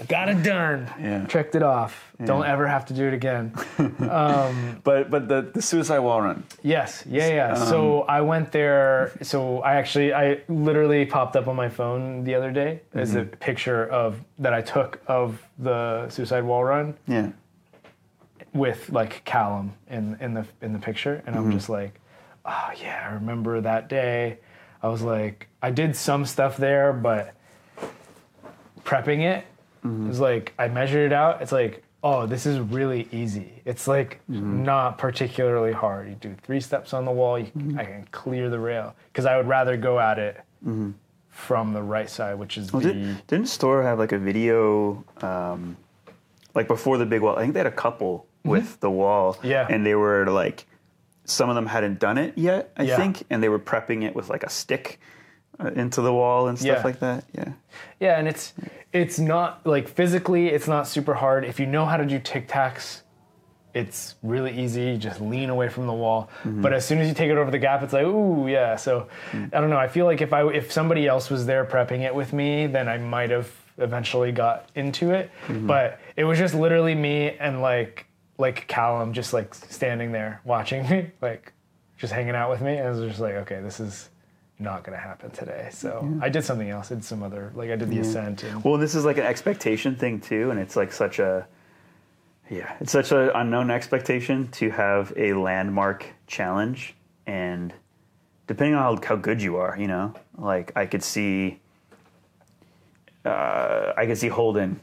yeah, 0.00 0.02
I 0.02 0.04
got 0.06 0.28
it 0.28 0.42
done. 0.42 0.90
Yeah. 1.00 1.26
Checked 1.26 1.54
it 1.54 1.62
off. 1.62 2.06
Don't 2.24 2.44
ever 2.46 2.66
have 2.66 2.84
to 2.86 2.94
do 2.94 3.06
it 3.06 3.14
again. 3.14 3.52
But 4.84 5.10
but 5.10 5.28
the 5.28 5.50
the 5.54 5.62
suicide 5.62 6.00
wall 6.00 6.20
run. 6.22 6.44
Yes, 6.62 7.04
yeah, 7.08 7.28
yeah. 7.28 7.52
Um, 7.54 7.68
so 7.68 8.02
I 8.02 8.20
went 8.22 8.52
there. 8.52 9.12
So 9.22 9.60
I 9.60 9.74
actually, 9.76 10.12
I 10.14 10.40
literally 10.48 11.04
popped 11.06 11.36
up 11.36 11.48
on 11.48 11.56
my 11.56 11.68
phone 11.68 12.24
the 12.24 12.34
other 12.34 12.50
day 12.52 12.80
as 12.94 13.10
Mm-hmm. 13.10 13.18
a 13.20 13.24
picture 13.36 13.86
of 13.86 14.20
that 14.38 14.52
I 14.54 14.62
took 14.62 15.00
of 15.06 15.42
the 15.58 16.08
suicide 16.10 16.44
wall 16.44 16.64
run 16.64 16.94
Yeah. 17.06 17.30
with 18.52 18.90
like 18.90 19.24
Callum 19.24 19.72
in 19.88 20.16
in 20.20 20.34
the 20.34 20.46
in 20.62 20.72
the 20.72 20.78
picture, 20.78 21.22
and 21.26 21.34
Mm-hmm. 21.36 21.44
I'm 21.46 21.52
just 21.52 21.68
like, 21.68 22.00
oh 22.44 22.70
yeah, 22.82 23.08
I 23.10 23.14
remember 23.14 23.60
that 23.60 23.88
day. 23.88 24.38
I 24.82 24.88
was 24.88 25.02
like, 25.02 25.46
I 25.62 25.70
did 25.70 25.94
some 25.96 26.24
stuff 26.26 26.56
there, 26.56 26.92
but 26.92 27.34
prepping 28.84 29.20
it 29.20 29.44
Mm-hmm. 29.84 30.08
was 30.08 30.20
like 30.20 30.52
I 30.58 30.68
measured 30.68 31.10
it 31.10 31.12
out. 31.14 31.40
It's 31.42 31.52
like, 31.52 31.82
oh, 32.02 32.26
this 32.26 32.44
is 32.46 32.58
really 32.60 33.08
easy. 33.12 33.62
It's 33.64 33.86
like 33.88 34.20
Mm-hmm. 34.30 34.64
not 34.64 34.98
particularly 34.98 35.72
hard. 35.72 36.08
You 36.08 36.14
do 36.16 36.36
three 36.42 36.60
steps 36.60 36.92
on 36.94 37.04
the 37.04 37.12
wall, 37.12 37.38
you, 37.38 37.46
Mm-hmm. 37.46 37.78
I 37.78 37.84
can 37.84 38.06
clear 38.10 38.50
the 38.50 38.58
rail 38.58 38.94
because 39.12 39.26
I 39.26 39.36
would 39.36 39.48
rather 39.48 39.76
go 39.76 39.98
at 39.98 40.18
it 40.18 40.40
from 41.30 41.72
the 41.72 41.82
right 41.82 42.10
side, 42.10 42.38
which 42.38 42.58
is 42.58 42.72
Well, 42.72 42.82
the 42.82 42.92
did, 42.92 43.26
didn't 43.26 43.46
Storror 43.46 43.82
have 43.84 43.98
like 43.98 44.12
a 44.12 44.18
video, 44.18 45.04
um, 45.22 45.76
like 46.54 46.68
before 46.68 46.98
the 46.98 47.06
big 47.06 47.22
wall? 47.22 47.36
I 47.36 47.40
think 47.42 47.54
they 47.54 47.60
had 47.60 47.66
a 47.66 47.70
couple 47.72 48.26
with 48.44 48.80
the 48.80 48.90
wall. 48.90 49.34
Mm-hmm. 49.34 49.46
Yeah. 49.46 49.66
And 49.70 49.86
they 49.86 49.94
were 49.94 50.26
like, 50.26 50.66
some 51.24 51.48
of 51.48 51.54
them 51.54 51.66
hadn't 51.66 51.98
done 52.00 52.18
it 52.18 52.36
yet, 52.36 52.72
I 52.76 52.82
Yeah. 52.82 52.96
think, 52.96 53.22
and 53.30 53.42
they 53.42 53.48
were 53.48 53.58
prepping 53.58 54.02
it 54.04 54.14
with 54.16 54.28
like 54.28 54.42
a 54.42 54.50
stick 54.50 55.00
Uh, 55.62 55.68
into 55.72 56.00
the 56.00 56.12
wall 56.12 56.48
and 56.48 56.58
stuff 56.58 56.78
Yeah. 56.78 56.82
like 56.82 57.00
that. 57.00 57.24
Yeah. 57.32 57.52
Yeah, 57.98 58.18
and 58.18 58.26
it's 58.26 58.54
it's 58.92 59.18
not 59.18 59.66
like 59.66 59.88
physically 59.88 60.48
it's 60.48 60.66
not 60.66 60.86
super 60.86 61.14
hard. 61.14 61.44
If 61.44 61.60
you 61.60 61.66
know 61.66 61.84
how 61.84 61.96
to 61.96 62.06
do 62.06 62.18
tic 62.18 62.48
tacs, 62.48 63.02
it's 63.74 64.14
really 64.22 64.58
easy. 64.58 64.82
You 64.82 64.96
just 64.96 65.20
lean 65.20 65.50
away 65.50 65.68
from 65.68 65.86
the 65.86 65.92
wall. 65.92 66.30
Mm-hmm. 66.44 66.62
But 66.62 66.72
as 66.72 66.86
soon 66.86 66.98
as 66.98 67.08
you 67.08 67.14
take 67.14 67.30
it 67.30 67.36
over 67.36 67.50
the 67.50 67.58
gap, 67.58 67.82
it's 67.82 67.92
like, 67.92 68.06
ooh, 68.06 68.48
yeah. 68.48 68.76
So 68.76 69.08
mm. 69.32 69.54
I 69.54 69.60
don't 69.60 69.70
know. 69.70 69.76
I 69.76 69.88
feel 69.88 70.06
like 70.06 70.20
if 70.20 70.32
I 70.32 70.46
if 70.48 70.72
somebody 70.72 71.06
else 71.06 71.30
was 71.30 71.46
there 71.46 71.64
prepping 71.64 72.00
it 72.00 72.14
with 72.14 72.32
me, 72.32 72.66
then 72.66 72.88
I 72.88 72.98
might 72.98 73.30
have 73.30 73.50
eventually 73.78 74.32
got 74.32 74.68
into 74.74 75.10
it. 75.10 75.30
Mm-hmm. 75.46 75.66
But 75.66 76.00
it 76.16 76.24
was 76.24 76.38
just 76.38 76.54
literally 76.54 76.94
me 76.94 77.36
and 77.38 77.60
like 77.60 78.06
like 78.38 78.66
Callum 78.66 79.12
just 79.12 79.32
like 79.32 79.54
standing 79.54 80.12
there 80.12 80.40
watching 80.44 80.88
me, 80.88 81.10
like 81.20 81.52
just 81.98 82.12
hanging 82.12 82.34
out 82.34 82.50
with 82.50 82.62
me. 82.62 82.76
And 82.78 82.88
I 82.88 82.90
was 82.90 83.00
just 83.00 83.20
like, 83.20 83.34
okay, 83.34 83.60
this 83.60 83.78
is 83.78 84.08
not 84.60 84.84
gonna 84.84 84.98
happen 84.98 85.30
today. 85.30 85.68
So 85.72 86.18
I 86.20 86.28
did 86.28 86.44
something 86.44 86.68
else. 86.68 86.90
I 86.92 86.96
did 86.96 87.04
some 87.04 87.22
other 87.22 87.52
like 87.54 87.70
I 87.70 87.76
did 87.76 87.88
the 87.90 87.98
ascent 88.00 88.42
and 88.44 88.62
Well, 88.64 88.76
this 88.76 88.94
is 88.94 89.04
like 89.04 89.18
an 89.18 89.24
expectation 89.26 89.96
thing 89.96 90.20
too, 90.20 90.50
and 90.50 90.60
it's 90.60 90.76
like 90.76 90.92
such 90.92 91.18
a, 91.18 91.46
yeah, 92.50 92.74
it's 92.80 92.92
such 92.92 93.12
an 93.12 93.30
unknown 93.34 93.70
expectation 93.70 94.48
to 94.52 94.70
have 94.70 95.12
a 95.16 95.32
landmark 95.34 96.06
challenge, 96.26 96.94
and 97.26 97.72
depending 98.46 98.74
on 98.74 98.96
how, 98.96 99.06
how 99.06 99.16
good 99.16 99.40
you 99.40 99.56
are, 99.56 99.76
you 99.78 99.86
know, 99.86 100.14
like 100.36 100.72
I 100.76 100.86
could 100.86 101.02
see, 101.02 101.60
uh, 103.24 103.92
I 103.96 104.06
could 104.06 104.18
see 104.18 104.28
Holden 104.28 104.80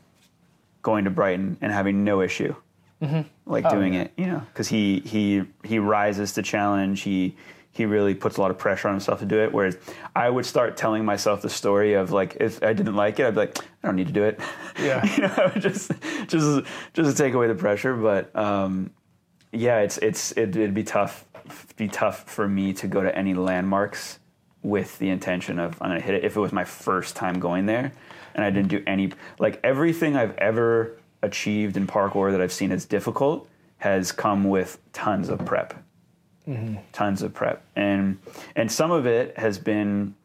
going 0.82 1.04
to 1.04 1.10
Brighton 1.10 1.58
and 1.60 1.72
having 1.72 2.06
no 2.06 2.22
issue, 2.22 2.56
like 3.46 3.70
doing 3.70 3.94
yeah. 3.94 4.02
it, 4.02 4.14
you 4.16 4.26
know, 4.28 4.42
because 4.54 4.70
he 4.70 5.02
he 5.02 5.44
he 5.64 5.80
rises 5.80 6.34
to 6.34 6.42
challenge. 6.42 7.02
He 7.02 7.36
he 7.78 7.86
really 7.86 8.16
puts 8.16 8.38
a 8.38 8.42
lot 8.42 8.50
of 8.50 8.58
pressure 8.58 8.88
on 8.88 8.96
himself 8.96 9.20
to 9.20 9.26
do 9.26 9.40
it. 9.40 9.54
Whereas 9.54 9.78
I 10.16 10.32
would 10.32 10.48
start 10.48 10.78
telling 10.78 11.06
myself 11.06 11.44
the 11.44 11.50
story 11.50 11.94
of 11.94 12.12
like 12.12 12.38
if 12.40 12.64
I 12.64 12.74
didn't 12.74 12.96
like 12.96 13.20
it, 13.20 13.28
I'd 13.28 13.36
be 13.36 13.42
like, 13.42 13.60
I 13.60 13.88
don't 13.88 13.96
need 13.96 14.08
to 14.08 14.14
do 14.14 14.24
it. 14.24 14.40
Yeah. 14.80 15.06
you 15.16 15.22
know, 15.24 15.34
I 15.38 15.46
would 15.54 15.62
just 15.62 15.92
just 16.28 16.66
just 16.94 17.12
to 17.12 17.24
take 17.24 17.36
away 17.36 17.48
the 17.48 17.56
pressure. 17.56 17.96
But 17.96 18.36
um, 18.36 18.90
yeah, 19.52 19.82
it's 19.82 20.00
it's 20.00 20.32
it, 20.32 20.56
it'd 20.56 20.74
be 20.74 20.84
tough 20.84 21.24
be 21.78 21.88
tough 21.88 22.24
for 22.24 22.48
me 22.48 22.74
to 22.74 22.88
go 22.88 23.04
to 23.04 23.16
any 23.16 23.36
landmarks 23.36 24.18
with 24.64 24.98
the 24.98 25.10
intention 25.10 25.60
of 25.60 25.80
I'm 25.80 25.90
gonna 25.90 26.02
hit 26.02 26.16
it 26.16 26.26
if 26.26 26.36
it 26.36 26.40
was 26.40 26.52
my 26.52 26.66
first 26.66 27.16
time 27.16 27.40
going 27.40 27.68
there 27.68 27.92
and 28.34 28.44
I 28.44 28.50
didn't 28.50 28.70
do 28.70 28.84
any 28.88 29.12
like 29.38 29.60
everything 29.64 30.16
I've 30.16 30.36
ever 30.38 30.98
achieved 31.22 31.78
in 31.78 31.86
parkour 31.86 32.32
that 32.32 32.42
I've 32.42 32.52
seen 32.52 32.72
as 32.72 32.86
difficult 32.86 33.48
has 33.78 34.12
come 34.12 34.46
with 34.46 34.80
tons 34.94 35.30
of 35.30 35.46
prep. 35.46 35.76
Tons 36.94 37.22
of 37.22 37.34
prep. 37.34 37.64
And 37.76 38.20
and 38.56 38.72
some 38.72 38.92
of 38.92 39.06
it 39.06 39.38
has 39.38 39.58
been 39.60 40.16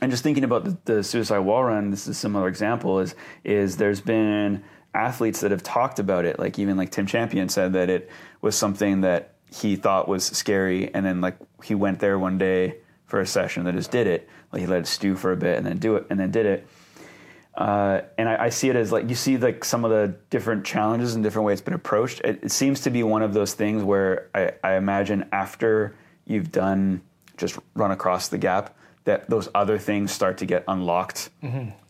and 0.00 0.10
just 0.10 0.22
thinking 0.22 0.44
about 0.44 0.64
the, 0.64 0.76
the 0.84 1.04
suicide 1.04 1.40
wall 1.40 1.64
run, 1.64 1.90
this 1.90 2.02
is 2.02 2.08
a 2.08 2.14
similar 2.14 2.48
example. 2.48 3.00
Is 3.00 3.14
is 3.44 3.76
there's 3.76 4.00
been 4.00 4.62
athletes 4.94 5.40
that 5.40 5.50
have 5.50 5.62
talked 5.62 5.98
about 5.98 6.24
it, 6.24 6.38
like 6.38 6.58
even 6.58 6.76
like 6.76 6.90
Tim 6.90 7.06
Champion 7.06 7.48
said 7.48 7.72
that 7.72 7.88
it 7.88 8.10
was 8.40 8.54
something 8.56 9.02
that 9.02 9.34
he 9.50 9.76
thought 9.76 10.08
was 10.08 10.24
scary, 10.24 10.92
and 10.94 11.04
then 11.04 11.20
like 11.20 11.36
he 11.62 11.74
went 11.74 12.00
there 12.00 12.18
one 12.18 12.38
day 12.38 12.76
for 13.06 13.20
a 13.20 13.26
session 13.26 13.64
that 13.64 13.74
just 13.74 13.90
did 13.90 14.06
it. 14.06 14.28
Like 14.52 14.60
he 14.60 14.66
let 14.66 14.80
it 14.80 14.86
stew 14.86 15.16
for 15.16 15.32
a 15.32 15.36
bit 15.36 15.56
and 15.56 15.66
then 15.66 15.78
do 15.78 15.96
it 15.96 16.06
and 16.10 16.18
then 16.18 16.30
did 16.30 16.46
it. 16.46 16.66
Uh, 17.54 18.00
and 18.16 18.28
I, 18.28 18.44
I 18.44 18.48
see 18.48 18.70
it 18.70 18.76
as 18.76 18.92
like 18.92 19.08
you 19.08 19.14
see 19.14 19.36
like 19.36 19.64
some 19.64 19.84
of 19.84 19.90
the 19.90 20.16
different 20.30 20.64
challenges 20.64 21.14
and 21.14 21.22
different 21.22 21.46
ways 21.46 21.58
it's 21.58 21.64
been 21.64 21.74
approached. 21.74 22.20
It, 22.20 22.44
it 22.44 22.50
seems 22.50 22.80
to 22.82 22.90
be 22.90 23.02
one 23.02 23.22
of 23.22 23.34
those 23.34 23.52
things 23.52 23.82
where 23.82 24.30
I, 24.34 24.52
I 24.64 24.74
imagine 24.76 25.28
after 25.32 25.94
you've 26.24 26.50
done 26.50 27.02
just 27.36 27.58
run 27.74 27.90
across 27.90 28.28
the 28.28 28.38
gap, 28.38 28.74
that 29.04 29.28
those 29.28 29.48
other 29.54 29.78
things 29.78 30.12
start 30.12 30.38
to 30.38 30.46
get 30.46 30.64
unlocked 30.68 31.28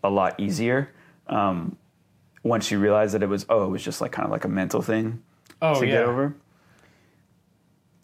a 0.02 0.10
lot 0.10 0.40
easier. 0.40 0.90
Um, 1.28 1.76
once 2.42 2.70
you 2.72 2.78
realize 2.80 3.12
that 3.12 3.22
it 3.22 3.28
was 3.28 3.46
oh, 3.48 3.64
it 3.64 3.68
was 3.68 3.84
just 3.84 4.00
like 4.00 4.10
kind 4.10 4.26
of 4.26 4.32
like 4.32 4.44
a 4.44 4.48
mental 4.48 4.82
thing 4.82 5.22
Oh 5.60 5.78
to 5.78 5.86
yeah. 5.86 5.92
get 5.92 6.04
over. 6.04 6.34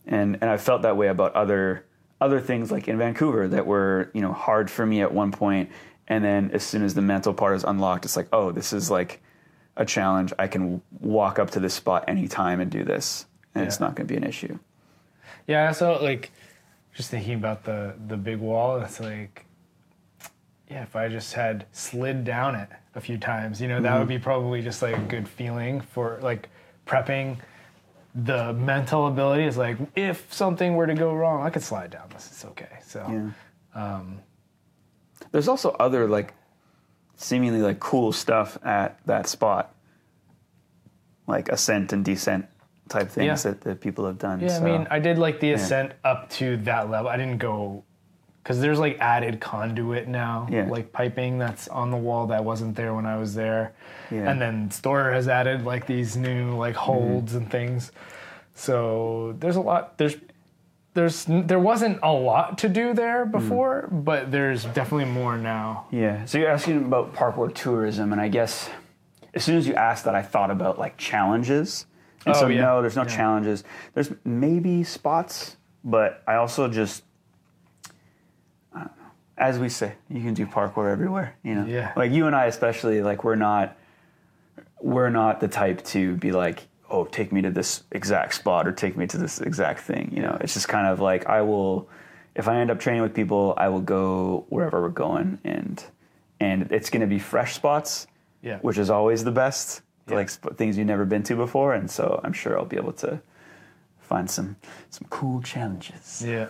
And 0.06 0.38
and 0.40 0.48
I 0.48 0.56
felt 0.58 0.82
that 0.82 0.96
way 0.96 1.08
about 1.08 1.34
other 1.34 1.84
other 2.20 2.40
things 2.40 2.70
like 2.70 2.88
in 2.88 2.98
Vancouver 2.98 3.48
that 3.48 3.66
were 3.66 4.10
you 4.14 4.20
know 4.20 4.32
hard 4.32 4.70
for 4.70 4.86
me 4.86 5.02
at 5.02 5.12
one 5.12 5.32
point, 5.32 5.70
and 6.08 6.24
then 6.24 6.50
as 6.52 6.62
soon 6.62 6.82
as 6.82 6.94
the 6.94 7.02
mental 7.02 7.32
part 7.32 7.56
is 7.56 7.64
unlocked, 7.64 8.04
it's 8.04 8.16
like 8.16 8.28
oh 8.32 8.50
this 8.50 8.72
is 8.72 8.90
like 8.90 9.22
a 9.76 9.84
challenge. 9.84 10.32
I 10.38 10.48
can 10.48 10.82
walk 11.00 11.38
up 11.38 11.50
to 11.50 11.60
this 11.60 11.74
spot 11.74 12.04
anytime 12.08 12.60
and 12.60 12.70
do 12.70 12.82
this, 12.82 13.26
and 13.54 13.64
it's 13.64 13.78
not 13.78 13.94
going 13.94 14.08
to 14.08 14.12
be 14.12 14.16
an 14.16 14.24
issue. 14.24 14.58
Yeah, 15.46 15.70
so 15.72 16.02
like 16.02 16.32
just 16.94 17.10
thinking 17.10 17.34
about 17.34 17.64
the 17.64 17.94
the 18.08 18.16
big 18.16 18.38
wall, 18.38 18.80
it's 18.80 19.00
like 19.00 19.46
yeah, 20.70 20.82
if 20.82 20.96
I 20.96 21.08
just 21.08 21.32
had 21.32 21.66
slid 21.72 22.24
down 22.24 22.54
it 22.54 22.68
a 22.94 23.00
few 23.00 23.16
times, 23.16 23.60
you 23.60 23.68
know, 23.68 23.80
that 23.80 23.94
would 23.94 24.00
mm-hmm. 24.02 24.08
be 24.08 24.18
probably 24.18 24.60
just 24.60 24.82
like 24.82 24.96
a 24.96 25.00
good 25.00 25.26
feeling 25.26 25.80
for 25.80 26.18
like 26.22 26.48
prepping 26.86 27.38
the 28.14 28.52
mental 28.54 29.06
ability 29.06 29.44
is 29.44 29.56
like 29.56 29.76
if 29.94 30.32
something 30.32 30.74
were 30.74 30.86
to 30.86 30.94
go 30.94 31.14
wrong, 31.14 31.46
I 31.46 31.50
could 31.50 31.62
slide 31.62 31.90
down 31.90 32.08
this. 32.12 32.26
It's 32.26 32.44
okay. 32.44 32.78
So 32.84 33.04
Yeah. 33.08 33.30
Um, 33.74 34.20
There's 35.32 35.48
also 35.48 35.70
other 35.72 36.06
like 36.06 36.34
seemingly 37.16 37.60
like 37.60 37.80
cool 37.80 38.12
stuff 38.12 38.58
at 38.64 38.98
that 39.06 39.26
spot, 39.26 39.74
like 41.26 41.48
ascent 41.48 41.92
and 41.92 42.04
descent 42.04 42.46
type 42.88 43.10
things 43.10 43.44
Yeah. 43.44 43.50
that, 43.50 43.60
that 43.62 43.80
people 43.80 44.06
have 44.06 44.18
done. 44.18 44.40
Yeah, 44.40 44.58
so. 44.58 44.64
I 44.66 44.70
mean, 44.70 44.86
I 44.90 44.98
did 44.98 45.18
like 45.18 45.40
the 45.40 45.52
ascent 45.52 45.92
up 46.04 46.30
to 46.30 46.56
that 46.58 46.90
level. 46.90 47.10
I 47.10 47.16
didn't 47.16 47.38
go 47.38 47.84
because 48.42 48.60
there's 48.60 48.78
like 48.78 48.96
added 48.98 49.40
conduit 49.40 50.08
now, 50.08 50.46
Yeah. 50.50 50.68
like 50.70 50.90
piping 50.90 51.36
that's 51.38 51.68
on 51.68 51.90
the 51.90 51.98
wall 51.98 52.28
that 52.28 52.44
wasn't 52.44 52.76
there 52.76 52.94
when 52.94 53.04
I 53.04 53.18
was 53.18 53.34
there. 53.34 53.74
Yeah. 54.10 54.30
And 54.30 54.40
then 54.40 54.70
Storror 54.70 55.12
has 55.12 55.28
added 55.28 55.66
like 55.66 55.86
these 55.86 56.16
new 56.16 56.56
like 56.56 56.74
mm-hmm. 56.74 56.84
holds 56.84 57.34
and 57.34 57.50
things. 57.50 57.92
So 58.54 59.36
there's 59.38 59.56
a 59.56 59.60
lot. 59.60 59.98
There's 59.98 60.16
there's 60.98 61.26
there 61.28 61.60
wasn't 61.60 62.00
a 62.02 62.12
lot 62.12 62.58
to 62.58 62.68
do 62.68 62.92
there 62.92 63.24
hmm. 63.24 63.30
before, 63.30 63.88
but 63.92 64.32
there's 64.32 64.64
definitely 64.64 65.04
more 65.04 65.38
now. 65.38 65.86
Yeah. 65.92 66.24
So 66.24 66.38
you're 66.38 66.50
asking 66.50 66.84
about 66.84 67.14
parkour 67.14 67.54
tourism, 67.54 68.12
and 68.12 68.20
I 68.20 68.28
guess 68.28 68.68
as 69.34 69.44
soon 69.44 69.56
as 69.56 69.66
you 69.68 69.74
asked 69.74 70.04
that, 70.06 70.16
I 70.16 70.22
thought 70.22 70.50
about 70.50 70.78
like 70.78 70.96
challenges. 70.96 71.86
And 72.26 72.34
Oh, 72.34 72.40
so 72.40 72.48
yeah. 72.48 72.62
no, 72.62 72.80
there's 72.80 72.96
no 72.96 73.02
Yeah. 73.02 73.16
challenges. 73.16 73.62
There's 73.94 74.10
maybe 74.24 74.82
spots, 74.82 75.56
but 75.84 76.22
I 76.26 76.34
also 76.34 76.66
just, 76.68 77.04
I 78.74 78.78
don't 78.80 78.86
know. 78.98 79.04
As 79.36 79.60
we 79.60 79.68
say, 79.68 79.92
you 80.08 80.20
can 80.20 80.34
do 80.34 80.46
parkour 80.46 80.90
everywhere. 80.90 81.36
You 81.44 81.54
know. 81.54 81.66
Yeah. 81.66 81.92
Like 81.94 82.10
you 82.10 82.26
and 82.26 82.34
I, 82.34 82.46
especially, 82.46 83.02
like 83.02 83.22
we're 83.22 83.36
not, 83.36 83.76
we're 84.80 85.10
not 85.10 85.38
the 85.38 85.48
type 85.48 85.84
to 85.86 86.16
be 86.16 86.32
like, 86.32 86.66
oh, 86.90 87.04
take 87.04 87.32
me 87.32 87.42
to 87.42 87.50
this 87.50 87.82
exact 87.92 88.34
spot 88.34 88.66
or 88.66 88.72
take 88.72 88.96
me 88.96 89.06
to 89.06 89.18
this 89.18 89.40
exact 89.40 89.80
thing. 89.80 90.10
You 90.14 90.22
know, 90.22 90.38
it's 90.40 90.54
just 90.54 90.68
kind 90.68 90.86
of 90.86 91.00
like 91.00 91.26
I 91.26 91.42
will, 91.42 91.88
if 92.34 92.48
I 92.48 92.58
end 92.60 92.70
up 92.70 92.80
training 92.80 93.02
with 93.02 93.14
people, 93.14 93.54
I 93.56 93.68
will 93.68 93.80
go 93.82 94.46
wherever 94.48 94.80
we're 94.80 94.88
going, 94.88 95.38
and 95.44 95.82
and 96.40 96.70
it's 96.72 96.88
going 96.90 97.00
to 97.00 97.06
be 97.06 97.18
fresh 97.18 97.54
spots, 97.54 98.06
Yeah. 98.42 98.58
which 98.60 98.78
is 98.78 98.90
always 98.90 99.24
the 99.24 99.32
best, 99.32 99.82
Yeah. 100.08 100.14
like 100.16 100.30
sp- 100.30 100.54
things 100.56 100.78
you've 100.78 100.86
never 100.86 101.04
been 101.04 101.22
to 101.24 101.36
before, 101.36 101.74
and 101.74 101.90
so 101.90 102.20
I'm 102.24 102.32
sure 102.32 102.56
I'll 102.58 102.64
be 102.64 102.76
able 102.76 102.92
to 102.94 103.20
find 104.00 104.30
some 104.30 104.56
some 104.90 105.06
cool 105.10 105.42
challenges. 105.42 106.22
Yeah. 106.26 106.48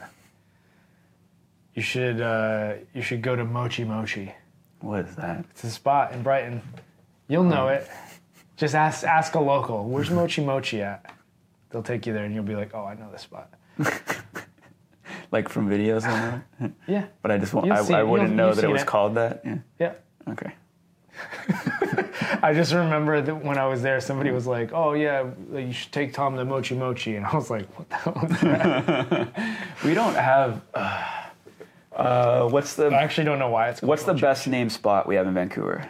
You 1.75 1.83
should 1.83 2.21
uh, 2.21 2.75
you 2.95 3.03
should 3.03 3.23
go 3.23 3.35
to 3.37 3.45
Mochi 3.45 3.85
Mochi. 3.85 4.33
What 4.81 5.07
is 5.07 5.17
that? 5.17 5.45
It's 5.51 5.65
a 5.65 5.71
spot 5.71 6.13
in 6.13 6.23
Brighton. 6.23 6.61
You'll 7.29 7.45
know 7.45 7.69
it. 7.69 7.89
Just 8.59 8.75
ask 8.75 9.05
ask 9.05 9.35
a 9.35 9.41
local. 9.41 9.85
Where's 9.89 10.11
Mochi 10.11 10.45
Mochi 10.45 10.83
at? 10.83 11.11
They'll 11.71 11.83
take 11.83 12.07
you 12.07 12.13
there, 12.13 12.25
and 12.25 12.35
you'll 12.35 12.45
be 12.45 12.57
like, 12.57 12.75
"Oh, 12.75 12.85
I 12.85 12.95
know 12.95 13.11
this 13.11 13.23
spot." 13.23 13.51
Like 15.31 15.49
from 15.51 15.69
videos 15.69 16.05
on 16.09 16.43
that? 16.59 16.73
Yeah, 16.87 17.05
But 17.21 17.31
I 17.31 17.37
just 17.39 17.53
want, 17.53 17.71
I, 17.71 17.83
see 17.83 17.93
I 17.93 18.03
wouldn't 18.03 18.35
know 18.35 18.55
that 18.55 18.65
it 18.65 18.71
was 18.71 18.81
it. 18.81 18.87
called 18.87 19.15
that. 19.17 19.43
Yeah. 19.45 19.59
yeah. 19.79 19.93
Okay. 20.27 20.53
I 22.43 22.55
just 22.55 22.73
remember 22.73 23.21
that 23.21 23.45
when 23.45 23.59
I 23.59 23.67
was 23.67 23.83
there, 23.83 24.01
somebody 24.01 24.31
was 24.31 24.47
like, 24.47 24.73
"Oh 24.73 24.93
yeah, 24.95 25.27
you 25.53 25.73
should 25.73 25.93
take 25.93 26.13
Tom 26.15 26.37
to 26.37 26.45
Mochi 26.45 26.77
Mochi," 26.77 27.17
and 27.17 27.27
I 27.27 27.35
was 27.35 27.51
like, 27.51 27.67
"What 27.79 27.89
the 27.91 27.97
hell?" 27.97 28.25
Is 28.31 28.41
that? 28.41 29.59
We 29.85 29.95
don't 29.95 30.15
have. 30.15 30.63
Uh, 30.73 31.13
uh, 31.95 32.49
what's 32.49 32.75
the 32.75 32.87
I 32.87 33.03
actually 33.03 33.25
don't 33.25 33.39
know 33.39 33.51
why 33.51 33.69
it's. 33.69 33.81
Called 33.81 33.89
What's 33.89 34.05
the 34.05 34.15
best 34.15 34.47
named 34.47 34.71
spot 34.73 35.07
we 35.07 35.17
have 35.17 35.27
in 35.27 35.35
Vancouver? 35.35 35.89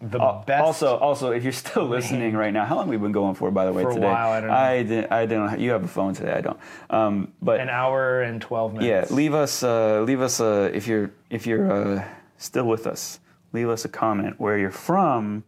The 0.00 0.20
Al- 0.20 0.44
best? 0.46 0.62
Also, 0.64 0.96
also, 0.96 1.30
if 1.30 1.42
you're 1.42 1.52
still 1.52 1.84
listening 1.86 2.34
right 2.34 2.52
now, 2.52 2.64
how 2.64 2.76
long 2.76 2.84
have 2.86 2.90
we 2.90 2.96
been 2.96 3.12
going 3.12 3.34
for? 3.34 3.50
By 3.50 3.64
the 3.66 3.72
way, 3.72 3.82
For 3.82 3.90
a 3.90 3.94
today. 3.94 4.06
while, 4.06 4.30
I 4.32 4.40
don't 4.40 4.48
know. 4.50 4.54
I 4.54 4.82
didn't. 4.82 5.12
I 5.12 5.26
didn't. 5.26 5.60
You 5.60 5.70
have 5.70 5.84
a 5.84 5.88
phone 5.88 6.14
today. 6.14 6.32
I 6.32 6.40
don't. 6.40 6.58
Um, 6.90 7.32
but 7.42 7.60
an 7.60 7.68
hour 7.68 8.22
and 8.22 8.40
twelve 8.40 8.74
minutes. 8.74 9.10
yeah, 9.10 9.16
leave 9.16 9.34
us. 9.34 9.62
Uh, 9.62 10.02
leave 10.02 10.20
us. 10.20 10.40
Uh, 10.40 10.70
if 10.72 10.86
you're 10.86 11.10
if 11.30 11.46
you're 11.46 11.70
uh, 11.98 12.04
still 12.36 12.66
with 12.66 12.86
us, 12.86 13.20
leave 13.52 13.68
us 13.68 13.84
a 13.84 13.88
comment 13.88 14.38
where 14.38 14.58
you're 14.58 14.70
from. 14.70 15.44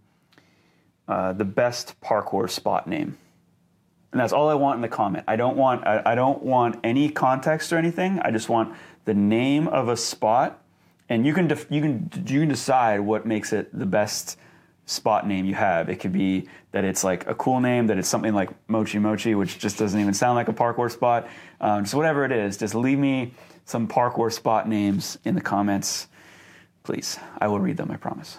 Uh, 1.07 1.33
the 1.33 1.45
best 1.45 1.99
parkour 2.03 2.51
spot 2.51 2.87
name. 2.87 3.17
And 4.13 4.21
that's 4.21 4.33
all 4.33 4.49
I 4.51 4.55
want 4.55 4.77
in 4.77 4.83
the 4.83 4.89
comment. 4.89 5.25
I 5.27 5.37
don't 5.37 5.57
want 5.57 5.87
I, 5.87 6.03
I 6.05 6.15
don't 6.15 6.43
want 6.43 6.81
any 6.85 7.09
context 7.09 7.73
or 7.73 7.79
anything. 7.79 8.19
I 8.21 8.31
just 8.31 8.49
want 8.51 8.75
the 9.07 9.15
name 9.15 9.69
of 9.69 9.89
a 9.89 9.97
spot, 9.97 10.63
and 11.09 11.27
you 11.27 11.35
can 11.35 11.49
def, 11.49 11.67
you 11.71 11.81
can 11.81 12.11
you 12.27 12.41
can 12.41 12.49
decide 12.49 13.01
what 13.01 13.27
makes 13.27 13.53
it 13.53 13.77
the 13.77 13.87
best 13.87 14.39
spot 14.87 15.27
name 15.27 15.45
you 15.45 15.55
have. 15.55 15.89
It 15.89 15.97
could 15.97 16.13
be 16.13 16.49
that 16.73 16.85
it's 16.85 17.05
like 17.05 17.27
a 17.27 17.35
cool 17.35 17.61
name, 17.61 17.87
that 17.89 17.99
it's 17.99 18.09
something 18.09 18.35
like 18.35 18.51
Mochi 18.69 18.99
Mochi, 18.99 19.35
which 19.35 19.59
just 19.59 19.79
doesn't 19.79 20.01
even 20.01 20.15
sound 20.15 20.37
like 20.37 20.49
a 20.49 20.53
parkour 20.53 20.91
spot. 20.91 21.29
Um, 21.61 21.85
just 21.85 21.95
whatever 21.95 22.25
it 22.25 22.33
is, 22.33 22.57
just 22.57 22.75
leave 22.75 22.99
me 22.99 23.35
some 23.65 23.87
parkour 23.87 24.33
spot 24.33 24.69
names 24.69 25.19
in 25.25 25.35
the 25.35 25.41
comments, 25.41 26.09
please. 26.85 27.19
I 27.39 27.49
will 27.49 27.61
read 27.61 27.77
them. 27.77 27.91
I 27.91 27.97
promise. 27.97 28.39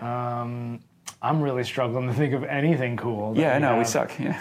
Um, 0.00 0.80
I'm 1.22 1.40
really 1.40 1.64
struggling 1.64 2.06
to 2.08 2.14
think 2.14 2.34
of 2.34 2.44
anything 2.44 2.96
cool. 2.96 3.36
Yeah, 3.36 3.54
I 3.54 3.58
know 3.58 3.78
we 3.78 3.84
suck. 3.84 4.18
Yeah, 4.18 4.40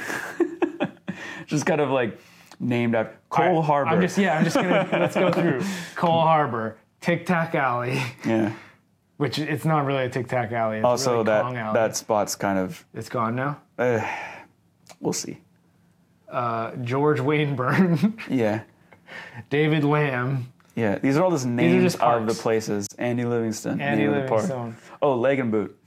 just 1.47 1.65
kind 1.65 1.79
of 1.79 1.89
like 1.89 2.19
named 2.59 2.95
after 2.95 3.17
Coal 3.29 3.57
right, 3.57 3.65
Harbor. 3.65 3.89
I'm 3.89 4.01
just 4.01 4.17
yeah. 4.17 4.37
I'm 4.37 4.43
just 4.43 4.55
gonna 4.55 4.87
let's 4.91 5.15
go 5.15 5.31
through 5.31 5.61
Coal 5.95 6.21
Harbour, 6.21 6.77
Tic 7.01 7.25
Tac 7.25 7.53
Alley, 7.55 8.01
yeah. 8.25 8.53
which 9.17 9.37
it's 9.39 9.65
not 9.65 9.85
really 9.85 10.05
a 10.05 10.09
Tic 10.09 10.27
Tac 10.27 10.51
Alley. 10.51 10.77
It's 10.77 10.85
Also, 10.85 11.11
really 11.13 11.23
that 11.25 11.41
Kong 11.43 11.57
Alley. 11.57 11.73
that 11.73 11.95
spot's 11.95 12.35
kind 12.35 12.57
of 12.59 12.85
it's 12.93 13.09
gone 13.09 13.35
now. 13.35 13.59
uh, 13.77 14.01
we'll 14.99 15.13
see. 15.13 15.41
Uh, 16.29 16.75
George 16.77 17.19
Wainborn, 17.19 18.19
Yeah, 18.29 18.63
David 19.49 19.83
Lam, 19.83 20.51
yeah. 20.75 20.97
These 20.97 21.17
are 21.17 21.23
all 21.23 21.31
just 21.31 21.45
names 21.45 21.93
just 21.93 22.01
of 22.01 22.27
the 22.27 22.33
places. 22.33 22.87
Andy 22.97 23.23
Livingstone. 23.25 23.79
Andy 23.79 24.05
name 24.07 24.13
of 24.13 24.27
park. 24.27 24.41
Livingstone. 24.41 24.75
Oh, 25.01 25.15
Leg 25.15 25.39
and 25.39 25.51
Boot. 25.51 25.77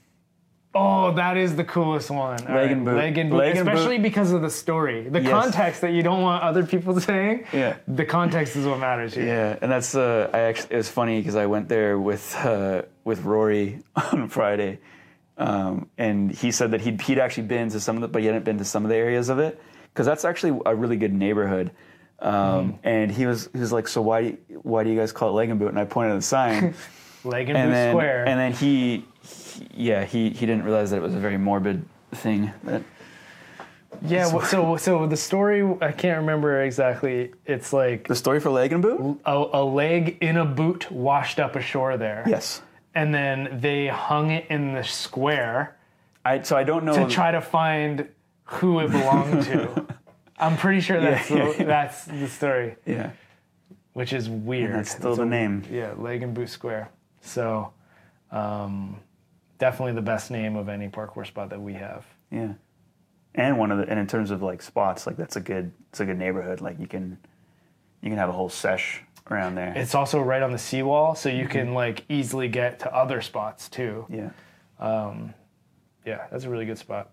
Oh, 0.80 1.12
that 1.14 1.36
is 1.36 1.56
the 1.56 1.64
coolest 1.64 2.10
one. 2.10 2.46
All 2.46 2.55
Leg 2.55 2.70
and 2.70 2.84
boot. 2.84 2.96
Leg 2.96 3.18
and 3.18 3.30
boot. 3.30 3.36
Leg 3.38 3.56
and 3.56 3.64
boot. 3.66 3.74
Especially 3.74 3.98
because 3.98 4.32
of 4.32 4.42
the 4.42 4.50
story. 4.50 5.09
The 5.09 5.20
Yes. 5.20 5.30
context 5.30 5.80
that 5.80 5.92
you 5.92 6.02
don't 6.02 6.22
want 6.22 6.42
other 6.44 6.64
people 6.64 6.98
saying. 7.10 7.44
Yeah. 7.52 7.76
The 7.88 8.05
context 8.05 8.55
is 8.56 8.64
what 8.66 8.78
matters 8.78 9.14
here. 9.14 9.26
Yeah, 9.26 9.59
and 9.60 9.70
that's 9.72 9.94
uh, 9.94 10.30
I 10.32 10.38
actually 10.50 10.74
it 10.74 10.76
was 10.78 10.88
funny 10.88 11.20
because 11.20 11.36
I 11.36 11.46
went 11.46 11.68
there 11.68 11.98
with 11.98 12.24
uh, 12.36 12.82
with 13.05 13.24
Rory 13.24 13.80
on 14.12 14.28
Friday, 14.28 14.78
um, 15.36 15.88
and 15.98 16.30
he 16.30 16.50
said 16.52 16.70
that 16.72 16.80
he'd 16.80 17.00
he'd 17.02 17.18
actually 17.18 17.46
been 17.48 17.68
to 17.70 17.80
some 17.80 17.96
of 17.96 18.02
the, 18.02 18.09
but 18.09 18.20
he 18.22 18.26
hadn't 18.26 18.44
been 18.44 18.59
to 18.59 18.64
some 18.64 18.84
of 18.84 18.88
the 18.90 18.96
areas 18.96 19.28
of 19.30 19.38
it 19.38 19.60
because 19.92 20.06
that's 20.06 20.24
actually 20.24 20.60
a 20.66 20.74
really 20.74 20.96
good 20.96 21.12
neighborhood. 21.12 21.70
Um, 22.20 22.34
Mm-hmm. 22.34 22.76
And 22.88 23.12
he 23.12 23.26
was 23.26 23.48
he 23.52 23.60
was 23.60 23.72
like, 23.72 23.86
so 23.88 24.02
why 24.02 24.36
why 24.62 24.82
do 24.84 24.90
you 24.90 24.96
guys 24.98 25.12
call 25.12 25.28
it 25.30 25.32
Leg 25.32 25.50
and 25.50 25.59
Boot? 25.59 25.68
And 25.68 25.78
I 25.78 25.84
pointed 25.84 26.12
at 26.12 26.16
the 26.16 26.22
sign, 26.22 26.74
Leg 27.28 27.48
and, 27.48 27.59
and 27.59 27.68
Boot 27.68 27.74
then 27.74 27.92
Square. 27.94 28.28
and 28.28 28.40
then 28.40 28.52
he, 28.52 29.05
he- 29.22 29.68
yeah 29.74 30.05
he 30.05 30.30
he 30.30 30.46
didn't 30.46 30.64
realize 30.64 30.90
that 30.90 30.96
it 30.98 31.02
was 31.02 31.14
a 31.14 31.18
very 31.18 31.36
morbid 31.38 31.84
thing. 32.12 32.50
That, 32.64 32.82
yeah. 34.06 34.30
wh- 34.30 34.44
So 34.46 34.76
so 34.76 35.06
the 35.06 35.16
story 35.16 35.62
I 35.80 35.92
can't 35.92 36.18
remember 36.20 36.62
exactly. 36.62 37.32
It's 37.46 37.72
like 37.72 38.06
the 38.09 38.14
story 38.14 38.40
for 38.40 38.50
Leg 38.50 38.72
and 38.72 38.82
Boot? 38.82 39.20
a, 39.24 39.44
a 39.52 39.64
leg 39.64 40.18
in 40.20 40.36
a 40.36 40.44
boot 40.44 40.90
washed 40.90 41.38
up 41.38 41.56
ashore 41.56 41.96
there. 41.96 42.24
Yes. 42.26 42.62
And 42.94 43.14
then 43.14 43.59
they 43.60 43.86
hung 43.88 44.30
it 44.30 44.46
in 44.50 44.74
the 44.74 44.82
square 44.84 45.76
I 46.24 46.42
so 46.42 46.56
I 46.56 46.64
don't 46.64 46.84
know. 46.84 46.94
to 46.94 47.06
try 47.12 47.30
to 47.30 47.40
find 47.40 48.09
who 48.44 48.80
it 48.80 48.90
belonged 48.90 49.42
to. 49.44 49.86
I'm 50.38 50.56
pretty 50.56 50.80
sure 50.80 51.00
that's 51.00 51.28
Yeah, 51.30 51.44
the, 51.52 51.59
yeah. 51.59 51.64
that's 51.64 52.05
the 52.05 52.28
story, 52.28 52.76
yeah, 52.86 53.10
which 53.92 54.12
is 54.12 54.28
weird. 54.30 54.72
that's 54.74 54.90
still 54.92 55.10
It's 55.10 55.18
the 55.18 55.24
a- 55.24 55.26
name. 55.26 55.64
Yeah, 55.70 55.94
Leg 55.96 56.22
and 56.22 56.32
Boot 56.32 56.48
Square. 56.48 56.90
So, 57.20 57.72
um, 58.30 59.00
definitely 59.58 59.92
the 59.92 60.02
best 60.02 60.30
name 60.30 60.56
of 60.56 60.68
any 60.68 60.88
parkour 60.88 61.26
spot 61.26 61.50
that 61.50 61.60
we 61.60 61.74
have. 61.74 62.06
Yeah, 62.30 62.54
and 63.34 63.58
one 63.58 63.70
of 63.72 63.78
the 63.78 63.88
and 63.88 63.98
in 63.98 64.06
terms 64.06 64.30
of 64.30 64.42
like 64.42 64.62
spots, 64.62 65.06
like 65.06 65.16
that's 65.16 65.36
a 65.36 65.40
good 65.40 65.72
it's 65.90 66.00
a 66.00 66.04
good 66.04 66.18
neighborhood. 66.18 66.60
Like 66.60 66.78
you 66.78 66.86
can 66.86 67.18
you 68.02 68.10
can 68.10 68.18
have 68.18 68.28
a 68.28 68.32
whole 68.32 68.48
sesh 68.48 69.02
around 69.30 69.54
there. 69.56 69.72
It's 69.76 69.94
also 69.94 70.20
right 70.20 70.42
on 70.42 70.52
the 70.52 70.58
seawall, 70.58 71.14
so 71.14 71.28
you 71.28 71.46
can 71.48 71.74
like 71.74 72.04
easily 72.08 72.48
get 72.48 72.78
to 72.80 72.94
other 72.94 73.20
spots 73.20 73.68
too. 73.68 74.06
yeah, 74.08 74.30
Yeah, 76.06 76.26
that's 76.30 76.44
a 76.44 76.50
really 76.50 76.64
good 76.64 76.78
spot. 76.78 77.10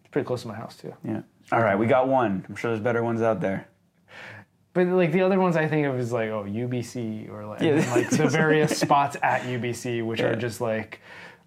It's 0.00 0.10
pretty 0.10 0.26
close 0.26 0.42
to 0.42 0.48
my 0.48 0.54
house 0.54 0.76
too. 0.76 0.94
yeah. 1.04 1.22
All 1.50 1.60
right, 1.60 1.76
we 1.78 1.86
got 1.86 2.08
one. 2.08 2.46
I'm 2.48 2.56
sure 2.56 2.70
there's 2.70 2.82
better 2.82 3.02
ones 3.02 3.20
out 3.20 3.40
there. 3.40 3.66
But 4.74 4.86
like 4.86 5.12
the 5.12 5.22
other 5.22 5.38
ones 5.38 5.56
I 5.56 5.68
think 5.68 5.86
of 5.86 5.98
is 5.98 6.12
like 6.12 6.30
oh 6.30 6.44
UBC 6.44 7.30
or 7.30 7.44
like 7.46 7.60
Yeah. 7.60 7.84
like 7.94 8.08
the 8.10 8.26
various 8.28 8.78
spots 8.84 9.16
at 9.22 9.42
UBC 9.42 10.04
which 10.04 10.20
Yeah. 10.20 10.26
are 10.28 10.36
just 10.36 10.60
like 10.60 11.00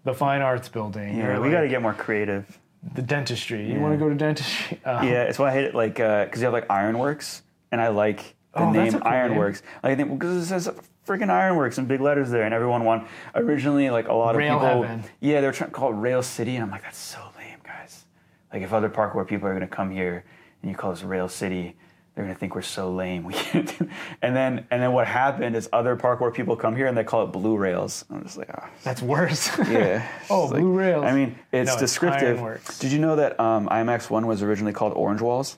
the 0.03 0.13
fine 0.13 0.41
arts 0.41 0.69
building 0.69 1.17
Yeah, 1.17 1.39
we 1.39 1.45
like 1.47 1.51
got 1.51 1.61
to 1.61 1.67
get 1.67 1.81
more 1.81 1.93
creative. 1.93 2.59
the 2.93 3.01
dentistry. 3.01 3.71
You 3.71 3.79
want 3.79 3.93
to 3.93 3.97
go 3.97 4.09
to 4.09 4.15
dentistry? 4.15 4.79
Uh, 4.85 5.01
Yeah, 5.03 5.23
it's 5.23 5.39
why 5.39 5.49
I 5.49 5.53
hate 5.53 5.65
it. 5.65 5.73
Like, 5.75 5.95
because 5.95 6.37
you 6.37 6.43
have 6.43 6.53
like 6.53 6.69
Ironworks, 6.69 7.41
and 7.71 7.81
I 7.81 7.87
like 7.87 8.35
the 8.53 8.59
Oh, 8.59 8.71
name 8.71 9.01
Ironworks. 9.03 9.63
Like, 9.81 9.93
I 9.93 9.95
think 9.95 10.11
because 10.19 10.35
it 10.35 10.45
says 10.45 10.69
freaking 11.07 11.31
Ironworks 11.31 11.79
in 11.79 11.85
big 11.87 11.99
letters 12.01 12.29
there, 12.29 12.43
and 12.43 12.53
everyone 12.53 12.83
want 12.85 13.07
originally 13.33 13.89
like 13.89 14.07
a 14.07 14.13
lot 14.13 14.35
of 14.35 14.37
Rail 14.37 14.59
people. 14.59 14.83
Heaven. 14.83 15.03
Yeah, 15.19 15.41
they're 15.41 15.51
trying 15.51 15.71
to 15.71 15.75
call 15.75 15.89
it 15.91 15.95
Rail 15.95 16.21
City, 16.21 16.55
and 16.57 16.63
I'm 16.63 16.69
like, 16.69 16.83
that's 16.83 16.99
so 16.99 17.19
lame, 17.39 17.57
guys. 17.63 18.05
Like, 18.53 18.61
if 18.61 18.71
other 18.71 18.87
parkour 18.89 19.27
people 19.27 19.47
are 19.47 19.53
gonna 19.53 19.65
come 19.67 19.89
here 19.89 20.23
and 20.61 20.69
you 20.69 20.77
call 20.77 20.91
this 20.91 21.01
Rail 21.01 21.27
City. 21.27 21.75
They're 22.15 22.23
gonna 22.23 22.35
think 22.35 22.55
we're 22.55 22.61
so 22.61 22.91
lame. 22.93 23.23
We 23.25 23.33
can't. 23.33 23.77
Do... 23.77 23.89
And 24.21 24.33
then, 24.35 24.65
and 24.71 24.81
then 24.81 24.93
what 24.93 25.05
happened 25.05 25.55
is 25.55 25.67
other 25.73 25.97
parkour 25.97 26.33
people 26.33 26.55
come 26.55 26.73
here 26.75 26.87
and 26.87 26.97
they 26.97 27.03
call 27.03 27.23
it 27.25 27.27
Blue 27.27 27.57
Rails. 27.57 28.05
I'm 28.09 28.23
just 28.23 28.37
like, 28.37 28.49
oh, 28.57 28.65
That's 28.83 29.01
worse. 29.01 29.49
yeah. 29.69 30.07
Oh, 30.29 30.43
It's 30.45 30.53
like- 30.53 30.61
Blue 30.61 30.71
Rails. 30.71 31.03
I 31.03 31.11
mean, 31.13 31.37
it's 31.51 31.67
No, 31.67 31.73
it's 31.73 31.81
descriptive. 31.81 32.37
Ironworks. 32.37 32.79
Did 32.79 32.93
you 32.93 32.99
know 32.99 33.17
that 33.17 33.37
um, 33.39 33.67
IMAX 33.67 34.09
One 34.09 34.27
was 34.27 34.41
originally 34.41 34.73
called 34.73 34.93
Orange 34.93 35.21
Walls? 35.21 35.57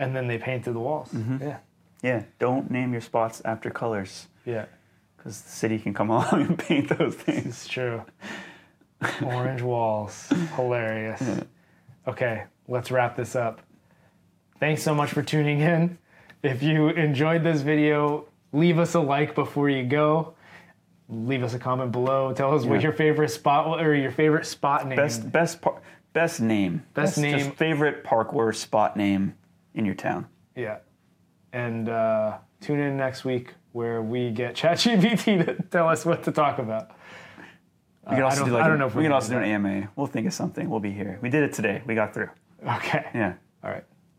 and 0.00 0.14
then 0.14 0.28
they 0.28 0.38
painted 0.38 0.72
the 0.74 0.78
walls. 0.78 1.08
Mm-hmm. 1.12 1.42
Yeah. 1.42 1.58
Yeah. 2.02 2.22
Don't 2.38 2.70
name 2.70 2.92
your 2.92 3.00
spots 3.00 3.42
after 3.44 3.68
colors, 3.68 4.28
Yeah. 4.44 4.66
because 5.16 5.42
the 5.42 5.50
city 5.50 5.80
can 5.80 5.92
come 5.92 6.08
along 6.14 6.42
and 6.46 6.56
paint 6.56 6.96
those 6.96 7.16
things. 7.16 7.46
It's 7.46 7.66
true. 7.66 8.04
Orange 9.20 9.62
walls. 9.62 10.28
Hilarious. 10.54 11.20
Okay, 12.06 12.44
let's 12.68 12.92
wrap 12.92 13.16
this 13.16 13.34
up. 13.34 13.60
Thanks 14.60 14.82
so 14.82 14.94
much 14.94 15.10
for 15.12 15.22
tuning 15.22 15.60
in. 15.60 15.98
If 16.42 16.62
you 16.62 16.88
enjoyed 16.88 17.42
this 17.44 17.60
video, 17.62 18.26
leave 18.52 18.78
us 18.78 18.94
a 18.94 19.00
like 19.00 19.34
before 19.34 19.68
you 19.68 19.84
go. 19.84 20.34
Leave 21.08 21.42
us 21.42 21.54
a 21.54 21.58
comment 21.58 21.90
below. 21.92 22.32
Tell 22.34 22.54
us 22.54 22.64
what 22.64 22.82
your 22.82 22.92
favorite 22.92 23.30
spot 23.30 23.80
or 23.80 23.94
your 23.94 24.10
favorite 24.10 24.46
spot 24.46 24.86
name. 24.86 24.96
Best, 24.96 25.30
best, 25.32 25.60
par- 25.62 25.80
best 26.12 26.40
name. 26.40 26.84
Best 26.94 27.18
name. 27.18 27.38
Just 27.38 27.52
favorite 27.52 28.04
parkour 28.04 28.54
spot 28.54 28.96
name 28.96 29.34
in 29.74 29.84
your 29.86 29.94
town. 29.94 30.26
Yeah. 30.54 30.78
And 31.52 31.88
uh, 31.88 32.38
tune 32.60 32.78
in 32.80 32.96
next 32.96 33.24
week 33.24 33.54
where 33.72 34.02
we 34.02 34.30
get 34.30 34.54
ChatGPT 34.54 35.44
to 35.46 35.62
tell 35.70 35.88
us 35.88 36.04
what 36.04 36.24
to 36.24 36.32
talk 36.32 36.58
about. 36.58 36.90
We 38.10 38.16
can 38.16 38.22
Uh, 38.24 38.26
I 38.26 38.30
also 38.30 38.40
don't- 38.40 38.48
do 38.48 38.54
like 38.56 38.64
I 38.64 38.68
don't 38.68 38.78
know 38.78 38.86
if 38.86 38.94
we 38.94 38.98
we 39.00 39.04
can 39.06 39.12
also 39.12 39.30
do 39.32 39.38
an 39.38 39.44
AMA. 39.44 39.88
We'll 39.96 40.06
think 40.06 40.26
of 40.26 40.34
something. 40.34 40.68
We'll 40.68 40.80
be 40.80 40.92
here. 40.92 41.18
We 41.22 41.30
did 41.30 41.42
it 41.42 41.52
today. 41.54 41.82
We 41.86 41.94
got 41.94 42.12
through. 42.12 42.28
Okay. 42.66 43.06
Yeah. 43.14 43.34
All 43.64 43.70
right. 43.70 43.84